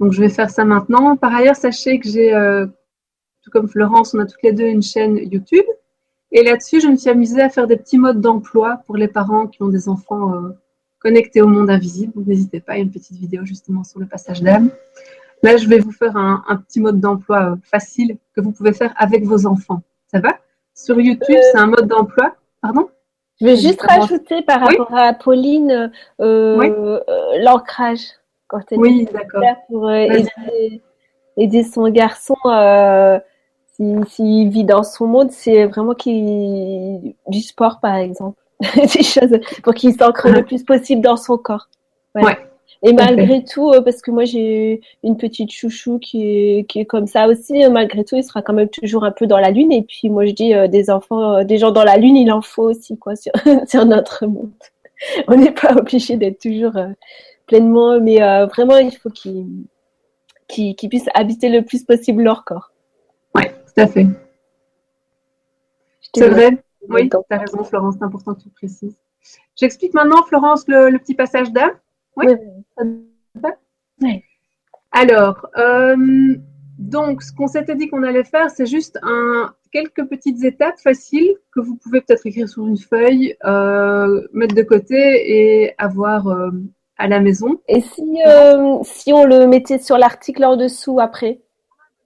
Donc, 0.00 0.12
je 0.12 0.20
vais 0.20 0.28
faire 0.28 0.50
ça 0.50 0.64
maintenant. 0.64 1.16
Par 1.16 1.34
ailleurs, 1.34 1.56
sachez 1.56 1.98
que 1.98 2.08
j'ai, 2.08 2.34
euh, 2.34 2.66
tout 3.42 3.50
comme 3.50 3.68
Florence, 3.68 4.14
on 4.14 4.18
a 4.18 4.26
toutes 4.26 4.42
les 4.42 4.52
deux 4.52 4.66
une 4.66 4.82
chaîne 4.82 5.16
YouTube. 5.16 5.64
Et 6.30 6.42
là-dessus, 6.42 6.80
je 6.80 6.88
me 6.88 6.96
suis 6.96 7.08
amusée 7.08 7.40
à 7.40 7.48
faire 7.48 7.66
des 7.66 7.76
petits 7.76 7.98
modes 7.98 8.20
d'emploi 8.20 8.82
pour 8.86 8.96
les 8.96 9.08
parents 9.08 9.46
qui 9.46 9.62
ont 9.62 9.68
des 9.68 9.88
enfants 9.88 10.34
euh, 10.34 10.50
connectés 10.98 11.40
au 11.40 11.48
monde 11.48 11.70
invisible. 11.70 12.12
N'hésitez 12.26 12.60
pas, 12.60 12.74
il 12.74 12.78
y 12.78 12.80
a 12.80 12.84
une 12.84 12.90
petite 12.90 13.16
vidéo 13.16 13.44
justement 13.46 13.82
sur 13.82 13.98
le 13.98 14.06
passage 14.06 14.42
d'âme. 14.42 14.70
Là, 15.42 15.56
je 15.56 15.68
vais 15.68 15.78
vous 15.78 15.92
faire 15.92 16.16
un, 16.16 16.42
petit 16.66 16.80
mode 16.80 17.00
d'emploi 17.00 17.52
euh, 17.52 17.56
facile 17.62 18.16
que 18.34 18.40
vous 18.40 18.50
pouvez 18.52 18.72
faire 18.72 18.92
avec 18.96 19.24
vos 19.24 19.46
enfants. 19.46 19.82
Ça 20.08 20.20
va? 20.20 20.30
Sur 20.74 21.00
YouTube, 21.00 21.36
euh, 21.36 21.48
c'est 21.52 21.58
un 21.58 21.66
mode 21.66 21.86
d'emploi. 21.86 22.34
Pardon? 22.60 22.88
Je 23.40 23.46
vais 23.46 23.56
juste 23.56 23.82
rajouter 23.82 24.42
par 24.42 24.60
rapport 24.60 24.92
à 24.94 25.12
Pauline 25.12 25.92
euh, 26.20 27.00
l'ancrage. 27.40 28.00
Oui, 28.72 29.06
d'accord. 29.12 29.42
Pour 29.68 29.90
aider, 29.92 31.62
son 31.62 31.88
garçon 31.90 32.34
s'il 34.08 34.48
vit 34.48 34.64
dans 34.64 34.82
son 34.82 35.06
monde, 35.06 35.30
c'est 35.30 35.66
vraiment 35.66 35.94
qu'il 35.94 37.14
du 37.28 37.40
sport, 37.40 37.78
par 37.80 37.94
exemple. 37.94 38.40
Des 38.74 39.04
choses 39.04 39.38
pour 39.62 39.74
qu'il 39.74 39.94
s'ancre 39.94 40.28
le 40.28 40.42
plus 40.42 40.64
possible 40.64 41.00
dans 41.00 41.16
son 41.16 41.38
corps. 41.38 41.68
Ouais. 42.16 42.36
Et 42.82 42.92
malgré 42.92 43.42
tout, 43.42 43.70
euh, 43.70 43.80
parce 43.82 44.02
que 44.02 44.10
moi 44.10 44.24
j'ai 44.24 44.80
une 45.02 45.16
petite 45.16 45.50
chouchou 45.50 45.98
qui 45.98 46.22
est, 46.22 46.64
qui 46.68 46.80
est 46.80 46.84
comme 46.84 47.06
ça 47.06 47.26
aussi, 47.26 47.64
euh, 47.64 47.70
malgré 47.70 48.04
tout, 48.04 48.14
il 48.16 48.22
sera 48.22 48.40
quand 48.40 48.52
même 48.52 48.68
toujours 48.68 49.04
un 49.04 49.10
peu 49.10 49.26
dans 49.26 49.38
la 49.38 49.50
lune. 49.50 49.72
Et 49.72 49.82
puis 49.82 50.08
moi 50.08 50.26
je 50.26 50.32
dis 50.32 50.54
euh, 50.54 50.68
des 50.68 50.88
enfants, 50.88 51.42
des 51.44 51.58
gens 51.58 51.72
dans 51.72 51.82
la 51.82 51.96
lune, 51.96 52.16
il 52.16 52.30
en 52.30 52.40
faut 52.40 52.70
aussi 52.70 52.96
quoi 52.96 53.16
sur, 53.16 53.32
sur 53.68 53.84
notre 53.84 54.26
monde. 54.26 54.50
On 55.26 55.36
n'est 55.36 55.50
pas 55.50 55.74
obligé 55.76 56.16
d'être 56.16 56.40
toujours 56.40 56.74
pleinement, 57.46 58.00
mais 58.00 58.18
vraiment 58.46 58.78
il 58.78 58.94
faut 58.96 59.10
qu'ils 59.10 59.46
qu'ils 60.48 60.88
puissent 60.88 61.10
habiter 61.14 61.48
le 61.50 61.62
plus 61.62 61.84
possible 61.84 62.22
leur 62.22 62.44
corps. 62.44 62.72
Oui, 63.34 63.42
tout 63.44 63.80
à 63.80 63.86
fait. 63.86 64.06
C'est 66.14 66.28
vrai? 66.28 66.58
Oui, 66.88 67.08
tu 67.08 67.16
as 67.30 67.38
raison, 67.38 67.64
Florence, 67.64 67.96
c'est 67.98 68.04
important 68.04 68.34
que 68.34 68.42
tu 68.42 68.48
précises. 68.48 68.96
J'explique 69.56 69.94
maintenant, 69.94 70.22
Florence, 70.24 70.66
le, 70.68 70.88
le 70.88 70.98
petit 70.98 71.14
passage 71.14 71.52
d'âme. 71.52 71.72
Oui. 72.16 72.26
Alors, 74.92 75.46
euh, 75.56 75.96
donc, 76.78 77.22
ce 77.22 77.32
qu'on 77.32 77.46
s'était 77.46 77.74
dit 77.76 77.88
qu'on 77.88 78.02
allait 78.02 78.24
faire, 78.24 78.50
c'est 78.50 78.66
juste 78.66 78.98
un, 79.02 79.52
quelques 79.72 80.04
petites 80.08 80.42
étapes 80.44 80.78
faciles 80.78 81.34
que 81.54 81.60
vous 81.60 81.76
pouvez 81.76 82.00
peut-être 82.00 82.26
écrire 82.26 82.48
sur 82.48 82.66
une 82.66 82.78
feuille, 82.78 83.36
euh, 83.44 84.26
mettre 84.32 84.54
de 84.54 84.62
côté 84.62 84.96
et 84.96 85.74
avoir 85.78 86.28
euh, 86.28 86.50
à 86.96 87.06
la 87.06 87.20
maison. 87.20 87.60
Et 87.68 87.80
si, 87.80 88.18
si 88.82 89.12
on 89.12 89.24
le 89.24 89.46
mettait 89.46 89.78
sur 89.78 89.98
l'article 89.98 90.44
en 90.44 90.56
dessous 90.56 91.00
après? 91.00 91.40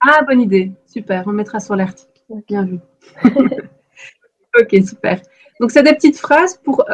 Ah, 0.07 0.23
bonne 0.25 0.41
idée. 0.41 0.73
Super, 0.87 1.25
on 1.27 1.33
mettra 1.33 1.61
sur 1.61 1.77
l'article. 1.77 2.11
Bien 2.49 2.65
vu. 2.65 2.79
ok, 4.61 4.77
super. 4.85 5.21
Donc, 5.61 5.71
c'est 5.71 5.83
des 5.83 5.95
petites 5.95 6.19
phrases 6.19 6.57
pour 6.57 6.85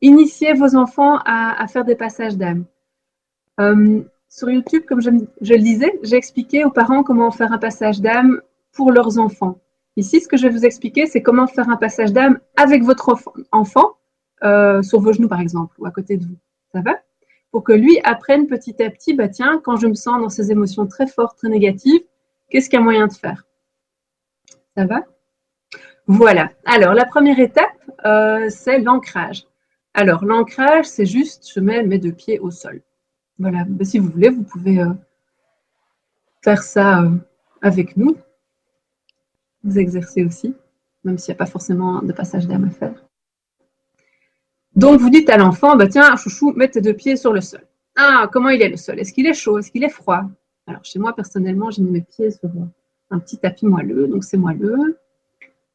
initier 0.00 0.54
vos 0.54 0.74
enfants 0.74 1.18
à, 1.26 1.66
faire 1.68 1.84
des 1.84 1.96
passages 1.96 2.36
d'âme. 2.36 2.64
Euh, 3.60 4.02
sur 4.28 4.50
YouTube, 4.50 4.84
comme 4.88 5.00
je, 5.02 5.10
le 5.10 5.58
disais, 5.58 5.92
j'ai 6.02 6.16
expliqué 6.16 6.64
aux 6.64 6.70
parents 6.70 7.02
comment 7.02 7.30
faire 7.30 7.52
un 7.52 7.58
passage 7.58 8.00
d'âme 8.00 8.40
pour 8.72 8.90
leurs 8.90 9.18
enfants. 9.18 9.58
Ici, 9.96 10.20
ce 10.20 10.28
que 10.28 10.38
je 10.38 10.44
vais 10.44 10.48
vous 10.48 10.64
expliquer, 10.64 11.06
c'est 11.06 11.22
comment 11.22 11.46
faire 11.46 11.68
un 11.68 11.76
passage 11.76 12.12
d'âme 12.12 12.38
avec 12.56 12.82
votre 12.82 13.14
enfant, 13.52 13.96
euh, 14.42 14.82
sur 14.82 15.00
vos 15.00 15.12
genoux 15.12 15.28
par 15.28 15.40
exemple, 15.40 15.74
ou 15.78 15.84
à 15.84 15.90
côté 15.90 16.16
de 16.16 16.24
vous. 16.24 16.36
Ça 16.72 16.80
va? 16.80 16.98
Pour 17.50 17.62
que 17.62 17.72
lui 17.72 18.00
apprenne 18.04 18.46
petit 18.46 18.82
à 18.82 18.88
petit, 18.88 19.12
bah 19.12 19.28
tiens, 19.28 19.60
quand 19.62 19.76
je 19.76 19.86
me 19.86 19.94
sens 19.94 20.18
dans 20.18 20.30
ces 20.30 20.50
émotions 20.50 20.86
très 20.86 21.06
fortes, 21.06 21.36
très 21.36 21.50
négatives, 21.50 22.00
qu'est-ce 22.48 22.70
qu'il 22.70 22.78
y 22.78 22.82
a 22.82 22.84
moyen 22.84 23.06
de 23.08 23.12
faire? 23.12 23.46
Ça 24.74 24.86
va? 24.86 25.02
Voilà. 26.06 26.50
Alors, 26.64 26.94
la 26.94 27.04
première 27.04 27.38
étape, 27.38 27.66
euh, 28.06 28.48
c'est 28.48 28.78
l'ancrage. 28.78 29.44
Alors, 29.92 30.24
l'ancrage, 30.24 30.86
c'est 30.86 31.04
juste, 31.04 31.50
je 31.54 31.60
mets 31.60 31.82
mes 31.82 31.98
deux 31.98 32.12
pieds 32.12 32.38
au 32.38 32.50
sol. 32.50 32.80
Voilà. 33.42 33.64
Ben, 33.68 33.84
si 33.84 33.98
vous 33.98 34.08
voulez, 34.08 34.28
vous 34.28 34.44
pouvez 34.44 34.78
euh, 34.78 34.92
faire 36.42 36.62
ça 36.62 37.02
euh, 37.02 37.10
avec 37.60 37.96
nous. 37.96 38.16
Vous 39.64 39.80
exercer 39.80 40.24
aussi, 40.24 40.54
même 41.02 41.18
s'il 41.18 41.32
n'y 41.32 41.36
a 41.36 41.38
pas 41.38 41.50
forcément 41.50 42.02
de 42.02 42.12
passage 42.12 42.46
d'âme 42.46 42.66
à 42.66 42.70
faire. 42.70 43.04
Donc, 44.76 45.00
vous 45.00 45.10
dites 45.10 45.28
à 45.28 45.38
l'enfant, 45.38 45.74
bah, 45.74 45.88
tiens, 45.88 46.14
chouchou, 46.14 46.52
mets 46.52 46.68
tes 46.68 46.80
deux 46.80 46.94
pieds 46.94 47.16
sur 47.16 47.32
le 47.32 47.40
sol. 47.40 47.66
Ah, 47.96 48.28
comment 48.32 48.48
il 48.48 48.62
est 48.62 48.68
le 48.68 48.76
sol? 48.76 49.00
Est-ce 49.00 49.12
qu'il 49.12 49.26
est 49.26 49.34
chaud? 49.34 49.58
Est-ce 49.58 49.72
qu'il 49.72 49.82
est 49.82 49.88
froid? 49.88 50.22
Alors, 50.68 50.84
chez 50.84 51.00
moi, 51.00 51.12
personnellement, 51.12 51.72
j'ai 51.72 51.82
mis 51.82 51.90
mes 51.90 52.00
pieds 52.02 52.30
sur 52.30 52.48
un 53.10 53.18
petit 53.18 53.38
tapis 53.38 53.66
moelleux, 53.66 54.06
donc 54.06 54.22
c'est 54.22 54.36
moelleux. 54.36 55.00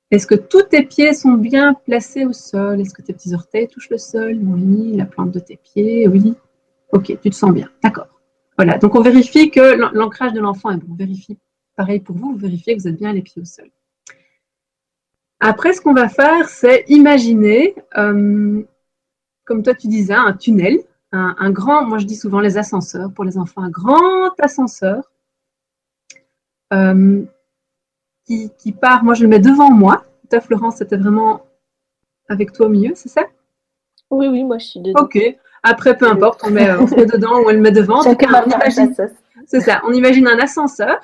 Est-ce 0.09 0.25
que 0.25 0.35
tous 0.35 0.63
tes 0.63 0.83
pieds 0.83 1.13
sont 1.13 1.33
bien 1.33 1.73
placés 1.73 2.25
au 2.25 2.31
sol? 2.31 2.79
Est-ce 2.79 2.93
que 2.93 3.01
tes 3.01 3.11
petits 3.11 3.33
orteils 3.33 3.67
touchent 3.67 3.89
le 3.89 3.97
sol? 3.97 4.39
Oui. 4.41 4.95
La 4.95 5.05
plante 5.05 5.31
de 5.31 5.39
tes 5.39 5.57
pieds? 5.57 6.07
Oui. 6.07 6.33
Ok, 6.91 7.17
tu 7.21 7.29
te 7.29 7.35
sens 7.35 7.53
bien. 7.53 7.69
D'accord. 7.83 8.07
Voilà. 8.57 8.77
Donc 8.77 8.95
on 8.95 9.01
vérifie 9.01 9.51
que 9.51 9.75
l'ancrage 9.95 10.33
de 10.33 10.39
l'enfant 10.39 10.71
est 10.71 10.77
bon. 10.77 10.87
On 10.91 10.95
vérifie. 10.95 11.37
Pareil 11.75 11.99
pour 11.99 12.15
vous, 12.15 12.31
vous 12.31 12.37
vérifiez 12.37 12.75
que 12.75 12.81
vous 12.81 12.87
êtes 12.87 12.97
bien 12.97 13.13
les 13.13 13.21
pieds 13.21 13.41
au 13.41 13.45
sol. 13.45 13.69
Après, 15.39 15.73
ce 15.73 15.81
qu'on 15.81 15.93
va 15.93 16.09
faire, 16.09 16.49
c'est 16.49 16.83
imaginer, 16.87 17.75
euh, 17.97 18.63
comme 19.45 19.61
toi 19.61 19.75
tu 19.75 19.87
disais, 19.87 20.15
un 20.15 20.33
tunnel, 20.33 20.79
un, 21.11 21.51
grand, 21.51 21.85
moi 21.85 21.99
je 21.99 22.05
dis 22.05 22.15
souvent 22.15 22.39
les 22.39 22.57
ascenseurs 22.57 23.13
pour 23.13 23.23
les 23.23 23.37
enfants, 23.37 23.61
un 23.61 23.69
grand 23.69 24.33
ascenseur. 24.39 25.11
Euh, 26.73 27.23
qui, 28.27 28.71
part. 28.73 29.03
Moi, 29.03 29.13
je 29.13 29.23
le 29.23 29.29
mets 29.29 29.39
devant 29.39 29.71
moi. 29.71 30.03
Toi, 30.29 30.41
Florence, 30.41 30.77
c'était 30.77 30.97
vraiment 30.97 31.45
avec 32.27 32.51
toi 32.51 32.65
au 32.65 32.69
milieu, 32.69 32.93
c'est 32.95 33.09
ça? 33.09 33.23
Oui, 34.09 34.27
oui, 34.27 34.43
moi, 34.43 34.57
je 34.57 34.65
suis 34.65 34.79
dedans. 34.81 35.03
Ok. 35.03 35.17
Après, 35.63 35.97
peu 35.97 36.09
importe, 36.09 36.41
on, 36.43 36.49
met, 36.49 36.71
on 36.71 36.87
se 36.87 36.95
met 36.95 37.05
dedans 37.13 37.41
ou 37.41 37.49
elle 37.49 37.61
met 37.61 37.71
devant. 37.71 38.01
C'est 38.01 39.59
ça. 39.61 39.81
On 39.85 39.93
imagine 39.93 40.27
un 40.27 40.39
ascenseur 40.39 40.99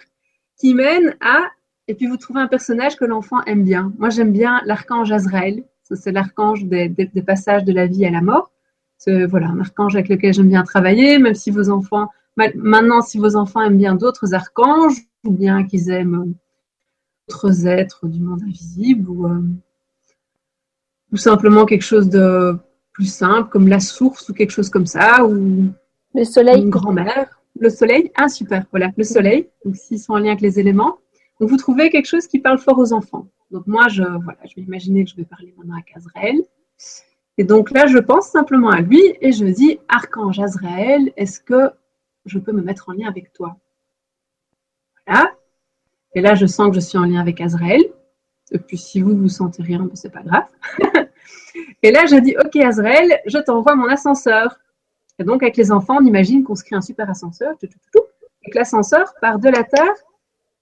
qui 0.59 0.73
mène 0.73 1.15
à. 1.21 1.43
Et 1.87 1.95
puis, 1.95 2.07
vous 2.07 2.17
trouvez 2.17 2.39
un 2.39 2.47
personnage 2.47 2.95
que 2.95 3.05
l'enfant 3.05 3.43
aime 3.45 3.63
bien. 3.63 3.93
Moi, 3.97 4.09
j'aime 4.09 4.31
bien 4.31 4.61
l'archange 4.65 5.11
Azrael. 5.11 5.63
C'est 5.83 6.11
l'archange 6.11 6.65
des, 6.65 6.89
passages 7.25 7.65
de 7.65 7.73
la 7.73 7.87
vie 7.87 8.05
à 8.05 8.09
la 8.09 8.21
mort. 8.21 8.51
C'est 8.97 9.25
voilà, 9.25 9.47
un 9.47 9.59
archange 9.59 9.95
avec 9.95 10.09
lequel 10.09 10.33
j'aime 10.33 10.47
bien 10.47 10.63
travailler, 10.63 11.19
même 11.19 11.35
si 11.35 11.51
vos 11.51 11.69
enfants. 11.69 12.09
Maintenant, 12.37 13.01
si 13.01 13.19
vos 13.19 13.35
enfants 13.35 13.61
aiment 13.61 13.77
bien 13.77 13.95
d'autres 13.95 14.33
archanges, 14.33 14.97
ou 15.23 15.31
bien 15.31 15.65
qu'ils 15.65 15.89
aiment 15.91 16.33
d'autres 17.27 17.67
êtres 17.67 18.07
du 18.07 18.19
monde 18.19 18.41
invisible 18.43 19.09
ou 19.09 19.27
euh, 19.27 19.41
tout 21.09 21.17
simplement 21.17 21.65
quelque 21.65 21.83
chose 21.83 22.09
de 22.09 22.57
plus 22.93 23.11
simple 23.11 23.49
comme 23.49 23.67
la 23.67 23.79
source 23.79 24.29
ou 24.29 24.33
quelque 24.33 24.51
chose 24.51 24.69
comme 24.69 24.85
ça 24.85 25.25
ou 25.25 25.69
Le 26.13 26.23
soleil. 26.23 26.61
Une 26.61 26.69
grand-mère. 26.69 27.41
Le 27.59 27.69
soleil. 27.69 28.11
Ah, 28.15 28.29
super. 28.29 28.65
Voilà, 28.71 28.91
le 28.95 29.03
soleil. 29.03 29.49
Donc, 29.65 29.75
s'ils 29.75 29.99
sont 29.99 30.13
en 30.13 30.17
lien 30.17 30.29
avec 30.29 30.41
les 30.41 30.59
éléments. 30.59 30.99
Donc, 31.39 31.49
vous 31.49 31.57
trouvez 31.57 31.89
quelque 31.89 32.07
chose 32.07 32.27
qui 32.27 32.39
parle 32.39 32.59
fort 32.59 32.77
aux 32.79 32.93
enfants. 32.93 33.27
Donc, 33.51 33.67
moi, 33.67 33.87
je, 33.87 34.03
voilà, 34.03 34.39
je 34.45 34.55
vais 34.55 34.61
imaginer 34.61 35.03
que 35.03 35.11
je 35.11 35.15
vais 35.15 35.25
parler 35.25 35.53
maintenant 35.57 35.75
à 35.75 35.81
Kazraël. 35.81 36.37
Et 37.37 37.43
donc 37.43 37.71
là, 37.71 37.87
je 37.87 37.97
pense 37.97 38.27
simplement 38.27 38.69
à 38.69 38.81
lui 38.81 39.01
et 39.19 39.31
je 39.31 39.45
dis 39.45 39.79
Archange 39.87 40.39
Azraël, 40.39 41.11
est-ce 41.17 41.39
que 41.39 41.71
je 42.25 42.37
peux 42.37 42.51
me 42.51 42.61
mettre 42.61 42.89
en 42.89 42.93
lien 42.93 43.07
avec 43.07 43.33
toi? 43.33 43.57
Voilà. 45.07 45.35
Et 46.13 46.21
là, 46.21 46.35
je 46.35 46.45
sens 46.45 46.69
que 46.69 46.75
je 46.75 46.79
suis 46.79 46.97
en 46.97 47.05
lien 47.05 47.19
avec 47.19 47.41
Azraël. 47.41 47.81
Et 48.53 48.59
puis, 48.59 48.77
si 48.77 49.01
vous 49.01 49.17
vous 49.17 49.29
sentez 49.29 49.63
rien, 49.63 49.79
ben, 49.79 49.95
c'est 49.95 50.11
pas 50.11 50.21
grave. 50.21 50.45
et 51.83 51.91
là, 51.91 52.05
je 52.05 52.15
dis 52.15 52.35
Ok, 52.43 52.55
Azraël, 52.57 53.19
je 53.25 53.39
t'envoie 53.39 53.75
mon 53.75 53.87
ascenseur. 53.87 54.59
Et 55.19 55.23
donc, 55.23 55.43
avec 55.43 55.57
les 55.57 55.71
enfants, 55.71 55.97
on 55.99 56.05
imagine 56.05 56.43
qu'on 56.43 56.55
se 56.55 56.63
crée 56.63 56.75
un 56.75 56.81
super 56.81 57.09
ascenseur, 57.09 57.55
et 57.61 57.67
que 58.51 58.57
l'ascenseur 58.57 59.13
part 59.21 59.39
de 59.39 59.49
la 59.49 59.63
Terre 59.63 59.93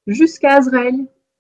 jusqu'à 0.08 0.56
Azraël. 0.56 0.96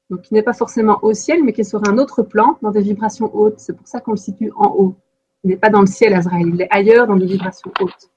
Donc, 0.09 0.23
qui 0.23 0.33
n'est 0.33 0.43
pas 0.43 0.53
forcément 0.53 0.99
au 1.03 1.13
ciel, 1.13 1.41
mais 1.41 1.53
qui 1.53 1.61
est 1.61 1.65
sur 1.65 1.87
un 1.87 1.97
autre 1.97 2.21
plan, 2.21 2.57
dans 2.61 2.71
des 2.71 2.81
vibrations 2.81 3.33
hautes. 3.33 3.59
C'est 3.59 3.75
pour 3.75 3.87
ça 3.87 4.01
qu'on 4.01 4.11
le 4.11 4.17
situe 4.17 4.51
en 4.57 4.67
haut. 4.77 4.95
Il 5.43 5.49
n'est 5.49 5.57
pas 5.57 5.69
dans 5.69 5.79
le 5.79 5.87
ciel, 5.87 6.13
Azraël, 6.13 6.47
il 6.53 6.61
est 6.61 6.67
ailleurs 6.69 7.07
dans 7.07 7.15
des 7.15 7.25
vibrations 7.25 7.71
hautes. 7.79 8.11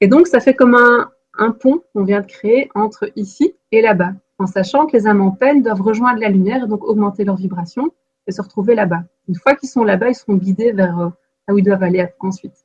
Et 0.00 0.06
donc, 0.06 0.28
ça 0.28 0.40
fait 0.40 0.54
comme 0.54 0.74
un, 0.74 1.50
pont 1.50 1.82
qu'on 1.92 2.04
vient 2.04 2.20
de 2.20 2.26
créer 2.26 2.70
entre 2.74 3.10
ici 3.16 3.54
et 3.72 3.82
là-bas, 3.82 4.12
en 4.38 4.46
sachant 4.46 4.86
que 4.86 4.96
les 4.96 5.06
âmes 5.06 5.20
en 5.20 5.32
peine 5.32 5.62
doivent 5.62 5.82
rejoindre 5.82 6.20
la 6.20 6.28
lumière 6.28 6.64
et 6.64 6.68
donc 6.68 6.84
augmenter 6.84 7.24
leur 7.24 7.36
vibration 7.36 7.90
et 8.26 8.32
se 8.32 8.40
retrouver 8.40 8.74
là-bas. 8.74 9.02
Une 9.28 9.34
fois 9.34 9.54
qu'ils 9.54 9.68
sont 9.68 9.84
là-bas, 9.84 10.10
ils 10.10 10.14
seront 10.14 10.34
guidés 10.34 10.72
vers 10.72 10.98
euh, 10.98 11.08
là 11.46 11.54
où 11.54 11.58
ils 11.58 11.64
doivent 11.64 11.82
aller 11.82 12.06
ensuite. 12.20 12.64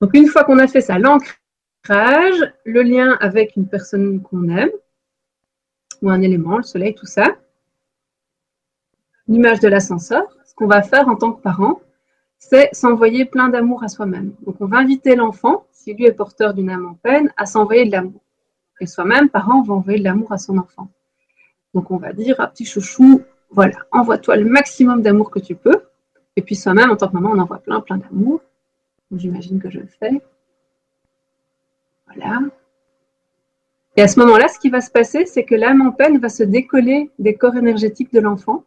Donc, 0.00 0.10
une 0.14 0.26
fois 0.26 0.44
qu'on 0.44 0.58
a 0.58 0.66
fait 0.66 0.82
ça, 0.82 0.98
l'ancrage, 0.98 2.52
le 2.64 2.82
lien 2.82 3.16
avec 3.20 3.56
une 3.56 3.66
personne 3.66 4.20
qu'on 4.20 4.48
aime, 4.48 4.70
ou 6.02 6.10
un 6.10 6.20
élément, 6.20 6.58
le 6.58 6.62
soleil, 6.62 6.94
tout 6.94 7.06
ça, 7.06 7.36
l'image 9.26 9.60
de 9.60 9.68
l'ascenseur, 9.68 10.24
ce 10.44 10.54
qu'on 10.54 10.66
va 10.66 10.82
faire 10.82 11.08
en 11.08 11.16
tant 11.16 11.32
que 11.32 11.40
parent, 11.40 11.80
c'est 12.38 12.68
s'envoyer 12.72 13.24
plein 13.24 13.48
d'amour 13.48 13.82
à 13.82 13.88
soi-même. 13.88 14.34
Donc 14.44 14.56
on 14.60 14.66
va 14.66 14.78
inviter 14.78 15.16
l'enfant, 15.16 15.66
si 15.72 15.94
lui 15.94 16.04
est 16.04 16.12
porteur 16.12 16.52
d'une 16.52 16.68
âme 16.68 16.86
en 16.86 16.94
peine, 16.94 17.32
à 17.36 17.46
s'envoyer 17.46 17.86
de 17.86 17.92
l'amour. 17.92 18.20
Et 18.80 18.86
soi-même, 18.86 19.28
parent, 19.28 19.62
va 19.62 19.74
envoyer 19.74 19.98
de 19.98 20.04
l'amour 20.04 20.32
à 20.32 20.38
son 20.38 20.58
enfant. 20.58 20.88
Donc 21.74 21.90
on 21.90 21.96
va 21.96 22.12
dire, 22.12 22.36
ah, 22.38 22.46
petit 22.46 22.64
chouchou, 22.64 23.22
voilà, 23.50 23.76
envoie-toi 23.90 24.36
le 24.36 24.44
maximum 24.44 25.02
d'amour 25.02 25.30
que 25.30 25.38
tu 25.38 25.54
peux. 25.54 25.82
Et 26.36 26.42
puis 26.42 26.54
soi-même, 26.54 26.90
en 26.90 26.96
tant 26.96 27.08
que 27.08 27.14
maman, 27.14 27.30
on 27.32 27.38
envoie 27.38 27.58
plein, 27.58 27.80
plein 27.80 27.98
d'amour. 27.98 28.40
J'imagine 29.14 29.60
que 29.60 29.70
je 29.70 29.80
le 29.80 29.86
fais. 29.86 30.20
Voilà. 32.06 32.40
Et 33.96 34.02
à 34.02 34.08
ce 34.08 34.18
moment-là, 34.20 34.48
ce 34.48 34.58
qui 34.58 34.68
va 34.68 34.80
se 34.80 34.90
passer, 34.90 35.24
c'est 35.24 35.44
que 35.44 35.54
l'âme 35.54 35.80
en 35.80 35.92
peine 35.92 36.18
va 36.18 36.28
se 36.28 36.42
décoller 36.42 37.10
des 37.18 37.34
corps 37.34 37.56
énergétiques 37.56 38.12
de 38.12 38.20
l'enfant 38.20 38.64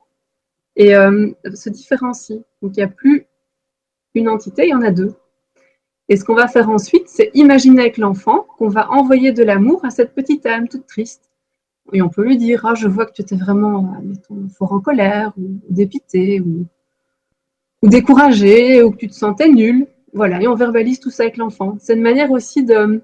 et 0.76 0.96
euh, 0.96 1.30
se 1.54 1.70
différencie. 1.70 2.40
Donc 2.62 2.76
il 2.76 2.80
n'y 2.80 2.84
a 2.84 2.88
plus 2.88 3.28
une 4.16 4.28
entité, 4.28 4.64
il 4.66 4.70
y 4.70 4.74
en 4.74 4.82
a 4.82 4.92
deux. 4.92 5.14
Et 6.10 6.18
ce 6.18 6.26
qu'on 6.26 6.34
va 6.34 6.48
faire 6.48 6.70
ensuite, 6.70 7.08
c'est 7.08 7.30
imaginer 7.36 7.82
avec 7.82 7.98
l'enfant 7.98 8.48
qu'on 8.58 8.68
va 8.68 8.90
envoyer 8.92 9.32
de 9.32 9.44
l'amour 9.44 9.86
à 9.86 9.92
cette 9.92 10.16
petite 10.16 10.46
âme 10.48 10.68
toute 10.68 10.88
triste. 10.88 11.30
Et 11.94 12.02
on 12.02 12.10
peut 12.10 12.24
lui 12.24 12.38
dire, 12.38 12.66
ah, 12.66 12.74
je 12.74 12.88
vois 12.88 13.06
que 13.06 13.14
tu 13.14 13.22
étais 13.22 13.36
vraiment, 13.36 13.96
fort 14.58 14.74
en 14.74 14.80
colère, 14.80 15.32
ou 15.38 15.60
dépité, 15.70 16.42
ou, 16.42 16.66
ou 17.84 17.90
découragé, 17.90 18.82
ou 18.82 18.92
que 18.92 18.98
tu 18.98 19.08
te 19.08 19.14
sentais 19.14 19.50
nul. 19.50 19.88
Voilà, 20.14 20.42
et 20.42 20.48
on 20.48 20.56
verbalise 20.56 21.00
tout 21.00 21.12
ça 21.12 21.24
avec 21.24 21.38
l'enfant. 21.38 21.78
C'est 21.80 21.94
une 21.94 22.02
manière 22.02 22.32
aussi 22.32 22.64
de, 22.64 23.04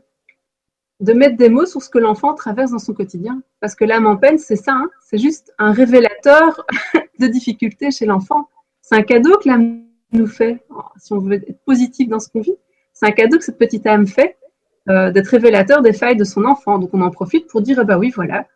de 0.99 1.14
mettre 1.14 1.38
des 1.38 1.49
mots 1.49 1.68
sur 1.68 1.84
ce 1.84 1.90
que 1.90 1.99
l'enfant 1.99 2.34
traverse 2.34 2.72
dans 2.72 2.80
son 2.80 2.94
quotidien. 2.94 3.44
Parce 3.60 3.76
que 3.76 3.86
l'âme 3.86 4.07
en 4.07 4.18
peine, 4.18 4.40
c'est 4.40 4.56
ça, 4.56 4.73
hein. 4.73 4.90
c'est 5.03 5.19
juste 5.19 5.53
un 5.60 5.72
révélateur 5.72 6.65
de 7.19 7.27
difficultés 7.27 7.91
chez 7.91 8.07
l'enfant. 8.07 8.49
C'est 8.82 8.95
un 8.95 9.03
cadeau 9.03 9.38
que 9.38 9.48
l'âme 9.48 9.84
nous 10.11 10.27
fait, 10.27 10.65
si 10.98 11.14
on 11.14 11.19
veut 11.19 11.34
être 11.34 11.64
positif 11.65 12.07
dans 12.10 12.19
ce 12.19 12.30
qu'on 12.30 12.41
vit, 12.41 12.56
c'est 12.95 13.05
un 13.05 13.11
cadeau 13.11 13.38
que 13.38 13.43
cette 13.43 13.59
petite 13.59 13.85
âme 13.85 14.07
fait 14.07 14.38
euh, 14.89 15.11
d'être 15.11 15.27
révélateur 15.27 15.81
des 15.81 15.93
failles 15.93 16.15
de 16.15 16.23
son 16.23 16.45
enfant. 16.45 16.80
Donc 16.80 16.89
on 16.93 17.01
en 17.01 17.11
profite 17.11 17.47
pour 17.47 17.61
dire, 17.61 17.85
bah 17.85 17.99
oui, 17.99 18.09
voilà, 18.09 18.47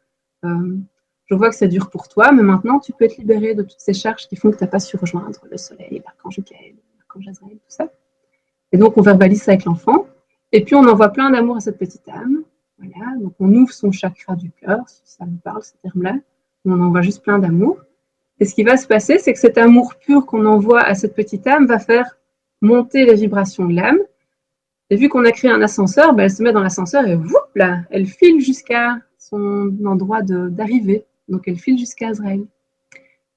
euh, 0.45 0.77
je 1.25 1.35
vois 1.35 1.49
que 1.49 1.55
c'est 1.55 1.67
dur 1.67 1.89
pour 1.89 2.07
toi, 2.07 2.31
mais 2.31 2.41
maintenant 2.41 2.79
tu 2.79 2.93
peux 2.93 3.05
être 3.05 3.17
libéré 3.17 3.53
de 3.53 3.61
toutes 3.61 3.79
ces 3.79 3.93
charges 3.93 4.27
qui 4.27 4.35
font 4.35 4.49
que 4.49 4.57
tu 4.57 4.63
n'as 4.63 4.69
pas 4.69 4.79
su 4.79 4.97
rejoindre 4.97 5.39
le 5.51 5.57
soleil, 5.57 6.01
l'archange 6.03 6.39
Michael, 6.39 6.75
l'archange 6.97 7.27
Azraël, 7.27 7.57
tout 7.57 7.63
ça. 7.67 7.89
Et 8.71 8.77
donc 8.77 8.97
on 8.97 9.01
verbalise 9.01 9.43
ça 9.43 9.51
avec 9.51 9.65
l'enfant. 9.65 10.07
Et 10.51 10.63
puis 10.63 10.75
on 10.75 10.87
envoie 10.87 11.09
plein 11.09 11.29
d'amour 11.29 11.57
à 11.57 11.59
cette 11.59 11.77
petite 11.77 12.07
âme. 12.07 12.43
Voilà, 12.79 13.17
donc 13.19 13.33
on 13.39 13.53
ouvre 13.53 13.73
son 13.73 13.91
chakra 13.91 14.35
du 14.35 14.51
cœur, 14.51 14.87
si 14.87 15.01
ça 15.03 15.25
me 15.25 15.37
parle, 15.37 15.63
ce 15.63 15.73
terme-là. 15.83 16.15
On 16.63 16.79
envoie 16.79 17.01
juste 17.01 17.23
plein 17.23 17.39
d'amour. 17.39 17.77
Et 18.39 18.45
ce 18.45 18.55
qui 18.55 18.63
va 18.63 18.77
se 18.77 18.87
passer, 18.87 19.17
c'est 19.17 19.33
que 19.33 19.39
cet 19.39 19.57
amour 19.57 19.95
pur 19.95 20.25
qu'on 20.25 20.45
envoie 20.45 20.81
à 20.81 20.95
cette 20.95 21.13
petite 21.13 21.45
âme 21.45 21.65
va 21.65 21.77
faire 21.77 22.17
monter 22.61 23.05
les 23.05 23.15
vibrations 23.15 23.65
de 23.65 23.73
l'âme. 23.73 23.99
Et 24.89 24.95
vu 24.95 25.07
qu'on 25.07 25.25
a 25.25 25.31
créé 25.31 25.51
un 25.51 25.61
ascenseur, 25.61 26.13
ben, 26.13 26.23
elle 26.23 26.31
se 26.31 26.41
met 26.41 26.51
dans 26.51 26.63
l'ascenseur 26.63 27.05
et 27.07 27.17
elle 27.91 28.07
file 28.07 28.41
jusqu'à 28.41 28.97
son 29.17 29.71
endroit 29.85 30.21
d'arrivée. 30.23 31.05
Donc 31.27 31.47
elle 31.47 31.57
file 31.57 31.77
jusqu'à 31.77 32.09
Azrael. 32.09 32.45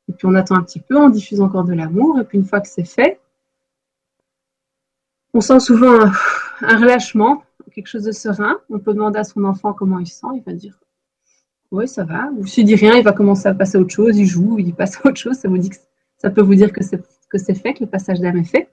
Et 0.09 0.13
puis 0.13 0.27
on 0.27 0.35
attend 0.35 0.57
un 0.57 0.63
petit 0.63 0.81
peu, 0.81 0.97
on 0.97 1.11
diffuse 1.11 1.41
encore 1.41 1.65
de 1.65 1.75
l'amour. 1.75 2.19
Et 2.21 2.25
puis 2.25 2.39
une 2.39 2.45
fois 2.45 2.61
que 2.61 2.69
c'est 2.69 2.85
fait, 2.85 3.21
on 5.35 5.41
sent 5.41 5.61
souvent 5.61 6.01
un, 6.61 6.77
relâchement, 6.79 7.43
quelque 7.75 7.87
chose 7.87 8.05
de 8.05 8.13
serein. 8.13 8.59
On 8.71 8.79
peut 8.79 8.95
demander 8.95 9.19
à 9.19 9.25
son 9.25 9.45
enfant 9.45 9.75
comment 9.75 9.99
il 9.99 10.07
se 10.07 10.21
sent. 10.21 10.27
Il 10.35 10.43
va 10.43 10.53
dire 10.53 10.79
oui, 11.71 11.89
ça 11.89 12.05
va. 12.05 12.31
Ou 12.37 12.47
s'il 12.47 12.67
dit 12.67 12.75
rien, 12.75 12.97
il 12.97 13.03
va 13.03 13.13
commencer 13.13 13.49
à 13.49 13.55
passer 13.55 13.79
à 13.79 13.81
autre 13.81 13.95
chose, 13.95 14.19
il 14.19 14.27
joue, 14.27 14.59
il 14.59 14.75
passe 14.75 14.99
à 14.99 15.09
autre 15.09 15.17
chose. 15.17 15.37
Ça, 16.19 16.31
peut 16.31 16.43
vous 16.43 16.55
dire 16.55 16.71
que 16.71 16.83
c'est 16.83 17.55
fait, 17.55 17.73
que 17.73 17.85
le 17.85 17.87
passage 17.87 18.21
d'âme 18.21 18.37
est 18.37 18.45
fait. 18.45 18.69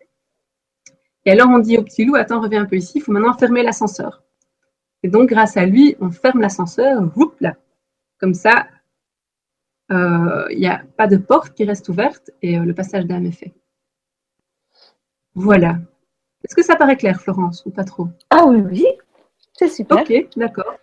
Et 1.26 1.32
alors, 1.32 1.50
on 1.50 1.60
dit 1.60 1.78
au 1.78 1.84
petit 1.84 2.06
loup, 2.06 2.16
attends, 2.16 2.42
reviens 2.42 2.64
un 2.64 2.66
peu 2.66 2.78
ici, 2.78 2.94
il 2.96 3.02
faut 3.02 3.12
maintenant 3.12 3.34
fermer 3.34 3.64
l'ascenseur. 3.64 4.24
Et 5.04 5.10
donc, 5.10 5.30
grâce 5.30 5.58
à 5.58 5.66
lui, 5.66 5.96
on 6.00 6.12
ferme 6.12 6.42
l'ascenseur, 6.42 7.02
là. 7.40 7.56
Comme 8.20 8.34
ça, 8.34 8.68
euh, 9.92 10.46
il 10.52 10.60
n'y 10.60 10.68
a 10.68 10.84
pas 10.98 11.08
de 11.08 11.18
porte 11.18 11.54
qui 11.56 11.64
reste 11.64 11.90
ouverte 11.90 12.32
et 12.42 12.60
euh, 12.60 12.64
le 12.64 12.74
passage 12.74 13.06
d'âme 13.06 13.26
est 13.26 13.32
fait. 13.32 13.54
Voilà. 15.36 15.78
Est-ce 16.44 16.56
que 16.56 16.64
ça 16.64 16.76
paraît 16.76 16.98
clair, 16.98 17.20
Florence, 17.22 17.66
ou 17.66 17.72
pas 17.72 17.84
trop? 17.84 18.08
Ah 18.30 18.46
oui, 18.46 18.62
oui, 18.62 18.86
c'est 19.58 19.70
super. 19.70 20.00
Ok, 20.00 20.28
d'accord. 20.36 20.74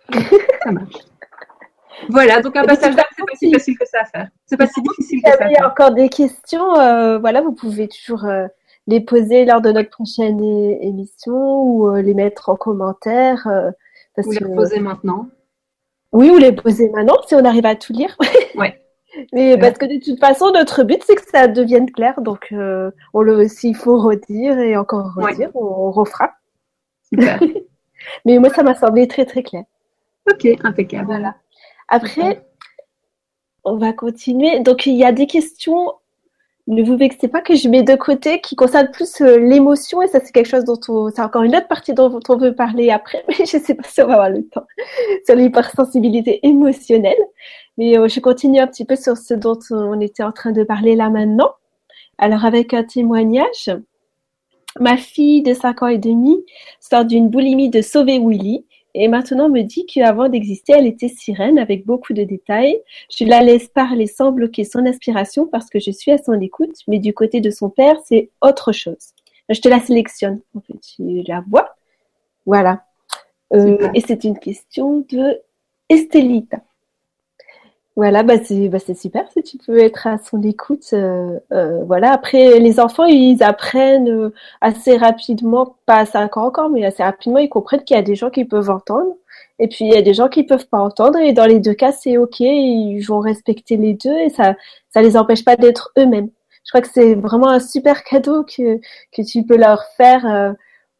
ça 0.63 0.71
marche. 0.71 0.95
Voilà, 2.09 2.41
donc 2.41 2.55
un 2.55 2.63
passage 2.63 2.95
d'âme, 2.95 3.05
c'est 3.15 3.25
pas 3.25 3.35
si 3.35 3.51
facile 3.51 3.77
que 3.77 3.85
ça 3.85 4.01
à 4.01 4.05
faire. 4.05 4.29
C'est 4.45 4.57
pas 4.57 4.67
si 4.67 4.81
difficile 4.81 5.21
que 5.21 5.29
ça 5.29 5.35
à 5.35 5.37
faire. 5.37 5.51
y 5.51 5.57
a 5.57 5.67
encore 5.67 5.91
des 5.91 6.09
questions, 6.09 6.75
euh, 6.79 7.17
voilà, 7.17 7.41
vous 7.41 7.53
pouvez 7.53 7.87
toujours 7.87 8.25
les 8.87 9.01
poser 9.01 9.45
lors 9.45 9.61
de 9.61 9.71
notre 9.71 9.89
prochaine 9.89 10.41
émission 10.81 11.61
ou 11.63 11.89
euh, 11.89 12.01
les 12.01 12.13
mettre 12.13 12.49
en 12.49 12.55
commentaire. 12.55 13.47
ou 14.17 14.31
les 14.31 14.55
poser 14.55 14.79
maintenant. 14.79 15.27
Oui, 16.13 16.29
ou 16.29 16.37
les 16.37 16.53
poser 16.53 16.89
maintenant 16.89 17.17
si 17.27 17.35
on 17.35 17.45
arrive 17.45 17.65
à 17.65 17.75
tout 17.75 17.93
lire. 17.93 18.17
Ouais. 18.55 18.81
Mais 19.33 19.57
parce 19.57 19.77
que 19.77 19.85
de 19.85 20.03
toute 20.03 20.19
façon, 20.19 20.51
notre 20.51 20.83
but, 20.83 21.01
c'est 21.03 21.15
que 21.15 21.29
ça 21.29 21.47
devienne 21.47 21.91
clair. 21.91 22.21
Donc, 22.21 22.53
on 23.13 23.21
le, 23.21 23.47
s'il 23.47 23.75
faut 23.75 23.99
redire 23.99 24.57
et 24.59 24.75
encore 24.75 25.13
redire, 25.15 25.49
on, 25.55 25.91
refera. 25.91 26.33
Super. 27.11 27.39
Mais 28.25 28.39
moi, 28.39 28.49
ça 28.49 28.63
m'a 28.63 28.75
semblé 28.75 29.07
très, 29.07 29.25
très 29.25 29.43
clair. 29.43 29.63
Ok, 30.29 30.47
impeccable. 30.63 31.05
Voilà. 31.05 31.35
Après, 31.87 32.43
on 33.63 33.77
va 33.77 33.93
continuer. 33.93 34.59
Donc, 34.59 34.85
il 34.85 34.95
y 34.95 35.03
a 35.03 35.11
des 35.11 35.27
questions, 35.27 35.93
ne 36.67 36.83
vous 36.83 36.97
vexez 36.97 37.27
pas, 37.27 37.41
que 37.41 37.55
je 37.55 37.69
mets 37.69 37.83
de 37.83 37.95
côté, 37.95 38.41
qui 38.41 38.55
concernent 38.55 38.91
plus 38.91 39.21
euh, 39.21 39.37
l'émotion. 39.37 40.01
Et 40.01 40.07
ça, 40.07 40.19
c'est 40.23 40.31
quelque 40.31 40.49
chose 40.49 40.65
dont 40.65 40.79
on, 40.89 41.09
c'est 41.09 41.21
encore 41.21 41.43
une 41.43 41.55
autre 41.55 41.67
partie 41.67 41.93
dont 41.93 42.19
on 42.27 42.37
veut 42.37 42.53
parler 42.53 42.89
après, 42.89 43.23
mais 43.29 43.45
je 43.45 43.57
sais 43.57 43.73
pas 43.73 43.87
si 43.87 44.01
on 44.01 44.07
va 44.07 44.13
avoir 44.13 44.29
le 44.29 44.43
temps, 44.47 44.65
sur 45.25 45.35
l'hypersensibilité 45.35 46.45
émotionnelle. 46.45 47.17
Mais 47.77 47.97
euh, 47.97 48.07
je 48.07 48.19
continue 48.19 48.59
un 48.59 48.67
petit 48.67 48.85
peu 48.85 48.95
sur 48.95 49.17
ce 49.17 49.33
dont 49.33 49.59
on 49.71 49.99
était 50.01 50.23
en 50.23 50.31
train 50.31 50.51
de 50.51 50.63
parler 50.63 50.95
là 50.95 51.09
maintenant. 51.09 51.51
Alors, 52.17 52.45
avec 52.45 52.73
un 52.73 52.83
témoignage, 52.83 53.69
ma 54.79 54.97
fille 54.97 55.43
de 55.43 55.53
5 55.53 55.83
ans 55.83 55.87
et 55.87 55.97
demi 55.97 56.43
sort 56.79 57.05
d'une 57.05 57.29
boulimie 57.29 57.69
de 57.69 57.81
sauver 57.81 58.19
Willy 58.19 58.65
et 58.99 59.07
maintenant 59.07 59.47
me 59.47 59.61
dit 59.61 59.85
qu'avant 59.85 60.27
d'exister, 60.27 60.73
elle 60.73 60.87
était 60.87 61.07
sirène 61.07 61.59
avec 61.59 61.85
beaucoup 61.85 62.13
de 62.13 62.23
détails. 62.23 62.81
Je 63.11 63.25
la 63.25 63.41
laisse 63.41 63.67
parler 63.67 64.07
sans 64.07 64.31
bloquer 64.31 64.63
son 64.63 64.85
inspiration 64.87 65.45
parce 65.45 65.69
que 65.69 65.79
je 65.79 65.91
suis 65.91 66.11
à 66.11 66.17
son 66.17 66.39
écoute, 66.41 66.75
mais 66.87 66.97
du 66.97 67.13
côté 67.13 67.39
de 67.39 67.51
son 67.51 67.69
père, 67.69 67.97
c'est 68.05 68.31
autre 68.41 68.71
chose. 68.71 69.13
Je 69.49 69.61
te 69.61 69.69
la 69.69 69.79
sélectionne, 69.79 70.41
en 70.55 70.61
fait, 70.61 70.79
tu 70.79 71.21
la 71.27 71.43
vois. 71.47 71.75
Voilà. 72.47 72.85
Euh, 73.53 73.89
et 73.93 74.01
c'est 74.01 74.23
une 74.23 74.39
question 74.39 75.05
de 75.09 75.41
Estelita. 75.89 76.61
Voilà, 77.97 78.21
bah 78.21 78.35
c'est 78.43 78.69
bah 78.69 78.77
super 78.79 79.25
si 79.31 79.41
tu 79.41 79.57
peux 79.57 79.79
être 79.79 80.05
à 80.05 80.19
son 80.19 80.43
écoute. 80.43 80.85
Euh, 80.93 81.39
euh, 81.51 81.83
voilà. 81.85 82.11
Après, 82.13 82.59
les 82.59 82.79
enfants, 82.79 83.05
ils 83.05 83.41
apprennent 83.41 84.07
euh, 84.07 84.33
assez 84.61 84.97
rapidement, 84.97 85.77
pas 85.87 85.97
à 86.01 86.05
5 86.05 86.37
ans 86.37 86.45
encore, 86.45 86.69
mais 86.69 86.85
assez 86.85 87.01
rapidement, 87.01 87.39
ils 87.39 87.49
comprennent 87.49 87.83
qu'il 87.83 87.97
y 87.97 87.99
a 87.99 88.03
des 88.03 88.13
gens 88.13 88.29
qui 88.29 88.45
peuvent 88.45 88.69
entendre, 88.69 89.15
et 89.57 89.67
puis 89.67 89.85
il 89.85 89.93
y 89.93 89.97
a 89.97 90.03
des 90.03 90.13
gens 90.13 90.27
qui 90.29 90.43
peuvent 90.43 90.67
pas 90.67 90.77
entendre. 90.77 91.17
Et 91.17 91.33
dans 91.33 91.47
les 91.47 91.59
deux 91.59 91.73
cas, 91.73 91.91
c'est 91.91 92.17
ok. 92.19 92.39
Ils 92.41 93.01
vont 93.01 93.19
respecter 93.19 93.77
les 93.77 93.95
deux, 93.95 94.15
et 94.15 94.29
ça, 94.29 94.55
ça 94.91 95.01
les 95.01 95.17
empêche 95.17 95.43
pas 95.43 95.55
d'être 95.55 95.91
eux-mêmes. 95.97 96.29
Je 96.65 96.71
crois 96.71 96.81
que 96.81 96.89
c'est 96.93 97.15
vraiment 97.15 97.49
un 97.49 97.59
super 97.59 98.03
cadeau 98.03 98.43
que 98.43 98.77
que 99.11 99.23
tu 99.23 99.43
peux 99.43 99.57
leur 99.57 99.83
faire. 99.97 100.53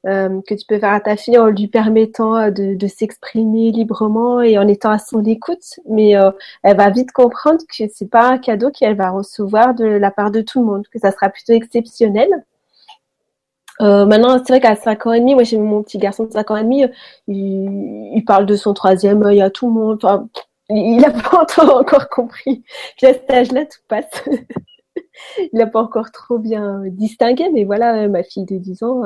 Euh, 0.05 0.41
que 0.47 0.53
tu 0.53 0.65
peux 0.67 0.79
faire 0.79 0.93
à 0.93 0.99
ta 0.99 1.17
fille 1.17 1.39
en 1.39 1.47
lui 1.47 1.67
permettant 1.67 2.35
euh, 2.35 2.51
de, 2.51 2.87
s'exprimer 2.87 3.71
librement 3.71 4.41
et 4.41 4.57
en 4.57 4.67
étant 4.67 4.91
à 4.91 4.99
son 4.99 5.23
écoute. 5.25 5.79
Mais 5.89 6.15
euh, 6.15 6.31
elle 6.63 6.77
va 6.77 6.89
vite 6.91 7.11
comprendre 7.11 7.59
que 7.67 7.83
c'est 7.91 8.09
pas 8.09 8.29
un 8.29 8.37
cadeau 8.37 8.69
qu'elle 8.69 8.95
va 8.95 9.09
recevoir 9.09 9.73
de 9.73 9.85
la 9.85 10.11
part 10.11 10.31
de 10.31 10.41
tout 10.41 10.59
le 10.59 10.65
monde, 10.65 10.87
que 10.91 10.99
ça 10.99 11.11
sera 11.11 11.29
plutôt 11.29 11.53
exceptionnel. 11.53 12.29
Maintenant, 13.79 14.39
c'est 14.39 14.53
vrai 14.53 14.59
qu'à 14.59 14.75
5 14.75 15.05
ans 15.05 15.13
et 15.13 15.19
demi, 15.19 15.35
moi 15.35 15.43
j'ai 15.43 15.57
mon 15.57 15.83
petit 15.83 15.99
garçon 15.99 16.25
de 16.25 16.31
5 16.31 16.49
ans 16.49 16.57
et 16.57 16.63
demi, 16.63 16.85
il, 17.27 18.23
parle 18.25 18.47
de 18.47 18.55
son 18.55 18.73
troisième 18.73 19.21
œil 19.23 19.39
à 19.39 19.51
tout 19.51 19.67
le 19.67 19.73
monde. 19.73 19.99
Il 20.69 20.97
n'a 20.97 21.11
pas 21.11 21.45
encore 21.75 22.09
compris. 22.09 22.63
Puis 22.97 23.05
à 23.05 23.13
cet 23.13 23.29
âge-là, 23.29 23.65
tout 23.65 23.79
passe. 23.87 24.23
il 25.37 25.49
n'a 25.53 25.67
pas 25.67 25.81
encore 25.81 26.11
trop 26.11 26.39
bien 26.39 26.81
distingué, 26.87 27.49
mais 27.53 27.65
voilà, 27.65 28.07
ma 28.07 28.23
fille 28.23 28.45
de 28.45 28.57
10 28.57 28.81
ans, 28.81 29.03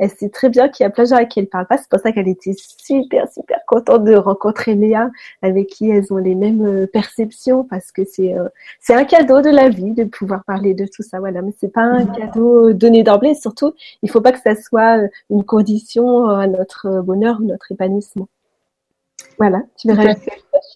elle 0.00 0.10
sait 0.10 0.30
très 0.30 0.48
bien 0.48 0.70
qu'il 0.70 0.82
y 0.82 0.86
a 0.86 0.90
plein 0.90 1.04
de 1.04 1.10
gens 1.10 1.16
avec 1.16 1.28
qui 1.28 1.40
elle 1.40 1.46
parle 1.46 1.66
pas. 1.66 1.76
C'est 1.76 1.88
pour 1.88 2.00
ça 2.00 2.10
qu'elle 2.10 2.26
était 2.26 2.54
super, 2.56 3.30
super 3.30 3.58
contente 3.66 4.02
de 4.04 4.14
rencontrer 4.14 4.74
Léa, 4.74 5.10
avec 5.42 5.66
qui 5.66 5.90
elles 5.90 6.10
ont 6.10 6.16
les 6.16 6.34
mêmes 6.34 6.64
euh, 6.64 6.86
perceptions, 6.86 7.64
parce 7.64 7.92
que 7.92 8.02
c'est 8.06 8.34
euh, 8.34 8.48
c'est 8.80 8.94
un 8.94 9.04
cadeau 9.04 9.42
de 9.42 9.50
la 9.50 9.68
vie 9.68 9.92
de 9.92 10.04
pouvoir 10.04 10.42
parler 10.44 10.72
de 10.72 10.86
tout 10.86 11.02
ça. 11.02 11.20
Voilà, 11.20 11.42
mais 11.42 11.52
c'est 11.60 11.72
pas 11.72 11.82
un 11.82 12.06
cadeau 12.06 12.72
donné 12.72 13.02
d'emblée. 13.02 13.34
Surtout, 13.34 13.74
il 14.02 14.10
faut 14.10 14.22
pas 14.22 14.32
que 14.32 14.40
ça 14.40 14.56
soit 14.56 15.02
une 15.28 15.44
condition 15.44 16.28
à 16.28 16.46
notre 16.46 17.02
bonheur, 17.02 17.40
notre 17.42 17.70
épanouissement. 17.70 18.28
Voilà, 19.38 19.60
tu 19.78 19.88
veux 19.88 19.94
rajouter 19.94 20.32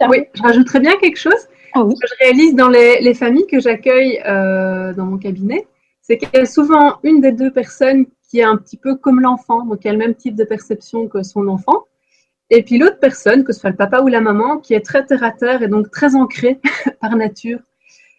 Oui, 0.06 0.26
je 0.34 0.42
rajouterais 0.42 0.80
bien 0.80 0.96
quelque 1.01 1.18
chose. 1.18 1.48
Ah 1.72 1.82
oui. 1.82 1.94
que 1.94 2.06
je 2.06 2.14
réalise 2.24 2.55
dans 2.55 2.68
les, 2.68 3.01
les 3.01 3.14
familles 3.14 3.46
que 3.46 3.59
j'accueille 3.59 4.22
euh, 4.26 4.92
dans 4.92 5.06
mon 5.06 5.16
cabinet, 5.16 5.66
c'est 6.02 6.18
qu'il 6.18 6.28
y 6.34 6.36
a 6.36 6.44
souvent 6.44 6.98
une 7.02 7.20
des 7.20 7.32
deux 7.32 7.51
personnes 7.51 8.06
qui 8.35 8.40
est 8.40 8.43
un 8.43 8.56
petit 8.56 8.77
peu 8.77 8.97
comme 8.97 9.20
l'enfant, 9.20 9.65
donc 9.65 9.78
qui 9.78 9.89
a 9.89 9.93
le 9.93 9.98
même 9.98 10.16
type 10.16 10.35
de 10.35 10.43
perception 10.43 11.06
que 11.06 11.23
son 11.23 11.47
enfant. 11.47 11.85
Et 12.51 12.65
puis 12.65 12.78
l'autre 12.78 12.98
personne, 12.98 13.44
que 13.44 13.52
ce 13.52 13.61
soit 13.61 13.70
le 13.70 13.77
papa 13.77 14.01
ou 14.01 14.09
la 14.09 14.20
maman, 14.20 14.59
qui 14.59 14.74
est 14.74 14.85
très 14.85 15.06
terre 15.06 15.23
à 15.23 15.31
terre 15.31 15.62
et 15.62 15.69
donc 15.69 15.93
très 15.93 16.16
ancrée 16.16 16.59
par 17.01 17.15
nature. 17.15 17.61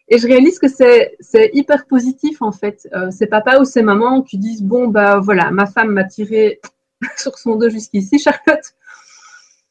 Et 0.08 0.18
je 0.18 0.26
réalise 0.26 0.58
que 0.58 0.70
c'est 0.70 1.18
hyper 1.52 1.86
positif 1.86 2.42
en 2.42 2.54
fait. 2.54 2.88
Euh, 2.94 3.12
c'est 3.12 3.28
papa 3.28 3.60
ou 3.60 3.66
c'est 3.66 3.82
maman 3.82 4.22
qui 4.22 4.38
disent 4.38 4.64
bon 4.64 4.88
bah 4.88 5.20
voilà, 5.20 5.52
ma 5.52 5.66
femme 5.66 5.90
m'a 5.90 6.06
tiré 6.06 6.62
sur 7.18 7.38
son 7.38 7.58
dos 7.58 7.68
jusqu'ici, 7.70 8.18
Charlotte 8.18 8.74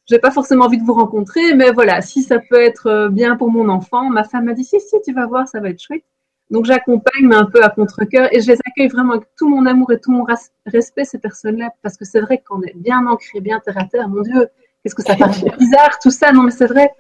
j'ai 0.07 0.19
pas 0.19 0.31
forcément 0.31 0.67
envie 0.67 0.77
de 0.77 0.85
vous 0.85 0.93
rencontrer, 0.93 1.55
mais 1.55 1.73
voilà, 1.73 2.03
si 2.03 2.23
ça 2.23 2.39
peut 2.39 2.61
être 2.61 2.89
euh, 2.89 3.09
bien 3.09 3.39
pour 3.39 3.51
mon 3.51 3.71
enfant, 3.71 4.11
ma 4.11 4.23
femme 4.23 4.45
m'a 4.45 4.53
dit 4.53 4.63
si, 4.63 4.79
si, 4.79 4.97
tu 5.03 5.15
vas 5.15 5.27
voir, 5.27 5.49
ça 5.49 5.61
va 5.61 5.71
être 5.71 5.81
chouette. 5.81 6.05
Donc 6.51 6.67
j'accompagne, 6.67 7.27
mais 7.27 7.37
un 7.37 7.47
peu 7.47 7.63
à 7.63 7.71
contre-cœur, 7.71 8.29
et 8.33 8.41
je 8.41 8.49
les 8.49 8.59
accueille 8.67 8.89
vraiment 8.89 9.15
avec 9.15 9.29
tout 9.37 9.49
mon 9.49 9.67
amour 9.67 9.93
et 9.93 10.01
tout 10.01 10.11
mon 10.11 10.27
respect, 10.67 11.05
ces 11.05 11.19
personnes-là, 11.19 11.71
parce 11.83 11.97
que 11.97 12.05
c'est 12.05 12.21
vrai 12.21 12.39
qu'on 12.39 12.63
est 12.63 12.77
bien 12.77 13.07
ancré, 13.07 13.41
bien 13.41 13.61
terre 13.61 13.79
à 13.79 13.85
terre, 13.85 14.09
mon 14.09 14.21
Dieu, 14.21 14.49
qu'est-ce 14.83 14.95
que 14.95 15.03
ça 15.03 15.17
paraît 15.17 15.33
bizarre, 15.59 15.99
tout 16.01 16.11
ça, 16.11 16.33
non 16.33 16.43
mais 16.43 16.51
c'est 16.51 16.67
vrai. 16.67 16.91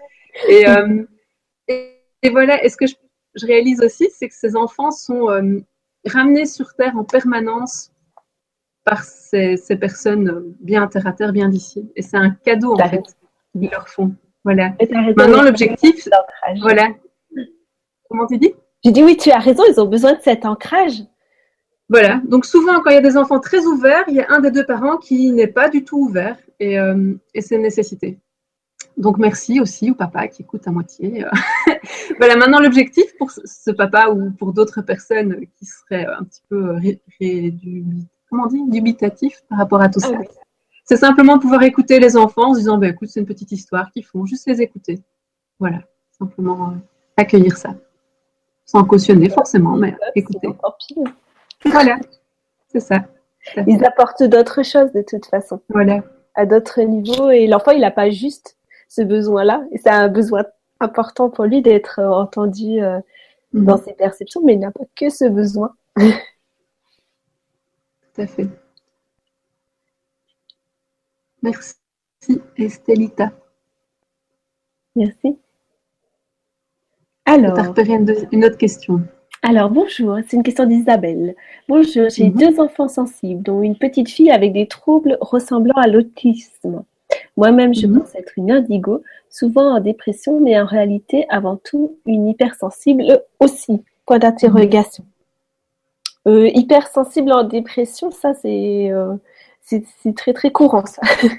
Et, 0.49 0.69
euh, 0.69 1.05
et, 1.69 2.31
voilà, 2.31 2.65
et 2.65 2.69
ce 2.69 2.77
que 2.77 2.87
je, 2.87 2.95
je 3.35 3.47
réalise 3.47 3.81
aussi, 3.83 4.09
c'est 4.17 4.29
que 4.29 4.35
ces 4.35 4.57
enfants 4.57 4.91
sont 4.91 5.31
euh, 5.31 5.61
ramenés 6.07 6.47
sur 6.47 6.75
Terre 6.75 6.97
en 6.97 7.05
permanence 7.05 7.93
par 8.85 9.03
ces, 9.03 9.57
personnes 9.81 10.55
bien 10.61 10.87
terre 10.87 11.07
à 11.07 11.13
terre, 11.13 11.33
bien 11.33 11.49
d'ici. 11.49 11.91
Et 11.97 12.03
c'est 12.03 12.17
un 12.17 12.31
cadeau, 12.31 12.75
en 12.75 12.89
fait, 12.89 13.03
qu'ils 13.53 13.71
leur 13.71 13.89
font. 13.89 14.15
Voilà. 14.45 14.75
Maintenant, 15.17 15.43
l'objectif, 15.43 16.09
voilà. 16.61 16.89
Comment 18.09 18.27
tu 18.27 18.39
dis? 18.39 18.55
J'ai 18.85 18.93
dit 18.93 19.03
oui, 19.03 19.17
tu 19.17 19.31
as 19.31 19.39
raison, 19.39 19.63
ils 19.69 19.81
ont 19.81 19.87
besoin 19.87 20.13
de 20.13 20.21
cet 20.21 20.45
ancrage. 20.45 21.03
Voilà. 21.89 22.21
Donc 22.27 22.45
souvent, 22.45 22.81
quand 22.81 22.91
il 22.91 22.95
y 22.95 22.99
a 22.99 23.03
des 23.03 23.17
enfants 23.17 23.41
très 23.41 23.65
ouverts, 23.65 24.05
il 24.09 24.15
y 24.15 24.21
a 24.21 24.27
un 24.31 24.41
des 24.41 24.51
deux 24.51 24.65
parents 24.65 24.97
qui 24.97 25.33
n'est 25.33 25.47
pas 25.47 25.69
du 25.69 25.85
tout 25.85 25.99
ouvert 25.99 26.37
et, 26.61 26.79
euh, 26.79 27.15
et 27.35 27.41
c'est 27.41 27.57
une 27.57 27.63
nécessité. 27.63 28.19
Donc 28.97 29.19
merci 29.19 29.61
aussi 29.61 29.91
au 29.91 29.95
papa 29.95 30.29
qui 30.29 30.43
écoute 30.43 30.67
à 30.67 30.71
moitié. 30.71 31.25
voilà, 32.19 32.37
maintenant 32.37 32.61
l'objectif 32.61 33.05
pour 33.19 33.31
ce 33.31 33.71
papa 33.71 34.09
ou 34.11 34.31
pour 34.31 34.53
d'autres 34.53 34.83
personnes 34.83 35.47
qui 35.59 35.67
seraient 35.67 36.07
un 36.07 36.25
petit 36.25 36.43
peu 36.49 36.77
comment 38.31 38.45
on 38.45 38.47
dit, 38.47 38.63
dubitatif 38.69 39.43
par 39.49 39.59
rapport 39.59 39.81
à 39.81 39.89
tout 39.89 40.01
ça. 40.01 40.13
Ah 40.15 40.25
c'est 40.85 40.97
simplement 40.97 41.39
pouvoir 41.39 41.63
écouter 41.63 41.99
les 41.99 42.17
enfants 42.17 42.51
en 42.51 42.55
se 42.55 42.59
disant, 42.59 42.77
bah, 42.77 42.89
écoute, 42.89 43.09
c'est 43.09 43.21
une 43.21 43.27
petite 43.27 43.53
histoire 43.53 43.91
qu'ils 43.91 44.05
font, 44.05 44.27
juste 44.27 44.47
les 44.47 44.61
écouter. 44.61 45.01
Voilà, 45.59 45.79
simplement 46.19 46.71
euh, 46.71 46.75
accueillir 47.17 47.57
ça. 47.57 47.75
Sans 48.67 48.85
cautionner 48.85 49.29
forcément, 49.29 49.77
mais 49.77 49.95
écouter. 50.15 50.49
Voilà, 51.67 51.99
c'est 52.69 52.81
ça. 52.81 53.05
Ils 53.67 53.85
apportent 53.85 54.23
d'autres 54.23 54.63
choses 54.63 54.93
de 54.93 55.03
toute 55.03 55.27
façon. 55.27 55.61
Voilà. 55.69 56.03
À 56.35 56.47
d'autres 56.47 56.81
niveaux. 56.83 57.31
Et 57.31 57.47
l'enfant, 57.47 57.73
il 57.73 57.81
n'a 57.81 57.91
pas 57.91 58.11
juste 58.11 58.57
ce 58.89 59.03
besoin-là. 59.03 59.65
Et 59.73 59.79
c'est 59.79 59.91
un 59.91 60.09
besoin 60.09 60.45
important 60.81 61.31
pour 61.31 61.45
lui 61.45 61.63
d'être 61.63 62.01
entendu 62.01 62.83
euh, 62.83 63.01
mhm. 63.53 63.65
dans 63.65 63.77
ses 63.77 63.93
perceptions, 63.93 64.43
mais 64.45 64.55
il 64.55 64.61
n'a 64.61 64.71
pas 64.71 64.85
que 64.97 65.11
ce 65.11 65.27
besoin. 65.27 65.75
Tout 65.97 66.13
à 68.19 68.27
fait. 68.27 68.49
Merci, 71.43 71.75
Estelita. 72.57 73.33
Merci. 74.97 75.39
Alors. 77.35 77.75
une 78.31 78.45
autre 78.45 78.57
question. 78.57 79.01
Alors, 79.43 79.69
bonjour, 79.69 80.17
c'est 80.27 80.37
une 80.37 80.45
question 80.45 80.67
d'Isabelle. 80.67 81.35
Bonjour, 81.69 82.09
j'ai 82.09 82.31
mhm. 82.31 82.35
deux 82.35 82.61
enfants 82.61 82.89
sensibles, 82.89 83.43
dont 83.43 83.61
une 83.61 83.77
petite 83.77 84.09
fille 84.09 84.31
avec 84.31 84.53
des 84.53 84.69
troubles 84.69 85.19
ressemblant 85.21 85.75
à 85.75 85.89
l'autisme. 85.89 86.85
Moi-même, 87.37 87.75
je 87.75 87.89
mhm. 87.89 87.99
pense 87.99 88.15
être 88.15 88.33
une 88.37 88.53
indigo, 88.53 89.03
souvent 89.29 89.75
en 89.75 89.81
dépression, 89.81 90.41
mais 90.41 90.59
en 90.59 90.65
réalité, 90.65 91.27
avant 91.29 91.57
tout, 91.57 91.99
une 92.07 92.29
hypersensible 92.29 93.23
aussi. 93.41 93.83
Point 94.07 94.21
d'interrogation? 94.21 95.05
Euh, 96.29 96.49
hypersensible 96.55 97.33
en 97.33 97.43
dépression, 97.43 98.11
ça 98.11 98.33
c'est 98.33 98.91
euh, 98.91 99.15
très 100.17 100.33
très 100.33 100.53
courant 100.53 100.87
ça. 100.87 101.03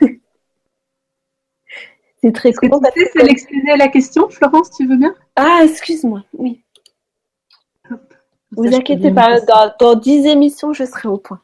c'est 2.21 2.33
très 2.33 2.53
courant. 2.53 2.79
Tu 2.93 3.01
sais 3.01 3.19
sélectionner 3.19 3.77
la 3.77 3.87
question, 3.87 4.29
Florence, 4.29 4.69
tu 4.71 4.87
veux 4.87 4.97
bien? 4.97 5.15
Ah, 5.35 5.61
excuse-moi, 5.63 6.23
oui. 6.37 6.63
Vous 8.51 8.73
inquiétez 8.73 9.11
pas, 9.11 9.41
dans, 9.41 9.73
dans 9.79 9.95
10 9.95 10.27
émissions, 10.27 10.71
je 10.71 10.85
serai 10.85 11.09
au 11.09 11.17
point. 11.17 11.41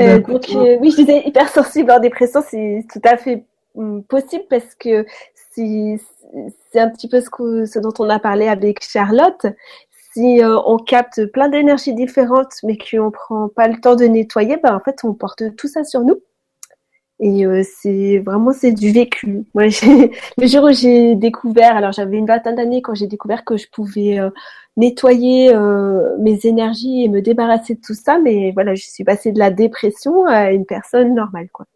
Euh, 0.00 0.20
donc 0.20 0.46
oui, 0.80 0.90
je 0.90 0.96
disais 0.96 1.26
hypersensible 1.26 1.90
en 1.90 2.00
dépression, 2.00 2.42
c'est 2.46 2.84
tout 2.92 3.00
à 3.04 3.16
fait 3.16 3.44
hum, 3.74 4.02
possible 4.04 4.44
parce 4.50 4.74
que 4.74 5.06
c'est 5.54 6.00
un 6.74 6.90
petit 6.90 7.08
peu 7.08 7.20
ce, 7.20 7.30
que, 7.30 7.64
ce 7.64 7.78
dont 7.78 7.94
on 7.98 8.10
a 8.10 8.18
parlé 8.18 8.48
avec 8.48 8.84
Charlotte, 8.84 9.46
si 10.12 10.42
euh, 10.42 10.58
on 10.66 10.78
capte 10.78 11.26
plein 11.26 11.48
d'énergies 11.48 11.94
différentes, 11.94 12.54
mais 12.62 12.76
qu'on 12.76 13.10
prend 13.10 13.48
pas 13.48 13.68
le 13.68 13.80
temps 13.80 13.96
de 13.96 14.04
nettoyer, 14.04 14.56
ben 14.58 14.74
en 14.74 14.80
fait, 14.80 15.00
on 15.04 15.14
porte 15.14 15.56
tout 15.56 15.68
ça 15.68 15.84
sur 15.84 16.00
nous. 16.02 16.20
Et 17.20 17.46
euh, 17.46 17.62
c'est 17.62 18.18
vraiment 18.18 18.52
c'est 18.52 18.72
du 18.72 18.90
vécu. 18.92 19.44
Moi, 19.54 19.64
le 20.38 20.46
jour 20.46 20.64
où 20.64 20.72
j'ai 20.72 21.14
découvert, 21.14 21.76
alors 21.76 21.92
j'avais 21.92 22.16
une 22.16 22.26
vingtaine 22.26 22.56
d'années 22.56 22.82
quand 22.82 22.94
j'ai 22.94 23.06
découvert 23.06 23.44
que 23.44 23.56
je 23.56 23.66
pouvais 23.70 24.18
euh, 24.18 24.30
nettoyer 24.76 25.54
mes 26.18 26.40
énergies 26.44 27.04
et 27.04 27.08
me 27.08 27.22
débarrasser 27.22 27.76
de 27.76 27.80
tout 27.80 27.94
ça, 27.94 28.18
mais 28.18 28.50
voilà, 28.52 28.74
je 28.74 28.84
suis 28.84 29.04
passée 29.04 29.30
de 29.30 29.38
la 29.38 29.50
dépression 29.50 30.26
à 30.26 30.50
une 30.50 30.66
personne 30.66 31.14
normale, 31.14 31.48
quoi. 31.52 31.66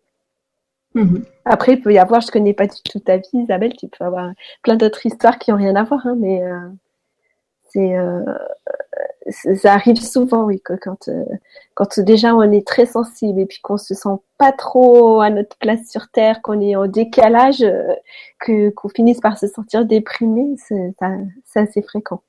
Mm-hmm. 0.94 1.22
Après, 1.44 1.74
il 1.74 1.80
peut 1.80 1.92
y 1.92 1.98
avoir, 1.98 2.20
je 2.20 2.30
connais 2.30 2.54
pas 2.54 2.66
du 2.66 2.76
tout 2.90 2.98
ta 2.98 3.18
vie, 3.18 3.28
Isabelle, 3.34 3.74
tu 3.76 3.88
peux 3.88 4.04
avoir 4.04 4.32
plein 4.62 4.76
d'autres 4.76 5.04
histoires 5.06 5.38
qui 5.38 5.52
ont 5.52 5.56
rien 5.56 5.76
à 5.76 5.84
voir, 5.84 6.06
hein, 6.06 6.16
mais 6.18 6.42
euh, 6.42 6.68
c'est 7.68 7.96
ça 9.30 9.74
arrive 9.74 10.00
souvent, 10.00 10.44
oui, 10.44 10.60
quand 10.62 11.08
euh, 11.08 11.24
quand 11.74 12.00
déjà 12.00 12.34
on 12.34 12.50
est 12.50 12.66
très 12.66 12.86
sensible 12.86 13.40
et 13.40 13.46
puis 13.46 13.60
qu'on 13.62 13.76
se 13.76 13.94
sent 13.94 14.16
pas 14.38 14.52
trop 14.52 15.20
à 15.20 15.30
notre 15.30 15.56
place 15.58 15.90
sur 15.90 16.08
terre, 16.08 16.40
qu'on 16.42 16.60
est 16.60 16.76
en 16.76 16.86
décalage, 16.86 17.62
euh, 17.62 17.92
que 18.38 18.70
qu'on 18.70 18.88
finisse 18.88 19.20
par 19.20 19.38
se 19.38 19.46
sentir 19.46 19.84
déprimé, 19.84 20.56
c'est 20.56 20.94
assez 21.54 21.82
fréquent. 21.82 22.22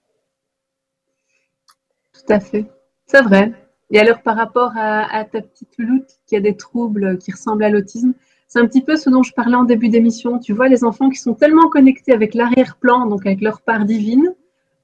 Tout 2.13 2.33
à 2.33 2.39
fait, 2.39 2.65
c'est 3.05 3.21
vrai. 3.21 3.53
Et 3.91 3.99
alors 3.99 4.21
par 4.21 4.35
rapport 4.35 4.73
à, 4.75 5.23
ta 5.25 5.41
petite 5.41 5.77
louloute 5.77 6.09
qui 6.27 6.35
a 6.35 6.41
des 6.41 6.55
troubles 6.55 7.17
qui 7.17 7.31
ressemblent 7.31 7.63
à 7.63 7.69
l'autisme, 7.69 8.13
C'est 8.47 8.59
un 8.59 8.67
petit 8.67 8.81
peu 8.81 8.97
ce 8.97 9.09
dont 9.09 9.23
je 9.23 9.33
parlais 9.33 9.55
en 9.55 9.63
début 9.63 9.89
d'émission. 9.89 10.39
Tu 10.39 10.53
vois, 10.53 10.67
les 10.67 10.83
enfants 10.83 11.09
qui 11.09 11.17
sont 11.17 11.33
tellement 11.33 11.69
connectés 11.69 12.13
avec 12.13 12.33
l'arrière-plan, 12.35 13.07
donc 13.07 13.25
avec 13.25 13.41
leur 13.41 13.61
part 13.61 13.85
divine, 13.85 14.35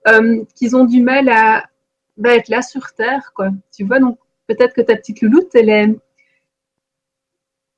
euh, 0.08 0.44
qu'ils 0.56 0.76
ont 0.76 0.86
du 0.86 1.02
mal 1.02 1.30
à 1.30 1.66
bah, 2.18 2.36
être 2.36 2.50
là 2.50 2.62
sur 2.62 2.94
Terre, 2.94 3.32
quoi. 3.34 3.50
Tu 3.76 3.84
vois, 3.84 4.00
donc 4.00 4.18
peut-être 4.48 4.74
que 4.74 4.82
ta 4.82 4.96
petite 4.96 5.22
louloute, 5.22 5.54
elle 5.54 5.70
est... 5.70 5.96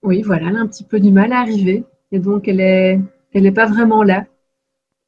Oui, 0.03 0.21
voilà, 0.21 0.47
elle 0.49 0.57
a 0.57 0.59
un 0.59 0.67
petit 0.67 0.83
peu 0.83 0.99
du 0.99 1.11
mal 1.11 1.33
à 1.33 1.39
arriver. 1.39 1.83
Et 2.11 2.19
donc, 2.19 2.47
elle 2.47 2.61
est, 2.61 2.99
elle 3.33 3.43
n'est 3.43 3.51
pas 3.51 3.65
vraiment 3.65 4.03
là. 4.03 4.25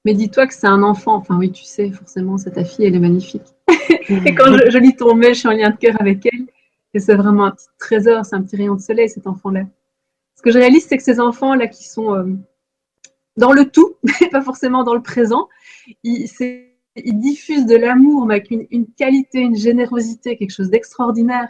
Mais 0.06 0.14
dis-toi 0.14 0.48
que 0.48 0.54
c'est 0.54 0.68
un 0.68 0.84
enfant. 0.84 1.16
Enfin, 1.16 1.38
oui, 1.38 1.52
tu 1.52 1.64
sais, 1.64 1.92
forcément, 1.92 2.38
c'est 2.38 2.52
ta 2.52 2.64
fille, 2.64 2.86
elle 2.86 2.96
est 2.96 3.00
magnifique. 3.00 3.44
et 3.90 4.34
quand 4.34 4.46
je, 4.46 4.78
lis 4.78 4.96
ton 4.96 5.16
mail, 5.16 5.34
je 5.34 5.40
suis 5.40 5.48
en 5.48 5.54
lien 5.54 5.70
de 5.70 5.78
cœur 5.78 5.96
avec 6.00 6.26
elle. 6.26 6.48
Et 6.94 7.00
c'est 7.00 7.16
vraiment 7.16 7.46
un 7.46 7.52
petit 7.52 7.68
trésor, 7.78 8.26
c'est 8.26 8.36
un 8.36 8.42
petit 8.42 8.56
rayon 8.56 8.76
de 8.76 8.82
soleil, 8.82 9.10
cet 9.10 9.28
enfant-là. 9.28 9.66
Ce 10.36 10.42
que 10.42 10.52
je 10.52 10.58
réalise, 10.58 10.86
c'est 10.88 10.98
que 10.98 11.04
ces 11.04 11.20
enfants-là 11.20 11.68
qui 11.68 11.88
sont 11.88 12.16
euh, 12.16 12.26
dans 13.38 13.52
le 13.52 13.70
tout, 13.70 13.96
pas 14.32 14.42
forcément 14.42 14.84
dans 14.84 14.96
le 14.96 15.02
présent, 15.02 15.50
ils, 16.04 16.28
diffusent 17.06 17.66
de 17.66 17.76
l'amour, 17.76 18.26
mais 18.26 18.36
avec 18.36 18.52
une, 18.52 18.88
qualité, 18.98 19.40
une 19.40 19.56
générosité, 19.56 20.38
quelque 20.38 20.54
chose 20.54 20.70
d'extraordinaire. 20.70 21.50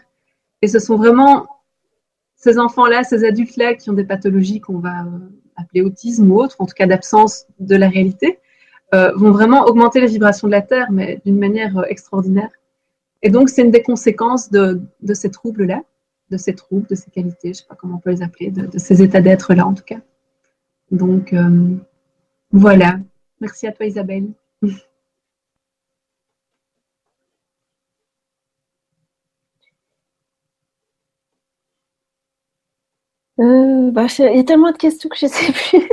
Et 0.62 0.68
ce 0.68 0.80
sont 0.80 0.98
vraiment 0.98 1.48
ces 2.36 2.58
enfants-là, 2.58 3.04
ces 3.04 3.26
adultes-là 3.26 3.76
qui 3.76 3.90
ont 3.90 3.94
des 3.94 4.04
pathologies 4.04 4.62
qu'on 4.62 4.80
va 4.80 5.02
euh, 5.04 5.20
appeler 5.58 5.82
autisme 5.82 6.32
ou 6.32 6.40
autre, 6.40 6.56
en 6.60 6.66
tout 6.66 6.74
cas 6.74 6.88
d'absence 6.88 7.46
de 7.60 7.76
la 7.76 7.90
réalité, 7.90 8.40
euh, 8.94 9.12
vont 9.16 9.32
vraiment 9.32 9.66
augmenter 9.66 10.00
les 10.02 10.08
vibrations 10.08 10.48
de 10.48 10.54
la 10.54 10.62
Terre, 10.62 10.92
mais 10.92 11.22
d'une 11.26 11.38
manière 11.38 11.78
euh, 11.78 11.84
extraordinaire. 11.84 12.50
Et 13.22 13.30
donc, 13.30 13.50
c'est 13.50 13.62
une 13.62 13.72
des 13.72 13.84
conséquences 13.84 14.50
de, 14.50 14.82
ces 15.14 15.30
troubles-là, 15.30 15.82
de 16.30 16.38
ces 16.38 16.56
troubles, 16.56 16.88
de 16.88 16.96
ces 16.96 17.12
qualités, 17.12 17.38
je 17.46 17.50
ne 17.50 17.54
sais 17.54 17.66
pas 17.68 17.76
comment 17.76 17.96
on 17.98 18.00
peut 18.00 18.12
les 18.12 18.22
appeler, 18.22 18.52
de, 18.52 18.78
ces 18.78 19.02
états 19.02 19.22
d'être-là 19.22 19.68
en 19.68 19.74
tout 19.74 19.84
cas. 19.84 20.00
Donc, 20.92 21.36
voilà. 22.52 23.00
Merci 23.42 23.68
à 23.68 23.74
toi 23.74 23.86
Isabelle. 23.86 24.28
bah, 33.40 34.06
il 34.20 34.36
y 34.36 34.40
a 34.40 34.44
tellement 34.44 34.72
de 34.72 34.78
questions 34.78 35.10
que 35.10 35.18
je 35.18 35.26
ne 35.26 35.32
sais 35.32 35.52
plus. 35.52 35.90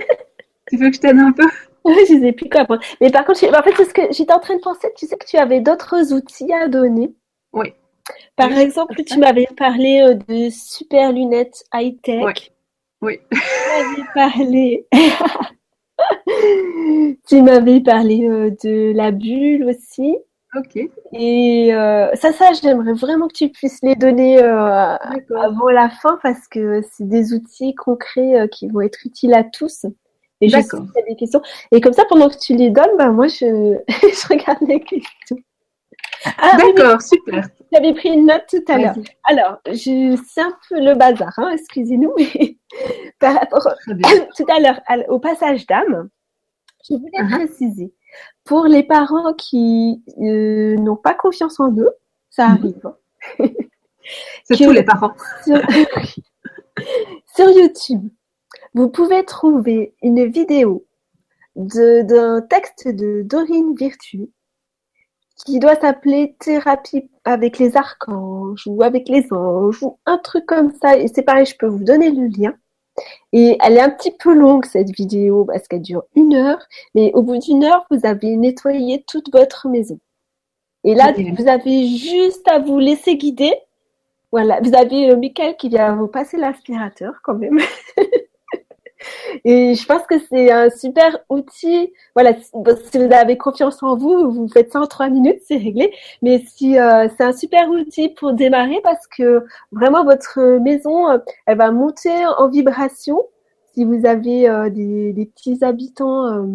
tu 0.68 0.76
veux 0.76 0.90
que 0.90 0.96
je 0.96 1.00
t'aide 1.00 1.18
un 1.18 1.32
peu? 1.32 1.48
Je 2.08 2.14
ne 2.14 2.20
sais 2.20 2.32
plus 2.32 2.48
quoi 2.48 2.66
Mais 3.00 3.10
par 3.10 3.24
contre, 3.24 3.44
en 3.44 3.62
fait, 3.62 3.84
ce 3.84 3.94
que 3.94 4.12
j'étais 4.12 4.32
en 4.32 4.40
train 4.40 4.56
de 4.56 4.60
penser, 4.60 4.88
tu 4.96 5.06
sais 5.06 5.16
que 5.16 5.24
tu 5.24 5.36
avais 5.36 5.60
d'autres 5.60 6.12
outils 6.12 6.52
à 6.52 6.66
donner? 6.66 7.14
Oui. 7.52 7.72
Par 8.34 8.50
exemple, 8.52 9.02
tu 9.04 9.18
m'avais 9.18 9.46
parlé 9.56 10.00
euh, 10.00 10.14
de 10.14 10.48
super 10.50 11.12
lunettes 11.12 11.62
high-tech. 11.72 12.52
Oui. 13.02 13.20
Tu 13.30 13.38
m'avais 13.38 14.02
parlé. 14.14 14.86
tu 17.28 17.42
m'avais 17.42 17.80
parlé 17.80 18.28
euh, 18.28 18.50
de 18.62 18.92
la 18.94 19.10
bulle 19.10 19.64
aussi. 19.64 20.16
Ok. 20.56 20.76
Et 21.12 21.74
euh, 21.74 22.14
ça, 22.14 22.32
ça, 22.32 22.52
j'aimerais 22.52 22.94
vraiment 22.94 23.28
que 23.28 23.34
tu 23.34 23.48
puisses 23.50 23.80
les 23.82 23.96
donner 23.96 24.38
avant 24.38 25.68
la 25.70 25.90
fin 25.90 26.18
parce 26.22 26.48
que 26.48 26.82
c'est 26.92 27.08
des 27.08 27.34
outils 27.34 27.74
concrets 27.74 28.48
qui 28.50 28.68
vont 28.68 28.80
être 28.80 28.98
utiles 29.04 29.34
à 29.34 29.44
tous. 29.44 29.86
Et 30.40 30.48
je 30.48 30.60
sais 30.60 31.04
des 31.08 31.16
questions. 31.16 31.40
Et 31.72 31.80
comme 31.80 31.92
ça, 31.92 32.04
pendant 32.08 32.28
que 32.28 32.38
tu 32.38 32.54
les 32.54 32.70
donnes, 32.70 32.96
bah, 32.98 33.10
moi, 33.10 33.26
je, 33.26 33.36
je 33.88 34.28
regarde 34.28 34.58
les 34.68 34.80
questions. 34.80 35.36
Ah, 36.38 36.56
D'accord, 36.56 37.00
super. 37.00 37.48
J'avais 37.72 37.94
pris 37.94 38.10
une 38.10 38.26
note 38.26 38.44
tout 38.48 38.64
à 38.68 38.78
l'heure. 38.78 38.94
Alors, 39.24 39.58
je, 39.66 40.20
c'est 40.28 40.40
un 40.40 40.56
peu 40.68 40.80
le 40.80 40.94
bazar, 40.94 41.32
hein, 41.38 41.50
excusez-nous, 41.52 42.12
mais 42.16 42.56
par 43.20 43.34
rapport 43.34 43.66
tout 44.36 44.46
à 44.48 44.60
l'heure 44.60 44.80
au 45.08 45.18
passage 45.18 45.66
d'âme, 45.66 46.08
je 46.88 46.96
voulais 46.96 47.18
uh-huh. 47.18 47.46
préciser. 47.46 47.92
Pour 48.46 48.64
les 48.66 48.82
parents 48.84 49.34
qui 49.34 50.02
euh, 50.22 50.76
n'ont 50.76 50.96
pas 50.96 51.14
confiance 51.14 51.60
en 51.60 51.70
eux, 51.72 51.90
ça 52.30 52.46
mm-hmm. 52.46 52.58
arrive. 52.58 52.80
Hein. 52.84 52.96
c'est 54.44 54.56
tous 54.56 54.70
les 54.70 54.84
parents. 54.84 55.12
sur 57.34 57.50
YouTube, 57.50 58.08
vous 58.74 58.88
pouvez 58.88 59.24
trouver 59.24 59.94
une 60.02 60.26
vidéo 60.26 60.86
d'un 61.56 62.40
texte 62.42 62.88
de 62.88 63.22
Dorine 63.22 63.74
Virtue 63.74 64.30
qui 65.44 65.58
doit 65.58 65.76
s'appeler 65.76 66.36
Thérapie 66.38 67.10
avec 67.24 67.58
les 67.58 67.76
archanges 67.76 68.62
ou 68.66 68.82
avec 68.82 69.08
les 69.08 69.26
anges 69.32 69.82
ou 69.82 69.98
un 70.06 70.18
truc 70.18 70.46
comme 70.46 70.72
ça. 70.80 70.96
Et 70.96 71.08
c'est 71.08 71.22
pareil, 71.22 71.46
je 71.46 71.56
peux 71.56 71.66
vous 71.66 71.84
donner 71.84 72.10
le 72.10 72.26
lien. 72.26 72.54
Et 73.32 73.58
elle 73.62 73.76
est 73.76 73.80
un 73.80 73.90
petit 73.90 74.12
peu 74.12 74.34
longue 74.34 74.64
cette 74.64 74.90
vidéo 74.90 75.44
parce 75.44 75.68
qu'elle 75.68 75.82
dure 75.82 76.04
une 76.14 76.34
heure. 76.34 76.58
Mais 76.94 77.12
au 77.14 77.22
bout 77.22 77.38
d'une 77.38 77.64
heure, 77.64 77.84
vous 77.90 78.00
avez 78.04 78.36
nettoyé 78.36 79.04
toute 79.06 79.32
votre 79.32 79.68
maison. 79.68 79.98
Et 80.84 80.94
là, 80.94 81.12
vous 81.12 81.48
avez 81.48 81.88
juste 81.88 82.46
à 82.48 82.58
vous 82.60 82.78
laisser 82.78 83.16
guider. 83.16 83.52
Voilà, 84.32 84.60
vous 84.60 84.74
avez 84.74 85.10
euh, 85.10 85.16
Michael 85.16 85.56
qui 85.56 85.68
vient 85.68 85.96
vous 85.96 86.08
passer 86.08 86.36
l'aspirateur 86.36 87.14
quand 87.22 87.34
même. 87.34 87.58
Et 89.44 89.74
je 89.74 89.86
pense 89.86 90.02
que 90.06 90.18
c'est 90.18 90.50
un 90.50 90.70
super 90.70 91.18
outil. 91.28 91.92
Voilà, 92.14 92.34
si 92.34 92.98
vous 92.98 93.12
avez 93.12 93.36
confiance 93.36 93.82
en 93.82 93.96
vous, 93.96 94.30
vous 94.30 94.48
faites 94.48 94.72
ça 94.72 94.80
en 94.80 94.86
trois 94.86 95.08
minutes, 95.08 95.40
c'est 95.46 95.56
réglé. 95.56 95.92
Mais 96.22 96.42
si 96.46 96.78
euh, 96.78 97.08
c'est 97.16 97.24
un 97.24 97.32
super 97.32 97.68
outil 97.70 98.08
pour 98.10 98.32
démarrer 98.32 98.80
parce 98.82 99.06
que 99.06 99.44
vraiment 99.72 100.04
votre 100.04 100.58
maison, 100.58 101.10
euh, 101.10 101.18
elle 101.46 101.58
va 101.58 101.70
monter 101.70 102.10
en 102.38 102.48
vibration. 102.48 103.22
Si 103.74 103.84
vous 103.84 104.06
avez 104.06 104.48
euh, 104.48 104.70
des, 104.70 105.30
petits 105.34 105.62
habitants 105.62 106.46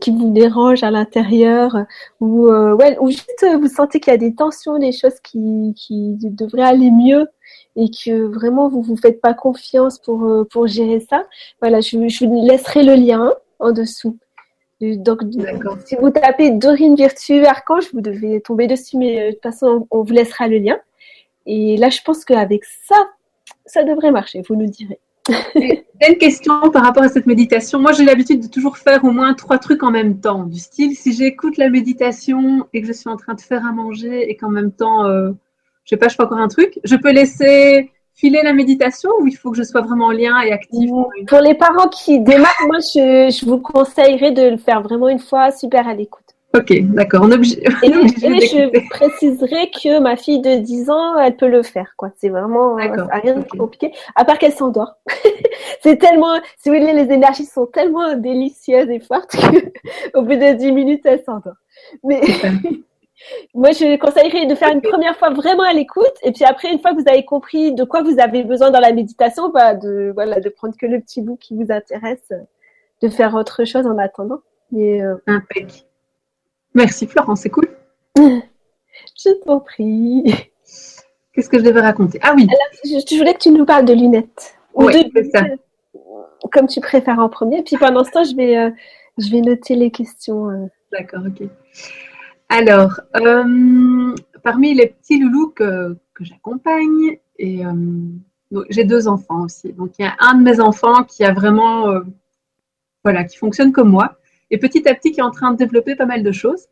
qui 0.00 0.10
vous 0.10 0.30
dérangent 0.30 0.82
à 0.82 0.90
l'intérieur 0.90 1.74
ou 2.20 2.48
ou 2.50 3.10
juste 3.10 3.46
vous 3.58 3.68
sentez 3.68 4.00
qu'il 4.00 4.12
y 4.12 4.14
a 4.14 4.18
des 4.18 4.34
tensions, 4.34 4.78
des 4.78 4.92
choses 4.92 5.18
qui, 5.22 5.74
qui 5.76 6.16
devraient 6.20 6.62
aller 6.62 6.90
mieux 6.90 7.26
et 7.76 7.90
que 7.90 8.22
vraiment 8.22 8.68
vous 8.68 8.82
vous 8.82 8.96
faites 8.96 9.20
pas 9.20 9.34
confiance 9.34 9.98
pour, 9.98 10.24
euh, 10.24 10.44
pour 10.44 10.66
gérer 10.66 11.00
ça, 11.00 11.26
voilà, 11.60 11.80
je, 11.80 12.08
je 12.08 12.24
vous 12.24 12.46
laisserai 12.46 12.82
le 12.82 12.94
lien 12.94 13.32
en 13.58 13.72
dessous. 13.72 14.18
Donc, 14.80 15.20
si 15.84 15.94
vous 15.96 16.10
tapez 16.10 16.52
Dorine 16.52 16.94
Virtue 16.94 17.44
Archange, 17.44 17.92
vous 17.92 18.00
devez 18.00 18.40
tomber 18.40 18.66
dessus, 18.66 18.96
mais 18.96 19.20
euh, 19.20 19.26
de 19.26 19.32
toute 19.32 19.42
façon, 19.42 19.86
on, 19.90 20.02
vous 20.02 20.12
laissera 20.12 20.48
le 20.48 20.56
lien. 20.56 20.78
Et 21.44 21.76
là, 21.76 21.90
je 21.90 22.00
pense 22.02 22.24
qu'avec 22.24 22.64
ça, 22.64 22.96
ça 23.66 23.84
devrait 23.84 24.10
marcher, 24.10 24.42
vous 24.48 24.56
nous 24.56 24.70
direz. 24.70 24.98
une 25.28 26.16
question 26.16 26.70
par 26.70 26.82
rapport 26.82 27.02
à 27.02 27.08
cette 27.10 27.26
méditation. 27.26 27.78
Moi, 27.78 27.92
j'ai 27.92 28.04
l'habitude 28.04 28.40
de 28.40 28.48
toujours 28.48 28.78
faire 28.78 29.04
au 29.04 29.10
moins 29.10 29.34
trois 29.34 29.58
trucs 29.58 29.82
en 29.82 29.90
même 29.90 30.18
temps. 30.18 30.44
Du 30.44 30.58
style, 30.58 30.96
si 30.96 31.12
j'écoute 31.12 31.58
la 31.58 31.68
méditation 31.68 32.66
et 32.72 32.80
que 32.80 32.86
je 32.86 32.92
suis 32.92 33.10
en 33.10 33.16
train 33.16 33.34
de 33.34 33.40
faire 33.40 33.66
à 33.66 33.72
manger 33.72 34.30
et 34.30 34.36
qu'en 34.36 34.48
même 34.48 34.72
temps, 34.72 35.04
euh, 35.04 35.32
je 35.90 35.96
sais 35.96 35.98
pas, 35.98 36.06
je 36.06 36.14
fais 36.14 36.22
encore 36.22 36.38
un 36.38 36.46
truc. 36.46 36.78
Je 36.84 36.94
peux 36.94 37.10
laisser 37.10 37.90
filer 38.14 38.42
la 38.44 38.52
méditation 38.52 39.10
ou 39.20 39.26
il 39.26 39.36
faut 39.36 39.50
que 39.50 39.56
je 39.56 39.64
sois 39.64 39.80
vraiment 39.80 40.06
en 40.06 40.12
lien 40.12 40.40
et 40.42 40.52
actif 40.52 40.88
Pour 41.26 41.40
les 41.40 41.54
parents 41.54 41.88
qui 41.88 42.20
démarrent, 42.20 42.66
moi, 42.68 42.78
je, 42.78 43.44
vous 43.44 43.58
conseillerais 43.58 44.30
de 44.30 44.50
le 44.50 44.56
faire 44.56 44.82
vraiment 44.82 45.08
une 45.08 45.18
fois 45.18 45.50
super 45.50 45.88
à 45.88 45.94
l'écoute. 45.94 46.22
Ok, 46.56 46.72
d'accord. 46.82 47.22
On. 47.24 47.30
Et, 47.30 47.42
je 47.42 48.88
préciserai 48.88 49.70
que 49.70 49.98
ma 49.98 50.14
fille 50.14 50.40
de 50.40 50.58
10 50.58 50.90
ans, 50.90 51.18
elle 51.18 51.36
peut 51.36 51.48
le 51.48 51.64
faire. 51.64 51.94
quoi. 51.96 52.10
C'est 52.18 52.28
vraiment 52.28 52.76
rien 52.76 53.34
de 53.34 53.58
compliqué. 53.58 53.92
À 54.14 54.24
part 54.24 54.38
qu'elle 54.38 54.52
s'endort. 54.52 54.94
c'est 55.82 55.96
tellement, 55.96 56.36
si 56.56 56.68
vous 56.68 56.76
voulez, 56.76 56.92
les 56.92 57.12
énergies 57.12 57.46
sont 57.46 57.66
tellement 57.66 58.16
délicieuses 58.16 58.90
et 58.90 59.00
fortes 59.00 59.36
qu'au 60.14 60.22
bout 60.22 60.36
de 60.36 60.54
10 60.54 60.70
minutes, 60.70 61.02
elle 61.04 61.22
s'endort. 61.24 61.56
Mais 62.04 62.20
moi, 63.54 63.72
je 63.72 63.98
conseillerais 63.98 64.46
de 64.46 64.54
faire 64.54 64.70
une 64.70 64.80
première 64.80 65.16
fois 65.16 65.30
vraiment 65.30 65.64
à 65.64 65.72
l'écoute, 65.72 66.14
et 66.22 66.32
puis 66.32 66.44
après, 66.44 66.72
une 66.72 66.80
fois 66.80 66.92
que 66.94 67.00
vous 67.00 67.08
avez 67.08 67.24
compris 67.24 67.72
de 67.72 67.84
quoi 67.84 68.02
vous 68.02 68.18
avez 68.18 68.42
besoin 68.42 68.70
dans 68.70 68.80
la 68.80 68.92
méditation, 68.92 69.50
bah, 69.50 69.74
de 69.74 70.10
voilà, 70.14 70.40
de 70.40 70.48
prendre 70.48 70.76
que 70.76 70.86
le 70.86 71.00
petit 71.00 71.20
bout 71.20 71.36
qui 71.36 71.54
vous 71.54 71.70
intéresse, 71.70 72.32
de 73.02 73.08
faire 73.08 73.34
autre 73.34 73.64
chose 73.64 73.86
en 73.86 73.98
attendant. 73.98 74.40
Mais 74.72 75.02
euh... 75.02 75.16
Merci 76.74 77.06
Florence, 77.06 77.40
c'est 77.40 77.50
cool. 77.50 77.68
je 78.16 79.44
t'en 79.44 79.60
prie. 79.60 80.24
Qu'est-ce 81.32 81.48
que 81.48 81.58
je 81.58 81.64
devais 81.64 81.80
raconter? 81.80 82.18
Ah 82.22 82.34
oui. 82.36 82.46
je, 82.84 83.16
voulais 83.16 83.34
que 83.34 83.38
tu 83.40 83.50
nous 83.50 83.64
parles 83.64 83.84
de 83.84 83.92
lunettes. 83.92 84.54
Oui, 84.74 85.10
c'est 85.14 85.30
ça. 85.30 85.44
Comme 86.52 86.66
tu 86.66 86.80
préfères 86.80 87.18
en 87.18 87.28
premier. 87.28 87.62
Puis 87.62 87.76
pendant 87.76 88.04
ce 88.04 88.10
temps, 88.10 88.24
je 88.24 88.34
vais, 88.34 88.56
euh, 88.56 88.70
je 89.18 89.30
vais 89.30 89.40
noter 89.40 89.74
les 89.74 89.90
questions. 89.90 90.48
Euh. 90.50 90.66
D'accord, 90.92 91.22
ok. 91.26 91.48
Alors, 92.52 93.00
euh, 93.14 94.14
parmi 94.42 94.74
les 94.74 94.88
petits 94.88 95.20
loulous 95.20 95.50
que, 95.50 95.96
j'accompagne, 96.18 97.18
et 97.38 97.64
euh, 97.64 97.72
j'ai 98.70 98.82
deux 98.82 99.06
enfants 99.06 99.42
aussi. 99.44 99.72
Donc, 99.72 99.92
il 99.98 100.02
y 100.02 100.04
a 100.04 100.16
un 100.18 100.34
de 100.34 100.42
mes 100.42 100.58
enfants 100.58 101.04
qui 101.04 101.24
a 101.24 101.32
vraiment, 101.32 101.88
euh, 101.90 102.00
voilà, 103.04 103.22
qui 103.22 103.36
fonctionne 103.36 103.70
comme 103.70 103.88
moi, 103.88 104.18
et 104.50 104.58
petit 104.58 104.86
à 104.88 104.96
petit 104.96 105.12
qui 105.12 105.20
est 105.20 105.22
en 105.22 105.30
train 105.30 105.52
de 105.52 105.58
développer 105.58 105.94
pas 105.94 106.06
mal 106.06 106.24
de 106.24 106.32
choses. 106.32 106.66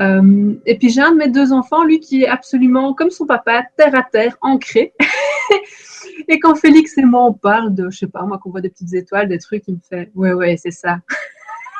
et 0.00 0.78
puis 0.78 0.88
j'ai 0.88 1.02
un 1.02 1.12
de 1.12 1.18
mes 1.18 1.28
deux 1.28 1.52
enfants, 1.52 1.84
lui, 1.84 2.00
qui 2.00 2.22
est 2.22 2.26
absolument 2.26 2.94
comme 2.94 3.10
son 3.10 3.26
papa, 3.26 3.62
terre 3.76 3.94
à 3.94 4.02
terre, 4.02 4.38
ancré. 4.40 4.94
et 6.28 6.38
quand 6.40 6.54
Félix 6.54 6.96
et 6.96 7.04
moi 7.04 7.24
on 7.26 7.34
parle 7.34 7.74
de, 7.74 7.90
je 7.90 7.98
sais 7.98 8.06
pas, 8.06 8.22
moi 8.22 8.38
qu'on 8.38 8.50
voit 8.50 8.62
des 8.62 8.70
petites 8.70 8.94
étoiles, 8.94 9.28
des 9.28 9.38
trucs, 9.38 9.64
il 9.68 9.74
me 9.74 9.80
fait, 9.86 10.10
ouais, 10.14 10.32
ouais, 10.32 10.56
c'est 10.56 10.70
ça. 10.70 11.00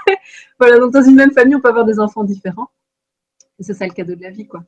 voilà, 0.60 0.78
donc 0.78 0.92
dans 0.92 1.02
une 1.02 1.16
même 1.16 1.32
famille, 1.32 1.56
on 1.56 1.60
peut 1.60 1.70
avoir 1.70 1.86
des 1.86 1.98
enfants 1.98 2.22
différents. 2.22 2.68
C'est 3.60 3.74
ça 3.74 3.86
le 3.86 3.92
cadeau 3.92 4.14
de 4.14 4.22
la 4.22 4.30
vie, 4.30 4.46
quoi. 4.46 4.64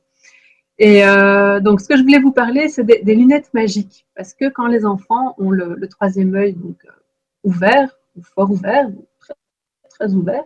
Et 0.79 1.03
euh, 1.03 1.59
donc, 1.59 1.81
ce 1.81 1.87
que 1.87 1.97
je 1.97 2.03
voulais 2.03 2.19
vous 2.19 2.31
parler, 2.31 2.69
c'est 2.69 2.83
des, 2.83 3.15
lunettes 3.15 3.53
magiques. 3.53 4.05
Parce 4.15 4.33
que 4.33 4.49
quand 4.49 4.67
les 4.67 4.85
enfants 4.85 5.35
ont 5.37 5.49
le, 5.49 5.87
troisième 5.87 6.35
œil 6.35 6.53
donc, 6.53 6.77
euh, 6.85 6.91
ouvert, 7.43 7.97
ou 8.15 8.21
fort 8.21 8.51
ouvert, 8.51 8.87
ou 8.89 9.05
très, 9.89 10.13
ouvert, 10.13 10.43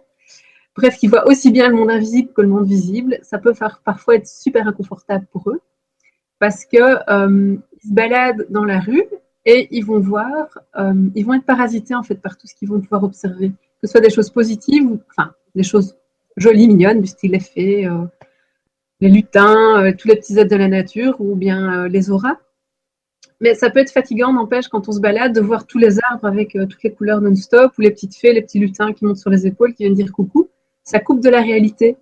bref, 0.75 0.97
qu'ils 0.97 1.09
voient 1.09 1.27
aussi 1.27 1.51
bien 1.51 1.67
le 1.67 1.75
monde 1.75 1.91
invisible 1.91 2.31
que 2.33 2.41
le 2.41 2.47
monde 2.47 2.65
visible, 2.65 3.19
ça 3.23 3.39
peut 3.39 3.53
faire, 3.53 3.81
parfois 3.83 4.15
être 4.15 4.27
super 4.27 4.67
inconfortable 4.67 5.25
pour 5.31 5.49
eux. 5.49 5.61
Parce 6.39 6.65
que 6.65 6.77
euh, 6.77 7.57
se 7.83 7.93
baladent 7.93 8.47
dans 8.49 8.63
la 8.63 8.79
rue 8.79 9.03
et 9.45 9.67
ils 9.71 9.85
vont 9.85 9.99
voir, 9.99 10.47
ils 11.15 11.25
vont 11.25 11.33
être 11.33 11.45
parasités 11.45 11.95
en 11.95 12.03
fait 12.03 12.15
par 12.15 12.37
tout 12.37 12.47
ce 12.47 12.55
qu'ils 12.55 12.69
vont 12.69 12.79
pouvoir 12.79 13.03
observer. 13.03 13.49
Que 13.49 13.87
ce 13.87 13.91
soit 13.91 14.01
des 14.01 14.09
choses 14.09 14.29
positives, 14.29 14.99
enfin, 15.09 15.33
des 15.55 15.63
choses 15.63 15.97
jolies, 16.37 16.67
mignonnes, 16.67 17.01
du 17.01 17.07
style 17.07 17.35
effet, 17.35 17.87
les 19.01 19.09
lutins, 19.09 19.83
euh, 19.83 19.91
tous 19.97 20.07
les 20.07 20.15
petits 20.15 20.37
êtres 20.37 20.51
de 20.51 20.55
la 20.55 20.67
nature 20.67 21.15
ou 21.19 21.35
bien 21.35 21.85
euh, 21.85 21.87
les 21.87 22.09
auras. 22.11 22.37
Mais 23.41 23.55
ça 23.55 23.71
peut 23.71 23.79
être 23.79 23.91
fatigant, 23.91 24.31
n'empêche, 24.31 24.67
quand 24.67 24.87
on 24.87 24.91
se 24.91 24.99
balade, 24.99 25.33
de 25.33 25.41
voir 25.41 25.65
tous 25.65 25.79
les 25.79 25.97
arbres 26.11 26.25
avec 26.25 26.55
euh, 26.55 26.67
toutes 26.67 26.83
les 26.83 26.93
couleurs 26.93 27.21
non-stop, 27.21 27.71
ou 27.77 27.81
les 27.81 27.89
petites 27.89 28.15
fées, 28.15 28.33
les 28.33 28.43
petits 28.43 28.59
lutins 28.59 28.93
qui 28.93 29.03
montent 29.03 29.17
sur 29.17 29.31
les 29.31 29.47
épaules, 29.47 29.73
qui 29.73 29.83
viennent 29.83 29.95
dire 29.95 30.11
coucou. 30.11 30.47
Ça 30.83 30.99
coupe 30.99 31.21
de 31.21 31.29
la 31.29 31.41
réalité. 31.41 31.97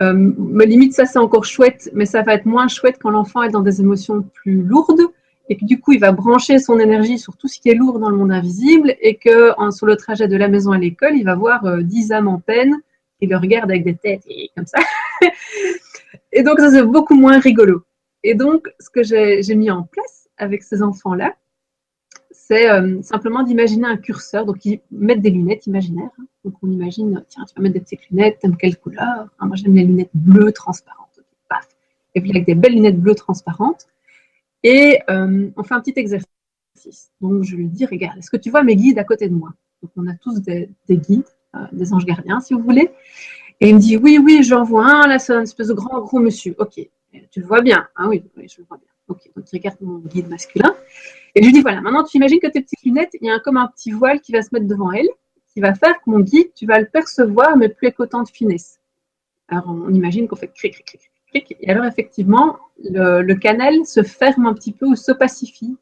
Euh, 0.00 0.12
me 0.12 0.64
limite, 0.64 0.94
ça 0.94 1.04
c'est 1.04 1.18
encore 1.18 1.44
chouette, 1.44 1.90
mais 1.92 2.06
ça 2.06 2.22
va 2.22 2.34
être 2.34 2.46
moins 2.46 2.68
chouette 2.68 2.98
quand 3.00 3.10
l'enfant 3.10 3.42
est 3.42 3.50
dans 3.50 3.62
des 3.62 3.80
émotions 3.80 4.22
plus 4.22 4.62
lourdes 4.62 5.02
et 5.48 5.56
que 5.56 5.64
du 5.64 5.80
coup 5.80 5.90
il 5.90 5.98
va 5.98 6.12
brancher 6.12 6.60
son 6.60 6.78
énergie 6.78 7.18
sur 7.18 7.36
tout 7.36 7.48
ce 7.48 7.58
qui 7.58 7.70
est 7.70 7.74
lourd 7.74 7.98
dans 7.98 8.10
le 8.10 8.16
monde 8.16 8.30
invisible 8.30 8.94
et 9.00 9.16
que 9.16 9.52
sur 9.72 9.86
le 9.86 9.96
trajet 9.96 10.28
de 10.28 10.36
la 10.36 10.46
maison 10.46 10.70
à 10.70 10.78
l'école, 10.78 11.16
il 11.16 11.24
va 11.24 11.34
voir 11.34 11.78
dix 11.82 12.12
âmes 12.12 12.28
en 12.28 12.38
peine 12.38 12.76
qui 13.18 13.26
le 13.26 13.36
regardent 13.36 13.70
avec 13.70 13.82
des 13.82 13.96
têtes 13.96 14.22
et 14.28 14.50
comme 14.54 14.66
ça. 14.66 14.78
Et 16.32 16.42
donc, 16.42 16.60
ça, 16.60 16.70
c'est 16.70 16.82
beaucoup 16.82 17.14
moins 17.14 17.38
rigolo. 17.38 17.82
Et 18.22 18.34
donc, 18.34 18.68
ce 18.80 18.90
que 18.90 19.02
j'ai 19.02 19.54
mis 19.54 19.70
en 19.70 19.84
place 19.84 20.28
avec 20.36 20.62
ces 20.62 20.82
enfants-là, 20.82 21.34
c'est 22.30 22.70
euh, 22.70 23.02
simplement 23.02 23.42
d'imaginer 23.42 23.86
un 23.86 23.96
curseur. 23.96 24.46
Donc, 24.46 24.64
ils 24.64 24.80
mettent 24.90 25.20
des 25.20 25.30
lunettes 25.30 25.66
imaginaires. 25.66 26.10
Hein. 26.18 26.26
Donc, 26.44 26.54
on 26.62 26.70
imagine, 26.70 27.24
tiens, 27.28 27.44
tu 27.46 27.54
vas 27.54 27.62
mettre 27.62 27.74
des 27.74 27.80
petites 27.80 28.08
lunettes, 28.10 28.38
t'aimes 28.40 28.56
quelle 28.56 28.76
couleur 28.76 29.28
ah, 29.38 29.46
Moi, 29.46 29.56
j'aime 29.56 29.74
les 29.74 29.84
lunettes 29.84 30.10
bleues 30.14 30.52
transparentes. 30.52 31.20
paf. 31.48 31.68
Et 32.14 32.20
puis, 32.20 32.30
avec 32.30 32.46
des 32.46 32.54
belles 32.54 32.74
lunettes 32.74 33.00
bleues 33.00 33.14
transparentes. 33.14 33.86
Et 34.62 34.98
euh, 35.10 35.50
on 35.56 35.62
fait 35.62 35.74
un 35.74 35.80
petit 35.80 35.94
exercice. 35.96 36.26
Donc, 37.20 37.42
je 37.44 37.56
lui 37.56 37.68
dis, 37.68 37.86
regarde, 37.86 38.18
est-ce 38.18 38.30
que 38.30 38.36
tu 38.36 38.50
vois 38.50 38.62
mes 38.62 38.76
guides 38.76 38.98
à 38.98 39.04
côté 39.04 39.28
de 39.28 39.34
moi? 39.34 39.52
Donc, 39.82 39.92
on 39.96 40.06
a 40.08 40.14
tous 40.14 40.40
des, 40.40 40.70
guides, 40.88 41.24
euh, 41.54 41.58
des 41.72 41.92
anges 41.92 42.06
gardiens, 42.06 42.40
si 42.40 42.54
vous 42.54 42.62
voulez. 42.62 42.90
Et 43.60 43.70
il 43.70 43.74
me 43.74 43.80
dit, 43.80 43.96
oui, 43.96 44.18
oui, 44.22 44.42
j'en 44.42 44.62
vois 44.62 44.86
un, 44.86 45.06
là, 45.08 45.18
c'est 45.18 45.32
un 45.32 45.42
espèce 45.42 45.68
de 45.68 45.74
grand, 45.74 46.00
gros 46.00 46.20
monsieur. 46.20 46.54
Ok, 46.58 46.80
tu 47.30 47.40
le 47.40 47.46
vois 47.46 47.60
bien. 47.60 47.88
Ah 47.96 48.08
oui, 48.08 48.22
je 48.36 48.58
le 48.58 48.64
vois 48.68 48.76
bien. 48.76 48.88
Ok, 49.08 49.30
donc 49.34 49.46
il 49.52 49.56
regarde 49.56 49.78
mon 49.80 49.98
guide 49.98 50.28
masculin. 50.28 50.74
Et 51.34 51.42
je 51.42 51.46
lui 51.46 51.52
dis, 51.52 51.62
voilà, 51.62 51.80
maintenant 51.80 52.04
tu 52.04 52.16
imagines 52.18 52.40
que 52.40 52.46
tes 52.46 52.60
petites 52.60 52.82
lunettes, 52.84 53.16
il 53.20 53.26
y 53.26 53.30
a 53.30 53.38
comme 53.40 53.56
un 53.56 53.66
petit 53.66 53.90
voile 53.90 54.20
qui 54.20 54.32
va 54.32 54.42
se 54.42 54.48
mettre 54.52 54.66
devant 54.66 54.92
elle, 54.92 55.08
qui 55.52 55.60
va 55.60 55.74
faire 55.74 55.96
que 55.96 56.10
mon 56.10 56.20
guide, 56.20 56.52
tu 56.54 56.66
vas 56.66 56.78
le 56.78 56.86
percevoir, 56.86 57.56
mais 57.56 57.68
plus 57.68 57.86
avec 57.88 58.00
autant 58.00 58.22
de 58.22 58.28
finesse. 58.28 58.80
Alors 59.48 59.64
on 59.68 59.92
imagine 59.92 60.28
qu'on 60.28 60.36
fait 60.36 60.48
cric, 60.48 60.84
cric, 60.84 61.00
cric, 61.00 61.46
cric. 61.46 61.56
Et 61.60 61.70
alors 61.70 61.86
effectivement, 61.86 62.58
le, 62.84 63.22
le 63.22 63.34
canal 63.34 63.84
se 63.86 64.02
ferme 64.02 64.46
un 64.46 64.54
petit 64.54 64.72
peu 64.72 64.86
ou 64.86 64.94
se 64.94 65.10
pacifie. 65.10 65.76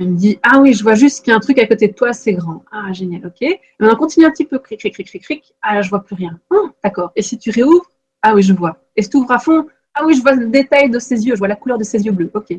Il 0.00 0.12
me 0.12 0.16
dit 0.16 0.38
Ah 0.42 0.60
oui, 0.60 0.72
je 0.72 0.82
vois 0.82 0.94
juste 0.94 1.22
qu'il 1.22 1.30
y 1.30 1.34
a 1.34 1.36
un 1.36 1.40
truc 1.40 1.58
à 1.58 1.66
côté 1.66 1.86
de 1.86 1.92
toi, 1.92 2.14
c'est 2.14 2.32
grand. 2.32 2.64
Ah, 2.72 2.90
génial, 2.90 3.26
ok. 3.26 3.46
on 3.80 3.94
continue 3.96 4.24
un 4.24 4.30
petit 4.30 4.46
peu, 4.46 4.58
cric, 4.58 4.80
cric, 4.80 4.94
cric, 4.94 5.06
cric, 5.06 5.22
cric. 5.22 5.54
Ah 5.60 5.74
là, 5.74 5.82
je 5.82 5.90
vois 5.90 6.02
plus 6.02 6.14
rien. 6.14 6.40
Oh, 6.48 6.70
d'accord. 6.82 7.12
Et 7.16 7.22
si 7.22 7.36
tu 7.38 7.50
réouvres 7.50 7.84
Ah 8.22 8.34
oui, 8.34 8.42
je 8.42 8.54
vois. 8.54 8.78
Et 8.96 9.02
si 9.02 9.10
tu 9.10 9.18
ouvres 9.18 9.30
à 9.30 9.38
fond 9.38 9.66
Ah 9.92 10.06
oui, 10.06 10.14
je 10.14 10.22
vois 10.22 10.32
le 10.32 10.46
détail 10.46 10.88
de 10.88 10.98
ses 10.98 11.26
yeux, 11.26 11.34
je 11.34 11.38
vois 11.38 11.48
la 11.48 11.56
couleur 11.56 11.76
de 11.76 11.84
ses 11.84 12.02
yeux 12.02 12.12
bleus. 12.12 12.30
Ok. 12.32 12.54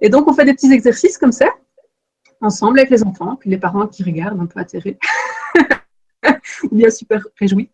Et 0.00 0.08
donc, 0.08 0.28
on 0.28 0.32
fait 0.32 0.44
des 0.44 0.54
petits 0.54 0.72
exercices 0.72 1.18
comme 1.18 1.32
ça, 1.32 1.46
ensemble 2.40 2.78
avec 2.78 2.90
les 2.90 3.02
enfants, 3.02 3.34
puis 3.34 3.50
les 3.50 3.58
parents 3.58 3.88
qui 3.88 4.04
regardent 4.04 4.40
un 4.40 4.46
peu 4.46 4.60
atterrés, 4.60 4.96
ou 6.62 6.68
bien 6.72 6.90
super 6.90 7.26
réjouis. 7.40 7.68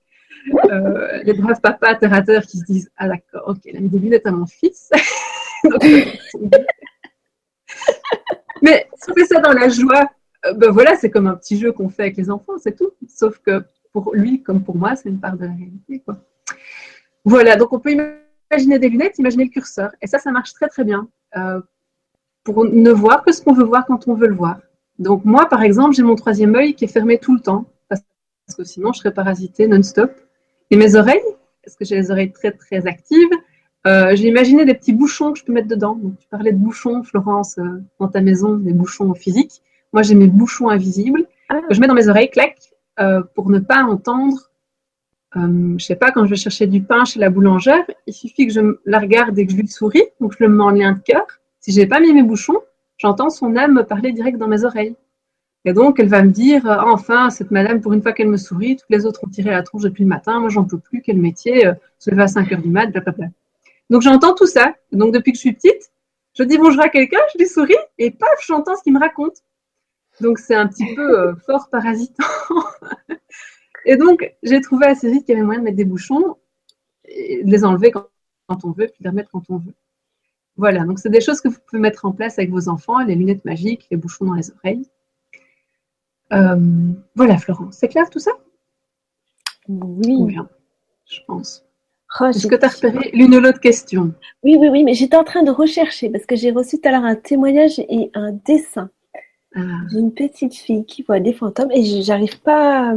Euh, 0.71 1.23
les 1.25 1.35
braves 1.35 1.61
papas 1.61 1.89
atterrateurs 1.89 2.43
qui 2.43 2.59
se 2.59 2.65
disent 2.65 2.91
Ah 2.97 3.09
d'accord, 3.09 3.43
ok, 3.47 3.59
elle 3.67 3.77
a 3.77 3.81
mis 3.81 3.91
des 3.91 3.99
lunettes 3.99 4.27
à 4.27 4.33
mon 4.33 4.47
fils. 4.47 4.91
Mais 8.63 8.89
si 8.95 9.11
on 9.11 9.15
fait 9.15 9.27
ça 9.27 9.41
dans 9.41 9.53
la 9.53 9.69
joie, 9.69 10.11
euh, 10.47 10.55
ben 10.55 10.71
voilà, 10.71 10.97
c'est 10.97 11.11
comme 11.11 11.27
un 11.27 11.35
petit 11.35 11.59
jeu 11.59 11.73
qu'on 11.73 11.89
fait 11.89 12.03
avec 12.03 12.17
les 12.17 12.31
enfants, 12.31 12.59
c'est 12.59 12.77
tout. 12.77 12.91
Sauf 13.09 13.39
que 13.39 13.65
pour 13.93 14.15
lui, 14.15 14.43
comme 14.43 14.63
pour 14.63 14.77
moi, 14.77 14.97
c'est 14.97 15.09
une 15.09 15.21
part 15.21 15.37
de 15.37 15.45
la 15.45 15.53
réalité. 15.53 16.01
Quoi. 16.01 16.17
Voilà, 17.25 17.57
donc 17.57 17.73
on 17.73 17.79
peut 17.79 17.93
imaginer 17.93 18.79
des 18.79 18.89
lunettes, 18.89 19.19
imaginer 19.19 19.45
le 19.45 19.51
curseur. 19.51 19.91
Et 20.01 20.07
ça, 20.07 20.19
ça 20.19 20.31
marche 20.31 20.53
très 20.55 20.69
très 20.69 20.85
bien 20.85 21.09
euh, 21.37 21.61
pour 22.45 22.65
ne 22.65 22.91
voir 22.91 23.23
que 23.25 23.33
ce 23.33 23.43
qu'on 23.43 23.53
veut 23.53 23.65
voir 23.65 23.87
quand 23.87 24.09
on 24.09 24.15
veut 24.15 24.29
le 24.29 24.35
voir. 24.35 24.59
Donc 24.99 25.25
moi, 25.25 25.49
par 25.49 25.63
exemple, 25.63 25.95
j'ai 25.95 26.03
mon 26.03 26.15
troisième 26.15 26.55
œil 26.55 26.75
qui 26.75 26.85
est 26.85 26.89
fermé 26.89 27.19
tout 27.19 27.35
le 27.35 27.41
temps, 27.41 27.67
parce 27.89 28.03
que 28.57 28.65
sinon 28.65 28.93
je 28.93 28.99
serais 28.99 29.15
parasité 29.15 29.67
non-stop. 29.67 30.13
Et 30.71 30.77
mes 30.77 30.95
oreilles, 30.95 31.21
parce 31.65 31.77
que 31.77 31.85
j'ai 31.85 31.97
les 31.97 32.11
oreilles 32.11 32.33
très 32.33 32.53
très 32.53 32.87
actives, 32.87 33.31
euh, 33.87 34.15
j'ai 34.15 34.29
imaginé 34.29 34.65
des 34.65 34.75
petits 34.75 34.93
bouchons 34.93 35.33
que 35.33 35.39
je 35.39 35.45
peux 35.45 35.53
mettre 35.53 35.69
dedans. 35.69 35.97
Donc, 35.97 36.19
tu 36.19 36.29
parlais 36.29 36.53
de 36.53 36.59
bouchons, 36.59 37.03
Florence, 37.03 37.59
euh, 37.59 37.83
dans 37.99 38.09
ta 38.09 38.21
maison, 38.21 38.57
des 38.57 38.73
bouchons 38.73 39.13
physiques. 39.15 39.63
Moi, 39.93 40.03
j'ai 40.03 40.15
mes 40.15 40.29
bouchons 40.29 40.69
invisibles 40.69 41.27
ah. 41.49 41.61
que 41.69 41.75
je 41.75 41.81
mets 41.81 41.87
dans 41.87 41.95
mes 41.95 42.09
oreilles, 42.09 42.31
clac, 42.31 42.57
euh, 43.01 43.23
pour 43.35 43.51
ne 43.51 43.59
pas 43.59 43.83
entendre. 43.83 44.51
Euh, 45.37 45.75
je 45.79 45.85
sais 45.85 45.97
pas, 45.97 46.11
quand 46.13 46.25
je 46.25 46.31
vais 46.31 46.37
chercher 46.37 46.67
du 46.67 46.83
pain 46.83 47.05
chez 47.05 47.19
la 47.19 47.31
boulangère, 47.31 47.85
il 48.07 48.13
suffit 48.13 48.47
que 48.47 48.53
je 48.53 48.61
la 48.85 48.99
regarde 48.99 49.39
et 49.39 49.47
que 49.47 49.53
je 49.53 49.57
lui 49.57 49.69
souris, 49.69 50.05
donc 50.21 50.35
je 50.39 50.45
le 50.45 50.51
mets 50.51 50.63
en 50.63 50.71
lien 50.71 50.93
de 50.93 51.01
cœur. 51.01 51.27
Si 51.61 51.73
j'ai 51.73 51.87
pas 51.87 52.01
mis 52.01 52.13
mes 52.13 52.23
bouchons, 52.23 52.59
j'entends 52.99 53.31
son 53.31 53.57
âme 53.57 53.75
me 53.75 53.83
parler 53.83 54.13
direct 54.13 54.39
dans 54.39 54.49
mes 54.49 54.65
oreilles. 54.65 54.97
Et 55.65 55.73
donc, 55.73 56.01
elle 56.01 56.09
va 56.09 56.23
me 56.23 56.31
dire, 56.31 56.63
ah, 56.67 56.85
enfin, 56.87 57.31
cette 57.31 57.51
madame, 57.51 57.81
pour 57.81 57.93
une 57.93 58.03
fois 58.03 58.13
qu'elle 58.13 58.29
me 58.29 58.37
sourit, 58.37 58.77
toutes 58.77 58.91
les 58.91 59.07
autres 59.07 59.21
ont 59.25 59.29
tiré 59.29 59.51
la 59.51 59.63
tronche 59.63 59.83
depuis 59.83 60.03
le 60.03 60.09
matin, 60.09 60.41
moi 60.41 60.49
j'en 60.49 60.65
peux 60.65 60.79
plus, 60.79 61.03
quel 61.03 61.19
métier, 61.19 61.71
se 61.99 62.11
lever 62.11 62.23
à 62.23 62.29
5 62.29 62.53
heures 62.53 62.61
du 62.61 62.69
mat, 62.69 62.87
blablabla. 62.87 63.29
Donc 63.93 64.01
j'entends 64.01 64.35
tout 64.35 64.47
ça. 64.47 64.75
Donc 64.91 65.13
depuis 65.13 65.33
que 65.33 65.37
je 65.37 65.43
suis 65.43 65.53
petite, 65.53 65.93
je 66.33 66.45
dis 66.45 66.57
bonjour 66.57 66.81
à 66.81 66.89
quelqu'un, 66.89 67.19
je 67.35 67.39
lui 67.39 67.47
souris 67.47 67.77
et 67.99 68.11
paf, 68.11 68.43
j'entends 68.47 68.75
ce 68.75 68.83
qu'il 68.83 68.95
me 68.95 68.99
raconte. 68.99 69.45
Donc 70.23 70.39
c'est 70.39 70.55
un 70.55 70.67
petit 70.67 70.95
peu 70.95 71.21
euh, 71.21 71.35
fort 71.47 71.69
parasitant. 71.69 72.25
et 73.85 73.97
donc 73.97 74.35
j'ai 74.43 74.63
trouvé 74.63 74.87
assez 74.87 75.11
vite 75.11 75.27
qu'il 75.27 75.35
y 75.35 75.37
avait 75.37 75.45
moyen 75.45 75.61
de 75.61 75.65
mettre 75.65 75.77
des 75.77 75.85
bouchons, 75.85 76.39
et 77.05 77.45
de 77.45 77.51
les 77.51 77.67
enlever 77.67 77.91
quand, 77.91 78.09
on 78.65 78.71
veut, 78.71 78.87
puis 78.87 78.97
de 79.01 79.05
les 79.05 79.11
remettre 79.11 79.29
quand 79.31 79.45
on 79.51 79.59
veut. 79.59 79.75
Voilà, 80.57 80.85
donc 80.85 80.99
c'est 80.99 81.11
des 81.11 81.21
choses 81.21 81.43
que 81.43 81.49
vous 81.49 81.59
pouvez 81.69 81.81
mettre 81.81 82.07
en 82.07 82.13
place 82.13 82.39
avec 82.39 82.51
vos 82.51 82.71
enfants, 82.71 82.99
les 83.01 83.15
lunettes 83.15 83.45
magiques, 83.45 83.89
les 83.91 83.99
bouchons 83.99 84.25
dans 84.25 84.35
les 84.35 84.51
oreilles. 84.53 84.89
Euh, 86.33 86.93
voilà, 87.15 87.37
Florence, 87.37 87.77
c'est 87.77 87.89
clair 87.89 88.09
tout 88.09 88.21
ça? 88.21 88.31
Oui. 89.69 90.35
je 91.05 91.21
pense. 91.27 91.63
Oh, 92.21 92.27
Est-ce 92.27 92.47
que 92.47 92.57
tu 92.57 92.65
as 92.65 92.69
repéré 92.69 93.11
l'une 93.15 93.35
ou 93.35 93.41
l'autre 93.41 93.61
question? 93.61 94.13
Oui, 94.43 94.57
oui, 94.59 94.69
oui, 94.69 94.85
mais 94.85 94.95
j'étais 94.95 95.17
en 95.17 95.25
train 95.25 95.43
de 95.43 95.51
rechercher 95.51 96.11
parce 96.11 96.27
que 96.27 96.37
j'ai 96.37 96.51
reçu 96.51 96.79
tout 96.79 96.89
à 96.89 96.93
l'heure 96.93 97.05
un 97.05 97.15
témoignage 97.15 97.79
et 97.79 98.11
un 98.15 98.33
dessin 98.33 98.91
ah. 99.55 99.61
d'une 99.91 100.13
petite 100.13 100.55
fille 100.55 100.85
qui 100.85 101.03
voit 101.03 101.21
des 101.21 101.33
fantômes 101.33 101.71
et 101.71 102.03
j'arrive 102.03 102.41
pas, 102.41 102.95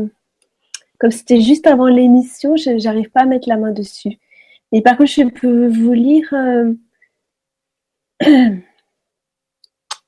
comme 1.00 1.12
c'était 1.12 1.40
juste 1.40 1.66
avant 1.66 1.88
l'émission, 1.88 2.56
j'arrive 2.58 3.10
pas 3.10 3.22
à 3.22 3.26
mettre 3.26 3.48
la 3.48 3.58
main 3.58 3.72
dessus. 3.72 4.20
Mais 4.72 4.82
par 4.82 4.98
contre, 4.98 5.12
je 5.12 5.24
peux 5.24 5.68
vous 5.68 5.94
lire. 5.94 6.34
Euh, 6.34 6.74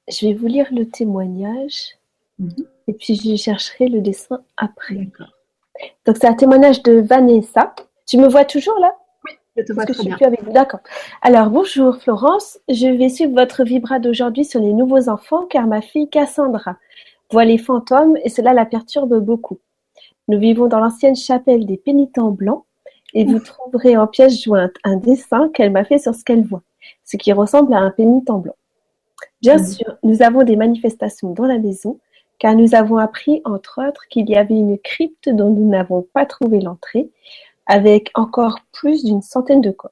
je 0.09 0.25
vais 0.25 0.33
vous 0.33 0.47
lire 0.47 0.67
le 0.71 0.85
témoignage 0.89 1.97
mhm. 2.39 2.65
et 2.87 2.93
puis 2.93 3.15
je 3.15 3.35
chercherai 3.35 3.87
le 3.87 4.01
dessin 4.01 4.41
après. 4.57 5.07
Donc, 6.05 6.17
c'est 6.19 6.27
un 6.27 6.33
témoignage 6.33 6.83
de 6.83 6.99
Vanessa. 6.99 7.75
Tu 8.07 8.17
me 8.17 8.29
vois 8.29 8.45
toujours 8.45 8.79
là? 8.79 8.95
Oui, 9.25 9.33
je 9.57 9.63
te 9.63 9.73
vois 9.73 9.85
très 9.85 10.01
bien. 10.01 10.17
D'accord. 10.53 10.79
Alors, 11.21 11.49
bonjour 11.49 11.97
Florence. 11.97 12.57
Je 12.69 12.87
vais 12.87 13.09
suivre 13.09 13.33
votre 13.33 13.65
vibra 13.65 13.99
d'aujourd'hui 13.99 14.45
sur 14.45 14.61
les 14.61 14.71
nouveaux 14.71 15.09
enfants 15.09 15.45
car 15.45 15.67
ma 15.67 15.81
fille 15.81 16.09
Cassandra 16.09 16.77
voit 17.31 17.43
les 17.43 17.57
fantômes 17.57 18.15
et 18.23 18.29
cela 18.29 18.53
la 18.53 18.65
perturbe 18.65 19.19
beaucoup. 19.19 19.59
Nous 20.29 20.39
vivons 20.39 20.67
dans 20.67 20.79
l'ancienne 20.79 21.17
chapelle 21.17 21.65
des 21.65 21.75
pénitents 21.75 22.31
blancs 22.31 22.63
et 23.13 23.25
vous 23.25 23.39
trouverez 23.43 23.97
en 23.97 24.07
pièce 24.07 24.41
jointe 24.41 24.75
un 24.85 24.95
dessin 24.95 25.49
qu'elle 25.53 25.71
m'a 25.71 25.83
fait 25.83 25.97
sur 25.97 26.15
ce 26.15 26.23
qu'elle 26.23 26.45
voit, 26.45 26.63
ce 27.03 27.17
qui 27.17 27.33
ressemble 27.33 27.73
à 27.73 27.79
un 27.79 27.91
pénitent 27.91 28.31
blanc. 28.31 28.55
Bien 29.41 29.61
sûr, 29.61 29.97
nous 30.03 30.21
avons 30.21 30.43
des 30.43 30.55
manifestations 30.55 31.33
dans 31.33 31.45
la 31.45 31.57
maison 31.59 31.99
car 32.39 32.55
nous 32.55 32.75
avons 32.75 32.97
appris, 32.97 33.41
entre 33.45 33.81
autres, 33.87 34.07
qu'il 34.09 34.29
y 34.29 34.35
avait 34.35 34.53
une 34.53 34.77
crypte 34.77 35.29
dont 35.29 35.49
nous 35.49 35.67
n'avons 35.67 36.03
pas 36.13 36.25
trouvé 36.25 36.59
l'entrée, 36.59 37.09
avec 37.67 38.11
encore 38.15 38.59
plus 38.71 39.03
d'une 39.03 39.21
centaine 39.21 39.61
de 39.61 39.71
corps. 39.71 39.91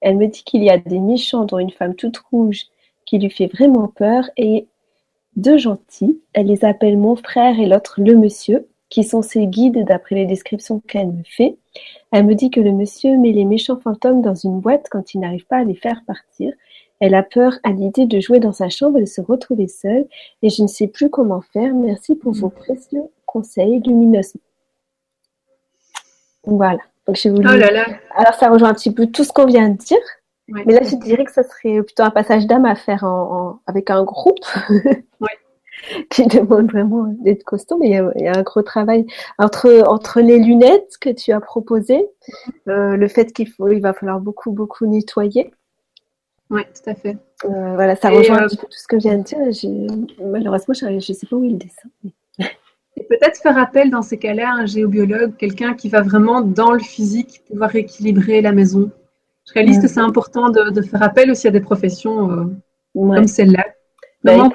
Elle 0.00 0.18
me 0.18 0.26
dit 0.26 0.44
qu'il 0.44 0.62
y 0.62 0.70
a 0.70 0.78
des 0.78 1.00
méchants 1.00 1.44
dont 1.44 1.58
une 1.58 1.70
femme 1.70 1.94
toute 1.94 2.18
rouge 2.18 2.66
qui 3.06 3.18
lui 3.18 3.30
fait 3.30 3.46
vraiment 3.46 3.88
peur 3.88 4.28
et 4.36 4.68
deux 5.36 5.56
gentils. 5.56 6.20
Elle 6.34 6.46
les 6.46 6.64
appelle 6.64 6.98
mon 6.98 7.16
frère 7.16 7.58
et 7.58 7.66
l'autre 7.66 7.94
le 7.98 8.16
monsieur, 8.16 8.68
qui 8.90 9.02
sont 9.02 9.22
ses 9.22 9.46
guides 9.46 9.84
d'après 9.84 10.14
les 10.14 10.26
descriptions 10.26 10.80
qu'elle 10.86 11.08
me 11.08 11.22
fait. 11.24 11.56
Elle 12.12 12.26
me 12.26 12.34
dit 12.34 12.50
que 12.50 12.60
le 12.60 12.72
monsieur 12.72 13.16
met 13.16 13.32
les 13.32 13.44
méchants 13.44 13.80
fantômes 13.80 14.22
dans 14.22 14.34
une 14.34 14.60
boîte 14.60 14.88
quand 14.90 15.14
il 15.14 15.20
n'arrive 15.20 15.46
pas 15.46 15.58
à 15.58 15.64
les 15.64 15.74
faire 15.74 16.02
partir. 16.06 16.52
Elle 17.00 17.14
a 17.14 17.22
peur 17.22 17.58
à 17.64 17.70
l'idée 17.70 18.06
de 18.06 18.20
jouer 18.20 18.38
dans 18.38 18.52
sa 18.52 18.68
chambre 18.68 18.98
et 18.98 19.02
de 19.02 19.06
se 19.06 19.20
retrouver 19.20 19.66
seule, 19.66 20.06
et 20.42 20.48
je 20.48 20.62
ne 20.62 20.68
sais 20.68 20.86
plus 20.86 21.10
comment 21.10 21.40
faire. 21.40 21.74
Merci 21.74 22.14
pour 22.14 22.32
vos 22.32 22.50
précieux 22.50 23.02
conseils 23.26 23.80
lumineux. 23.80 24.20
Voilà. 26.44 26.78
Donc 27.06 27.16
j'ai 27.16 27.30
voulu. 27.30 27.46
Oh 27.48 27.56
là 27.56 27.70
là. 27.70 27.86
Alors 28.14 28.34
ça 28.34 28.48
rejoint 28.48 28.70
un 28.70 28.74
petit 28.74 28.92
peu 28.92 29.06
tout 29.06 29.24
ce 29.24 29.32
qu'on 29.32 29.46
vient 29.46 29.68
de 29.68 29.76
dire. 29.76 29.98
Mais 30.48 30.74
là, 30.74 30.80
je 30.82 30.96
dirais 30.96 31.24
que 31.24 31.32
ça 31.32 31.42
serait 31.42 31.82
plutôt 31.82 32.02
un 32.02 32.10
passage 32.10 32.46
d'âme 32.46 32.66
à 32.66 32.74
faire 32.74 33.04
en, 33.04 33.60
avec 33.66 33.88
un 33.88 34.04
groupe 34.04 34.44
qui 36.10 36.26
demande 36.26 36.70
vraiment 36.70 37.04
d'être 37.20 37.44
costaud. 37.44 37.78
Mais 37.78 37.88
il 37.88 38.22
y, 38.22 38.28
a, 38.28 38.36
un 38.36 38.42
gros 38.42 38.62
travail 38.62 39.06
entre, 39.38 39.84
entre 39.86 40.20
les 40.20 40.38
lunettes 40.38 40.98
que 41.00 41.10
tu 41.10 41.32
as 41.32 41.40
proposées, 41.40 42.06
euh, 42.68 42.96
le 42.96 43.08
fait 43.08 43.32
qu'il 43.32 43.48
faut, 43.48 43.68
il 43.68 43.80
va 43.80 43.94
falloir 43.94 44.20
beaucoup, 44.20 44.52
beaucoup 44.52 44.86
nettoyer. 44.86 45.50
Oui, 46.50 46.62
tout 46.74 46.90
à 46.90 46.94
fait. 46.94 47.16
Euh, 47.46 47.74
voilà, 47.74 47.96
ça 47.96 48.10
rejoint 48.10 48.38
un 48.38 48.42
euh, 48.42 48.48
petit 48.48 48.58
peu 48.58 48.66
tout 48.66 48.78
ce 48.78 48.86
que 48.86 48.98
je 48.98 49.08
viens 49.08 49.18
de 49.18 49.22
dire. 49.22 49.38
Malheureusement, 50.20 50.74
je 50.74 50.86
ne 50.86 51.00
sais 51.00 51.26
pas 51.26 51.36
où 51.36 51.42
le 51.42 51.54
dessin. 51.54 51.88
Et 52.96 53.02
peut-être 53.04 53.40
faire 53.40 53.58
appel 53.58 53.90
dans 53.90 54.02
ces 54.02 54.18
cas-là 54.18 54.50
à 54.50 54.52
un 54.62 54.66
géobiologue, 54.66 55.36
quelqu'un 55.36 55.74
qui 55.74 55.88
va 55.88 56.02
vraiment 56.02 56.40
dans 56.40 56.72
le 56.72 56.78
physique 56.78 57.42
pouvoir 57.48 57.74
équilibrer 57.74 58.40
la 58.40 58.52
maison. 58.52 58.90
Je 59.46 59.52
réalise 59.52 59.80
que 59.80 59.88
c'est 59.88 60.00
important 60.00 60.48
de, 60.48 60.80
faire 60.82 61.02
appel 61.02 61.30
aussi 61.30 61.48
à 61.48 61.50
des 61.50 61.60
professions 61.60 62.30
euh, 62.30 62.44
comme 62.94 63.26
celle-là. 63.26 63.64
Bah, 64.22 64.48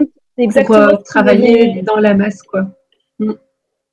pour 0.66 0.76
euh, 0.76 0.96
travailler 1.06 1.82
dans 1.84 1.98
la 1.98 2.14
masse, 2.14 2.42
quoi. 2.42 2.68
Mm. 3.20 3.34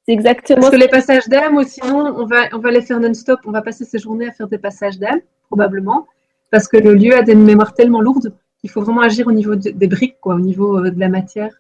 C'est 0.06 0.12
exactement. 0.12 0.60
Parce 0.60 0.70
que 0.70 0.76
les 0.76 0.88
passages 0.88 1.26
d'âme, 1.28 1.62
sinon, 1.64 2.14
on 2.16 2.26
va, 2.26 2.44
on 2.52 2.58
va 2.58 2.70
les 2.70 2.80
faire 2.80 3.00
non-stop. 3.00 3.40
On 3.44 3.50
va 3.50 3.60
passer 3.60 3.84
ces 3.84 3.98
journées 3.98 4.28
à 4.28 4.32
faire 4.32 4.46
des 4.46 4.58
passages 4.58 4.98
d'âme, 4.98 5.20
probablement, 5.48 6.06
parce 6.52 6.68
que 6.68 6.76
le 6.76 6.94
lieu 6.94 7.14
a 7.16 7.22
des 7.22 7.34
mémoires 7.34 7.74
tellement 7.74 8.00
lourdes 8.00 8.32
qu'il 8.60 8.70
faut 8.70 8.82
vraiment 8.82 9.00
agir 9.00 9.26
au 9.26 9.32
niveau 9.32 9.56
des 9.56 9.86
briques, 9.88 10.18
quoi, 10.20 10.36
au 10.36 10.40
niveau 10.40 10.78
euh, 10.78 10.90
de 10.90 11.00
la 11.00 11.08
matière. 11.08 11.52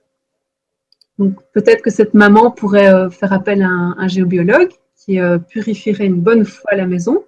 Donc 1.18 1.34
peut-être 1.52 1.82
que 1.82 1.90
cette 1.90 2.14
maman 2.14 2.50
pourrait 2.50 3.10
faire 3.10 3.32
appel 3.32 3.62
à 3.62 3.68
un, 3.68 4.08
géobiologue 4.08 4.70
qui 4.94 5.18
purifierait 5.48 6.06
une 6.06 6.20
bonne 6.20 6.44
fois 6.44 6.74
la 6.74 6.86
maison 6.86 7.24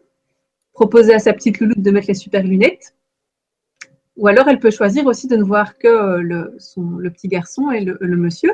proposer 0.78 1.12
à 1.12 1.18
sa 1.18 1.32
petite 1.32 1.58
louloute 1.58 1.82
de 1.82 1.90
mettre 1.90 2.06
les 2.06 2.14
super 2.14 2.44
lunettes. 2.44 2.94
Ou 4.16 4.28
alors 4.28 4.46
elle 4.46 4.60
peut 4.60 4.70
choisir 4.70 5.06
aussi 5.06 5.26
de 5.26 5.36
ne 5.36 5.42
voir 5.42 5.76
que 5.76 5.88
euh, 5.88 6.22
le, 6.22 7.10
petit 7.10 7.26
garçon 7.26 7.72
et 7.72 7.80
le, 7.84 8.16
monsieur. 8.16 8.52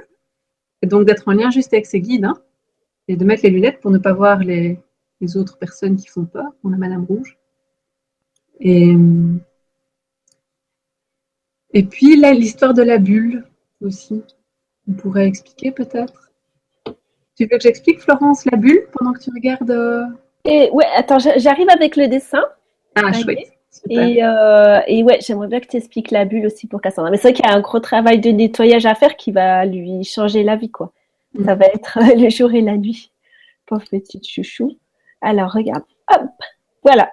Et 0.81 0.87
donc 0.87 1.05
d'être 1.05 1.29
en 1.29 1.33
lien 1.33 1.51
juste 1.51 1.75
avec 1.75 1.85
ses 1.85 2.01
guides. 2.01 2.25
Hein, 2.25 2.39
et 3.09 3.17
de 3.17 3.25
mettre 3.27 3.43
les 3.43 3.51
lunettes 3.51 3.81
pour 3.81 3.91
ne 3.91 3.99
pas 3.99 4.15
voir 4.15 4.39
les, 4.39 4.79
autres 5.37 5.59
personnes 5.59 5.97
qui 5.97 6.07
font 6.07 6.25
peur. 6.25 6.51
On 6.65 6.73
a 6.73 6.79
Madame 6.79 7.05
Rouge. 7.05 7.39
Et, 8.61 8.95
et 11.73 11.83
puis 11.83 12.17
là, 12.17 12.33
l'histoire 12.33 12.73
de 12.73 12.83
la 12.83 12.99
bulle 12.99 13.45
aussi. 13.83 14.23
On 14.89 14.93
pourrait 14.93 15.27
expliquer 15.27 15.71
peut-être? 15.71 16.31
Tu 17.37 17.45
veux 17.45 17.49
que 17.49 17.61
j'explique, 17.61 18.01
Florence, 18.01 18.45
la 18.45 18.57
bulle 18.57 18.87
pendant 18.93 19.13
que 19.13 19.21
tu 19.21 19.31
regardes 19.31 19.71
euh, 19.71 20.05
et 20.45 20.71
ouais, 20.73 20.87
attends, 20.95 21.19
j'arrive 21.19 21.69
avec 21.71 21.97
le 21.97 22.07
dessin. 22.09 22.45
Ah, 22.95 23.13
chouette. 23.13 23.39
Et, 23.91 24.23
euh, 24.23 24.81
et, 24.87 25.03
ouais, 25.03 25.19
j'aimerais 25.21 25.49
bien 25.49 25.61
que 25.61 25.67
tu 25.67 25.77
expliques 25.77 26.11
la 26.11 26.25
bulle 26.25 26.47
aussi 26.47 26.67
pour 26.67 26.81
Cassandra. 26.81 27.11
Mais 27.11 27.17
c'est 27.17 27.29
vrai 27.29 27.33
qu'il 27.33 27.47
y 27.47 27.49
a 27.49 27.55
un 27.55 27.61
gros 27.61 27.81
travail 27.81 28.21
de 28.21 28.31
nettoyage 28.31 28.87
à 28.87 28.95
faire 28.95 29.17
qui 29.17 29.33
va 29.33 29.65
lui 29.65 30.05
changer 30.05 30.43
la 30.43 30.57
vie, 30.57 30.71
quoi. 30.71 30.93
Mm. 31.35 31.45
Ça 31.45 31.55
va 31.55 31.67
être 31.67 31.99
le 32.17 32.29
jour 32.29 32.53
et 32.53 32.61
la 32.61 32.77
nuit. 32.77 33.11
Pauvre 33.67 33.85
petite 33.91 34.29
chouchou. 34.29 34.77
Alors, 35.23 35.53
regarde. 35.53 35.85
Hop, 36.13 36.23
voilà. 36.83 37.11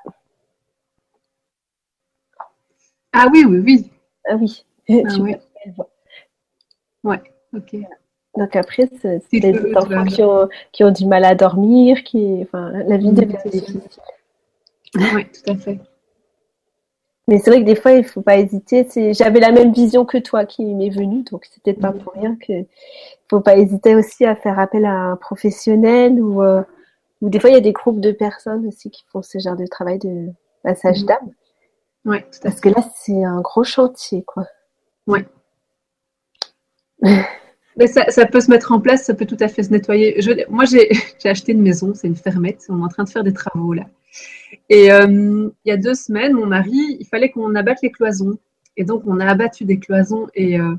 Ah 3.14 3.28
oui, 3.32 3.44
oui, 3.46 3.60
oui. 3.60 3.92
Ah 4.30 4.36
oui. 4.36 4.66
Ah, 4.90 4.94
tu 5.16 5.22
Ouais, 7.04 7.22
ok. 7.56 7.76
Donc 8.38 8.56
après, 8.56 8.90
c'est 9.02 9.22
des 9.32 9.76
enfants 9.76 10.06
qui 10.06 10.24
ont, 10.24 10.48
qui 10.72 10.84
ont, 10.84 10.92
du 10.92 11.06
mal 11.06 11.26
à 11.26 11.36
dormir, 11.36 12.04
qui, 12.04 12.40
enfin, 12.44 12.72
la 12.72 12.98
vie 12.98 13.12
devient 13.12 13.36
difficile. 13.46 13.82
Oui, 14.96 15.26
tout 15.26 15.52
à 15.52 15.56
fait. 15.56 15.80
Mais 17.28 17.40
c'est 17.40 17.52
vrai 17.52 17.62
que 17.62 17.66
des 17.66 17.76
fois, 17.76 17.92
il 17.92 18.00
ne 18.00 18.08
faut 18.08 18.22
pas 18.22 18.38
hésiter. 18.38 18.88
J'avais 19.14 19.40
la 19.40 19.52
même 19.52 19.74
vision 19.74 20.06
que 20.06 20.18
toi 20.18 20.46
qui 20.46 20.66
m'est 20.66 20.90
venue, 20.90 21.24
donc 21.24 21.46
c'est 21.46 21.62
peut-être 21.62 21.80
pas 21.80 21.92
pour 21.92 22.14
rien 22.14 22.36
que 22.36 22.54
faut 23.30 23.42
pas 23.42 23.56
hésiter 23.56 23.96
aussi 23.96 24.26
à 24.26 24.36
faire 24.36 24.60
appel 24.60 24.86
à 24.86 24.94
un 24.94 25.16
professionnel 25.16 26.22
ou, 26.22 26.44
euh, 26.44 26.62
ou 27.22 27.30
des 27.30 27.40
fois 27.40 27.50
il 27.50 27.54
y 27.54 27.58
a 27.58 27.62
des 27.62 27.72
groupes 27.72 28.02
de 28.02 28.12
personnes 28.12 28.68
aussi 28.68 28.90
qui 28.90 29.06
font 29.10 29.22
ce 29.22 29.40
genre 29.40 29.56
de 29.56 29.66
travail 29.66 30.00
de 30.00 30.28
massage 30.66 31.04
mm. 31.04 31.06
d'âme. 31.06 31.32
Oui, 32.04 32.18
Parce 32.42 32.60
que 32.60 32.70
là, 32.70 32.84
c'est 32.96 33.24
un 33.24 33.42
gros 33.42 33.64
chantier, 33.64 34.24
quoi. 34.24 34.48
Oui. 35.08 35.20
Mais 37.78 37.88
ça, 37.88 38.26
peut 38.26 38.42
se 38.42 38.50
mettre 38.50 38.74
en 38.74 38.82
place, 38.82 39.06
ça 39.06 39.14
peut 39.14 39.26
tout 39.26 39.38
à 39.40 39.48
fait 39.48 39.64
se 39.64 39.72
nettoyer. 39.72 40.20
Moi, 40.50 40.66
j'ai 40.66 40.90
acheté 41.30 41.54
une 41.54 41.62
maison, 41.62 41.94
c'est 41.94 42.08
une 42.08 42.16
fermette. 42.16 42.66
On 42.70 42.82
est 42.82 42.84
en 42.84 42.90
train 42.90 43.04
de 43.06 43.10
faire 43.10 43.24
des 43.24 43.34
travaux 43.34 43.74
là. 43.74 43.86
Et 44.70 44.92
euh, 44.92 45.50
il 45.66 45.70
y 45.70 45.72
a 45.72 45.78
deux 45.78 45.94
semaines, 45.94 46.34
mon 46.34 46.46
mari, 46.46 46.98
il 47.00 47.06
fallait 47.06 47.30
qu'on 47.30 47.56
abatte 47.56 47.82
les 47.82 47.92
cloisons. 47.92 48.38
Et 48.78 48.84
donc, 48.84 49.04
on 49.06 49.20
a 49.20 49.26
abattu 49.26 49.66
des 49.66 49.80
cloisons 49.80 50.28
et 50.34 50.60
euh, 50.60 50.76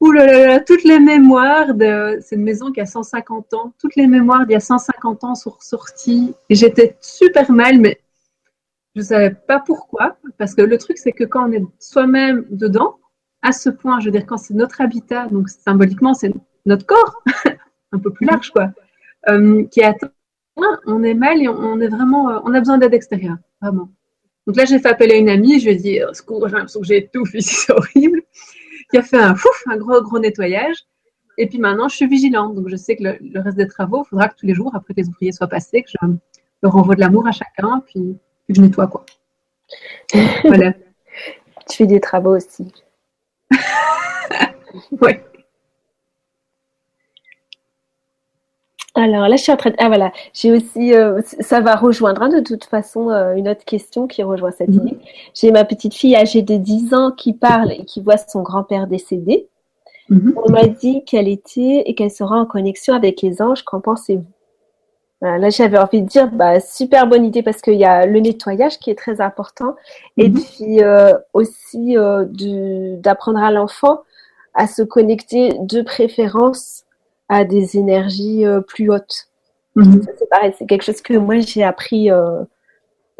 oulala, 0.00 0.60
toutes 0.60 0.84
les 0.84 1.00
mémoires 1.00 1.74
de. 1.74 2.18
C'est 2.20 2.36
une 2.36 2.44
maison 2.44 2.70
qui 2.72 2.80
a 2.80 2.86
150 2.86 3.54
ans. 3.54 3.72
Toutes 3.78 3.96
les 3.96 4.06
mémoires 4.06 4.46
d'il 4.46 4.52
y 4.52 4.56
a 4.56 4.60
150 4.60 5.24
ans 5.24 5.34
sont 5.34 5.50
ressorties. 5.50 6.34
Et 6.48 6.54
j'étais 6.54 6.96
super 7.00 7.50
mal, 7.50 7.78
mais 7.80 8.00
je 8.94 9.00
ne 9.00 9.06
savais 9.06 9.30
pas 9.30 9.60
pourquoi. 9.60 10.16
Parce 10.38 10.54
que 10.54 10.62
le 10.62 10.78
truc, 10.78 10.98
c'est 10.98 11.12
que 11.12 11.24
quand 11.24 11.48
on 11.48 11.52
est 11.52 11.64
soi-même 11.78 12.46
dedans, 12.50 12.98
à 13.42 13.52
ce 13.52 13.70
point, 13.70 14.00
je 14.00 14.06
veux 14.06 14.10
dire, 14.10 14.26
quand 14.26 14.36
c'est 14.36 14.54
notre 14.54 14.80
habitat, 14.80 15.26
donc 15.26 15.48
symboliquement, 15.48 16.14
c'est 16.14 16.32
notre 16.66 16.86
corps, 16.86 17.22
un 17.92 17.98
peu 17.98 18.12
plus 18.12 18.26
large, 18.26 18.50
quoi, 18.50 18.70
euh, 19.28 19.64
qui 19.66 19.80
est 19.80 19.84
atteint, 19.84 20.10
on 20.86 21.02
est 21.02 21.14
mal 21.14 21.42
et 21.42 21.48
on 21.48 21.80
est 21.80 21.88
vraiment, 21.88 22.30
euh, 22.30 22.38
on 22.44 22.54
a 22.54 22.58
besoin 22.58 22.78
d'aide 22.78 22.94
extérieure, 22.94 23.38
vraiment. 23.62 23.90
Donc 24.46 24.56
là, 24.56 24.64
j'ai 24.64 24.78
fait 24.78 24.88
appel 24.88 25.12
à 25.12 25.14
une 25.14 25.28
amie, 25.28 25.60
je 25.60 25.66
lui 25.66 25.72
ai 25.72 25.76
dit, 25.76 26.00
oh, 26.06 26.12
secours, 26.12 26.48
j'ai 26.48 26.54
l'impression 26.54 26.80
que 26.80 26.86
j'ai 26.86 26.98
étouffé, 26.98 27.40
c'est 27.40 27.72
horrible, 27.72 28.22
qui 28.90 28.98
a 28.98 29.02
fait 29.02 29.18
un 29.18 29.34
fouf, 29.34 29.62
un 29.66 29.76
gros, 29.76 30.02
gros 30.02 30.18
nettoyage. 30.18 30.76
Et 31.38 31.46
puis 31.46 31.58
maintenant, 31.58 31.88
je 31.88 31.96
suis 31.96 32.06
vigilante, 32.06 32.54
donc 32.54 32.68
je 32.68 32.76
sais 32.76 32.96
que 32.96 33.04
le, 33.04 33.40
reste 33.40 33.56
des 33.56 33.68
travaux, 33.68 34.02
il 34.04 34.08
faudra 34.08 34.28
que 34.28 34.34
tous 34.36 34.46
les 34.46 34.54
jours, 34.54 34.74
après 34.74 34.92
que 34.92 35.00
les 35.00 35.08
ouvriers 35.08 35.32
soient 35.32 35.48
passés, 35.48 35.82
que 35.82 35.88
je 35.88 35.96
leur 36.62 36.76
envoie 36.76 36.94
de 36.94 37.00
l'amour 37.00 37.26
à 37.26 37.32
chacun, 37.32 37.82
puis, 37.86 38.18
puis 38.44 38.54
que 38.54 38.54
je 38.56 38.60
nettoie, 38.60 38.88
quoi. 38.88 39.06
voilà. 40.44 40.74
Tu 41.68 41.76
fais 41.76 41.86
des 41.86 42.00
travaux 42.00 42.36
aussi. 42.36 42.70
oui. 45.00 45.12
Alors 48.94 49.28
là, 49.28 49.36
je 49.36 49.42
suis 49.42 49.52
en 49.52 49.56
train 49.56 49.70
de... 49.70 49.76
Ah 49.78 49.88
voilà, 49.88 50.12
j'ai 50.34 50.52
aussi... 50.52 50.94
Euh, 50.94 51.20
ça 51.40 51.60
va 51.60 51.76
rejoindre 51.76 52.22
hein, 52.22 52.28
de 52.28 52.40
toute 52.40 52.64
façon 52.64 53.10
euh, 53.10 53.34
une 53.34 53.48
autre 53.48 53.64
question 53.64 54.06
qui 54.06 54.22
rejoint 54.22 54.50
cette 54.50 54.68
mhm. 54.68 54.88
idée. 54.88 54.98
J'ai 55.34 55.52
ma 55.52 55.64
petite 55.64 55.94
fille 55.94 56.16
âgée 56.16 56.42
de 56.42 56.56
10 56.56 56.94
ans 56.94 57.12
qui 57.12 57.32
parle 57.32 57.72
et 57.72 57.84
qui 57.84 58.00
voit 58.00 58.16
son 58.16 58.42
grand-père 58.42 58.88
décédé. 58.88 59.46
Mhm. 60.08 60.34
On 60.44 60.50
m'a 60.50 60.66
dit 60.66 61.04
qu'elle 61.04 61.28
était 61.28 61.84
et 61.86 61.94
qu'elle 61.94 62.10
sera 62.10 62.36
en 62.36 62.46
connexion 62.46 62.94
avec 62.94 63.22
les 63.22 63.40
anges. 63.40 63.62
Qu'en 63.62 63.80
pensez-vous? 63.80 64.26
Là, 65.22 65.50
j'avais 65.50 65.78
envie 65.78 66.02
de 66.02 66.08
dire, 66.08 66.30
bah, 66.30 66.60
super 66.60 67.06
bonne 67.06 67.24
idée 67.24 67.42
parce 67.42 67.60
qu'il 67.60 67.74
y 67.74 67.84
a 67.84 68.06
le 68.06 68.20
nettoyage 68.20 68.78
qui 68.78 68.90
est 68.90 68.94
très 68.94 69.20
important 69.20 69.76
et 70.16 70.28
mhm. 70.28 70.40
puis 70.40 70.82
euh, 70.82 71.12
aussi 71.34 71.96
euh, 71.96 72.24
d'apprendre 72.96 73.38
à 73.42 73.50
l'enfant 73.50 74.02
à 74.54 74.66
se 74.66 74.82
connecter 74.82 75.54
de 75.60 75.82
préférence 75.82 76.84
à 77.28 77.44
des 77.44 77.76
énergies 77.76 78.46
euh, 78.46 78.60
plus 78.60 78.90
hautes. 78.90 79.28
Mhm. 79.76 80.02
C'est 80.18 80.28
pareil, 80.28 80.54
c'est 80.58 80.66
quelque 80.66 80.82
chose 80.82 81.00
que 81.00 81.14
moi 81.14 81.38
j'ai 81.40 81.62
appris 81.62 82.10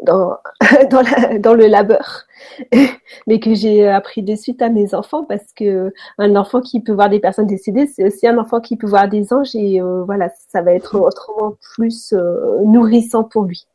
dans, 0.01 0.37
dans, 0.89 1.03
dans, 1.39 1.53
le 1.53 1.67
labeur, 1.67 2.25
mais 3.27 3.39
que 3.39 3.53
j'ai 3.53 3.87
appris 3.87 4.23
de 4.23 4.35
suite 4.35 4.61
à 4.61 4.69
mes 4.69 4.93
enfants 4.93 5.23
parce 5.23 5.53
que 5.55 5.93
un 6.17 6.35
enfant 6.35 6.61
qui 6.61 6.81
peut 6.81 6.93
voir 6.93 7.09
des 7.09 7.19
personnes 7.19 7.47
décédées, 7.47 7.87
c'est 7.87 8.05
aussi 8.05 8.27
un 8.27 8.37
enfant 8.37 8.59
qui 8.59 8.77
peut 8.77 8.87
voir 8.87 9.07
des 9.07 9.31
anges 9.33 9.55
et 9.55 9.81
euh, 9.81 10.03
voilà, 10.03 10.29
ça 10.49 10.61
va 10.61 10.73
être 10.73 10.99
autrement 10.99 11.55
plus 11.75 12.13
euh, 12.13 12.61
nourrissant 12.65 13.23
pour 13.23 13.43
lui. 13.43 13.67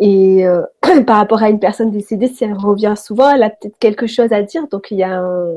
Et 0.00 0.46
euh, 0.46 0.62
par 1.06 1.18
rapport 1.18 1.42
à 1.42 1.50
une 1.50 1.60
personne 1.60 1.90
décédée, 1.90 2.28
si 2.28 2.44
elle 2.44 2.54
revient 2.54 2.94
souvent, 2.96 3.30
elle 3.30 3.42
a 3.42 3.50
peut-être 3.50 3.78
quelque 3.78 4.06
chose 4.06 4.32
à 4.32 4.42
dire. 4.42 4.66
Donc 4.68 4.90
il 4.90 4.98
y 4.98 5.02
a 5.02 5.18
un, 5.18 5.54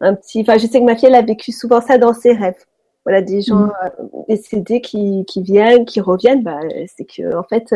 un 0.00 0.14
petit, 0.14 0.42
enfin 0.42 0.58
je 0.58 0.66
sais 0.66 0.80
que 0.80 0.84
ma 0.84 0.96
fille 0.96 1.08
elle 1.08 1.14
a 1.14 1.22
vécu 1.22 1.52
souvent 1.52 1.80
ça 1.80 1.98
dans 1.98 2.12
ses 2.12 2.32
rêves 2.32 2.64
voilà 3.04 3.20
des 3.20 3.42
gens 3.42 3.66
mm. 3.66 3.72
euh, 3.84 4.24
décédés 4.28 4.80
qui, 4.80 5.24
qui 5.26 5.42
viennent, 5.42 5.84
qui 5.84 6.00
reviennent, 6.00 6.42
bah, 6.42 6.60
c'est 6.96 7.04
que 7.04 7.36
en 7.36 7.42
fait 7.42 7.74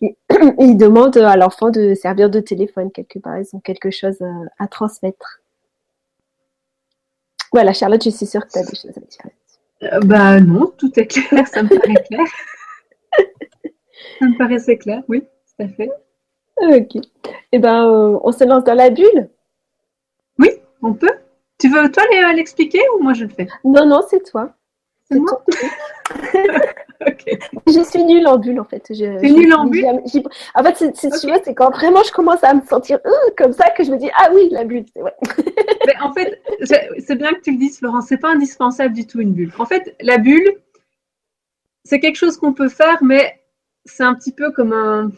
ils, 0.00 0.76
demandent 0.76 1.16
à 1.16 1.36
l'enfant 1.36 1.70
de 1.70 1.94
servir 1.94 2.30
de 2.30 2.40
téléphone 2.40 2.90
quelque 2.90 3.18
part, 3.18 3.38
ils 3.38 3.54
ont 3.54 3.60
quelque 3.60 3.90
chose 3.90 4.18
à, 4.58 4.68
transmettre. 4.68 5.40
Voilà, 7.52 7.72
Charlotte, 7.72 8.02
je 8.02 8.10
suis 8.10 8.26
sûre 8.26 8.44
que 8.46 8.52
tu 8.52 8.58
as 8.58 8.64
des 8.64 8.76
choses 8.76 8.96
à 8.96 9.00
dire. 9.00 9.30
Euh, 9.92 10.00
bah 10.00 10.40
non, 10.40 10.72
tout 10.78 10.98
est 10.98 11.06
clair, 11.06 11.46
ça 11.46 11.62
me 11.62 11.68
paraît 11.68 12.02
clair. 12.08 12.26
ça 14.18 14.26
me 14.26 14.38
paraissait 14.38 14.78
clair, 14.78 15.02
oui, 15.08 15.20
tout 15.20 15.62
à 15.62 15.68
fait. 15.68 15.90
Ok. 16.56 17.02
Eh 17.52 17.58
ben, 17.58 17.88
euh, 17.88 18.18
on 18.22 18.32
se 18.32 18.44
lance 18.44 18.64
dans 18.64 18.74
la 18.74 18.90
bulle? 18.90 19.28
Oui, 20.38 20.50
on 20.82 20.94
peut. 20.94 21.10
Tu 21.58 21.68
veux 21.68 21.90
toi 21.90 22.02
l'expliquer 22.34 22.80
ou 22.94 23.02
moi 23.02 23.14
je 23.14 23.24
le 23.24 23.30
fais? 23.30 23.48
Non, 23.64 23.86
non, 23.86 24.02
c'est 24.08 24.22
toi. 24.22 24.54
C'est 25.10 25.18
moi 25.18 25.44
Je 27.66 27.82
suis 27.82 28.04
nulle 28.04 28.26
en 28.26 28.38
bulle 28.38 28.58
en 28.60 28.64
fait. 28.64 28.82
Je, 28.90 29.04
nulle 29.20 29.54
en 29.54 29.66
bulle 29.66 29.84
En 30.54 30.62
fait, 30.62 30.76
c'est, 30.76 30.92
tu 30.92 31.26
vois, 31.26 31.38
c'est 31.44 31.54
quand 31.54 31.70
vraiment 31.70 32.02
je 32.02 32.12
commence 32.12 32.42
à 32.42 32.54
me 32.54 32.62
sentir 32.62 32.98
euh, 33.04 33.10
comme 33.36 33.52
ça 33.52 33.70
que 33.70 33.84
je 33.84 33.90
me 33.90 33.98
dis 33.98 34.10
ah 34.16 34.30
oui 34.32 34.48
la 34.50 34.64
bulle. 34.64 34.86
Ouais. 34.96 35.12
Mais 35.86 35.94
en 36.02 36.12
fait, 36.12 36.40
c'est 36.62 37.16
bien 37.16 37.32
que 37.32 37.40
tu 37.40 37.52
le 37.52 37.58
dises, 37.58 37.78
Florence. 37.78 38.06
C'est 38.08 38.18
pas 38.18 38.30
indispensable 38.30 38.94
du 38.94 39.06
tout 39.06 39.20
une 39.20 39.32
bulle. 39.32 39.52
En 39.58 39.66
fait, 39.66 39.94
la 40.00 40.18
bulle, 40.18 40.60
c'est 41.84 42.00
quelque 42.00 42.16
chose 42.16 42.38
qu'on 42.38 42.54
peut 42.54 42.70
faire, 42.70 43.02
mais 43.02 43.42
c'est 43.84 44.04
un 44.04 44.14
petit 44.14 44.32
peu 44.32 44.50
comme 44.50 44.72
un 44.72 45.10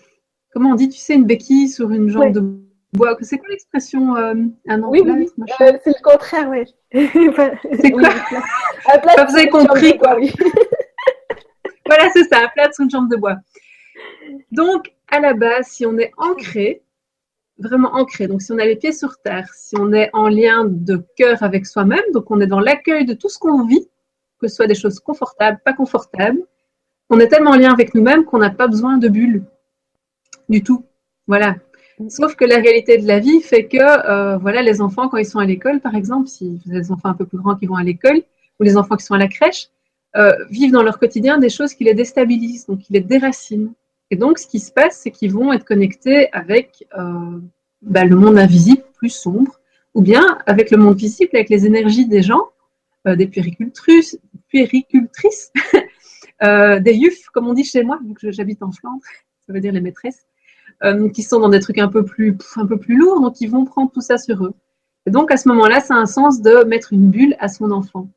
comment 0.56 0.70
on 0.70 0.74
dit, 0.74 0.88
tu 0.88 0.98
sais, 0.98 1.14
une 1.14 1.26
béquille 1.26 1.68
sur 1.68 1.90
une 1.90 2.08
jambe 2.08 2.32
de. 2.32 2.40
C'est 3.20 3.38
quoi 3.38 3.48
l'expression 3.48 4.16
euh, 4.16 4.34
Un 4.68 4.82
Oui, 4.82 5.02
oui, 5.04 5.28
euh, 5.60 5.78
c'est 5.82 5.90
le 5.90 6.02
contraire, 6.02 6.48
oui. 6.48 6.64
c'est 6.92 7.90
quoi 7.90 8.10
Vous 9.24 9.36
avez 9.36 9.48
compris, 9.48 9.98
quoi. 9.98 10.16
voilà, 11.86 12.08
c'est 12.12 12.24
ça, 12.24 12.44
un 12.44 12.48
plat 12.48 12.70
sur 12.72 12.84
une 12.84 12.90
jambe 12.90 13.10
de 13.10 13.16
bois. 13.16 13.36
Donc, 14.50 14.92
à 15.10 15.20
la 15.20 15.34
base, 15.34 15.66
si 15.68 15.86
on 15.86 15.98
est 15.98 16.12
ancré, 16.16 16.82
vraiment 17.58 17.94
ancré, 17.94 18.26
donc 18.26 18.42
si 18.42 18.52
on 18.52 18.58
a 18.58 18.64
les 18.64 18.76
pieds 18.76 18.92
sur 18.92 19.18
terre, 19.18 19.48
si 19.54 19.76
on 19.78 19.92
est 19.92 20.10
en 20.12 20.28
lien 20.28 20.64
de 20.66 21.04
cœur 21.16 21.42
avec 21.42 21.66
soi-même, 21.66 22.04
donc 22.12 22.30
on 22.30 22.40
est 22.40 22.46
dans 22.46 22.60
l'accueil 22.60 23.04
de 23.04 23.14
tout 23.14 23.28
ce 23.28 23.38
qu'on 23.38 23.64
vit, 23.66 23.88
que 24.40 24.48
ce 24.48 24.56
soit 24.56 24.66
des 24.66 24.74
choses 24.74 25.00
confortables, 25.00 25.58
pas 25.64 25.72
confortables, 25.72 26.42
on 27.08 27.20
est 27.20 27.28
tellement 27.28 27.52
en 27.52 27.56
lien 27.56 27.72
avec 27.72 27.94
nous-mêmes 27.94 28.24
qu'on 28.24 28.38
n'a 28.38 28.50
pas 28.50 28.66
besoin 28.66 28.98
de 28.98 29.08
bulles 29.08 29.44
du 30.48 30.62
tout. 30.62 30.84
Voilà. 31.26 31.56
Sauf 32.08 32.36
que 32.36 32.44
la 32.44 32.56
réalité 32.56 32.98
de 32.98 33.06
la 33.06 33.20
vie 33.20 33.40
fait 33.40 33.66
que, 33.66 33.78
euh, 33.78 34.36
voilà, 34.36 34.62
les 34.62 34.82
enfants, 34.82 35.08
quand 35.08 35.16
ils 35.16 35.26
sont 35.26 35.38
à 35.38 35.46
l'école, 35.46 35.80
par 35.80 35.94
exemple, 35.94 36.28
si 36.28 36.60
vous 36.64 36.70
avez 36.70 36.82
des 36.82 36.92
enfants 36.92 37.08
un 37.08 37.14
peu 37.14 37.24
plus 37.24 37.38
grands 37.38 37.56
qui 37.56 37.66
vont 37.66 37.76
à 37.76 37.82
l'école, 37.82 38.22
ou 38.60 38.64
les 38.64 38.76
enfants 38.76 38.96
qui 38.96 39.04
sont 39.04 39.14
à 39.14 39.18
la 39.18 39.28
crèche, 39.28 39.68
euh, 40.16 40.32
vivent 40.50 40.72
dans 40.72 40.82
leur 40.82 40.98
quotidien 40.98 41.38
des 41.38 41.48
choses 41.48 41.72
qui 41.72 41.84
les 41.84 41.94
déstabilisent, 41.94 42.66
donc 42.66 42.80
qui 42.80 42.92
les 42.92 43.00
déracinent. 43.00 43.72
Et 44.10 44.16
donc, 44.16 44.38
ce 44.38 44.46
qui 44.46 44.60
se 44.60 44.70
passe, 44.70 45.00
c'est 45.02 45.10
qu'ils 45.10 45.32
vont 45.32 45.52
être 45.52 45.64
connectés 45.64 46.30
avec 46.32 46.86
euh, 46.98 47.38
bah, 47.80 48.04
le 48.04 48.16
monde 48.16 48.38
invisible, 48.38 48.82
plus 48.94 49.10
sombre, 49.10 49.58
ou 49.94 50.02
bien 50.02 50.38
avec 50.46 50.70
le 50.70 50.76
monde 50.76 50.96
visible, 50.96 51.30
avec 51.32 51.48
les 51.48 51.64
énergies 51.64 52.06
des 52.06 52.22
gens, 52.22 52.42
des 53.06 53.28
puéricultrices, 53.28 54.18
puéricultrices 54.48 55.52
des 56.42 56.92
yufs, 56.92 57.28
comme 57.32 57.46
on 57.46 57.54
dit 57.54 57.62
chez 57.62 57.84
moi, 57.84 58.00
vu 58.04 58.14
que 58.14 58.32
j'habite 58.32 58.64
en 58.64 58.72
Flandre, 58.72 59.00
ça 59.46 59.52
veut 59.52 59.60
dire 59.60 59.72
les 59.72 59.80
maîtresses, 59.80 60.26
euh, 60.84 61.08
qui 61.08 61.22
sont 61.22 61.40
dans 61.40 61.48
des 61.48 61.60
trucs 61.60 61.78
un 61.78 61.88
peu 61.88 62.04
plus 62.04 62.36
un 62.56 62.66
peu 62.66 62.78
plus 62.78 62.96
lourds, 62.96 63.20
donc 63.20 63.40
ils 63.40 63.50
vont 63.50 63.64
prendre 63.64 63.90
tout 63.90 64.00
ça 64.00 64.18
sur 64.18 64.44
eux. 64.44 64.54
Et 65.06 65.10
donc 65.10 65.30
à 65.30 65.36
ce 65.36 65.48
moment-là, 65.48 65.80
ça 65.80 65.94
a 65.94 65.98
un 65.98 66.06
sens 66.06 66.42
de 66.42 66.64
mettre 66.64 66.92
une 66.92 67.10
bulle 67.10 67.36
à 67.38 67.48
son 67.48 67.70
enfant 67.70 68.08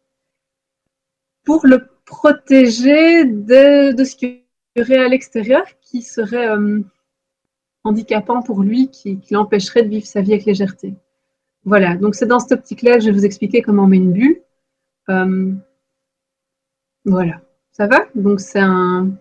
pour 1.46 1.66
le 1.66 1.88
protéger 2.06 3.26
de, 3.26 3.94
de 3.94 4.04
ce 4.04 4.16
qui 4.16 4.44
aurait 4.80 4.98
à 4.98 5.08
l'extérieur, 5.08 5.64
qui 5.82 6.02
serait 6.02 6.50
euh, 6.50 6.82
handicapant 7.84 8.42
pour 8.42 8.62
lui, 8.62 8.90
qui, 8.90 9.20
l'empêcherait 9.32 9.84
de 9.84 9.90
vivre 9.90 10.06
sa 10.06 10.22
vie 10.22 10.34
avec 10.34 10.46
légèreté. 10.46 10.96
Voilà, 11.66 11.96
donc 11.96 12.16
c'est 12.16 12.26
dans 12.26 12.40
cette 12.40 12.60
optique-là 12.60 12.96
que 12.96 13.02
je 13.02 13.06
vais 13.08 13.18
vous 13.18 13.26
expliquer 13.26 13.62
comment 13.62 13.84
on 13.84 13.88
met 13.88 13.98
une 13.98 14.14
bulle. 14.14 14.42
Euh, 15.10 15.54
voilà, 17.06 17.42
ça 17.72 17.88
va? 17.88 18.06
Donc 18.16 18.40
c'est 18.40 18.60
un, 18.60 19.12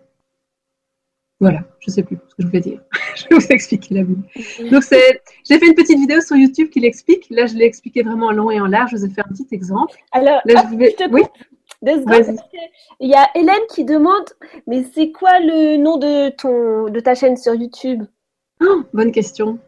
voilà, 1.40 1.64
je 1.80 1.90
ne 1.90 1.94
sais 1.94 2.02
plus 2.02 2.18
ce 2.28 2.34
que 2.34 2.42
je 2.42 2.46
voulais 2.46 2.60
dire. 2.60 2.82
je 3.30 3.34
vais 3.34 3.40
vous 3.40 3.46
expliquer 3.52 3.94
la 3.94 4.02
bulle. 4.02 4.22
Donc, 4.70 4.82
c'est, 4.82 5.22
j'ai 5.48 5.58
fait 5.58 5.66
une 5.66 5.74
petite 5.74 5.98
vidéo 5.98 6.20
sur 6.20 6.36
YouTube 6.36 6.70
qui 6.70 6.80
l'explique. 6.80 7.26
Là, 7.30 7.46
je 7.46 7.54
l'ai 7.54 7.64
expliqué 7.64 8.02
vraiment 8.02 8.26
en 8.26 8.32
long 8.32 8.50
et 8.50 8.60
en 8.60 8.66
large. 8.66 8.90
Je 8.92 8.96
vous 8.96 9.04
ai 9.04 9.10
fait 9.10 9.20
un 9.20 9.28
petit 9.28 9.46
exemple. 9.52 9.96
Alors, 10.12 10.40
Là, 10.44 10.64
je, 10.70 10.76
vais... 10.76 10.94
oui 11.10 11.22
Il 13.00 13.08
y 13.08 13.14
a 13.14 13.28
Hélène 13.34 13.66
qui 13.70 13.84
demande, 13.84 14.28
mais 14.66 14.84
c'est 14.94 15.10
quoi 15.10 15.40
le 15.40 15.76
nom 15.76 15.96
de 15.96 16.30
ton, 16.30 16.90
de 16.90 17.00
ta 17.00 17.14
chaîne 17.14 17.36
sur 17.36 17.54
YouTube? 17.54 18.04
Oh, 18.60 18.82
Bonne 18.92 19.12
question. 19.12 19.58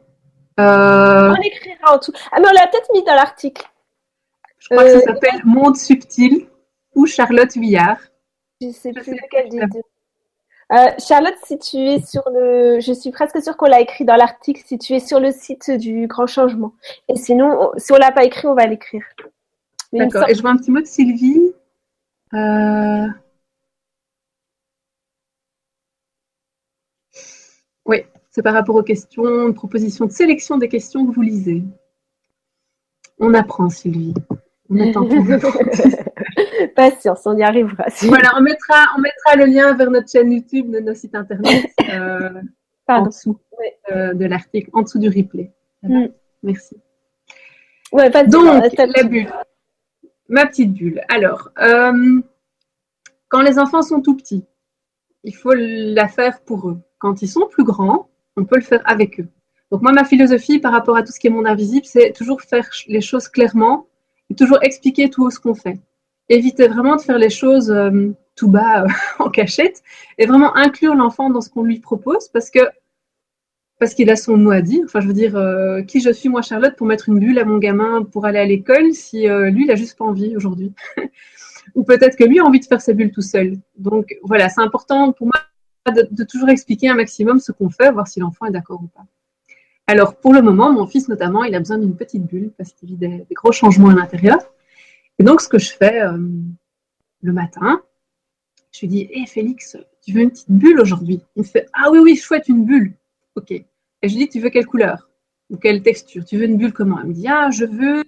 Euh... 0.58 1.30
On 1.30 1.42
écrira 1.42 1.94
en 1.94 1.98
tout. 1.98 2.12
Ah, 2.32 2.40
mais 2.40 2.48
on 2.48 2.52
l'a 2.52 2.66
peut-être 2.66 2.92
mis 2.92 3.04
dans 3.04 3.14
l'article. 3.14 3.64
Je 4.58 4.68
crois 4.68 4.84
que 4.84 4.90
ça 4.90 4.96
euh, 4.98 5.00
s'appelle 5.00 5.40
Monde 5.44 5.76
Subtil 5.76 6.46
ou 6.94 7.06
Charlotte 7.06 7.52
Villard. 7.56 7.98
Je 8.60 8.66
ne 8.66 8.72
sais 8.72 8.92
plus 8.92 9.12
lequel 9.12 9.48
des 9.48 9.60
deux. 9.60 9.80
Euh, 10.72 10.90
Charlotte, 10.98 11.34
si 11.44 11.58
tu 11.58 11.78
es 11.78 12.00
sur 12.00 12.22
le, 12.30 12.78
je 12.78 12.92
suis 12.92 13.10
presque 13.10 13.42
sûre 13.42 13.56
qu'on 13.56 13.66
l'a 13.66 13.80
écrit 13.80 14.04
dans 14.04 14.14
l'article, 14.14 14.62
si 14.64 14.78
tu 14.78 14.94
es 14.94 15.00
sur 15.00 15.18
le 15.18 15.32
site 15.32 15.70
du 15.70 16.06
Grand 16.06 16.28
Changement. 16.28 16.74
Et 17.08 17.16
sinon, 17.16 17.72
si 17.76 17.92
on 17.92 17.96
l'a 17.96 18.12
pas 18.12 18.24
écrit, 18.24 18.46
on 18.46 18.54
va 18.54 18.66
l'écrire. 18.66 19.02
D'accord. 19.92 20.28
Et 20.28 20.34
je 20.34 20.40
vois 20.40 20.50
un 20.50 20.56
petit 20.56 20.70
mot 20.70 20.80
de 20.80 20.86
Sylvie. 20.86 21.52
Euh, 22.34 23.06
oui, 27.86 28.04
c'est 28.30 28.42
par 28.42 28.54
rapport 28.54 28.76
aux 28.76 28.84
questions, 28.84 29.52
propositions 29.52 30.06
de 30.06 30.12
sélection 30.12 30.56
des 30.56 30.68
questions 30.68 31.04
que 31.04 31.12
vous 31.12 31.22
lisez. 31.22 31.64
On 33.18 33.34
apprend, 33.34 33.68
Sylvie. 33.68 34.14
On 34.68 34.78
attend 34.88 35.08
Patience, 36.74 37.26
on 37.26 37.36
y 37.36 37.42
arrivera. 37.42 37.84
Voilà, 38.02 38.30
on 38.36 38.40
mettra, 38.40 38.86
on 38.96 39.00
mettra 39.00 39.36
le 39.36 39.46
lien 39.46 39.74
vers 39.74 39.90
notre 39.90 40.10
chaîne 40.10 40.32
YouTube 40.32 40.70
de 40.70 40.80
nos 40.80 40.94
sites 40.94 41.14
internet 41.14 41.70
euh, 41.92 42.40
en 42.88 43.06
dessous 43.06 43.38
euh, 43.90 44.14
de 44.14 44.24
l'article, 44.24 44.70
en 44.72 44.82
dessous 44.82 44.98
du 44.98 45.08
replay. 45.08 45.52
Mm. 45.82 46.06
Merci. 46.42 46.76
Donc, 47.92 48.12
la 48.76 49.02
bulle. 49.02 49.32
Ma 50.28 50.46
petite 50.46 50.72
bulle. 50.72 51.02
Alors, 51.08 51.50
euh, 51.60 52.20
quand 53.28 53.42
les 53.42 53.58
enfants 53.58 53.82
sont 53.82 54.00
tout 54.00 54.16
petits, 54.16 54.44
il 55.24 55.34
faut 55.34 55.54
la 55.54 56.08
faire 56.08 56.40
pour 56.40 56.68
eux. 56.68 56.80
Quand 56.98 57.22
ils 57.22 57.28
sont 57.28 57.46
plus 57.46 57.64
grands, 57.64 58.08
on 58.36 58.44
peut 58.44 58.56
le 58.56 58.62
faire 58.62 58.82
avec 58.84 59.20
eux. 59.20 59.28
Donc 59.70 59.82
moi, 59.82 59.92
ma 59.92 60.04
philosophie 60.04 60.58
par 60.58 60.72
rapport 60.72 60.96
à 60.96 61.02
tout 61.02 61.12
ce 61.12 61.20
qui 61.20 61.26
est 61.26 61.30
monde 61.30 61.46
invisible, 61.46 61.86
c'est 61.86 62.12
toujours 62.12 62.42
faire 62.42 62.68
les 62.88 63.00
choses 63.00 63.28
clairement 63.28 63.86
et 64.30 64.34
toujours 64.34 64.58
expliquer 64.62 65.10
tout 65.10 65.30
ce 65.30 65.38
qu'on 65.38 65.54
fait 65.54 65.80
éviter 66.30 66.68
vraiment 66.68 66.96
de 66.96 67.02
faire 67.02 67.18
les 67.18 67.28
choses 67.28 67.70
euh, 67.70 68.10
tout 68.36 68.48
bas 68.48 68.84
euh, 68.84 68.88
en 69.18 69.28
cachette 69.28 69.82
et 70.16 70.26
vraiment 70.26 70.56
inclure 70.56 70.94
l'enfant 70.94 71.28
dans 71.28 71.40
ce 71.40 71.50
qu'on 71.50 71.64
lui 71.64 71.80
propose 71.80 72.28
parce 72.28 72.50
que 72.50 72.60
parce 73.78 73.94
qu'il 73.94 74.10
a 74.10 74.16
son 74.16 74.36
mot 74.36 74.50
à 74.50 74.60
dire. 74.60 74.82
Enfin, 74.84 75.00
je 75.00 75.06
veux 75.06 75.14
dire, 75.14 75.36
euh, 75.36 75.80
qui 75.80 76.02
je 76.02 76.10
suis 76.10 76.28
moi, 76.28 76.42
Charlotte, 76.42 76.76
pour 76.76 76.86
mettre 76.86 77.08
une 77.08 77.18
bulle 77.18 77.38
à 77.38 77.46
mon 77.46 77.56
gamin 77.56 78.02
pour 78.02 78.26
aller 78.26 78.38
à 78.38 78.44
l'école 78.44 78.92
si 78.92 79.26
lui, 79.26 79.64
il 79.64 79.70
a 79.70 79.74
juste 79.74 79.96
pas 79.96 80.04
envie 80.04 80.36
aujourd'hui. 80.36 80.74
Ou 81.74 81.82
peut-être 81.82 82.14
que 82.14 82.24
lui 82.24 82.40
a 82.40 82.44
envie 82.44 82.60
de 82.60 82.66
faire 82.66 82.82
sa 82.82 82.92
bulle 82.92 83.10
tout 83.10 83.22
seul. 83.22 83.56
Donc 83.78 84.18
voilà, 84.22 84.50
c'est 84.50 84.60
important 84.60 85.12
pour 85.12 85.28
moi 85.28 85.36
de, 85.90 86.24
toujours 86.24 86.50
expliquer 86.50 86.90
un 86.90 86.94
maximum 86.94 87.40
ce 87.40 87.52
qu'on 87.52 87.70
fait, 87.70 87.90
voir 87.90 88.06
si 88.06 88.20
l'enfant 88.20 88.44
est 88.44 88.50
d'accord 88.50 88.82
ou 88.82 88.88
pas. 88.88 89.06
Alors 89.86 90.16
pour 90.16 90.34
le 90.34 90.42
moment, 90.42 90.70
mon 90.70 90.86
fils 90.86 91.08
notamment, 91.08 91.44
il 91.44 91.54
a 91.54 91.58
besoin 91.58 91.78
d'une 91.78 91.96
petite 91.96 92.26
bulle 92.26 92.50
parce 92.58 92.74
qu'il 92.74 92.90
vit 92.90 92.96
des 92.96 93.24
gros 93.32 93.52
changements 93.52 93.88
à 93.88 93.94
l'intérieur. 93.94 94.40
Et 95.20 95.22
donc, 95.22 95.42
ce 95.42 95.50
que 95.50 95.58
je 95.58 95.70
fais 95.70 96.00
euh, 96.00 96.16
le 97.20 97.32
matin, 97.34 97.82
je 98.72 98.80
lui 98.80 98.88
dis 98.88 99.08
Hé 99.12 99.26
Félix, 99.26 99.76
tu 100.02 100.12
veux 100.14 100.22
une 100.22 100.30
petite 100.30 100.50
bulle 100.50 100.80
aujourd'hui? 100.80 101.20
Il 101.36 101.42
me 101.42 101.46
fait 101.46 101.66
Ah 101.74 101.90
oui, 101.90 101.98
oui, 101.98 102.16
chouette, 102.16 102.48
une 102.48 102.64
bulle. 102.64 102.94
Ok. 103.36 103.50
Et 103.50 103.66
je 104.02 104.08
lui 104.08 104.20
dis 104.20 104.28
Tu 104.30 104.40
veux 104.40 104.48
quelle 104.48 104.64
couleur? 104.64 105.10
Ou 105.50 105.58
quelle 105.58 105.82
texture? 105.82 106.24
Tu 106.24 106.38
veux 106.38 106.44
une 106.44 106.56
bulle 106.56 106.72
comment? 106.72 107.00
Il 107.02 107.08
me 107.08 107.12
dit 107.12 107.28
Ah, 107.28 107.50
je 107.50 107.66
veux 107.66 108.02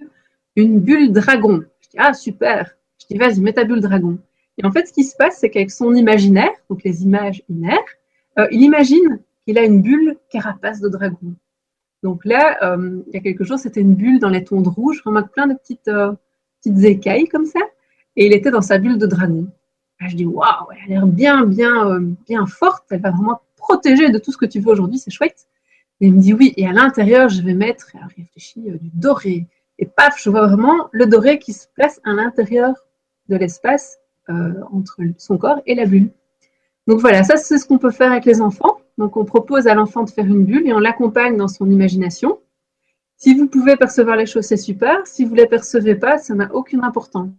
une 0.57 0.81
bulle 0.81 1.13
dragon. 1.13 1.63
Je 1.83 1.91
dis 1.91 1.97
Ah, 1.99 2.15
super. 2.15 2.75
Je 2.99 3.07
dis 3.09 3.19
Vas-y, 3.19 3.43
mets 3.43 3.53
ta 3.53 3.65
bulle 3.65 3.83
dragon. 3.83 4.19
Et 4.57 4.65
en 4.65 4.73
fait, 4.73 4.87
ce 4.87 4.95
qui 4.95 5.05
se 5.05 5.15
passe, 5.15 5.37
c'est 5.39 5.51
qu'avec 5.51 5.71
son 5.71 5.95
imaginaire, 5.95 6.53
donc 6.71 6.83
les 6.83 7.03
images 7.03 7.43
inaires, 7.51 7.79
euh, 8.39 8.49
il 8.51 8.63
imagine 8.63 9.21
qu'il 9.45 9.59
a 9.59 9.65
une 9.65 9.83
bulle 9.83 10.17
carapace 10.31 10.81
de 10.81 10.89
dragon. 10.89 11.35
Donc 12.03 12.25
là, 12.25 12.57
euh, 12.63 13.03
il 13.09 13.13
y 13.13 13.19
a 13.19 13.21
quelque 13.21 13.45
chose, 13.45 13.61
c'était 13.61 13.83
une 13.83 13.97
bulle 13.97 14.19
dans 14.19 14.31
les 14.31 14.45
tons 14.45 14.63
de 14.63 14.71
rouge, 14.71 15.03
vraiment 15.05 15.23
plein 15.25 15.47
de 15.47 15.53
petites 15.53 15.91
petites 16.63 16.85
écailles 16.85 17.27
comme 17.27 17.47
ça, 17.47 17.61
et 18.17 18.27
il 18.27 18.33
était 18.33 18.51
dans 18.51 18.63
sa 18.63 18.79
bulle 18.79 18.99
de 18.99 19.07
dragon. 19.07 19.49
je 20.01 20.17
dis 20.17 20.27
waouh, 20.27 20.67
elle 20.73 20.85
a 20.85 20.89
l'air 20.89 21.07
bien, 21.07 21.45
bien, 21.47 21.89
euh, 21.89 22.01
bien 22.27 22.47
forte. 22.47 22.85
Elle 22.91 23.01
va 23.01 23.11
vraiment 23.11 23.41
protéger 23.57 24.11
de 24.11 24.19
tout 24.19 24.33
ce 24.33 24.37
que 24.37 24.47
tu 24.47 24.61
veux 24.61 24.71
aujourd'hui. 24.71 24.99
C'est 24.99 25.11
chouette. 25.11 25.47
Et 26.01 26.07
il 26.07 26.15
me 26.15 26.21
dit 26.21 26.35
oui. 26.35 26.53
Et 26.57 26.67
à 26.67 26.73
l'intérieur, 26.73 27.29
je 27.29 27.43
vais 27.43 27.55
mettre, 27.55 27.87
alors 27.95 28.09
il 28.17 28.23
réfléchit, 28.23 28.65
euh, 28.69 28.77
du 28.79 28.91
doré. 28.93 29.47
Et 29.79 29.87
paf, 29.87 30.21
je 30.23 30.31
vois 30.31 30.47
vraiment 30.47 30.89
le 30.93 31.07
doré 31.07 31.39
qui 31.39 31.53
se 31.53 31.67
place 31.75 32.01
à 32.05 32.13
l'intérieur 32.13 32.75
de 33.29 33.37
l'espace 33.37 33.99
euh, 34.29 34.53
entre 34.73 34.99
son 35.19 35.39
corps 35.39 35.61
et 35.67 35.75
la 35.75 35.87
bulle. 35.87 36.11
Donc 36.87 37.01
voilà, 37.01 37.23
ça 37.23 37.37
c'est 37.37 37.59
ce 37.59 37.67
qu'on 37.67 37.79
peut 37.79 37.91
faire 37.91 38.11
avec 38.13 38.25
les 38.25 38.41
enfants. 38.41 38.79
Donc 38.99 39.17
on 39.17 39.25
propose 39.25 39.67
à 39.67 39.75
l'enfant 39.75 40.03
de 40.03 40.11
faire 40.11 40.27
une 40.27 40.45
bulle 40.45 40.67
et 40.67 40.73
on 40.73 40.79
l'accompagne 40.79 41.37
dans 41.37 41.49
son 41.49 41.71
imagination. 41.71 42.39
Si 43.23 43.35
vous 43.35 43.47
pouvez 43.47 43.77
percevoir 43.77 44.17
les 44.17 44.27
choses, 44.27 44.47
c'est 44.47 44.57
super. 44.57 45.07
Si 45.07 45.25
vous 45.25 45.37
ne 45.37 45.43
les 45.43 45.47
percevez 45.47 45.95
pas, 45.95 46.19
ça 46.19 46.35
n'a 46.35 46.53
aucune 46.53 46.83
importance. 46.83 47.31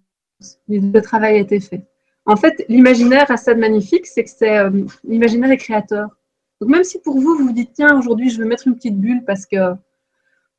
Le 0.70 0.98
travail 1.02 1.36
a 1.36 1.40
été 1.40 1.60
fait. 1.60 1.86
En 2.26 2.38
fait, 2.38 2.64
l'imaginaire 2.70 3.30
a 3.30 3.36
ça 3.36 3.54
de 3.54 3.60
magnifique, 3.60 4.08
c'est 4.08 4.24
que 4.24 4.30
c'est 4.30 4.60
euh, 4.60 4.86
l'imaginaire 5.04 5.52
est 5.52 5.58
créateur. 5.58 6.08
Donc 6.62 6.70
même 6.70 6.86
si 6.86 7.02
pour 7.02 7.20
vous, 7.20 7.36
vous 7.36 7.48
vous 7.48 7.52
dites, 7.52 7.72
tiens, 7.74 8.00
aujourd'hui, 8.00 8.30
je 8.30 8.42
vais 8.42 8.48
mettre 8.48 8.66
une 8.66 8.76
petite 8.76 8.98
bulle 8.98 9.26
parce 9.26 9.46
que 9.46 9.58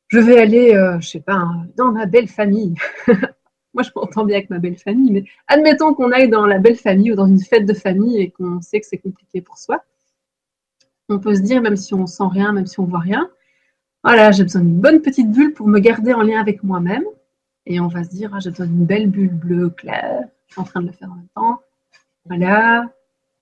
je 0.09 0.19
vais 0.19 0.37
aller, 0.39 0.73
je 0.73 0.77
euh, 0.77 0.99
je 0.99 1.09
sais 1.09 1.21
pas, 1.21 1.43
dans 1.75 1.91
ma 1.91 2.05
belle 2.05 2.27
famille. 2.27 2.75
Moi, 3.73 3.81
je 3.81 3.89
m'entends 3.95 4.25
bien 4.25 4.37
avec 4.37 4.51
ma 4.51 4.59
belle 4.59 4.77
famille, 4.77 5.11
mais 5.11 5.23
admettons 5.47 5.95
qu'on 5.95 6.11
aille 6.11 6.29
dans 6.29 6.45
la 6.45 6.59
belle 6.59 6.77
famille 6.77 7.11
ou 7.11 7.15
dans 7.15 7.25
une 7.25 7.41
fête 7.41 7.65
de 7.65 7.73
famille 7.73 8.21
et 8.21 8.29
qu'on 8.29 8.61
sait 8.61 8.79
que 8.79 8.85
c'est 8.85 8.99
compliqué 8.99 9.41
pour 9.41 9.57
soi. 9.57 9.83
On 11.09 11.17
peut 11.17 11.33
se 11.33 11.41
dire, 11.41 11.63
même 11.63 11.77
si 11.77 11.95
on 11.95 12.05
sent 12.05 12.25
rien, 12.29 12.53
même 12.53 12.67
si 12.67 12.79
on 12.79 12.85
voit 12.85 12.99
rien, 12.99 13.27
voilà, 14.05 14.31
j'ai 14.31 14.43
besoin 14.43 14.61
d'une 14.61 14.79
bonne 14.79 15.01
petite 15.01 15.31
bulle 15.31 15.51
pour 15.53 15.67
me 15.67 15.79
garder 15.79 16.13
en 16.13 16.21
lien 16.21 16.39
avec 16.39 16.63
moi-même. 16.63 17.05
Et 17.65 17.79
on 17.79 17.87
va 17.87 18.03
se 18.03 18.09
dire, 18.09 18.29
ah, 18.35 18.39
j'ai 18.39 18.51
besoin 18.51 18.67
d'une 18.67 18.85
belle 18.85 19.09
bulle 19.09 19.33
bleue 19.33 19.71
claire. 19.71 20.25
Je 20.45 20.53
suis 20.53 20.61
en 20.61 20.63
train 20.63 20.81
de 20.81 20.85
le 20.85 20.93
faire 20.93 21.11
en 21.11 21.15
même 21.15 21.27
temps. 21.35 21.59
Voilà, 22.25 22.85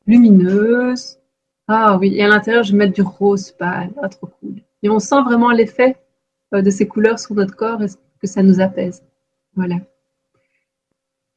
lumineuse. 0.07 1.19
Ah 1.67 1.97
oui, 1.97 2.15
et 2.15 2.23
à 2.23 2.29
l'intérieur, 2.29 2.63
je 2.63 2.71
vais 2.71 2.77
mettre 2.77 2.93
du 2.93 3.01
rose 3.01 3.51
pâle. 3.51 3.91
Ah, 4.01 4.07
trop 4.07 4.27
cool. 4.39 4.61
Et 4.83 4.89
on 4.89 4.99
sent 4.99 5.21
vraiment 5.25 5.51
l'effet 5.51 5.97
euh, 6.53 6.61
de 6.61 6.69
ces 6.69 6.87
couleurs 6.87 7.19
sur 7.19 7.35
notre 7.35 7.57
corps 7.57 7.83
et 7.83 7.87
que 8.21 8.27
ça 8.27 8.41
nous 8.41 8.61
apaise. 8.61 9.03
Voilà. 9.57 9.75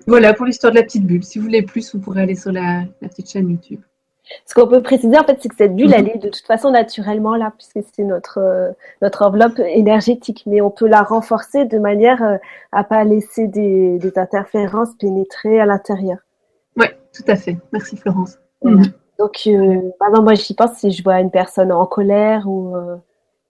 Voilà 0.07 0.35
pour 0.35 0.47
l'histoire 0.47 0.73
de 0.73 0.79
la 0.79 0.85
petite 0.85 1.05
bulle. 1.05 1.25
Si 1.25 1.41
vous 1.41 1.47
voulez 1.47 1.63
plus, 1.63 1.93
vous 1.93 2.01
pourrez 2.01 2.23
aller 2.23 2.37
sur 2.37 2.53
la, 2.53 2.85
petite 3.01 3.29
chaîne 3.29 3.51
YouTube. 3.51 3.81
Ce 4.45 4.55
qu'on 4.55 4.67
peut 4.67 4.83
préciser, 4.83 5.17
en 5.19 5.25
fait, 5.25 5.39
c'est 5.41 5.49
que 5.49 5.57
cette 5.57 5.75
bulle, 5.75 5.95
elle 5.95 6.09
est 6.09 6.19
de 6.19 6.29
toute 6.29 6.47
façon 6.47 6.71
naturellement 6.71 7.37
là, 7.37 7.53
puisque 7.57 7.87
c'est 7.95 8.03
notre, 8.03 8.39
euh, 8.39 8.73
notre 9.03 9.23
enveloppe 9.23 9.59
énergétique. 9.61 10.43
Mais 10.47 10.61
on 10.61 10.71
peut 10.71 10.89
la 10.89 11.03
renforcer 11.03 11.65
de 11.65 11.79
manière 11.79 12.23
à 12.23 12.33
euh, 12.33 12.39
à 12.73 12.85
pas 12.85 13.05
laisser 13.05 13.47
des, 13.47 13.99
interférences 14.17 14.95
pénétrer 14.99 15.61
à 15.61 15.67
l'intérieur. 15.67 16.19
Oui, 16.77 16.87
tout 17.15 17.25
à 17.29 17.37
fait. 17.37 17.57
Merci 17.73 17.97
Florence. 17.97 18.39
Mhm. 18.63 18.85
Donc, 19.19 19.49
par 19.99 20.09
exemple, 20.09 20.25
moi, 20.25 20.35
j'y 20.35 20.55
pense 20.55 20.75
si 20.75 20.91
je 20.91 21.03
vois 21.03 21.21
une 21.21 21.31
personne 21.31 21.73
en 21.73 21.87
colère 21.87 22.47
ou 22.47 22.75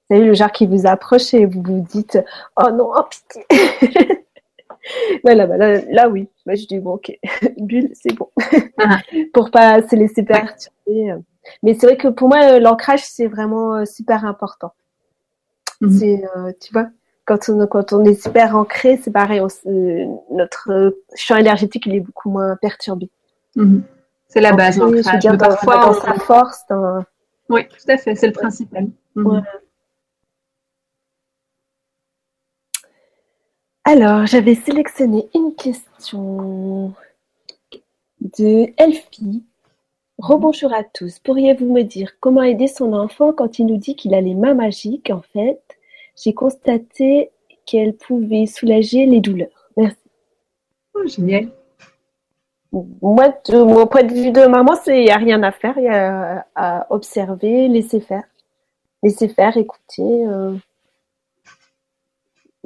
vous 0.08 0.14
savez, 0.14 0.26
le 0.26 0.34
genre 0.34 0.52
qui 0.52 0.66
vous 0.66 0.86
approche 0.86 1.34
et 1.34 1.46
vous 1.46 1.62
vous 1.62 1.80
dites 1.80 2.18
Oh 2.56 2.70
non, 2.70 2.92
oh 2.94 3.02
pitié 3.10 3.46
voilà, 5.24 5.46
bah 5.46 5.56
là, 5.56 6.08
oui. 6.08 6.28
Bah, 6.44 6.54
je 6.54 6.66
dis 6.66 6.78
Bon, 6.78 6.94
ok, 6.94 7.12
bulle, 7.58 7.90
c'est 7.94 8.14
bon. 8.14 8.28
Ah. 8.78 8.98
Pour 9.32 9.50
pas 9.50 9.86
se 9.86 9.96
laisser 9.96 10.22
perturber. 10.22 11.14
Mais 11.62 11.74
c'est 11.74 11.86
vrai 11.86 11.96
que 11.96 12.08
pour 12.08 12.28
moi, 12.28 12.54
euh, 12.54 12.60
l'ancrage, 12.60 13.04
c'est 13.04 13.26
vraiment 13.26 13.76
euh, 13.76 13.84
super 13.84 14.24
important. 14.24 14.72
Mhm. 15.80 15.90
C'est, 15.90 16.24
euh, 16.36 16.52
tu 16.60 16.72
vois, 16.72 16.88
quand 17.24 17.48
on, 17.48 17.66
quand 17.66 17.92
on 17.92 18.04
est 18.04 18.20
super 18.20 18.56
ancré, 18.56 18.98
c'est 19.02 19.12
pareil, 19.12 19.40
notre 20.30 20.96
champ 21.14 21.36
énergétique, 21.36 21.86
il 21.86 21.94
est 21.94 22.00
beaucoup 22.00 22.30
moins 22.30 22.56
perturbé. 22.56 23.10
Mhm. 23.54 23.82
C'est 24.28 24.40
la 24.40 24.52
base, 24.52 24.78
l'ancrage. 24.78 25.22
Dans, 25.22 25.36
parfois, 25.36 25.86
dans 25.86 25.94
sa 25.94 26.14
force. 26.14 26.64
Oui, 27.48 27.62
tout 27.68 27.90
à 27.90 27.96
fait, 27.96 28.14
c'est 28.16 28.26
le 28.26 28.32
principal. 28.32 28.88
Mhm. 29.14 29.42
Alors, 33.88 34.26
j'avais 34.26 34.56
sélectionné 34.56 35.28
une 35.32 35.54
question 35.54 36.92
de 38.20 38.66
Elfie. 38.78 39.44
Rebonjour 40.18 40.74
à 40.74 40.82
tous. 40.82 41.20
Pourriez-vous 41.20 41.72
me 41.72 41.82
dire 41.82 42.18
comment 42.18 42.42
aider 42.42 42.66
son 42.66 42.92
enfant 42.92 43.32
quand 43.32 43.60
il 43.60 43.66
nous 43.66 43.76
dit 43.76 43.94
qu'il 43.94 44.12
a 44.14 44.20
les 44.20 44.34
mains 44.34 44.54
magiques 44.54 45.10
En 45.10 45.22
fait, 45.32 45.60
j'ai 46.20 46.34
constaté 46.34 47.30
qu'elle 47.64 47.94
pouvait 47.94 48.46
soulager 48.46 49.06
les 49.06 49.20
douleurs. 49.20 49.70
Merci. 49.76 50.10
Oh, 50.94 51.06
génial. 51.06 51.50
Moi, 52.72 53.28
de 53.48 53.62
mon 53.62 53.86
point 53.86 54.02
de 54.02 54.12
vue 54.12 54.32
de 54.32 54.46
maman, 54.46 54.72
il 54.88 54.94
n'y 54.94 55.10
a 55.10 55.16
rien 55.16 55.44
à 55.44 55.52
faire. 55.52 55.78
Il 55.78 55.84
y 55.84 55.88
a 55.88 56.44
à 56.56 56.92
observer, 56.92 57.68
laisser 57.68 58.00
faire. 58.00 58.24
Laisser 59.04 59.28
faire, 59.28 59.56
écouter. 59.56 60.26
Euh, 60.26 60.56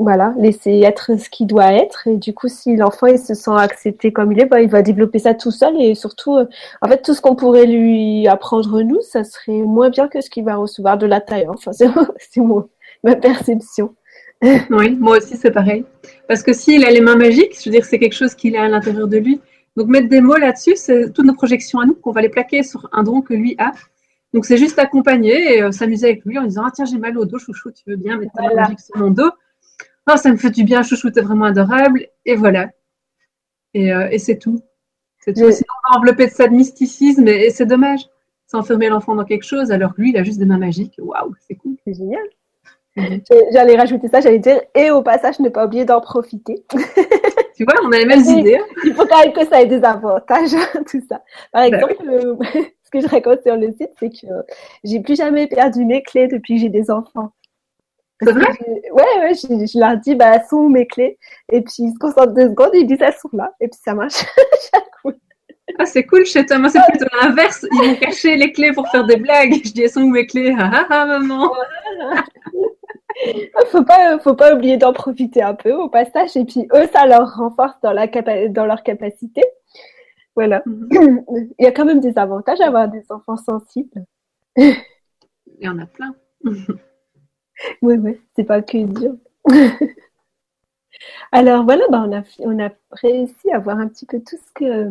voilà, 0.02 0.34
laisser 0.38 0.80
être 0.80 1.18
ce 1.18 1.28
qu'il 1.28 1.46
doit 1.46 1.72
être. 1.72 2.06
Et 2.06 2.16
du 2.16 2.32
coup, 2.32 2.48
si 2.48 2.76
l'enfant 2.76 3.06
il 3.06 3.18
se 3.18 3.34
sent 3.34 3.50
accepté 3.56 4.12
comme 4.12 4.32
il 4.32 4.40
est, 4.40 4.46
bah, 4.46 4.60
il 4.60 4.68
va 4.68 4.82
développer 4.82 5.18
ça 5.18 5.34
tout 5.34 5.50
seul. 5.50 5.80
Et 5.80 5.94
surtout, 5.94 6.36
euh, 6.36 6.46
en 6.82 6.88
fait, 6.88 7.02
tout 7.02 7.14
ce 7.14 7.20
qu'on 7.20 7.36
pourrait 7.36 7.66
lui 7.66 8.26
apprendre 8.26 8.82
nous, 8.82 9.00
ça 9.02 9.24
serait 9.24 9.60
moins 9.62 9.90
bien 9.90 10.08
que 10.08 10.20
ce 10.20 10.30
qu'il 10.30 10.44
va 10.44 10.56
recevoir 10.56 10.98
de 10.98 11.06
la 11.06 11.20
taille. 11.20 11.46
Hein. 11.48 11.54
Enfin, 11.54 11.72
c'est 12.18 12.40
ma 13.04 13.16
perception. 13.16 13.94
Oui, 14.70 14.96
moi 14.98 15.18
aussi 15.18 15.36
c'est 15.36 15.50
pareil. 15.50 15.84
Parce 16.26 16.42
que 16.42 16.54
s'il 16.54 16.82
a 16.86 16.90
les 16.90 17.02
mains 17.02 17.16
magiques, 17.16 17.58
je 17.58 17.68
veux 17.68 17.72
dire, 17.72 17.84
c'est 17.84 17.98
quelque 17.98 18.14
chose 18.14 18.34
qu'il 18.34 18.56
a 18.56 18.62
à 18.62 18.68
l'intérieur 18.68 19.06
de 19.06 19.18
lui. 19.18 19.38
Donc 19.76 19.88
mettre 19.88 20.08
des 20.08 20.22
mots 20.22 20.36
là-dessus, 20.36 20.76
c'est 20.76 21.12
toutes 21.12 21.26
nos 21.26 21.34
projections 21.34 21.78
à 21.78 21.84
nous 21.84 21.94
qu'on 21.94 22.12
va 22.12 22.22
les 22.22 22.30
plaquer 22.30 22.62
sur 22.62 22.88
un 22.92 23.02
don 23.02 23.20
que 23.20 23.34
lui 23.34 23.54
a. 23.58 23.72
Donc 24.32 24.46
c'est 24.46 24.56
juste 24.56 24.78
accompagner 24.78 25.56
et 25.56 25.62
euh, 25.62 25.72
s'amuser 25.72 26.06
avec 26.06 26.24
lui 26.24 26.38
en 26.38 26.44
disant 26.44 26.62
ah 26.66 26.70
tiens 26.74 26.84
j'ai 26.84 26.98
mal 26.98 27.18
au 27.18 27.24
dos 27.24 27.38
chouchou 27.38 27.70
tu 27.72 27.82
veux 27.86 27.96
bien 27.96 28.16
mettre 28.16 28.32
ta 28.32 28.42
main 28.42 28.54
magique 28.54 28.80
sur 28.80 28.96
mon 28.96 29.10
dos? 29.10 29.30
Oh, 30.08 30.16
ça 30.16 30.30
me 30.30 30.36
fait 30.36 30.50
du 30.50 30.64
bien, 30.64 30.82
chouchou, 30.82 31.10
t'es 31.10 31.20
vraiment 31.20 31.46
adorable. 31.46 32.06
Et 32.24 32.36
voilà. 32.36 32.70
Et, 33.74 33.92
euh, 33.92 34.08
c'est 34.18 34.38
tout. 34.38 34.60
C'est 35.20 35.34
tout. 35.34 35.50
Sinon, 35.50 35.66
on 35.88 35.92
va 35.92 35.98
envelopper 35.98 36.26
de 36.26 36.32
ça 36.32 36.48
de 36.48 36.54
mysticisme 36.54 37.26
et, 37.28 37.50
c'est 37.50 37.66
dommage. 37.66 38.00
C'est 38.46 38.56
enfermer 38.56 38.88
l'enfant 38.88 39.14
dans 39.14 39.24
quelque 39.24 39.44
chose 39.44 39.70
alors 39.70 39.94
que 39.94 40.00
lui, 40.00 40.10
il 40.10 40.16
a 40.16 40.24
juste 40.24 40.38
des 40.38 40.46
mains 40.46 40.58
magiques. 40.58 40.96
Waouh, 40.98 41.34
c'est 41.46 41.54
cool. 41.54 41.76
C'est 41.84 41.94
génial. 41.94 42.22
Mhm. 42.96 43.20
J'allais 43.52 43.76
rajouter 43.76 44.08
ça, 44.08 44.20
j'allais 44.20 44.40
dire, 44.40 44.60
et 44.74 44.90
au 44.90 45.02
passage, 45.02 45.38
ne 45.38 45.48
pas 45.48 45.66
oublier 45.66 45.84
d'en 45.84 46.00
profiter. 46.00 46.64
tu 47.56 47.64
vois, 47.64 47.74
on 47.84 47.92
a 47.92 47.98
les 47.98 48.06
mêmes 48.06 48.24
idées. 48.24 48.60
Il 48.84 48.94
faut 48.94 49.06
quand 49.06 49.20
même 49.20 49.32
que 49.32 49.46
ça 49.46 49.62
ait 49.62 49.66
des 49.66 49.82
avantages, 49.84 50.50
tout 50.90 51.02
ça. 51.08 51.22
Par 51.52 51.62
bah 51.62 51.66
exemple, 51.68 51.96
euh, 52.08 52.34
ce 52.82 52.90
que 52.90 53.00
je 53.00 53.06
raconte 53.06 53.42
sur 53.42 53.56
le 53.56 53.70
site, 53.72 53.90
c'est 54.00 54.10
que 54.10 54.26
j'ai 54.82 55.00
plus 55.00 55.16
jamais 55.16 55.46
perdu 55.46 55.84
mes 55.84 56.02
clés 56.02 56.26
depuis 56.26 56.56
que 56.56 56.62
j'ai 56.62 56.68
des 56.68 56.90
enfants. 56.90 57.32
C'est 58.22 58.32
vrai? 58.32 58.48
Ouais, 58.92 59.20
ouais, 59.20 59.34
je, 59.34 59.78
leur 59.78 59.96
dis, 59.98 60.14
bah, 60.14 60.44
sont 60.48 60.68
mes 60.68 60.86
clés 60.86 61.18
Et 61.50 61.62
puis, 61.62 61.74
ils 61.78 61.92
se 61.92 61.98
concentrent 61.98 62.34
deux 62.34 62.48
secondes, 62.48 62.70
ils 62.74 62.86
disent, 62.86 63.00
elles 63.00 63.14
sont 63.14 63.30
là. 63.32 63.52
Et 63.60 63.68
puis, 63.68 63.80
ça 63.82 63.94
marche. 63.94 64.24
ah, 65.78 65.86
c'est 65.86 66.04
cool 66.04 66.26
chez 66.26 66.44
toi. 66.44 66.58
Moi, 66.58 66.68
c'est 66.68 66.80
plutôt 66.88 67.06
l'inverse. 67.22 67.66
Ils 67.72 67.88
vont 67.88 67.96
cacher 67.96 68.36
les 68.36 68.52
clés 68.52 68.72
pour 68.72 68.88
faire 68.88 69.06
des 69.06 69.16
blagues. 69.16 69.54
Je 69.64 69.72
dis, 69.72 69.82
elles 69.82 69.90
sont 69.90 70.02
où 70.02 70.10
mes 70.10 70.26
clés? 70.26 70.54
Ah, 70.58 70.70
ah, 70.72 70.86
ah 70.90 71.06
maman. 71.06 71.50
faut 73.70 73.84
pas, 73.84 74.18
faut 74.18 74.34
pas 74.34 74.54
oublier 74.54 74.76
d'en 74.76 74.92
profiter 74.92 75.42
un 75.42 75.54
peu 75.54 75.72
au 75.72 75.88
passage. 75.88 76.36
Et 76.36 76.44
puis, 76.44 76.68
eux, 76.74 76.88
ça 76.92 77.06
leur 77.06 77.36
renforce 77.36 77.80
dans, 77.82 77.92
la 77.92 78.06
dans 78.06 78.66
leur 78.66 78.82
capacité. 78.82 79.42
Voilà. 80.34 80.62
Mhm. 80.66 81.24
Il 81.58 81.64
y 81.64 81.66
a 81.66 81.72
quand 81.72 81.84
même 81.84 82.00
des 82.00 82.18
avantages 82.18 82.60
à 82.60 82.66
avoir 82.66 82.88
des 82.88 83.04
enfants 83.10 83.36
sensibles. 83.36 84.04
Il 84.56 84.74
y 85.60 85.68
en 85.68 85.78
a 85.78 85.86
plein. 85.86 86.14
Oui, 87.82 87.96
oui, 87.98 88.20
c'est 88.36 88.44
pas 88.44 88.62
que 88.62 88.78
dur. 88.78 89.16
Alors 91.32 91.64
voilà, 91.64 91.84
bah, 91.90 92.04
on, 92.06 92.12
a, 92.12 92.22
on 92.40 92.58
a 92.58 92.70
réussi 92.92 93.50
à 93.52 93.58
voir 93.58 93.78
un 93.78 93.88
petit 93.88 94.06
peu 94.06 94.18
tout 94.18 94.36
ce 94.36 94.52
que. 94.54 94.90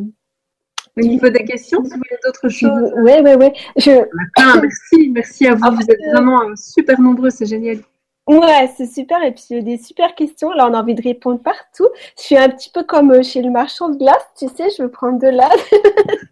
Au 0.97 1.01
niveau 1.01 1.29
des 1.29 1.45
questions, 1.45 1.83
si 1.83 1.91
vous 1.91 1.97
voulez 1.97 2.17
d'autres 2.23 2.49
choses? 2.49 2.91
Oui, 2.97 3.13
oui, 3.23 3.31
oui. 3.39 3.51
Je... 3.77 3.91
Merci, 4.61 5.09
merci 5.09 5.47
à 5.47 5.55
vous. 5.55 5.61
Ah, 5.63 5.71
vous 5.71 5.89
êtes 5.89 6.01
vraiment 6.11 6.41
euh, 6.41 6.55
super 6.55 6.99
nombreux, 6.99 7.29
c'est 7.29 7.45
génial. 7.45 7.77
Ouais, 8.27 8.69
c'est 8.75 8.85
super. 8.85 9.23
Et 9.23 9.31
puis, 9.31 9.43
il 9.51 9.55
y 9.57 9.59
a 9.59 9.63
des 9.63 9.77
super 9.77 10.13
questions. 10.15 10.51
Là, 10.51 10.67
on 10.69 10.73
a 10.73 10.81
envie 10.81 10.95
de 10.95 11.01
répondre 11.01 11.41
partout. 11.41 11.87
Je 12.17 12.23
suis 12.23 12.37
un 12.37 12.49
petit 12.49 12.69
peu 12.69 12.83
comme 12.83 13.11
euh, 13.11 13.23
chez 13.23 13.41
le 13.41 13.49
marchand 13.49 13.89
de 13.89 13.97
glace, 13.97 14.25
tu 14.37 14.47
sais, 14.49 14.69
je 14.77 14.83
veux 14.83 14.91
prendre 14.91 15.19
de 15.19 15.27
l'âge. 15.27 15.59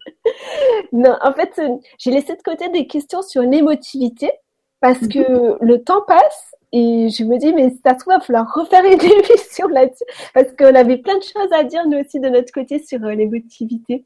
non, 0.92 1.16
en 1.22 1.32
fait, 1.32 1.52
euh, 1.58 1.76
j'ai 1.98 2.10
laissé 2.10 2.34
de 2.34 2.42
côté 2.42 2.68
des 2.68 2.86
questions 2.86 3.22
sur 3.22 3.42
l'émotivité 3.42 4.30
parce 4.80 5.02
mhm. 5.02 5.08
que 5.08 5.64
le 5.64 5.82
temps 5.82 6.02
passe 6.06 6.54
et 6.72 7.08
je 7.08 7.24
me 7.24 7.38
dis, 7.38 7.52
mais 7.54 7.70
ça 7.84 7.94
se 7.94 8.00
trouve, 8.00 8.14
il 8.14 8.18
va 8.18 8.20
falloir 8.20 8.54
refaire 8.54 8.84
une 8.84 9.00
émission 9.00 9.68
là-dessus 9.68 10.04
parce 10.34 10.52
qu'on 10.52 10.74
avait 10.74 10.98
plein 10.98 11.16
de 11.16 11.22
choses 11.22 11.52
à 11.52 11.64
dire, 11.64 11.86
nous 11.86 11.98
aussi, 11.98 12.20
de 12.20 12.28
notre 12.28 12.52
côté, 12.52 12.78
sur 12.78 13.02
euh, 13.04 13.14
l'émotivité. 13.14 14.04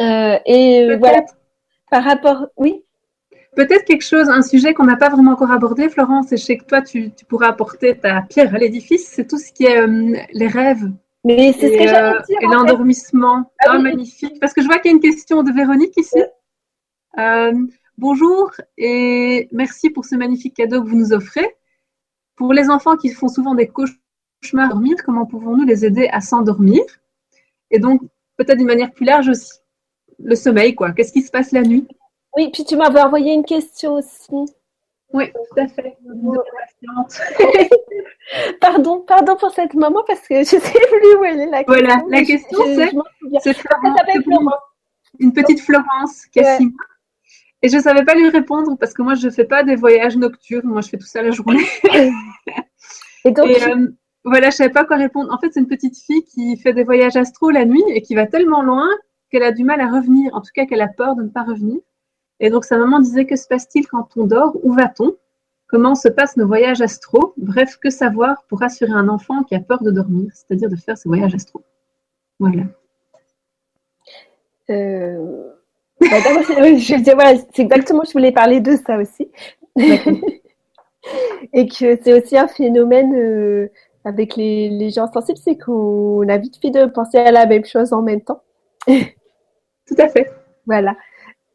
Euh, 0.00 0.38
et 0.46 0.84
euh, 0.84 0.96
voilà, 0.98 1.24
par 1.90 2.04
rapport, 2.04 2.46
oui? 2.56 2.84
Peut-être 3.54 3.84
quelque 3.84 4.04
chose, 4.04 4.30
un 4.30 4.40
sujet 4.40 4.72
qu'on 4.72 4.84
n'a 4.84 4.96
pas 4.96 5.10
vraiment 5.10 5.32
encore 5.32 5.50
abordé, 5.50 5.90
Florence, 5.90 6.32
et 6.32 6.36
je 6.38 6.44
sais 6.44 6.56
que 6.56 6.64
toi, 6.64 6.80
tu, 6.80 7.10
tu 7.12 7.24
pourras 7.26 7.48
apporter 7.48 7.98
ta 7.98 8.22
pierre 8.22 8.54
à 8.54 8.58
l'édifice, 8.58 9.06
c'est 9.08 9.26
tout 9.26 9.38
ce 9.38 9.52
qui 9.52 9.64
est 9.64 9.86
les 10.32 10.46
rêves. 10.46 10.90
Mais 11.24 11.52
c'est 11.52 11.70
ce 11.70 11.78
que 11.78 11.86
j'allais 11.86 12.22
dire. 12.26 12.38
Et 12.40 12.46
l'endormissement. 12.46 13.52
Ah, 13.60 13.78
magnifique. 13.78 14.40
Parce 14.40 14.54
que 14.54 14.62
je 14.62 14.66
vois 14.66 14.78
qu'il 14.78 14.90
y 14.90 14.94
a 14.94 14.96
une 14.96 15.02
question 15.02 15.42
de 15.42 15.52
Véronique 15.52 15.96
ici. 15.98 16.22
Bonjour 17.98 18.50
et 18.78 19.48
merci 19.52 19.90
pour 19.90 20.06
ce 20.06 20.16
magnifique 20.16 20.54
cadeau 20.54 20.82
que 20.82 20.88
vous 20.88 20.96
nous 20.96 21.12
offrez. 21.12 21.56
Pour 22.36 22.52
les 22.52 22.70
enfants 22.70 22.96
qui 22.96 23.10
font 23.10 23.28
souvent 23.28 23.54
des 23.54 23.68
cauchemars 23.68 24.66
à 24.66 24.68
dormir, 24.68 24.96
comment 25.04 25.26
pouvons-nous 25.26 25.64
les 25.64 25.84
aider 25.84 26.08
à 26.10 26.20
s'endormir? 26.20 26.82
Et 27.70 27.78
donc, 27.78 28.00
peut-être 28.36 28.58
d'une 28.58 28.66
manière 28.66 28.92
plus 28.92 29.04
large 29.04 29.28
aussi, 29.28 29.52
le 30.18 30.34
sommeil, 30.34 30.74
quoi. 30.74 30.92
Qu'est-ce 30.92 31.12
qui 31.12 31.22
se 31.22 31.30
passe 31.30 31.52
la 31.52 31.62
nuit? 31.62 31.86
Oui, 32.36 32.50
puis 32.50 32.64
tu 32.64 32.76
m'avais 32.76 33.00
envoyé 33.02 33.34
une 33.34 33.44
question 33.44 33.94
aussi. 33.94 34.30
Oui, 35.12 35.30
tout 35.30 35.60
à 35.60 35.68
fait. 35.68 35.98
pardon, 38.60 39.00
pardon 39.00 39.36
pour 39.36 39.50
cette 39.50 39.74
maman 39.74 40.02
parce 40.06 40.26
que 40.26 40.38
je 40.38 40.44
sais 40.44 40.58
plus 40.58 41.16
où 41.18 41.24
elle 41.24 41.40
est 41.40 41.46
la 41.46 41.64
question. 41.64 41.84
Voilà, 41.84 42.02
la 42.08 42.24
question 42.24 42.58
c'est 43.40 43.54
Florence. 43.54 44.54
Une 45.18 45.34
petite 45.34 45.60
Florence 45.60 46.24
qui 46.26 46.40
a 46.40 46.56
six 46.56 46.64
mois. 46.64 46.72
Et 47.62 47.68
je 47.68 47.76
ne 47.76 47.82
savais 47.82 48.04
pas 48.04 48.14
lui 48.14 48.28
répondre 48.28 48.76
parce 48.76 48.92
que 48.92 49.02
moi 49.02 49.14
je 49.14 49.26
ne 49.26 49.32
fais 49.32 49.44
pas 49.44 49.62
des 49.62 49.76
voyages 49.76 50.16
nocturnes, 50.16 50.68
moi 50.68 50.80
je 50.80 50.88
fais 50.88 50.98
tout 50.98 51.06
ça 51.06 51.22
la 51.22 51.30
journée. 51.30 51.64
et 53.24 53.30
donc 53.30 53.48
euh, 53.48 53.88
voilà, 54.24 54.50
je 54.50 54.54
ne 54.54 54.58
savais 54.58 54.70
pas 54.70 54.84
quoi 54.84 54.96
répondre. 54.96 55.32
En 55.32 55.38
fait, 55.38 55.50
c'est 55.52 55.60
une 55.60 55.68
petite 55.68 55.96
fille 55.96 56.24
qui 56.24 56.56
fait 56.56 56.72
des 56.72 56.82
voyages 56.82 57.16
astro 57.16 57.50
la 57.50 57.64
nuit 57.64 57.84
et 57.88 58.02
qui 58.02 58.14
va 58.14 58.26
tellement 58.26 58.62
loin 58.62 58.88
qu'elle 59.30 59.44
a 59.44 59.52
du 59.52 59.64
mal 59.64 59.80
à 59.80 59.88
revenir, 59.90 60.34
en 60.34 60.40
tout 60.40 60.50
cas 60.54 60.66
qu'elle 60.66 60.82
a 60.82 60.88
peur 60.88 61.14
de 61.14 61.22
ne 61.22 61.28
pas 61.28 61.44
revenir. 61.44 61.78
Et 62.40 62.50
donc 62.50 62.64
sa 62.64 62.76
maman 62.76 62.98
disait 62.98 63.26
que 63.26 63.36
se 63.36 63.46
passe-t-il 63.46 63.86
quand 63.86 64.08
on 64.16 64.26
dort? 64.26 64.56
Où 64.64 64.72
va-t-on? 64.72 65.16
Comment 65.68 65.94
se 65.94 66.08
passent 66.08 66.36
nos 66.36 66.46
voyages 66.46 66.82
astro? 66.82 67.32
Bref, 67.36 67.78
que 67.78 67.88
savoir 67.90 68.44
pour 68.48 68.58
rassurer 68.60 68.92
un 68.92 69.08
enfant 69.08 69.44
qui 69.44 69.54
a 69.54 69.60
peur 69.60 69.82
de 69.82 69.90
dormir, 69.90 70.30
c'est-à-dire 70.34 70.68
de 70.68 70.76
faire 70.76 70.98
ses 70.98 71.08
voyages 71.08 71.34
astro 71.34 71.62
Voilà. 72.40 72.64
Euh... 74.68 75.52
Bah, 76.10 76.18
je 76.18 77.14
voilà, 77.14 77.38
c'est 77.54 77.62
exactement, 77.62 78.02
je 78.04 78.12
voulais 78.12 78.32
parler 78.32 78.60
de 78.60 78.76
ça 78.76 78.98
aussi. 78.98 79.30
Et 81.52 81.66
que 81.66 81.98
c'est 82.02 82.12
aussi 82.12 82.36
un 82.36 82.48
phénomène 82.48 83.14
euh, 83.14 83.68
avec 84.04 84.36
les, 84.36 84.68
les, 84.68 84.90
gens 84.90 85.10
sensibles, 85.12 85.38
c'est 85.38 85.56
qu'on 85.56 86.28
a 86.28 86.38
vite 86.38 86.58
fait 86.60 86.70
de 86.70 86.86
penser 86.86 87.18
à 87.18 87.32
la 87.32 87.46
même 87.46 87.64
chose 87.64 87.92
en 87.92 88.02
même 88.02 88.20
temps. 88.20 88.42
Tout 88.86 89.96
à 89.98 90.08
fait. 90.08 90.30
Voilà. 90.66 90.96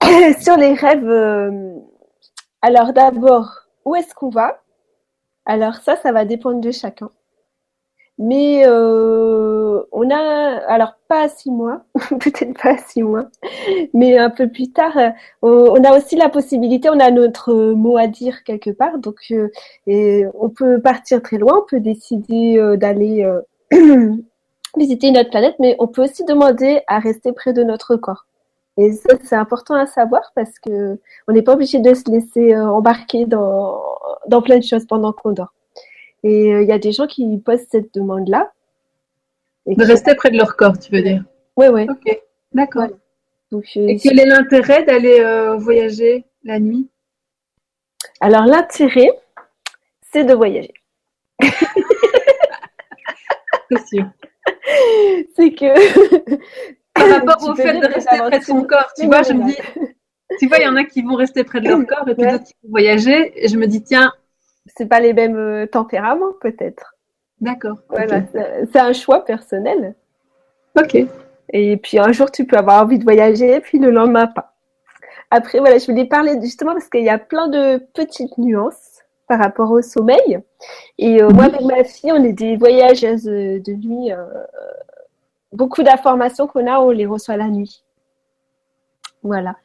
Sur 0.41 0.57
les 0.57 0.74
rêves, 0.74 1.07
euh, 1.07 1.76
alors 2.61 2.94
d'abord, 2.94 3.68
où 3.86 3.95
est-ce 3.95 4.14
qu'on 4.14 4.30
va? 4.30 4.61
Alors 5.45 5.76
ça, 5.76 5.95
ça 5.95 6.11
va 6.11 6.26
dépendre 6.26 6.60
de 6.60 6.72
chacun. 6.72 7.10
Mais 8.19 8.64
euh, 8.65 9.84
on 9.91 10.10
a, 10.10 10.57
alors 10.68 10.95
pas 11.07 11.26
à 11.26 11.30
six 11.30 11.52
mois, 11.52 11.84
peut-être 12.19 12.60
pas 12.60 12.72
à 12.72 12.77
six 12.77 13.03
mois, 13.03 13.27
mais 13.94 14.18
un 14.18 14.31
peu 14.31 14.49
plus 14.49 14.72
tard, 14.72 14.98
euh, 14.98 15.11
on 15.44 15.84
a 15.84 15.95
aussi 15.95 16.15
la 16.15 16.30
possibilité, 16.30 16.89
on 16.89 16.99
a 16.99 17.11
notre 17.11 17.53
mot 17.73 17.95
à 17.95 18.07
dire 18.07 18.44
quelque 18.44 18.72
part, 18.72 18.98
donc 18.98 19.18
euh, 19.30 19.49
et 19.85 20.26
on 20.34 20.49
peut 20.49 20.81
partir 20.81 21.22
très 21.22 21.38
loin, 21.38 21.60
on 21.60 21.65
peut 21.69 21.80
décider 21.80 22.60
d'aller 22.77 23.23
visiter 24.77 25.07
une 25.10 25.18
autre 25.19 25.30
planète, 25.30 25.56
mais 25.60 25.76
on 25.77 25.88
peut 25.88 26.03
aussi 26.03 26.26
demander 26.26 26.81
à 26.88 26.98
rester 26.98 27.34
près 27.34 27.53
de 27.53 27.61
notre 27.64 27.98
corps. 27.98 28.26
Et 28.80 28.94
ça, 28.94 29.15
c'est 29.23 29.35
important 29.35 29.76
à 29.76 29.85
savoir 29.85 30.22
parce 30.35 30.57
que 30.60 30.99
on 31.27 31.34
n'est 31.34 31.41
pas 31.44 31.53
obligé 31.53 31.80
de 31.80 31.94
se 31.94 32.10
laisser 32.11 32.57
embarquer 32.57 33.26
dans, 33.26 33.80
dans 34.27 34.41
plein 34.41 34.57
de 34.57 34.64
choses 34.64 34.85
pendant 34.85 35.14
qu'on 35.14 35.31
dort. 35.31 35.53
Et 36.28 36.54
euh, 36.54 36.62
il 36.62 36.68
y 36.68 36.74
a 36.74 36.78
des 36.78 36.91
gens 36.91 37.08
qui 37.08 37.38
posent 37.38 37.66
cette 37.72 37.94
demande-là. 37.94 38.52
De 39.66 39.84
rester 39.86 40.14
près 40.14 40.30
de 40.30 40.38
leur 40.38 40.58
corps, 40.58 40.78
tu 40.78 40.91
veux 40.91 41.02
dire? 41.02 41.24
Oui, 41.56 41.68
oui. 41.72 41.88
Ok, 41.90 42.20
d'accord. 42.54 42.90
Euh, 43.54 43.62
et 43.76 43.98
quel 43.98 44.20
est 44.20 44.26
l'intérêt 44.26 44.84
d'aller 44.84 45.22
euh, 45.22 45.56
voyager 45.56 46.26
la 46.44 46.60
nuit? 46.60 46.90
Alors 48.20 48.45
l'intérêt, 48.45 49.10
c'est 50.02 50.26
de 50.26 50.34
voyager. 50.34 50.74
c'est 53.72 53.88
sûr. 53.88 54.06
C'est 55.36 55.54
que. 55.54 56.36
Par 56.94 57.10
rapport 57.10 57.49
au 57.49 57.56
fait 57.56 57.80
de 57.80 57.86
rester 57.86 58.18
près 58.18 58.40
de 58.40 58.44
son 58.44 58.64
corps, 58.64 58.91
tu 58.98 59.06
vois, 59.06 59.24
je 59.24 59.32
me 59.32 59.45
dis. 59.45 59.56
Tu 60.40 60.48
vois, 60.48 60.58
il 60.58 60.64
y 60.64 60.68
en 60.68 60.76
a 60.76 60.84
qui 60.84 61.02
vont 61.04 61.16
rester 61.16 61.45
près 61.45 61.62
de 61.62 61.70
leur 61.70 61.86
corps 61.86 62.08
et 62.10 62.16
puis 62.16 62.30
d'autres 62.30 62.44
qui 62.44 62.54
vont 62.64 62.72
voyager. 62.72 63.32
Et 63.41 63.48
je 63.48 63.58
me 63.58 63.66
dis, 63.66 63.82
tiens, 63.82 64.12
c'est 64.76 64.88
pas 64.88 64.99
les 64.99 65.14
mêmes 65.14 65.38
euh, 65.38 65.65
tempéraments 65.65 66.34
peut-être. 66.41 66.95
D'accord. 67.39 67.77
Voilà, 67.89 68.22
c'est 68.72 68.80
un 68.80 68.94
choix 68.94 69.23
personnel. 69.23 69.95
Ok. 70.80 70.98
Et 71.53 71.77
puis 71.77 71.99
un 71.99 72.11
jour 72.11 72.31
tu 72.31 72.45
peux 72.45 72.57
avoir 72.57 72.84
envie 72.84 72.99
de 72.99 73.03
voyager, 73.03 73.60
puis 73.61 73.80
le 73.80 73.91
lendemain 73.91 74.27
pas. 74.27 74.53
Après 75.30 75.60
voilà, 75.60 75.77
je 75.77 75.85
voulais 75.85 76.06
parler 76.06 76.39
justement 76.41 76.73
parce 76.73 76.89
qu'il 76.89 77.03
y 77.03 77.10
a 77.10 77.19
plein 77.19 77.48
de 77.48 77.77
petites 77.94 78.38
nuances 78.38 79.03
par 79.27 79.39
rapport 79.39 79.72
au 79.72 79.81
sommeil. 79.81 80.39
Et 80.98 81.22
euh, 81.22 81.30
moi 81.30 81.45
avec 81.45 81.61
ma 81.61 81.84
fille, 81.84 82.11
on 82.11 82.23
est 82.23 82.34
des 82.34 82.57
voyageuses 82.57 83.26
de 83.26 83.73
nuit. 83.73 84.11
Euh, 84.11 84.26
beaucoup 85.53 85.84
d'informations 85.84 86.48
qu'on 86.48 86.68
a, 86.68 86.80
on 86.80 86.91
les 86.91 87.06
reçoit 87.06 87.38
la 87.38 87.48
nuit. 87.48 87.84
Voilà. 89.23 89.56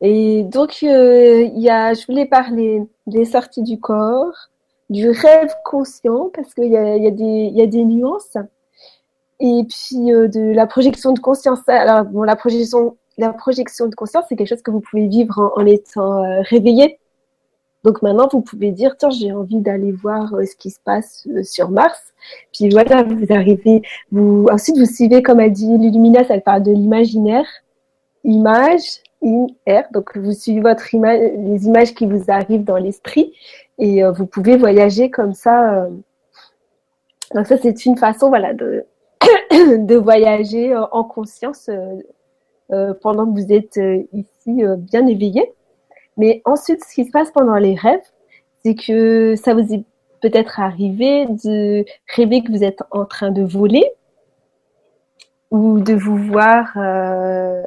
Et 0.00 0.44
donc, 0.44 0.78
euh, 0.82 1.42
il 1.42 1.60
y 1.60 1.68
a, 1.68 1.92
je 1.92 2.06
voulais 2.06 2.26
parler 2.26 2.82
des 3.06 3.24
sorties 3.24 3.62
du 3.62 3.78
corps, 3.78 4.48
du 4.88 5.10
rêve 5.10 5.52
conscient, 5.64 6.30
parce 6.34 6.54
qu'il 6.54 6.72
y 6.72 6.76
a, 6.76 6.96
y, 6.96 7.06
a 7.06 7.10
des, 7.10 7.50
y 7.52 7.62
a 7.62 7.66
des 7.66 7.84
nuances, 7.84 8.36
et 9.40 9.62
puis 9.64 10.12
euh, 10.12 10.28
de 10.28 10.52
la 10.52 10.66
projection 10.66 11.12
de 11.12 11.20
conscience. 11.20 11.60
Alors, 11.68 12.04
bon, 12.04 12.22
la 12.22 12.36
projection, 12.36 12.96
la 13.18 13.32
projection 13.32 13.86
de 13.88 13.94
conscience, 13.94 14.24
c'est 14.28 14.36
quelque 14.36 14.48
chose 14.48 14.62
que 14.62 14.70
vous 14.70 14.80
pouvez 14.80 15.06
vivre 15.06 15.52
en, 15.56 15.66
étant 15.66 16.24
euh, 16.24 16.40
réveillé. 16.42 16.98
Donc 17.84 18.02
maintenant, 18.02 18.28
vous 18.30 18.42
pouvez 18.42 18.72
dire, 18.72 18.96
tiens, 18.98 19.10
j'ai 19.10 19.32
envie 19.32 19.60
d'aller 19.60 19.92
voir 19.92 20.30
ce 20.46 20.54
qui 20.54 20.70
se 20.70 20.80
passe 20.84 21.26
sur 21.44 21.70
Mars. 21.70 21.98
Puis 22.52 22.68
voilà, 22.68 23.02
vous 23.02 23.24
arrivez, 23.30 23.80
vous, 24.12 24.46
ensuite 24.52 24.76
vous 24.76 24.84
suivez, 24.84 25.22
comme 25.22 25.40
elle 25.40 25.52
dit, 25.52 25.78
l'illumination, 25.78 26.34
elle 26.34 26.42
parle 26.42 26.62
de 26.62 26.72
l'imaginaire, 26.72 27.46
image, 28.22 29.00
in 29.22 29.46
air. 29.66 29.86
Donc, 29.92 30.16
vous 30.16 30.32
suivez 30.32 30.60
votre 30.60 30.84
les 30.92 31.66
images 31.66 31.94
qui 31.94 32.06
vous 32.06 32.24
arrivent 32.28 32.64
dans 32.64 32.76
l'esprit 32.76 33.34
et 33.78 34.04
euh, 34.04 34.12
vous 34.12 34.26
pouvez 34.26 34.56
voyager 34.56 35.10
comme 35.10 35.34
ça. 35.34 35.74
Euh. 35.74 35.88
Donc, 37.34 37.46
ça, 37.46 37.56
c'est 37.58 37.84
une 37.86 37.96
façon, 37.96 38.28
voilà, 38.28 38.54
de, 38.54 38.84
de 39.50 39.96
voyager 39.96 40.74
euh, 40.74 40.84
en 40.92 41.04
conscience 41.04 41.70
pendant 43.02 43.26
que 43.26 43.32
vous 43.32 43.52
êtes 43.52 43.80
ici 44.12 44.62
bien 44.78 45.04
éveillé. 45.08 45.52
Mais 46.16 46.40
ensuite, 46.44 46.84
ce 46.84 46.94
qui 46.94 47.04
se 47.04 47.10
passe 47.10 47.32
pendant 47.32 47.56
les 47.56 47.74
rêves, 47.74 47.98
c'est 48.62 48.76
que 48.76 49.34
ça 49.34 49.54
vous 49.54 49.74
est 49.74 49.82
peut-être 50.20 50.60
arrivé 50.60 51.26
de 51.26 51.84
rêver 52.14 52.42
que 52.42 52.52
vous 52.52 52.62
êtes 52.62 52.82
en 52.90 53.04
train 53.04 53.30
de 53.30 53.42
voler 53.42 53.90
ou 55.50 55.80
de 55.80 55.94
vous 55.94 56.16
voir 56.16 56.72
euh, 56.76 57.62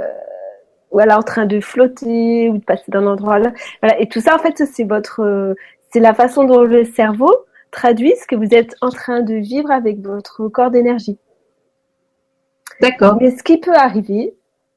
voilà, 0.93 1.17
en 1.17 1.23
train 1.23 1.45
de 1.45 1.59
flotter 1.59 2.49
ou 2.49 2.57
de 2.57 2.63
passer 2.63 2.85
d'un 2.87 3.05
endroit 3.05 3.39
là. 3.39 3.51
Voilà. 3.81 3.99
Et 3.99 4.07
tout 4.07 4.21
ça, 4.21 4.35
en 4.35 4.39
fait, 4.39 4.63
c'est 4.65 4.85
votre, 4.85 5.55
c'est 5.91 5.99
la 5.99 6.13
façon 6.13 6.45
dont 6.45 6.63
le 6.63 6.85
cerveau 6.85 7.31
traduit 7.71 8.13
ce 8.21 8.27
que 8.27 8.35
vous 8.35 8.53
êtes 8.53 8.75
en 8.81 8.89
train 8.89 9.21
de 9.21 9.33
vivre 9.33 9.71
avec 9.71 9.99
votre 9.99 10.47
corps 10.47 10.71
d'énergie. 10.71 11.17
D'accord. 12.79 13.17
Mais 13.19 13.31
ce 13.31 13.43
qui 13.43 13.57
peut 13.59 13.75
arriver 13.75 14.35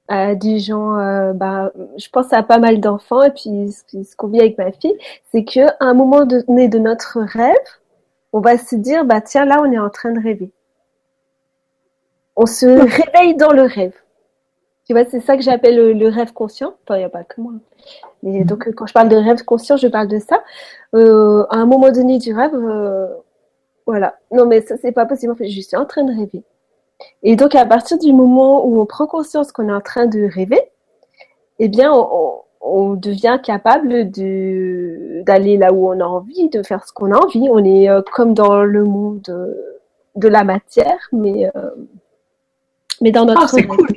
à 0.09 0.35
des 0.35 0.59
gens, 0.59 0.99
euh, 0.99 1.33
bah, 1.33 1.73
je 1.99 2.09
pense 2.09 2.33
à 2.33 2.43
pas 2.43 2.59
mal 2.59 2.81
d'enfants 2.81 3.23
et 3.23 3.31
puis 3.31 3.73
ce 3.73 4.17
qu'on 4.17 4.29
vit 4.29 4.41
avec 4.41 4.57
ma 4.59 4.73
fille, 4.73 4.97
c'est 5.33 5.45
que 5.45 5.67
à 5.67 5.87
un 5.87 5.95
moment 5.95 6.25
donné 6.25 6.69
de 6.69 6.79
notre 6.79 7.21
rêve, 7.21 7.55
on 8.33 8.41
va 8.41 8.59
se 8.59 8.77
dire, 8.77 9.05
bah 9.05 9.21
tiens, 9.21 9.45
là, 9.45 9.61
on 9.61 9.71
est 9.73 9.79
en 9.79 9.91
train 9.91 10.13
de 10.13 10.21
rêver. 10.21 10.51
On 12.37 12.47
se 12.47 12.67
réveille 12.67 13.37
dans 13.37 13.53
le 13.53 13.63
rêve. 13.63 13.95
Tu 14.87 14.93
vois, 14.93 15.05
c'est 15.05 15.21
ça 15.21 15.37
que 15.37 15.43
j'appelle 15.43 15.99
le, 15.99 16.09
rêve 16.09 16.33
conscient. 16.33 16.75
Enfin, 16.85 16.97
il 16.97 17.01
n'y 17.01 17.05
a 17.05 17.09
pas 17.09 17.25
que 17.25 17.41
moi. 17.41 17.53
Mais 18.23 18.41
mhm. 18.41 18.45
donc, 18.45 18.71
quand 18.75 18.87
je 18.87 18.93
parle 18.93 19.09
de 19.09 19.17
rêve 19.17 19.45
conscient, 19.45 19.77
je 19.77 19.89
parle 19.89 20.07
de 20.07 20.21
ça. 20.21 20.45
Euh, 20.95 21.45
à 21.51 21.57
un 21.57 21.67
moment 21.67 21.91
donné 21.91 22.19
du 22.19 22.33
rêve, 22.33 22.55
euh, 22.55 23.09
voilà. 23.85 24.17
Non, 24.31 24.47
mais 24.47 24.61
ça, 24.61 24.77
c'est 24.77 24.93
pas 24.93 25.05
possible. 25.05 25.33
En 25.33 25.37
fait, 25.37 25.49
je 25.49 25.61
suis 25.61 25.77
en 25.77 25.87
train 25.87 26.05
de 26.05 26.15
rêver. 26.15 26.45
Et 27.25 27.35
donc, 27.35 27.57
à 27.57 27.67
partir 27.67 27.99
du 27.99 28.13
moment 28.13 28.65
où 28.65 28.81
on 28.81 28.87
prend 28.87 29.07
conscience 29.07 29.51
qu'on 29.51 29.69
est 29.69 29.73
en 29.73 29.81
train 29.81 30.07
de 30.07 30.31
rêver, 30.33 30.61
eh 31.59 31.69
bien, 31.69 31.93
on, 31.93 32.43
on 32.61 32.95
devient 32.95 33.41
capable 33.43 34.11
de 34.13 35.23
d'aller 35.23 35.57
là 35.57 35.73
où 35.73 35.89
on 35.89 35.99
a 35.99 36.05
envie, 36.05 36.49
de 36.49 36.63
faire 36.63 36.87
ce 36.87 36.93
qu'on 36.93 37.11
a 37.11 37.19
envie. 37.19 37.49
On 37.51 37.65
est 37.65 37.91
euh, 37.91 38.03
comme 38.13 38.35
dans 38.35 38.63
le 38.63 38.85
monde 38.85 39.57
de 40.15 40.29
la 40.29 40.45
matière, 40.45 41.09
mais 41.13 41.51
mais 43.01 43.11
dans 43.11 43.25
notre. 43.25 43.43
Oh, 43.45 43.49
c'est 43.49 43.67
cool. 43.67 43.89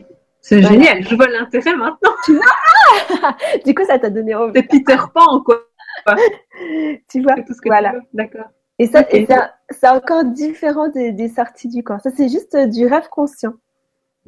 C'est 0.50 0.64
génial, 0.64 1.04
je 1.04 1.16
vois 1.16 1.28
l'intérêt 1.28 1.76
maintenant. 1.76 2.10
du 3.66 3.76
coup, 3.76 3.86
ça 3.86 4.00
t'a 4.00 4.10
donné 4.10 4.34
envie. 4.34 4.54
C'est 4.56 4.64
Peter 4.64 4.98
Pan, 5.14 5.42
quoi. 5.42 5.64
tu 7.08 7.22
vois, 7.22 7.36
tout 7.36 7.54
ce 7.54 7.62
que 7.62 7.68
voilà. 7.70 7.94
D'accord. 8.14 8.48
Et 8.80 8.88
ça, 8.88 9.06
c'est 9.70 9.88
encore 9.88 10.24
différent 10.24 10.88
des, 10.88 11.28
sorties 11.28 11.68
du 11.68 11.84
corps. 11.84 12.02
Ça, 12.02 12.10
c'est 12.10 12.30
juste 12.30 12.58
du 12.58 12.88
rêve 12.88 13.10
conscient. 13.10 13.54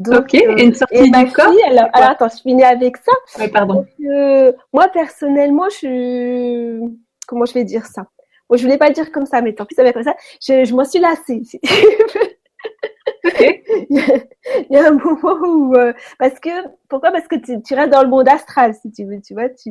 ok, 0.06 0.36
et 0.36 0.64
une 0.64 0.76
sortie 0.76 1.10
du 1.10 1.32
corps 1.32 1.52
alors, 1.68 1.90
attends, 1.92 2.30
je 2.30 2.40
finis 2.44 2.64
avec 2.64 2.98
ça. 2.98 3.14
Oui, 3.40 3.48
pardon. 3.48 3.88
Euh, 4.08 4.52
moi, 4.74 4.90
personnellement, 4.90 5.70
je... 5.70 6.88
Comment 7.28 7.46
je 7.46 7.54
vais 7.56 7.64
dire 7.64 7.88
ça? 7.88 8.06
Bon, 8.48 8.58
je 8.58 8.62
voulais 8.62 8.78
pas 8.78 8.92
dire 8.92 9.12
comme 9.12 9.26
ça, 9.26 9.42
mais 9.42 9.56
tant 9.56 9.66
pis, 9.66 9.74
ça 9.74 9.82
va 9.82 9.90
être 9.90 9.96
comme 9.96 10.04
ça. 10.04 10.16
Je, 10.40 10.66
je 10.66 10.76
m'en 10.76 10.86
suis 10.86 11.00
lassée. 11.00 11.42
il 13.90 14.68
y 14.70 14.78
a 14.78 14.88
un 14.88 14.92
moment 14.92 15.38
où 15.46 15.76
euh, 15.76 15.94
parce 16.18 16.40
que 16.40 16.50
pourquoi? 16.90 17.12
Parce 17.12 17.28
que 17.28 17.36
tu, 17.36 17.62
tu, 17.62 17.76
restes 17.76 17.92
dans 17.92 18.02
le 18.02 18.10
monde 18.10 18.28
astral 18.28 18.74
si 18.74 18.92
tu 18.92 19.06
veux 19.06 19.22
tu 19.22 19.34
vois 19.34 19.50
tu 19.50 19.70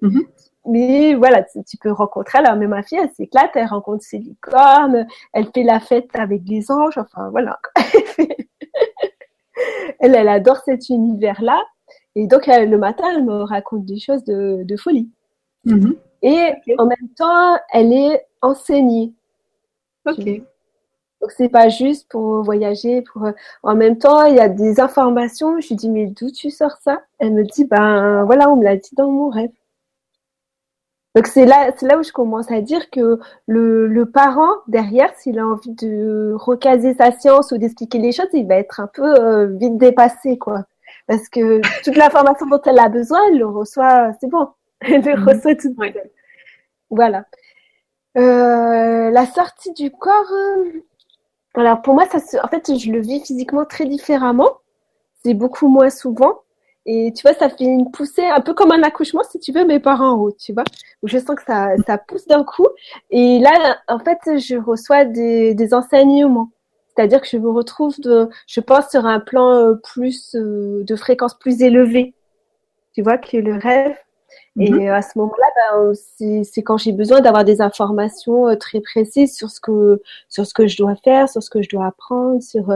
mhm. 0.00 0.24
mais 0.66 1.14
voilà, 1.14 1.42
tu, 1.42 1.76
peux 1.78 1.90
rencontrer. 1.90 2.38
Alors, 2.38 2.56
mais 2.56 2.68
ma 2.68 2.82
fille, 2.82 2.98
elle 3.02 3.10
s'éclate, 3.10 3.50
elle 3.54 3.66
rencontre 3.66 4.04
ses 4.04 4.18
licornes, 4.18 5.06
elle 5.32 5.46
fait 5.52 5.64
la 5.64 5.80
fête 5.80 6.10
avec 6.14 6.42
les 6.46 6.70
anges, 6.70 6.98
enfin 6.98 7.30
voilà. 7.30 7.58
elle, 9.98 10.14
elle 10.14 10.28
adore 10.28 10.58
cet 10.64 10.88
univers-là. 10.88 11.60
Et 12.14 12.26
donc, 12.26 12.46
le 12.46 12.76
matin, 12.76 13.04
elle 13.14 13.24
me 13.24 13.42
raconte 13.42 13.84
des 13.84 13.98
choses 13.98 14.22
de, 14.24 14.62
de 14.64 14.76
folie. 14.76 15.10
Mm-hmm. 15.66 15.96
Et 16.22 16.52
en 16.78 16.86
même 16.86 17.08
temps, 17.16 17.58
elle 17.72 17.92
est 17.92 18.24
enseignée. 18.42 19.12
Ok. 20.06 20.42
Donc 21.22 21.30
c'est 21.32 21.48
pas 21.48 21.68
juste 21.68 22.08
pour 22.10 22.42
voyager. 22.42 23.02
Pour 23.02 23.28
en 23.62 23.74
même 23.76 23.98
temps, 23.98 24.24
il 24.24 24.36
y 24.36 24.40
a 24.40 24.48
des 24.48 24.80
informations. 24.80 25.60
Je 25.60 25.68
lui 25.68 25.76
dis 25.76 25.88
mais 25.88 26.06
d'où 26.06 26.30
tu 26.30 26.50
sors 26.50 26.76
ça? 26.82 27.02
Elle 27.18 27.32
me 27.32 27.44
dit 27.44 27.64
ben 27.64 28.24
voilà, 28.24 28.50
on 28.50 28.56
me 28.56 28.64
l'a 28.64 28.76
dit 28.76 28.94
dans 28.96 29.10
mon 29.10 29.30
rêve. 29.30 29.50
Donc 31.14 31.26
c'est 31.26 31.44
là, 31.44 31.70
c'est 31.76 31.86
là 31.86 31.98
où 31.98 32.02
je 32.02 32.10
commence 32.12 32.50
à 32.50 32.62
dire 32.62 32.88
que 32.90 33.20
le, 33.46 33.86
le 33.86 34.10
parent 34.10 34.50
derrière, 34.66 35.14
s'il 35.16 35.38
a 35.38 35.46
envie 35.46 35.72
de 35.72 36.32
recaser 36.34 36.94
sa 36.94 37.12
science 37.12 37.52
ou 37.52 37.58
d'expliquer 37.58 37.98
les 37.98 38.12
choses, 38.12 38.28
il 38.32 38.46
va 38.48 38.56
être 38.56 38.80
un 38.80 38.86
peu 38.86 39.04
euh, 39.04 39.46
vite 39.46 39.76
dépassé 39.76 40.38
quoi. 40.38 40.64
Parce 41.06 41.28
que 41.28 41.60
toute 41.84 41.96
l'information 41.96 42.46
dont 42.46 42.60
elle 42.64 42.78
a 42.78 42.88
besoin, 42.88 43.20
elle 43.28 43.38
le 43.38 43.46
reçoit, 43.46 44.12
c'est 44.20 44.28
bon, 44.28 44.48
elle 44.80 45.02
le 45.02 45.16
mhm. 45.16 45.28
reçoit 45.28 45.54
tout 45.54 45.68
de 45.68 45.82
suite. 45.82 45.98
Voilà. 46.90 47.26
Euh, 48.18 49.10
la 49.10 49.26
sortie 49.26 49.72
du 49.72 49.90
corps, 49.90 50.32
euh, 50.32 50.82
alors 51.54 51.82
pour 51.82 51.94
moi, 51.94 52.06
ça 52.06 52.18
en 52.42 52.48
fait, 52.48 52.78
je 52.78 52.90
le 52.90 53.00
vis 53.00 53.20
physiquement 53.20 53.64
très 53.64 53.86
différemment. 53.86 54.50
C'est 55.24 55.34
beaucoup 55.34 55.68
moins 55.68 55.90
souvent. 55.90 56.40
Et 56.84 57.12
tu 57.14 57.22
vois, 57.22 57.34
ça 57.34 57.48
fait 57.48 57.64
une 57.64 57.90
poussée, 57.92 58.24
un 58.24 58.40
peu 58.40 58.54
comme 58.54 58.72
un 58.72 58.82
accouchement, 58.82 59.22
si 59.22 59.38
tu 59.38 59.52
veux, 59.52 59.64
mais 59.64 59.78
par 59.78 60.00
en 60.00 60.14
haut, 60.14 60.32
tu 60.32 60.52
vois. 60.52 60.64
Où 61.02 61.08
je 61.08 61.18
sens 61.18 61.36
que 61.36 61.44
ça, 61.44 61.76
ça 61.86 61.96
pousse 61.98 62.26
d'un 62.26 62.42
coup. 62.42 62.66
Et 63.10 63.38
là, 63.38 63.78
en 63.88 64.00
fait, 64.00 64.18
je 64.38 64.56
reçois 64.56 65.04
des, 65.04 65.54
des 65.54 65.74
enseignements. 65.74 66.50
C'est-à-dire 66.88 67.20
que 67.20 67.28
je 67.28 67.36
me 67.38 67.50
retrouve, 67.50 67.98
de, 68.00 68.28
je 68.48 68.60
pense, 68.60 68.90
sur 68.90 69.06
un 69.06 69.20
plan 69.20 69.54
euh, 69.54 69.74
plus 69.74 70.34
euh, 70.34 70.82
de 70.84 70.96
fréquence 70.96 71.38
plus 71.38 71.62
élevée. 71.62 72.14
Tu 72.94 73.02
vois, 73.02 73.16
que 73.16 73.36
le 73.36 73.54
rêve. 73.56 73.96
Et 74.60 74.70
mhm. 74.70 74.88
à 74.88 75.00
ce 75.00 75.18
moment-là, 75.18 75.46
ben, 75.56 76.42
c'est 76.44 76.62
quand 76.62 76.76
j'ai 76.76 76.92
besoin 76.92 77.20
d'avoir 77.20 77.44
des 77.44 77.62
informations 77.62 78.48
euh, 78.48 78.56
très 78.56 78.80
précises 78.80 79.34
sur 79.34 79.48
ce 79.50 79.60
que 79.60 80.02
sur 80.28 80.46
ce 80.46 80.52
que 80.52 80.66
je 80.66 80.76
dois 80.76 80.94
faire, 80.96 81.28
sur 81.28 81.42
ce 81.42 81.48
que 81.48 81.62
je 81.62 81.70
dois 81.70 81.86
apprendre, 81.86 82.42
sur 82.42 82.70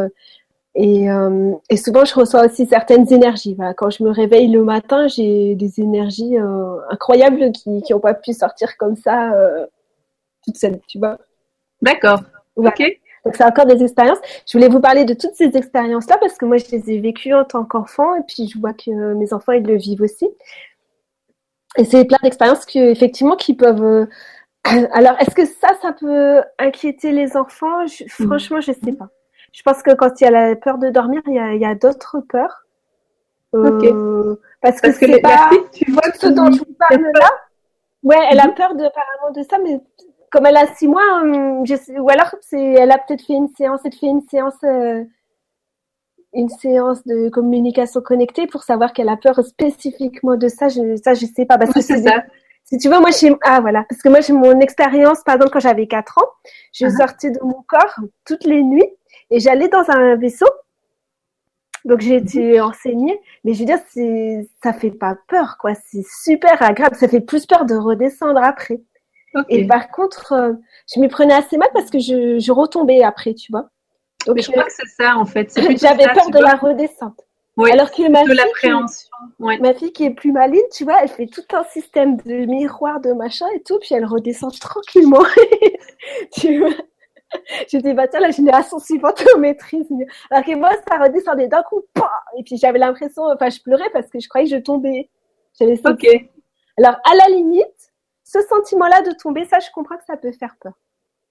et, 0.79 1.11
euh, 1.11 1.53
et, 1.71 1.79
souvent, 1.79 2.05
je 2.05 2.15
reçois 2.15 2.45
aussi 2.45 2.67
certaines 2.67 3.11
énergies. 3.11 3.57
Quand 3.79 3.89
je 3.89 4.05
me 4.05 4.11
réveille 4.11 4.49
le 4.49 4.63
matin, 4.63 5.09
j'ai 5.09 5.55
des 5.55 5.81
énergies 5.81 6.37
euh, 6.39 6.77
incroyables 6.91 7.51
qui 7.53 7.83
n'ont 7.91 7.99
pas 7.99 8.13
pu 8.13 8.35
sortir 8.35 8.77
comme 8.77 8.95
ça 8.95 9.33
euh, 9.33 9.65
toutes 10.45 10.59
seules, 10.59 10.79
tu 10.87 10.99
vois. 10.99 11.17
D'accord. 11.81 12.21
Ok. 12.57 12.83
Donc, 13.25 13.37
c'est 13.37 13.45
encore 13.45 13.65
des 13.65 13.83
expériences. 13.83 14.19
Je 14.47 14.53
voulais 14.53 14.69
vous 14.69 14.81
parler 14.81 15.07
de 15.07 15.15
toutes 15.15 15.35
ces 15.35 15.57
expériences-là 15.57 16.19
parce 16.19 16.37
que 16.37 16.45
moi, 16.45 16.59
je 16.59 16.67
les 16.71 16.91
ai 16.91 17.01
vécues 17.01 17.33
en 17.33 17.45
tant 17.45 17.65
qu'enfant 17.65 18.15
et 18.15 18.23
puis 18.29 18.47
je 18.47 18.59
vois 18.61 18.75
que 18.75 19.15
mes 19.15 19.33
enfants, 19.33 19.53
ils 19.53 19.65
le 19.65 19.77
vivent 19.77 20.03
aussi. 20.03 20.29
Et 21.79 21.85
c'est 21.85 22.05
plein 22.05 22.19
d'expériences 22.23 22.65
qui, 22.65 22.79
effectivement, 22.79 23.37
qui 23.37 23.55
peuvent. 23.55 23.83
Euh, 23.83 24.07
alors, 24.93 25.15
est-ce 25.21 25.35
que 25.35 25.45
ça, 25.45 25.69
ça 25.81 25.93
peut 25.93 26.43
inquiéter 26.59 27.13
les 27.13 27.37
enfants? 27.37 27.87
Je... 27.87 28.05
Mm. 28.05 28.27
Franchement, 28.27 28.61
je 28.61 28.73
sais 28.73 28.93
pas. 28.93 29.09
Je 29.53 29.63
pense 29.63 29.83
que 29.83 29.95
quand 29.95 30.21
il 30.21 30.25
y 30.25 30.27
a 30.27 30.31
la 30.31 30.57
peur 30.57 30.79
de 30.79 30.91
dormir, 30.91 31.23
il 31.27 31.35
y 31.35 31.65
a, 31.65 31.75
d'autres 31.75 32.21
peurs. 32.29 32.67
Euh, 33.55 34.37
parce, 34.61 34.83
que, 34.83 34.93
c'est 34.93 35.21
pas 35.21 35.49
tu 35.73 35.91
vois 35.91 36.03
ce 36.15 36.27
dont 36.27 36.51
je 36.53 36.59
vous 36.59 36.77
parle 36.79 37.01
là. 37.15 37.31
Ouais, 38.03 38.19
elle 38.31 38.39
a 38.41 38.49
mhm. 38.49 38.55
peur 38.55 38.75
de, 38.75 38.85
apparemment 38.85 39.33
de 39.35 39.43
ça, 39.49 39.59
mais 39.59 39.81
comme 40.31 40.45
elle 40.45 40.59
a 40.59 40.67
six 40.75 40.87
mois, 40.87 41.23
hum, 41.23 41.65
je 41.65 41.75
sais, 41.75 41.99
ou 41.99 42.09
alors 42.11 42.35
c'est, 42.43 42.63
elle 42.63 42.93
a 42.93 42.99
peut-être 42.99 43.25
fait 43.25 43.33
une 43.33 43.49
séance, 43.57 43.81
elle 43.85 43.95
fait 43.95 44.07
une 44.07 44.21
séance, 44.29 44.63
euh, 44.65 45.05
une 46.37 46.49
séance 46.49 47.05
de 47.07 47.29
communication 47.31 48.01
connectée 48.01 48.47
pour 48.47 48.63
savoir 48.63 48.93
qu'elle 48.93 49.09
a 49.09 49.17
peur 49.17 49.45
spécifiquement 49.45 50.37
de 50.37 50.49
ça. 50.49 50.69
Je, 50.69 50.97
ça, 51.03 51.15
je 51.15 51.27
sais 51.27 51.47
pas 51.47 51.59
parce 51.59 51.73
que 51.73 51.81
c'est 51.81 52.03
ça. 52.03 52.23
Si 52.65 52.79
tu 52.79 52.89
veux, 52.89 52.99
moi, 52.99 53.11
j'ai, 53.11 53.33
ah 53.43 53.61
voilà, 53.61 53.85
parce 53.89 54.03
que 54.03 54.09
moi, 54.09 54.21
j'ai 54.21 54.33
mon 54.33 54.59
expérience, 54.61 55.23
par 55.23 55.37
exemple, 55.37 55.53
quand 55.53 55.61
j'avais 55.61 55.87
quatre 55.87 56.19
ans, 56.19 56.29
je 56.73 56.87
uh-huh. 56.87 56.97
sortais 56.97 57.31
de 57.31 57.39
mon 57.41 57.63
corps 57.69 57.95
toutes 58.25 58.45
les 58.45 58.63
nuits 58.63 58.91
et 59.31 59.41
j'allais 59.41 59.69
dans 59.69 59.89
un 59.89 60.17
vaisseau. 60.17 60.47
Donc 61.85 62.01
j'ai 62.01 62.17
été 62.17 62.59
mhm. 62.59 62.65
enseignée, 62.65 63.21
mais 63.45 63.55
je 63.55 63.61
veux 63.61 63.65
dire, 63.65 63.79
c'est, 63.93 64.49
ça 64.63 64.73
fait 64.73 64.91
pas 64.91 65.17
peur, 65.29 65.57
quoi. 65.59 65.75
C'est 65.75 66.05
super 66.25 66.61
agréable. 66.61 66.97
Ça 66.97 67.07
fait 67.07 67.21
plus 67.21 67.47
peur 67.47 67.65
de 67.65 67.77
redescendre 67.77 68.43
après. 68.43 68.81
Et 69.51 69.67
par 69.67 69.91
contre, 69.91 70.33
euh, 70.33 70.53
je 70.93 70.99
m'y 70.99 71.09
prenais 71.09 71.35
assez 71.35 71.59
mal 71.59 71.69
parce 71.75 71.91
que 71.91 71.99
je, 71.99 72.39
je 72.39 72.53
retombais 72.53 73.03
après, 73.03 73.35
tu 73.35 73.53
vois. 73.53 73.69
Donc, 74.27 74.37
mais 74.37 74.43
je 74.43 74.51
crois 74.51 74.65
que 74.65 74.73
c'est 74.73 74.89
ça, 74.89 75.17
en 75.17 75.25
fait. 75.25 75.53
J'avais 75.79 76.05
peur 76.13 76.31
de 76.31 76.39
la 76.39 76.55
redescente. 76.55 77.21
Oui, 77.57 77.71
Alors 77.73 77.91
que 77.91 78.07
ma 78.11 78.23
fille, 78.25 78.43
qui, 78.61 79.63
ma 79.63 79.73
fille 79.73 79.93
qui 79.93 80.05
est 80.05 80.11
plus 80.11 80.31
maligne, 80.31 80.61
tu 80.71 80.85
vois, 80.85 81.03
elle 81.03 81.09
fait 81.09 81.27
tout 81.27 81.45
un 81.55 81.65
système 81.65 82.19
de 82.19 82.45
miroir, 82.45 83.01
de 83.01 83.13
machin 83.13 83.47
et 83.55 83.63
tout, 83.63 83.79
puis 83.79 83.95
elle 83.95 84.05
redescend 84.05 84.59
tranquillement. 84.59 85.25
tu 86.33 86.59
vois? 86.59 86.75
J'étais 87.69 87.95
bah 87.95 88.09
tiens, 88.09 88.21
la 88.21 88.31
génération 88.31 88.79
suivante 88.79 89.25
on 89.35 89.39
maîtrise 89.39 89.91
mieux. 89.91 90.07
Alors 90.31 90.45
que 90.45 90.55
moi, 90.55 90.71
ça 90.87 90.99
redescendait 90.99 91.49
d'un 91.49 91.63
coup, 91.63 91.83
et 92.39 92.43
puis 92.45 92.59
j'avais 92.59 92.79
l'impression, 92.79 93.23
enfin, 93.25 93.49
je 93.49 93.61
pleurais 93.61 93.91
parce 93.91 94.09
que 94.09 94.21
je 94.21 94.29
croyais 94.29 94.49
que 94.49 94.55
je 94.55 94.61
tombais. 94.61 95.09
J'avais 95.59 95.81
Ok. 95.87 96.07
Alors, 96.79 96.97
à 97.11 97.15
la 97.15 97.35
limite, 97.35 97.93
ce 98.23 98.41
sentiment-là 98.43 99.01
de 99.01 99.13
tomber, 99.13 99.47
ça, 99.47 99.61
je 99.61 99.69
comprends 99.73 99.97
que 99.97 100.05
ça 100.07 100.19
peut 100.19 100.33
faire 100.33 100.57
peur. 100.61 100.75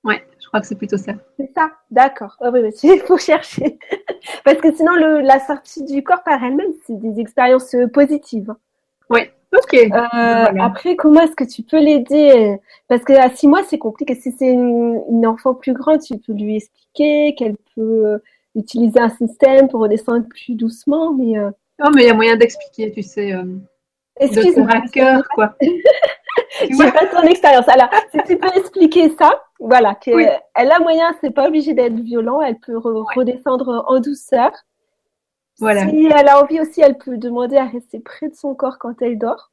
Ouais, 0.06 0.24
je 0.40 0.48
crois 0.48 0.62
que 0.62 0.68
c'est 0.68 0.76
plutôt 0.76 0.98
ça. 0.98 1.14
C'est 1.38 1.52
ça, 1.56 1.72
d'accord. 1.90 2.38
Oh, 2.40 2.50
oui, 2.54 2.62
oui, 2.62 2.72
il 2.84 3.00
faut 3.00 3.18
chercher. 3.18 3.80
Parce 4.46 4.60
que 4.60 4.74
sinon, 4.74 4.94
le, 4.94 5.22
la 5.22 5.40
sortie 5.40 5.84
du 5.84 6.04
corps 6.04 6.24
par 6.24 6.44
elle-même, 6.44 6.72
c'est 6.86 6.98
des 7.00 7.20
expériences 7.20 7.74
euh, 7.74 7.88
positives. 7.88 8.54
Oui, 9.10 9.22
ok. 9.52 9.74
Euh, 9.74 10.46
après, 10.62 10.96
comment 10.96 11.22
est-ce 11.22 11.36
que 11.36 11.44
tu 11.44 11.64
peux 11.64 11.80
l'aider 11.80 12.58
Parce 12.88 13.04
que 13.04 13.14
à 13.14 13.30
six 13.32 13.48
mois, 13.48 13.64
c'est 13.64 13.80
compliqué. 13.80 14.14
Si 14.14 14.32
c'est 14.32 14.52
une, 14.52 15.26
enfant 15.26 15.56
plus 15.56 15.74
grande, 15.74 16.02
tu 16.02 16.18
peux 16.20 16.34
lui 16.34 16.58
expliquer 16.58 17.34
qu'elle 17.36 17.58
peut 17.76 18.06
euh, 18.06 18.18
utiliser 18.56 19.00
un 19.00 19.10
système 19.10 19.68
pour 19.70 19.82
redescendre 19.82 20.28
plus 20.30 20.54
doucement. 20.54 21.14
Mais, 21.14 21.38
euh... 21.38 21.50
Oh, 21.84 21.90
mais 21.96 22.04
il 22.04 22.08
y 22.08 22.12
a 22.12 22.14
moyen 22.14 22.36
d'expliquer, 22.36 22.92
tu 22.92 23.02
sais. 23.02 23.34
Euh, 23.34 23.44
Excuse-moi. 24.20 24.68
De 24.68 24.92
cœur, 24.92 25.28
quoi. 25.34 25.56
J'ai 26.62 26.92
pas 26.92 27.08
ton 27.08 27.24
expérience. 27.24 27.68
Alors, 27.68 27.90
si 28.12 28.20
tu 28.28 28.38
peux 28.38 28.56
expliquer 28.56 29.10
ça, 29.18 29.45
voilà, 29.60 29.96
qu'elle 29.96 30.40
elle 30.56 30.72
a 30.72 30.80
moyen, 30.80 31.16
c'est 31.22 31.32
pas 31.32 31.48
obligé 31.48 31.74
d'être 31.74 31.96
violent, 31.96 32.42
elle 32.42 32.60
peut 32.60 32.78
redescendre 32.78 33.86
en 33.88 34.00
douceur. 34.00 34.52
Voilà. 35.60 35.88
Si 35.90 36.06
elle 36.06 36.28
a 36.28 36.42
envie 36.42 36.60
aussi, 36.60 36.82
elle 36.82 36.98
peut 36.98 37.18
demander 37.18 37.58
à 37.58 37.66
rester 37.66 38.00
près 38.00 38.30
de 38.30 38.36
son 38.36 38.54
corps 38.56 38.78
quand 38.78 39.02
elle 39.02 39.18
dort. 39.18 39.52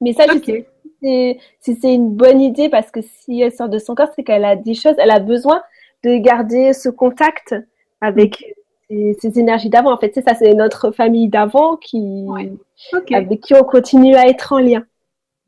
Mais 0.00 0.12
ça, 0.12 0.24
je 0.26 0.38
sais 0.38 0.66
si 1.00 1.76
c'est 1.80 1.94
une 1.94 2.14
bonne 2.14 2.40
idée 2.40 2.68
parce 2.68 2.90
que 2.90 3.00
si 3.02 3.40
elle 3.40 3.52
sort 3.52 3.68
de 3.68 3.78
son 3.78 3.94
corps, 3.94 4.10
c'est 4.14 4.24
qu'elle 4.24 4.44
a 4.44 4.56
des 4.56 4.74
choses, 4.74 4.94
elle 4.98 5.10
a 5.10 5.20
besoin 5.20 5.62
de 6.04 6.16
garder 6.18 6.72
ce 6.72 6.88
contact 6.88 7.54
avec 8.00 8.54
ses, 8.90 9.38
énergies 9.38 9.70
d'avant. 9.70 9.92
En 9.92 9.98
fait, 9.98 10.12
c'est 10.14 10.22
ça, 10.22 10.34
c'est 10.34 10.54
notre 10.54 10.90
famille 10.90 11.28
d'avant 11.28 11.76
qui, 11.76 12.26
avec 13.12 13.40
qui 13.40 13.54
on 13.54 13.64
continue 13.64 14.16
à 14.16 14.26
être 14.28 14.52
en 14.52 14.58
lien. 14.58 14.84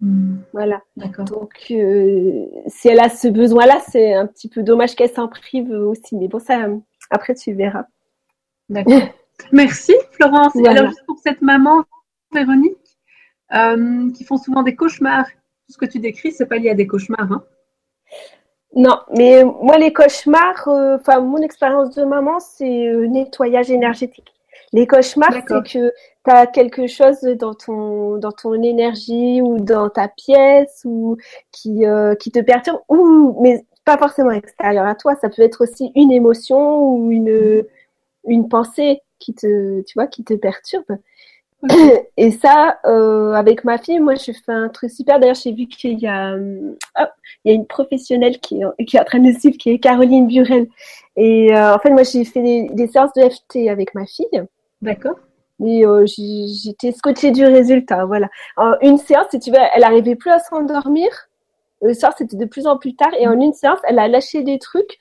Hmm. 0.01 0.39
Voilà. 0.53 0.83
Donc, 0.97 1.53
euh, 1.71 2.47
si 2.67 2.89
elle 2.89 3.01
a 3.01 3.09
ce 3.09 3.29
besoin-là, 3.29 3.81
c'est 3.89 4.15
un 4.15 4.27
petit 4.27 4.49
peu 4.49 4.63
dommage 4.63 4.95
qu'elle 4.95 5.11
s'en 5.11 5.29
prive 5.29 5.71
aussi. 5.71 6.17
Mais 6.17 6.29
bon, 6.29 6.39
ça, 6.39 6.69
après, 7.11 7.35
tu 7.35 7.53
verras. 7.53 7.85
D'accord. 8.69 9.01
Merci, 9.53 9.95
Florence. 10.13 10.55
alors, 10.67 10.89
juste 10.89 11.05
pour 11.07 11.19
cette 11.19 11.43
maman, 11.43 11.85
Véronique, 12.33 12.77
euh, 13.53 14.11
qui 14.13 14.25
font 14.25 14.37
souvent 14.37 14.63
des 14.63 14.77
cauchemars, 14.77 15.27
tout 15.27 15.73
ce 15.73 15.79
que 15.79 15.87
tu 15.87 15.99
décris, 15.99 16.33
c'est 16.33 16.47
pas 16.47 16.57
lié 16.57 16.71
à 16.71 16.75
des 16.75 16.87
cauchemars, 16.87 17.33
hein 17.33 17.45
non, 18.77 19.01
mais 19.17 19.43
moi, 19.43 19.79
les 19.79 19.93
cauchemars, 19.93 20.69
euh, 20.69 20.97
enfin, 20.97 21.21
mon 21.21 21.39
expérience 21.39 21.93
de 21.97 22.05
maman, 22.05 22.39
c'est 22.39 22.93
nettoyage 23.09 23.69
énergétique. 23.69 24.33
Les 24.73 24.87
cauchemars, 24.87 25.33
c'est 25.33 25.45
que 25.45 25.63
tu 25.65 25.91
as 26.27 26.47
quelque 26.47 26.87
chose 26.87 27.21
dans 27.23 27.55
ton, 27.55 28.19
dans 28.19 28.31
ton 28.31 28.55
énergie 28.63 29.43
ou 29.43 29.59
dans 29.59 29.89
ta 29.89 30.07
pièce 30.09 30.83
ou 30.85 31.17
qui, 31.51 31.85
euh, 31.85 32.15
qui 32.15 32.31
te 32.31 32.39
perturbe, 32.39 32.79
ou, 32.89 33.37
mais 33.43 33.65
pas 33.85 33.99
forcément 33.99 34.31
extérieur 34.31 34.87
à 34.87 34.95
toi. 34.95 35.17
Ça 35.17 35.29
peut 35.29 35.43
être 35.43 35.63
aussi 35.65 35.91
une 35.97 36.13
émotion 36.13 36.83
ou 36.85 37.11
une, 37.11 37.65
une 38.27 38.49
pensée 38.49 39.03
qui 39.19 39.35
te, 39.35 39.83
tu 39.83 39.95
vois, 39.97 40.07
qui 40.07 40.23
te 40.23 40.35
perturbe. 40.35 40.99
Et 42.17 42.31
ça, 42.31 42.79
euh, 42.87 43.33
avec 43.33 43.65
ma 43.65 43.77
fille, 43.77 43.99
moi, 43.99 44.15
je 44.15 44.33
fais 44.33 44.53
un 44.53 44.69
truc 44.69 44.91
super. 44.91 45.19
D'ailleurs, 45.19 45.35
j'ai 45.35 45.53
vu 45.53 45.67
qu'il 45.67 45.99
y 45.99 46.07
a, 46.07 46.37
oh, 46.37 47.05
il 47.45 47.51
y 47.51 47.53
a 47.53 47.55
une 47.55 47.67
professionnelle 47.67 48.39
qui 48.39 48.63
est, 48.63 48.85
qui 48.85 48.97
est 48.97 49.01
en 49.01 49.05
train 49.05 49.19
de 49.19 49.33
suivre, 49.33 49.59
qui 49.59 49.71
est 49.71 49.79
Caroline 49.79 50.27
Burel. 50.27 50.69
Et 51.17 51.55
euh, 51.55 51.75
en 51.75 51.79
fait, 51.81 51.91
moi, 51.91 52.05
j'ai 52.05 52.25
fait 52.25 52.43
des, 52.43 52.69
des 52.71 52.87
séances 52.87 53.13
de 53.15 53.29
FT 53.29 53.69
avec 53.69 53.95
ma 53.95 54.07
fille. 54.07 54.45
D'accord. 54.83 55.19
Mais 55.59 55.85
euh, 55.87 56.07
j'étais 56.07 56.93
scotchée 56.93 57.33
du 57.33 57.45
résultat. 57.45 58.07
Voilà. 58.07 58.29
En 58.57 58.75
une 58.81 58.97
séance, 58.97 59.27
si 59.31 59.39
tu 59.39 59.51
veux, 59.51 59.59
elle 59.75 59.85
arrivait 59.85 60.17
plus 60.17 60.31
à 60.31 60.39
s'endormir. 60.39 61.09
Le 61.83 61.93
soir, 61.95 62.15
c'était 62.17 62.37
de 62.37 62.47
plus 62.47 62.67
en 62.67 62.79
plus 62.79 62.97
tard. 62.97 63.11
Et 63.19 63.29
en 63.29 63.39
une 63.39 63.53
séance, 63.53 63.79
elle 63.85 63.99
a 63.99 64.09
lâché 64.09 64.43
des 64.43 64.59
trucs 64.59 64.99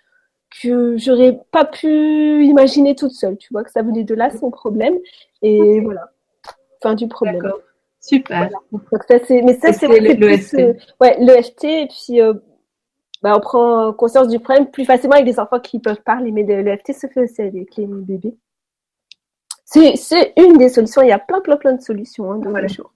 que 0.62 0.98
j'aurais 0.98 1.40
pas 1.52 1.66
pu 1.66 2.46
imaginer 2.46 2.96
toute 2.96 3.12
seule. 3.12 3.38
Tu 3.38 3.50
vois 3.54 3.64
que 3.64 3.72
ça 3.72 3.82
venait 3.82 4.04
de 4.04 4.14
là 4.14 4.30
son 4.32 4.52
problème. 4.52 4.96
Et 5.42 5.80
voilà. 5.80 6.12
Fin 6.82 6.94
du 6.94 7.08
problème. 7.08 7.42
D'accord. 7.42 7.60
Super. 8.02 8.50
Donc 8.72 8.82
ça, 9.08 9.18
mais 9.30 9.58
ça, 9.60 9.74
c'est 9.74 9.88
le, 9.88 10.14
le 10.14 10.60
euh, 10.60 10.74
ouais, 11.00 11.18
le 11.20 11.42
FT. 11.42 11.64
Et 11.66 11.88
puis, 11.88 12.22
euh, 12.22 12.34
bah, 13.22 13.36
on 13.36 13.40
prend 13.40 13.94
conscience 13.94 14.28
du 14.28 14.40
problème 14.40 14.70
plus 14.70 14.86
facilement 14.86 15.16
avec 15.16 15.26
des 15.26 15.40
enfants 15.40 15.60
qui 15.60 15.80
peuvent 15.80 16.02
parler. 16.02 16.32
Mais 16.32 16.44
le 16.44 16.78
FT 16.78 16.94
se 16.94 17.08
fait 17.08 17.24
aussi 17.24 17.42
avec 17.42 17.76
les 17.78 17.86
bébés. 17.88 18.36
C'est 19.70 20.34
une 20.38 20.58
des 20.58 20.70
solutions. 20.70 21.02
Il 21.02 21.10
y 21.10 21.12
a 21.12 21.20
plein, 21.20 21.42
plein, 21.42 21.58
plein 21.58 21.74
de 21.74 21.82
solutions 21.82 22.32
hein, 22.32 22.38
de 22.40 22.50
voilà. 22.50 22.68
jour. 22.68 22.92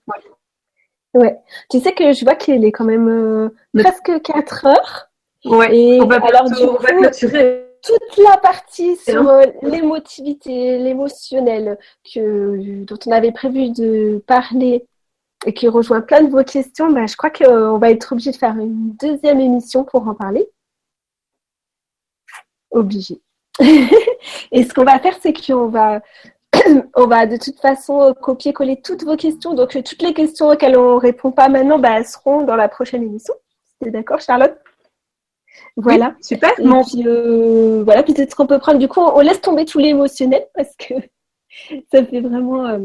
Ouais. 1.14 1.38
Tu 1.70 1.80
sais 1.80 1.92
que 1.92 2.12
je 2.12 2.24
vois 2.24 2.34
qu'il 2.34 2.64
est 2.64 2.72
quand 2.72 2.84
même 2.84 3.08
euh, 3.08 3.48
presque 3.78 4.20
4 4.22 4.66
heures. 4.66 5.10
Ouais. 5.44 5.76
Et 5.76 6.00
on 6.00 6.06
va 6.06 6.16
alors, 6.16 6.50
du 6.50 6.66
coup, 6.66 6.78
toute 7.84 8.16
la 8.16 8.38
partie 8.38 8.96
sur 8.96 9.28
euh, 9.28 9.44
l'émotivité, 9.62 10.78
l'émotionnel, 10.78 11.78
que 12.12 12.84
dont 12.84 12.98
on 13.06 13.12
avait 13.12 13.32
prévu 13.32 13.70
de 13.70 14.22
parler 14.26 14.86
et 15.46 15.52
qui 15.52 15.68
rejoint 15.68 16.00
plein 16.00 16.22
de 16.22 16.30
vos 16.30 16.42
questions, 16.42 16.90
bah, 16.90 17.06
je 17.06 17.16
crois 17.16 17.30
qu'on 17.30 17.78
va 17.78 17.90
être 17.90 18.12
obligé 18.12 18.32
de 18.32 18.36
faire 18.36 18.56
une 18.56 18.96
deuxième 19.00 19.38
émission 19.40 19.84
pour 19.84 20.08
en 20.08 20.14
parler. 20.14 20.48
Obligé. 22.70 23.20
et 23.60 24.64
ce 24.64 24.74
qu'on 24.74 24.84
va 24.84 24.98
faire, 24.98 25.16
c'est 25.20 25.32
qu'on 25.32 25.68
va 25.68 26.00
on 26.94 27.06
va 27.06 27.26
de 27.26 27.36
toute 27.36 27.58
façon 27.60 28.14
copier-coller 28.20 28.80
toutes 28.82 29.04
vos 29.04 29.16
questions. 29.16 29.54
Donc, 29.54 29.70
toutes 29.70 30.02
les 30.02 30.14
questions 30.14 30.48
auxquelles 30.48 30.76
on 30.76 30.94
ne 30.94 31.00
répond 31.00 31.30
pas 31.30 31.48
maintenant, 31.48 31.78
bah, 31.78 31.98
elles 31.98 32.06
seront 32.06 32.42
dans 32.42 32.56
la 32.56 32.68
prochaine 32.68 33.02
émission. 33.02 33.34
es 33.84 33.90
d'accord, 33.90 34.20
Charlotte? 34.20 34.56
Voilà. 35.76 36.14
super. 36.20 36.50
Et 36.58 36.62
puis, 36.62 37.06
euh, 37.06 37.82
voilà, 37.84 38.02
peut-être 38.02 38.34
qu'on 38.34 38.46
peut 38.46 38.58
prendre. 38.58 38.78
Du 38.78 38.88
coup, 38.88 39.00
on 39.00 39.20
laisse 39.20 39.40
tomber 39.40 39.64
tout 39.64 39.78
l'émotionnel 39.78 40.46
parce 40.54 40.74
que 40.76 40.94
ça 41.92 42.04
fait 42.04 42.20
vraiment. 42.20 42.66
Euh, 42.66 42.78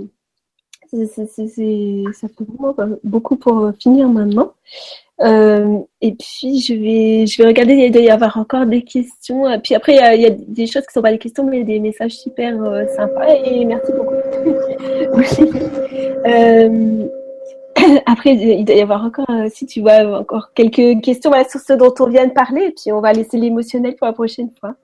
ça 0.92 1.28
fait 1.28 2.44
vraiment 2.48 2.76
beaucoup 3.04 3.36
pour 3.36 3.72
finir 3.80 4.10
maintenant. 4.10 4.54
Euh, 5.22 5.80
et 6.02 6.14
puis 6.14 6.62
je 6.62 6.74
vais, 6.74 7.28
je 7.28 7.42
vais 7.42 7.50
regarder, 7.50 7.74
il 7.74 7.92
doit 7.92 8.02
y 8.02 8.10
avoir 8.10 8.38
encore 8.38 8.66
des 8.66 8.84
questions. 8.84 9.44
Puis 9.62 9.76
après, 9.76 9.96
il 10.16 10.22
y, 10.22 10.26
a, 10.26 10.30
des 10.30 10.66
choses 10.66 10.86
qui 10.86 10.94
sont 10.94 11.02
pas 11.02 11.12
des 11.12 11.18
questions, 11.18 11.44
mais 11.44 11.64
des 11.64 11.80
messages 11.80 12.14
super 12.14 12.62
euh, 12.64 12.86
sympas. 12.96 13.28
Et 13.46 13.66
merci 13.66 13.92
beaucoup. 13.92 14.16
euh, 16.26 17.08
après, 18.06 18.36
il 18.36 18.66
doit 18.66 18.76
y 18.76 18.82
avoir 18.82 19.04
encore, 19.04 19.28
si 19.50 19.66
tu 19.66 19.82
vois, 19.82 20.20
encore 20.20 20.52
quelques 20.54 21.02
questions 21.02 21.32
sur 21.50 21.60
ce 21.60 21.74
dont 21.74 21.94
on 22.00 22.08
vient 22.08 22.28
de 22.28 22.34
parler. 22.34 22.68
Et 22.68 22.72
puis 22.72 22.92
on 22.92 23.02
va 23.02 23.12
laisser 23.12 23.38
l'émotionnel 23.38 23.96
pour 23.96 24.08
la 24.08 24.14
prochaine 24.14 24.52
fois. 24.60 24.76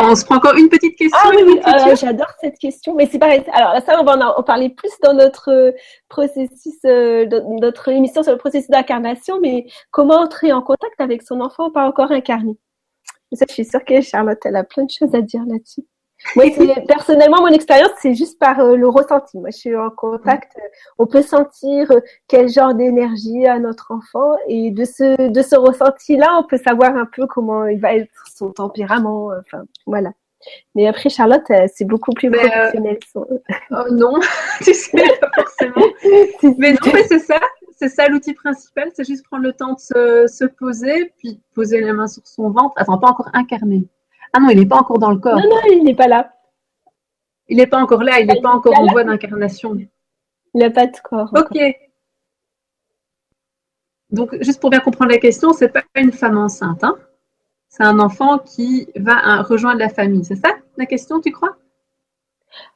On 0.00 0.14
se 0.14 0.24
prend 0.24 0.36
encore 0.36 0.54
une 0.54 0.68
petite 0.68 0.96
question. 0.96 1.18
Ah 1.20 1.30
oui, 1.34 1.60
euh, 1.66 1.96
j'adore 1.96 2.32
cette 2.40 2.58
question. 2.58 2.94
Mais 2.94 3.06
c'est 3.06 3.18
pareil. 3.18 3.42
Alors 3.52 3.82
ça, 3.84 4.00
on 4.00 4.04
va 4.04 4.38
en, 4.38 4.42
parler 4.42 4.70
plus 4.70 4.92
dans 5.02 5.12
notre 5.12 5.50
euh, 5.50 5.72
processus, 6.08 6.78
euh, 6.84 7.26
notre 7.60 7.88
émission 7.88 8.22
sur 8.22 8.32
le 8.32 8.38
processus 8.38 8.70
d'incarnation. 8.70 9.40
Mais 9.40 9.66
comment 9.90 10.14
entrer 10.14 10.52
en 10.52 10.62
contact 10.62 11.00
avec 11.00 11.22
son 11.22 11.40
enfant 11.40 11.70
pas 11.70 11.84
encore 11.84 12.12
incarné? 12.12 12.56
Ça, 13.32 13.44
je 13.48 13.54
suis 13.54 13.64
sûre 13.64 13.84
que 13.84 14.00
Charlotte, 14.00 14.38
elle 14.44 14.56
a 14.56 14.64
plein 14.64 14.84
de 14.84 14.90
choses 14.90 15.14
à 15.14 15.20
dire 15.20 15.42
là-dessus. 15.46 15.84
Moi, 16.36 16.46
personnellement, 16.86 17.40
mon 17.40 17.48
expérience, 17.48 17.92
c'est 18.00 18.14
juste 18.14 18.38
par 18.38 18.60
euh, 18.60 18.76
le 18.76 18.88
ressenti. 18.88 19.38
Moi, 19.38 19.50
je 19.50 19.58
suis 19.58 19.76
en 19.76 19.90
contact. 19.90 20.52
Euh, 20.56 20.68
on 20.98 21.06
peut 21.06 21.22
sentir 21.22 21.90
euh, 21.90 22.00
quel 22.26 22.48
genre 22.48 22.74
d'énergie 22.74 23.46
a 23.46 23.58
notre 23.58 23.92
enfant, 23.92 24.36
et 24.48 24.70
de 24.70 24.84
ce 24.84 25.28
de 25.30 25.42
ce 25.42 25.56
ressenti-là, 25.56 26.38
on 26.38 26.44
peut 26.44 26.58
savoir 26.58 26.96
un 26.96 27.06
peu 27.06 27.26
comment 27.26 27.66
il 27.66 27.80
va 27.80 27.94
être 27.94 28.10
son 28.36 28.50
tempérament. 28.50 29.30
Enfin, 29.40 29.64
voilà. 29.86 30.12
Mais 30.74 30.86
après, 30.86 31.08
Charlotte, 31.08 31.50
c'est 31.74 31.84
beaucoup 31.84 32.12
plus 32.12 32.30
professionnel. 32.30 32.98
Oh 33.70 33.92
non, 33.92 34.14
tu 34.62 34.74
sais 34.74 34.96
pas 35.20 35.30
forcément. 35.34 35.86
mais 36.58 36.72
non, 36.72 36.92
mais 36.92 37.04
c'est 37.04 37.18
ça. 37.18 37.40
C'est 37.76 37.88
ça 37.88 38.08
l'outil 38.08 38.34
principal, 38.34 38.90
c'est 38.92 39.06
juste 39.06 39.24
prendre 39.24 39.44
le 39.44 39.52
temps 39.52 39.74
de 39.74 39.78
se, 39.78 40.26
se 40.26 40.44
poser, 40.44 41.12
puis 41.18 41.40
poser 41.54 41.80
les 41.80 41.92
mains 41.92 42.08
sur 42.08 42.26
son 42.26 42.50
ventre. 42.50 42.72
Attends, 42.76 42.98
pas 42.98 43.10
encore 43.10 43.30
incarné 43.34 43.86
ah 44.38 44.40
non, 44.40 44.50
il 44.50 44.58
n'est 44.60 44.66
pas 44.66 44.76
encore 44.76 44.98
dans 44.98 45.10
le 45.10 45.18
corps. 45.18 45.36
Non, 45.36 45.48
non, 45.48 45.60
il 45.72 45.82
n'est 45.82 45.94
pas 45.94 46.06
là. 46.06 46.32
Il 47.48 47.56
n'est 47.56 47.66
pas 47.66 47.78
encore 47.78 48.04
là, 48.04 48.20
il 48.20 48.26
n'est 48.26 48.40
pas 48.40 48.50
encore 48.50 48.78
en 48.78 48.86
voie 48.86 49.02
d'incarnation. 49.02 49.74
Il 49.74 49.88
n'a 50.60 50.70
pas 50.70 50.86
de 50.86 50.96
corps. 51.02 51.32
Ok. 51.36 51.58
Donc, 54.10 54.36
juste 54.40 54.60
pour 54.60 54.70
bien 54.70 54.80
comprendre 54.80 55.10
la 55.10 55.18
question, 55.18 55.52
c'est 55.52 55.70
pas 55.70 55.82
une 55.96 56.12
femme 56.12 56.38
enceinte. 56.38 56.84
Hein 56.84 56.96
c'est 57.68 57.82
un 57.82 57.98
enfant 57.98 58.38
qui 58.38 58.88
va 58.96 59.42
rejoindre 59.42 59.80
la 59.80 59.88
famille. 59.88 60.24
C'est 60.24 60.36
ça 60.36 60.50
la 60.76 60.86
question, 60.86 61.20
tu 61.20 61.32
crois? 61.32 61.56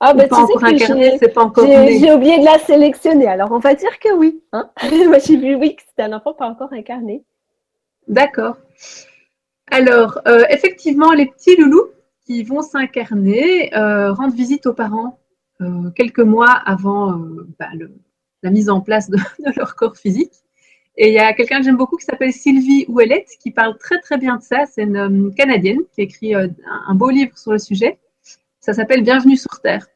Ah, 0.01 0.15
bah, 0.15 0.27
pas 0.27 0.41
encore 0.41 0.65
incarné, 0.65 1.17
c'est 1.19 1.33
pas 1.33 1.45
encore 1.45 1.65
J'ai 1.65 2.13
oublié 2.13 2.41
de 2.41 2.45
la 2.45 2.59
sélectionner, 2.59 3.27
alors 3.29 3.53
on 3.53 3.59
va 3.59 3.75
dire 3.75 3.99
que 4.01 4.13
oui. 4.15 4.43
Hein 4.53 4.69
Moi, 5.07 5.19
j'ai 5.19 5.37
vu 5.37 5.55
oui 5.55 5.77
que 5.77 5.83
c'était 5.89 6.03
un 6.03 6.13
enfant 6.13 6.35
pas 6.35 6.49
encore 6.49 6.73
incarné. 6.73 7.25
D'accord. 8.09 8.57
Alors, 9.71 10.21
euh, 10.27 10.45
effectivement, 10.51 11.13
les 11.13 11.27
petits 11.27 11.57
loulous 11.57 11.89
qui 12.27 12.43
vont 12.43 12.63
s'incarner 12.63 13.75
euh, 13.75 14.13
rendent 14.13 14.35
visite 14.35 14.67
aux 14.67 14.75
parents 14.75 15.19
euh, 15.61 15.91
quelques 15.95 16.21
mois 16.21 16.51
avant 16.51 17.13
bah, 17.59 17.69
la 18.43 18.51
mise 18.51 18.69
en 18.69 18.81
place 18.81 19.09
de, 19.11 19.19
leur 19.57 19.75
corps 19.77 19.97
physique. 19.97 20.33
Et 20.97 21.09
il 21.09 21.15
y 21.15 21.19
a 21.19 21.33
quelqu'un 21.33 21.59
que 21.59 21.65
j'aime 21.65 21.79
beaucoup 21.79 21.97
qui 21.97 22.05
s'appelle 22.05 22.33
Sylvie 22.33 22.85
Ouellette 22.87 23.31
qui 23.41 23.51
parle 23.51 23.79
très 23.79 23.99
très 24.01 24.19
bien 24.19 24.37
de 24.37 24.43
ça. 24.43 24.67
C'est 24.67 24.83
une 24.83 25.35
Canadienne 25.35 25.81
qui 25.95 26.03
écrit 26.03 26.35
un 26.35 26.95
beau 26.95 27.09
livre 27.09 27.39
sur 27.39 27.53
le 27.53 27.59
sujet. 27.59 27.99
Ça 28.61 28.75
s'appelle 28.75 29.03
Bienvenue 29.03 29.39
sur 29.39 29.59
Terre. 29.63 29.87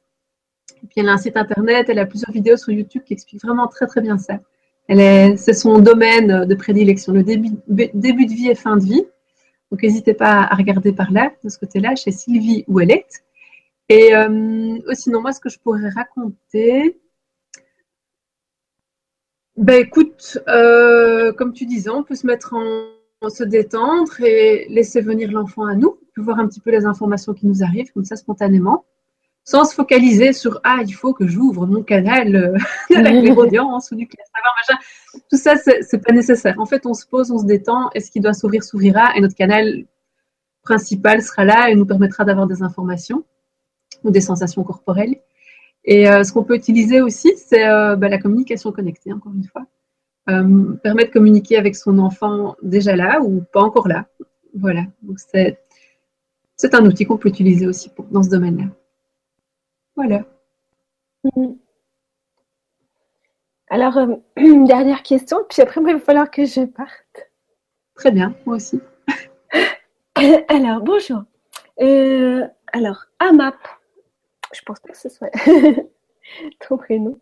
Et 0.82 0.86
puis 0.86 1.00
elle 1.00 1.10
a 1.10 1.12
un 1.12 1.18
site 1.18 1.36
internet, 1.36 1.86
elle 1.90 1.98
a 1.98 2.06
plusieurs 2.06 2.30
vidéos 2.30 2.56
sur 2.56 2.72
YouTube 2.72 3.02
qui 3.04 3.12
expliquent 3.12 3.42
vraiment 3.42 3.66
très 3.66 3.86
très 3.86 4.00
bien 4.00 4.16
ça. 4.16 4.38
c'est 4.88 5.52
son 5.52 5.80
domaine 5.80 6.46
de 6.46 6.54
prédilection, 6.54 7.12
le 7.12 7.22
début 7.22 7.50
de 7.68 8.32
vie 8.32 8.48
et 8.48 8.54
fin 8.54 8.78
de 8.78 8.84
vie. 8.84 9.04
Donc 9.70 9.82
n'hésitez 9.82 10.14
pas 10.14 10.42
à 10.42 10.54
regarder 10.54 10.92
par 10.92 11.10
là, 11.10 11.32
de 11.42 11.48
ce 11.48 11.58
côté-là, 11.58 11.96
chez 11.96 12.12
Sylvie 12.12 12.64
Ouellette. 12.68 13.24
Et 13.88 14.14
euh, 14.14 14.78
sinon, 14.94 15.20
moi, 15.20 15.32
ce 15.32 15.40
que 15.40 15.48
je 15.48 15.58
pourrais 15.58 15.88
raconter, 15.88 17.00
ben 19.56 19.80
écoute, 19.80 20.38
euh, 20.48 21.32
comme 21.32 21.52
tu 21.52 21.66
disais, 21.66 21.90
on 21.90 22.02
peut 22.02 22.14
se 22.14 22.26
mettre 22.26 22.54
en, 22.54 23.28
se 23.28 23.42
détendre 23.42 24.20
et 24.20 24.66
laisser 24.68 25.00
venir 25.00 25.32
l'enfant 25.32 25.66
à 25.66 25.74
nous, 25.74 25.98
on 26.00 26.06
peut 26.14 26.22
voir 26.22 26.38
un 26.38 26.46
petit 26.46 26.60
peu 26.60 26.70
les 26.70 26.84
informations 26.84 27.34
qui 27.34 27.46
nous 27.46 27.64
arrivent 27.64 27.90
comme 27.92 28.04
ça 28.04 28.14
spontanément 28.16 28.84
sans 29.46 29.64
se 29.64 29.74
focaliser 29.74 30.32
sur 30.32 30.60
ah 30.64 30.80
il 30.84 30.92
faut 30.92 31.14
que 31.14 31.26
j'ouvre 31.26 31.66
mon 31.66 31.82
canal 31.82 32.32
de 32.90 32.94
la 32.94 33.10
clairaudience 33.10 33.90
ou 33.92 33.94
du 33.94 34.06
savoir 34.34 34.54
machin. 34.56 34.78
Tout 35.30 35.36
ça 35.36 35.54
c'est 35.56 35.98
pas 35.98 36.12
nécessaire. 36.12 36.56
En 36.58 36.66
fait, 36.66 36.86
on 36.86 36.94
se 36.94 37.06
pose, 37.06 37.30
on 37.30 37.38
se 37.38 37.46
détend 37.46 37.90
et 37.94 38.00
ce 38.00 38.10
qui 38.10 38.20
doit 38.20 38.34
s'ouvrir 38.34 38.62
s'ouvrira? 38.62 39.16
Et 39.16 39.20
notre 39.20 39.34
canal 39.34 39.84
principal 40.62 41.22
sera 41.22 41.44
là 41.44 41.70
et 41.70 41.74
nous 41.74 41.86
permettra 41.86 42.24
d'avoir 42.24 42.46
des 42.46 42.62
informations 42.62 43.24
ou 44.04 44.10
des 44.10 44.20
sensations 44.20 44.64
corporelles. 44.64 45.16
Et 45.84 46.08
euh, 46.08 46.24
ce 46.24 46.32
qu'on 46.32 46.44
peut 46.44 46.56
utiliser 46.56 47.00
aussi, 47.00 47.32
c'est 47.36 47.66
euh, 47.66 47.96
bah, 47.96 48.08
la 48.08 48.18
communication 48.18 48.72
connectée, 48.72 49.12
encore 49.12 49.32
une 49.32 49.44
fois. 49.44 49.66
Euh, 50.28 50.72
permet 50.82 51.04
de 51.04 51.12
communiquer 51.12 51.56
avec 51.56 51.76
son 51.76 52.00
enfant 52.00 52.56
déjà 52.60 52.96
là 52.96 53.20
ou 53.22 53.42
pas 53.52 53.60
encore 53.60 53.86
là. 53.86 54.08
Voilà. 54.54 54.84
Donc 55.02 55.20
c'est, 55.20 55.60
un 56.72 56.84
outil 56.84 57.04
qu'on 57.04 57.16
peut 57.16 57.28
utiliser 57.28 57.66
aussi 57.66 57.90
dans 58.10 58.24
ce 58.24 58.30
domaine-là. 58.30 58.64
Voilà. 59.94 60.24
Mm. 61.24 61.52
Alors, 63.68 63.96
euh, 63.96 64.14
une 64.36 64.64
dernière 64.64 65.02
question, 65.02 65.38
puis 65.48 65.62
après, 65.62 65.80
il 65.80 65.92
va 65.92 65.98
falloir 65.98 66.30
que 66.30 66.44
je 66.44 66.64
parte. 66.64 67.30
Très 67.94 68.12
bien, 68.12 68.34
moi 68.44 68.56
aussi. 68.56 68.80
alors, 70.48 70.80
bonjour. 70.80 71.22
Euh, 71.80 72.46
alors, 72.72 73.04
AMAP, 73.18 73.56
je 74.52 74.60
pense 74.64 74.80
pas 74.80 74.90
que 74.90 74.98
ce 74.98 75.08
soit 75.08 75.30
ton 76.68 76.76
prénom. 76.76 77.18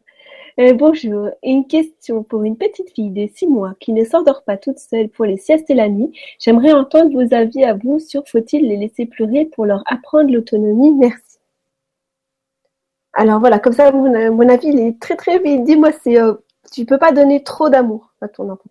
Euh, 0.61 0.73
bonjour, 0.73 1.31
une 1.43 1.67
question 1.67 2.23
pour 2.23 2.45
une 2.45 2.57
petite 2.57 2.91
fille 2.91 3.11
de 3.11 3.27
6 3.27 3.49
mois 3.49 3.75
qui 3.81 3.93
ne 3.93 4.05
s'endort 4.05 4.45
pas 4.45 4.57
toute 4.57 4.79
seule 4.79 5.09
pour 5.09 5.25
les 5.25 5.37
siestes 5.37 5.69
et 5.69 5.75
la 5.75 5.89
nuit. 5.89 6.17
J'aimerais 6.39 6.73
entendre 6.73 7.11
vos 7.11 7.35
avis 7.35 7.65
à 7.65 7.75
vous 7.75 7.99
sur 7.99 8.23
faut-il 8.29 8.69
les 8.69 8.77
laisser 8.77 9.07
pleurer 9.07 9.47
pour 9.47 9.67
leur 9.67 9.83
apprendre 9.87 10.33
l'autonomie? 10.33 10.93
Merci. 10.93 11.24
Alors 13.15 13.41
voilà, 13.41 13.59
comme 13.59 13.73
ça, 13.73 13.93
mon, 13.93 14.49
avis, 14.49 14.69
il 14.69 14.81
est 14.81 15.01
très 15.01 15.17
très 15.17 15.39
vite. 15.39 15.65
Dis-moi, 15.65 15.91
c'est, 16.03 16.21
euh, 16.21 16.35
tu 16.73 16.85
peux 16.85 16.99
pas 16.99 17.13
donner 17.13 17.43
trop 17.45 17.69
d'amour 17.69 18.13
à 18.21 18.29
ton 18.29 18.51
enfant. 18.51 18.71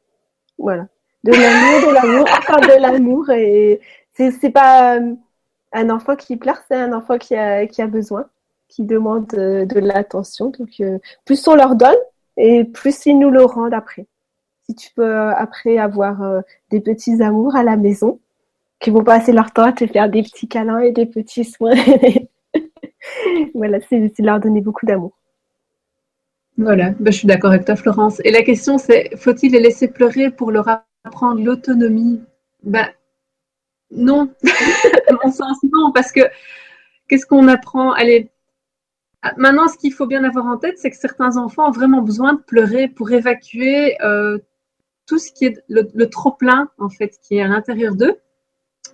Voilà, 0.58 0.88
de 1.24 1.32
l'amour, 1.32 1.90
de 1.90 1.94
l'amour, 1.94 2.28
encore 2.38 2.62
de 2.62 2.82
l'amour, 2.82 3.30
et 3.32 3.82
c'est 4.14 4.52
pas 4.52 4.98
euh, 4.98 5.16
un 5.74 5.90
enfant 5.90 6.16
qui 6.16 6.38
pleure, 6.38 6.62
c'est 6.68 6.76
un 6.76 6.94
enfant 6.94 7.18
qui 7.18 7.36
a 7.36 7.66
qui 7.68 7.82
a 7.82 7.88
besoin, 7.88 8.26
qui 8.68 8.84
demandent 8.84 9.28
de 9.28 9.80
l'attention. 9.80 10.52
Donc, 10.52 10.82
plus 11.26 11.48
on 11.48 11.56
leur 11.56 11.76
donne 11.76 11.96
et 12.38 12.64
plus 12.66 13.06
ils 13.06 13.18
nous 13.18 13.32
le 13.32 13.44
rendent 13.46 13.74
après. 13.74 14.06
Si 14.68 14.76
tu 14.76 14.92
peux 14.94 15.16
après 15.16 15.78
avoir 15.78 16.44
des 16.70 16.80
petits 16.80 17.22
amours 17.22 17.56
à 17.56 17.64
la 17.64 17.76
maison, 17.76 18.20
qui 18.84 18.90
vont 18.90 19.04
passer 19.04 19.32
leur 19.32 19.52
temps 19.52 19.64
à 19.64 19.72
te 19.72 19.88
faire 19.88 20.10
des 20.10 20.22
petits 20.24 20.48
câlins 20.48 20.80
et 20.80 20.92
des 20.92 21.06
petits 21.06 21.46
soins. 21.46 21.74
voilà, 23.54 23.80
c'est 23.90 24.12
leur 24.20 24.40
donner 24.40 24.62
beaucoup 24.62 24.86
d'amour. 24.86 25.18
Voilà, 26.58 26.92
ben, 27.00 27.12
je 27.12 27.18
suis 27.18 27.28
d'accord 27.28 27.52
avec 27.52 27.66
toi, 27.66 27.76
Florence. 27.76 28.22
Et 28.24 28.32
la 28.32 28.44
question, 28.44 28.78
c'est 28.78 29.16
faut-il 29.18 29.54
les 29.54 29.60
laisser 29.60 29.88
pleurer 29.88 30.30
pour 30.30 30.52
leur 30.52 30.68
apprendre 31.04 31.44
l'autonomie? 31.44 32.22
Ben 32.64 32.88
non, 33.92 34.32
à 35.10 35.14
mon 35.24 35.32
sens, 35.32 35.58
non, 35.64 35.92
parce 35.92 36.12
que 36.12 36.22
qu'est-ce 37.08 37.26
qu'on 37.26 37.48
apprend? 37.48 37.92
Allez, 37.94 38.30
maintenant, 39.38 39.68
ce 39.68 39.78
qu'il 39.78 39.94
faut 39.94 40.06
bien 40.06 40.24
avoir 40.24 40.46
en 40.46 40.58
tête, 40.58 40.78
c'est 40.78 40.92
que 40.92 40.98
certains 40.98 41.38
enfants 41.38 41.68
ont 41.68 41.72
vraiment 41.72 42.02
besoin 42.02 42.34
de 42.34 42.42
pleurer 42.42 42.88
pour 42.88 43.12
évacuer 43.12 44.00
euh, 44.04 44.38
tout 45.08 45.18
ce 45.18 45.32
qui 45.32 45.46
est 45.46 45.64
le 45.68 46.06
trop-plein, 46.06 46.70
en 46.78 46.90
fait, 46.90 47.18
qui 47.22 47.38
est 47.38 47.42
à 47.42 47.48
l'intérieur 47.48 47.96
d'eux. 47.96 48.18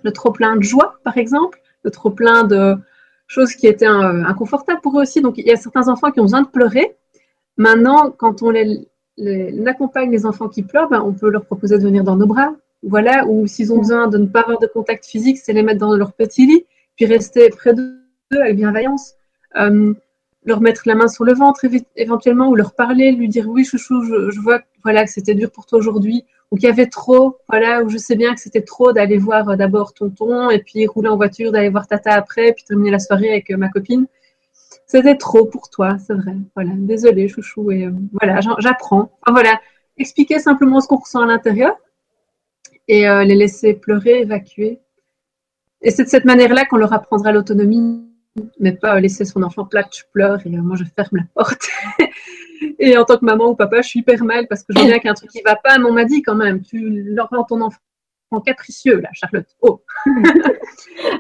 Le 0.04 0.12
trop-plein 0.12 0.56
de 0.56 0.64
joie, 0.64 0.96
par 1.04 1.18
exemple, 1.18 1.62
le 1.84 1.92
trop-plein 1.92 2.46
de 2.46 2.78
choses 3.30 3.54
qui 3.54 3.68
étaient 3.68 3.88
euh, 3.88 4.26
inconfortables 4.26 4.82
pour 4.82 5.00
eux 5.00 5.04
aussi. 5.04 5.22
Donc, 5.22 5.38
il 5.38 5.46
y 5.46 5.52
a 5.52 5.56
certains 5.56 5.88
enfants 5.88 6.12
qui 6.12 6.20
ont 6.20 6.24
besoin 6.24 6.42
de 6.42 6.48
pleurer. 6.48 6.98
Maintenant, 7.56 8.12
quand 8.12 8.42
on 8.42 8.50
les, 8.50 8.88
accompagne 9.66 10.12
les 10.12 10.26
enfants 10.26 10.50
qui 10.50 10.64
pleurent, 10.64 10.90
ben, 10.90 11.02
on 11.02 11.14
peut 11.14 11.30
leur 11.30 11.46
proposer 11.46 11.78
de 11.78 11.84
venir 11.84 12.04
dans 12.04 12.18
nos 12.18 12.26
bras. 12.26 12.54
Voilà, 12.82 13.26
ou 13.28 13.46
s'ils 13.46 13.72
ont 13.72 13.78
besoin 13.78 14.08
de 14.08 14.18
ne 14.18 14.26
pas 14.26 14.42
avoir 14.42 14.60
de 14.60 14.68
contact 14.68 15.06
physique, 15.06 15.38
c'est 15.38 15.54
les 15.54 15.64
mettre 15.64 15.80
dans 15.80 15.96
leur 15.96 16.14
petit 16.14 16.46
lit, 16.48 16.66
puis 16.96 17.06
rester 17.06 17.50
près 17.50 17.74
d'eux 17.74 18.00
avec 18.32 18.56
bienveillance. 18.56 19.14
Euh, 19.58 19.94
leur 20.46 20.62
mettre 20.62 20.84
la 20.86 20.96
main 20.96 21.10
sur 21.10 21.26
le 21.26 21.34
ventre 21.34 21.66
éventuellement, 21.98 22.50
ou 22.50 22.56
leur 22.56 22.74
parler, 22.74 23.12
lui 23.12 23.28
dire 23.28 23.48
oui, 23.48 23.64
chouchou, 23.66 24.04
je, 24.06 24.32
je 24.32 24.40
vois 24.40 24.62
voilà, 24.84 25.04
que 25.04 25.12
c'était 25.12 25.36
dur 25.36 25.52
pour 25.52 25.66
toi 25.66 25.78
aujourd'hui, 25.78 26.24
ou 26.52 26.56
qu'il 26.56 26.68
y 26.68 26.72
avait 26.72 26.88
trop, 26.88 27.38
voilà, 27.48 27.84
où 27.84 27.90
je 27.90 27.98
sais 27.98 28.16
bien 28.16 28.34
que 28.34 28.40
c'était 28.40 28.64
trop 28.64 28.92
d'aller 28.92 29.18
voir 29.18 29.50
euh, 29.50 29.56
d'abord 29.56 29.94
tonton, 29.94 30.50
et 30.50 30.60
puis 30.60 30.88
rouler 30.88 31.10
en 31.10 31.16
voiture, 31.16 31.52
d'aller 31.52 31.70
voir 31.70 31.88
tata 31.88 32.14
après, 32.14 32.54
puis 32.54 32.64
terminer 32.64 32.92
la 32.92 33.00
soirée 33.00 33.30
avec 33.30 33.52
euh, 33.52 33.58
ma 33.58 33.70
copine. 33.70 34.08
C'était 34.88 35.16
trop 35.16 35.46
pour 35.46 35.70
toi, 35.70 35.98
c'est 36.00 36.16
vrai. 36.16 36.36
Voilà, 36.56 36.72
désolé, 36.76 37.28
chouchou. 37.28 37.72
Et 37.72 37.86
euh, 37.86 37.92
voilà, 38.20 38.40
j'apprends. 38.58 39.12
voilà, 39.28 39.60
expliquer 39.98 40.40
simplement 40.40 40.82
ce 40.82 40.88
qu'on 40.88 40.98
ressent 40.98 41.22
à 41.22 41.28
l'intérieur 41.28 41.76
et 42.88 43.04
les 43.04 43.36
laisser 43.36 43.76
pleurer, 43.76 44.22
évacuer. 44.22 44.80
Et 45.84 45.92
c'est 45.92 46.06
de 46.06 46.10
cette 46.10 46.26
manière-là 46.26 46.66
qu'on 46.66 46.78
leur 46.78 46.92
apprendra 46.92 47.32
l'autonomie, 47.32 48.04
mais 48.60 48.72
pas 48.72 49.00
laisser 49.00 49.26
son 49.26 49.44
enfant 49.44 49.66
plat, 49.66 49.88
je 49.96 50.02
pleure 50.12 50.40
et 50.44 50.50
moi 50.50 50.76
je 50.76 50.86
ferme 50.96 51.18
la 51.18 51.24
porte. 51.36 51.68
et 52.80 52.98
en 52.98 53.06
tant 53.06 53.18
que 53.18 53.26
maman 53.26 53.50
ou 53.50 53.56
papa, 53.56 53.82
je 53.82 53.90
suis 53.90 54.00
hyper 54.00 54.24
mal 54.24 54.48
parce 54.48 54.64
que 54.64 54.74
je 54.74 54.80
vois 54.80 54.88
bien 54.88 54.98
qu'il 54.98 55.06
y 55.06 55.10
a 55.10 55.12
un 55.12 55.16
truc 55.16 55.30
qui 55.30 55.42
va 55.42 55.56
pas, 55.56 55.78
mais 55.78 55.86
on 55.86 55.94
m'a 55.94 56.06
dit 56.06 56.22
quand 56.22 56.36
même, 56.36 56.62
tu 56.62 57.04
leur 57.14 57.30
rends 57.30 57.44
ton 57.44 57.62
enfant 57.62 57.78
capricieux, 58.40 59.00
là, 59.00 59.10
Charlotte. 59.14 59.48
Oh 59.62 59.82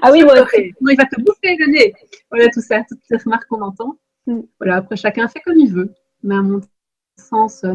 Ah 0.01 0.11
oui, 0.11 0.23
moi 0.23 0.35
il 0.57 0.97
va 0.97 1.05
te 1.05 1.19
bouffer 1.21 1.55
le 1.57 1.71
nez. 1.71 1.93
Voilà, 2.29 2.49
tout 2.49 2.61
ça, 2.61 2.83
toutes 2.87 2.99
les 3.09 3.17
remarques 3.17 3.47
qu'on 3.47 3.61
entend. 3.61 3.97
Mm. 4.27 4.41
Voilà, 4.59 4.75
après, 4.77 4.95
chacun 4.95 5.27
fait 5.27 5.39
comme 5.39 5.57
il 5.57 5.73
veut. 5.73 5.91
Mais 6.21 6.35
à 6.35 6.41
mon 6.41 6.61
sens, 7.17 7.63
euh, 7.63 7.73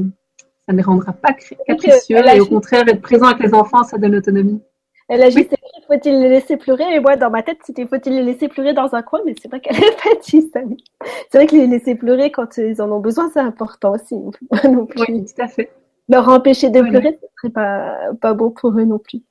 ça 0.66 0.72
ne 0.72 0.76
les 0.76 0.82
rendra 0.82 1.12
pas 1.12 1.34
capricieux. 1.66 2.16
Et 2.16 2.40
au 2.40 2.46
contraire, 2.46 2.84
être 2.86 3.02
présent 3.02 3.26
avec 3.26 3.42
les 3.42 3.54
enfants, 3.54 3.82
ça 3.82 3.98
donne 3.98 4.12
l'autonomie. 4.12 4.62
Elle 5.08 5.22
a 5.22 5.30
juste 5.30 5.54
faut-il 5.86 6.20
les 6.20 6.28
laisser 6.28 6.56
pleurer? 6.56 6.94
Et 6.94 7.00
moi, 7.00 7.16
dans 7.16 7.30
ma 7.30 7.42
tête, 7.42 7.58
c'était 7.64 7.86
faut-il 7.86 8.14
les 8.14 8.22
laisser 8.22 8.48
pleurer 8.48 8.72
dans 8.72 8.94
un 8.94 9.02
coin? 9.02 9.20
Mais 9.24 9.34
c'est 9.40 9.48
pas 9.48 9.60
qu'elle 9.60 9.76
est 9.76 10.00
fait, 10.00 10.18
C'est 10.22 11.38
vrai 11.38 11.46
que 11.46 11.56
les 11.56 11.66
laisser 11.66 11.94
pleurer 11.94 12.30
quand 12.30 12.56
ils 12.56 12.80
en 12.80 12.90
ont 12.90 13.00
besoin, 13.00 13.30
c'est 13.32 13.40
important 13.40 13.92
aussi. 13.92 14.16
Non 14.64 14.86
plus. 14.86 15.04
Oui, 15.08 15.24
tout 15.24 15.42
à 15.42 15.48
fait. 15.48 15.70
Leur 16.08 16.28
empêcher 16.28 16.70
de 16.70 16.82
pleurer, 16.82 17.18
ce 17.20 17.26
serait 17.40 17.52
pas, 17.52 17.96
pas 18.20 18.34
bon 18.34 18.50
pour 18.50 18.78
eux 18.78 18.84
non 18.84 18.98
plus. 18.98 19.22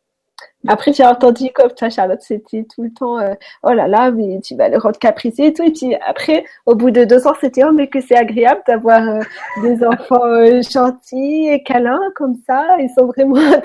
Après, 0.68 0.94
j'ai 0.94 1.06
entendu 1.06 1.50
comme 1.54 1.74
toi, 1.74 1.90
Charlotte, 1.90 2.22
c'était 2.22 2.66
tout 2.74 2.84
le 2.84 2.94
temps, 2.94 3.20
euh, 3.20 3.34
oh 3.64 3.74
là 3.74 3.88
là, 3.88 4.12
mais 4.12 4.40
tu 4.42 4.56
vas 4.56 4.70
le 4.70 4.78
rendre 4.78 4.98
capricieux 4.98 5.46
et 5.46 5.54
tout. 5.54 5.64
Et 5.64 5.72
puis 5.72 5.96
après, 5.96 6.46
au 6.66 6.76
bout 6.76 6.90
de 6.90 7.04
deux 7.04 7.28
ans, 7.28 7.34
c'était, 7.40 7.64
oh, 7.66 7.74
mais 7.74 7.88
que 7.88 8.00
c'est 8.00 8.16
agréable 8.16 8.62
d'avoir 8.68 9.08
euh, 9.08 9.20
des 9.62 9.84
enfants 9.86 10.26
euh, 10.26 10.62
gentils 10.62 11.50
et 11.50 11.64
câlins 11.64 12.00
comme 12.16 12.36
ça. 12.48 12.78
Ils 12.80 12.90
sont 12.98 13.08
vraiment 13.08 13.36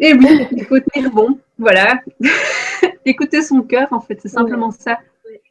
Et 0.00 0.14
oui, 0.14 0.82
tenir 0.92 1.10
bon. 1.10 1.38
Voilà. 1.58 2.00
Écoutez 3.04 3.42
son 3.42 3.62
cœur, 3.62 3.88
en 3.92 4.00
fait, 4.00 4.18
c'est 4.20 4.28
simplement 4.28 4.70
ça. 4.70 4.98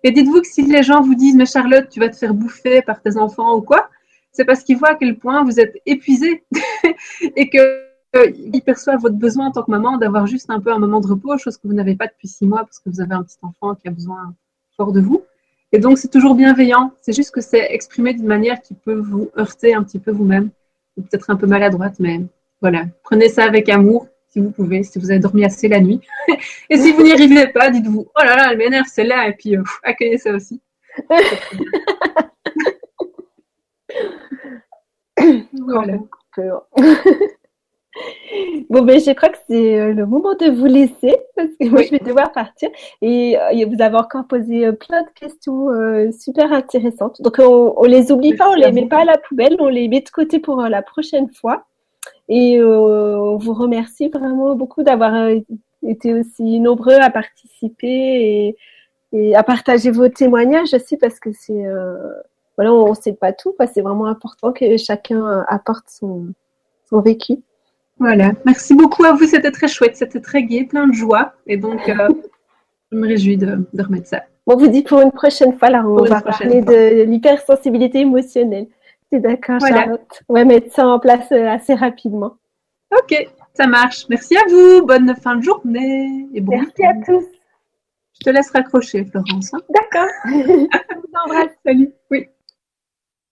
Et 0.03 0.11
dites-vous 0.11 0.41
que 0.41 0.47
si 0.47 0.63
les 0.63 0.83
gens 0.83 1.01
vous 1.01 1.15
disent, 1.15 1.35
mais 1.35 1.45
Charlotte, 1.45 1.87
tu 1.89 1.99
vas 1.99 2.09
te 2.09 2.15
faire 2.15 2.33
bouffer 2.33 2.81
par 2.81 3.01
tes 3.01 3.17
enfants 3.17 3.55
ou 3.55 3.61
quoi, 3.61 3.89
c'est 4.31 4.45
parce 4.45 4.63
qu'ils 4.63 4.77
voient 4.77 4.91
à 4.91 4.95
quel 4.95 5.17
point 5.17 5.43
vous 5.43 5.59
êtes 5.59 5.75
épuisé 5.85 6.43
et 7.35 7.49
que 7.49 7.91
ils 8.13 8.61
perçoivent 8.61 8.99
votre 8.99 9.15
besoin 9.15 9.47
en 9.47 9.51
tant 9.51 9.63
que 9.63 9.71
maman 9.71 9.97
d'avoir 9.97 10.27
juste 10.27 10.49
un 10.49 10.59
peu 10.59 10.73
un 10.73 10.79
moment 10.79 10.99
de 10.99 11.07
repos, 11.07 11.37
chose 11.37 11.57
que 11.57 11.67
vous 11.67 11.73
n'avez 11.73 11.95
pas 11.95 12.07
depuis 12.07 12.27
six 12.27 12.45
mois 12.45 12.59
parce 12.59 12.79
que 12.79 12.89
vous 12.89 12.99
avez 12.99 13.13
un 13.13 13.23
petit 13.23 13.37
enfant 13.41 13.73
qui 13.75 13.87
a 13.87 13.91
besoin 13.91 14.33
fort 14.75 14.91
de 14.91 14.99
vous. 14.99 15.23
Et 15.71 15.79
donc, 15.79 15.97
c'est 15.97 16.09
toujours 16.09 16.35
bienveillant. 16.35 16.91
C'est 17.01 17.13
juste 17.13 17.31
que 17.31 17.39
c'est 17.39 17.73
exprimé 17.73 18.13
d'une 18.13 18.27
manière 18.27 18.61
qui 18.61 18.73
peut 18.73 18.99
vous 18.99 19.29
heurter 19.37 19.73
un 19.73 19.83
petit 19.83 19.99
peu 19.99 20.11
vous-même, 20.11 20.49
ou 20.97 21.01
peut-être 21.03 21.29
un 21.29 21.37
peu 21.37 21.47
maladroite, 21.47 21.95
mais 21.99 22.19
voilà. 22.61 22.85
Prenez 23.03 23.29
ça 23.29 23.43
avec 23.45 23.69
amour, 23.69 24.07
si 24.31 24.39
vous 24.39 24.51
pouvez, 24.51 24.83
si 24.83 24.99
vous 24.99 25.09
avez 25.11 25.19
dormi 25.19 25.43
assez 25.43 25.67
la 25.67 25.79
nuit. 25.81 25.99
et 26.69 26.77
si 26.77 26.91
vous 26.93 27.03
n'y 27.03 27.11
arrivez 27.11 27.47
pas, 27.47 27.69
dites-vous, 27.69 28.07
oh 28.15 28.23
là 28.23 28.35
là, 28.35 28.49
elle 28.51 28.57
m'énerve 28.57 28.87
celle-là, 28.87 29.27
et 29.27 29.33
puis 29.33 29.57
euh, 29.57 29.63
accueillez 29.83 30.17
ça 30.17 30.31
aussi. 30.33 30.61
voilà. 35.67 35.97
Bon, 38.69 38.83
ben, 38.83 39.01
je 39.01 39.11
crois 39.11 39.27
que 39.27 39.37
c'est 39.49 39.77
euh, 39.77 39.91
le 39.91 40.05
moment 40.05 40.33
de 40.35 40.49
vous 40.49 40.65
laisser 40.65 41.13
parce 41.35 41.49
que 41.59 41.67
moi, 41.67 41.81
je 41.81 41.91
vais 41.91 41.99
devoir 41.99 42.31
partir. 42.31 42.69
Et 43.01 43.37
euh, 43.37 43.65
vous 43.69 43.81
avez 43.81 43.97
encore 43.97 44.25
posé 44.27 44.71
plein 44.71 45.03
de 45.03 45.09
questions 45.13 45.67
super 46.17 46.53
intéressantes. 46.53 47.21
Donc, 47.21 47.35
on, 47.39 47.73
on 47.75 47.83
les 47.83 48.13
oublie 48.13 48.33
pas, 48.33 48.49
on 48.49 48.53
les 48.53 48.71
met 48.71 48.87
pas 48.87 49.01
à 49.01 49.05
la 49.05 49.17
poubelle, 49.17 49.57
on 49.59 49.67
les 49.67 49.89
met 49.89 49.99
de 49.99 50.09
côté 50.09 50.39
pour 50.39 50.61
la 50.61 50.81
prochaine 50.81 51.29
fois. 51.33 51.67
Et 52.33 52.63
on 52.63 53.37
vous 53.37 53.53
remercie 53.53 54.07
vraiment 54.07 54.55
beaucoup 54.55 54.83
d'avoir 54.83 55.29
été 55.85 56.13
aussi 56.13 56.61
nombreux 56.61 56.95
à 56.95 57.09
participer 57.09 58.55
et, 59.13 59.35
à 59.35 59.43
partager 59.43 59.91
vos 59.91 60.07
témoignages 60.07 60.73
aussi 60.73 60.95
parce 60.95 61.19
que 61.19 61.29
c'est, 61.33 61.65
voilà, 62.55 62.73
on 62.73 62.91
ne 62.91 62.95
sait 62.95 63.13
pas 63.13 63.33
tout. 63.33 63.53
C'est 63.73 63.81
vraiment 63.81 64.05
important 64.05 64.53
que 64.53 64.77
chacun 64.77 65.43
apporte 65.49 65.89
son, 65.89 66.27
son 66.89 67.01
vécu. 67.01 67.37
Voilà, 68.01 68.31
merci 68.45 68.73
beaucoup 68.73 69.03
à 69.05 69.13
vous, 69.13 69.25
c'était 69.25 69.51
très 69.51 69.67
chouette, 69.67 69.95
c'était 69.95 70.21
très 70.21 70.41
gai, 70.41 70.63
plein 70.63 70.87
de 70.87 70.93
joie. 70.93 71.33
Et 71.45 71.55
donc, 71.55 71.87
euh, 71.87 72.09
je 72.91 72.97
me 72.97 73.07
réjouis 73.07 73.37
de, 73.37 73.63
remettre 73.77 74.07
ça. 74.07 74.23
On 74.47 74.55
vous 74.55 74.67
dit 74.67 74.81
pour 74.81 75.01
une 75.01 75.11
prochaine 75.11 75.55
fois, 75.57 75.69
là, 75.69 75.85
on 75.85 76.03
va 76.03 76.19
parler 76.19 76.61
de 76.61 77.03
l'hypersensibilité 77.03 77.99
émotionnelle. 77.99 78.65
C'est 79.11 79.19
d'accord, 79.19 79.59
Charlotte? 79.59 80.23
On 80.29 80.35
va 80.35 80.45
mettre 80.45 80.71
ça 80.73 80.87
en 80.87 80.99
place 80.99 81.31
euh, 81.31 81.47
assez 81.47 81.73
rapidement. 81.73 82.37
Ok, 82.97 83.27
ça 83.53 83.67
marche. 83.67 84.05
Merci 84.09 84.37
à 84.37 84.43
vous, 84.49 84.85
bonne 84.85 85.13
fin 85.15 85.35
de 85.35 85.41
journée. 85.43 86.27
Et 86.33 86.41
bon 86.41 86.57
Merci 86.57 86.85
à 86.85 86.93
tous. 87.05 87.25
Je 88.13 88.25
te 88.25 88.29
laisse 88.29 88.51
raccrocher, 88.51 89.05
Florence. 89.05 89.53
Hein. 89.53 89.59
D'accord. 89.69 90.07
Salut. 91.65 91.91
Oui. 92.09 92.27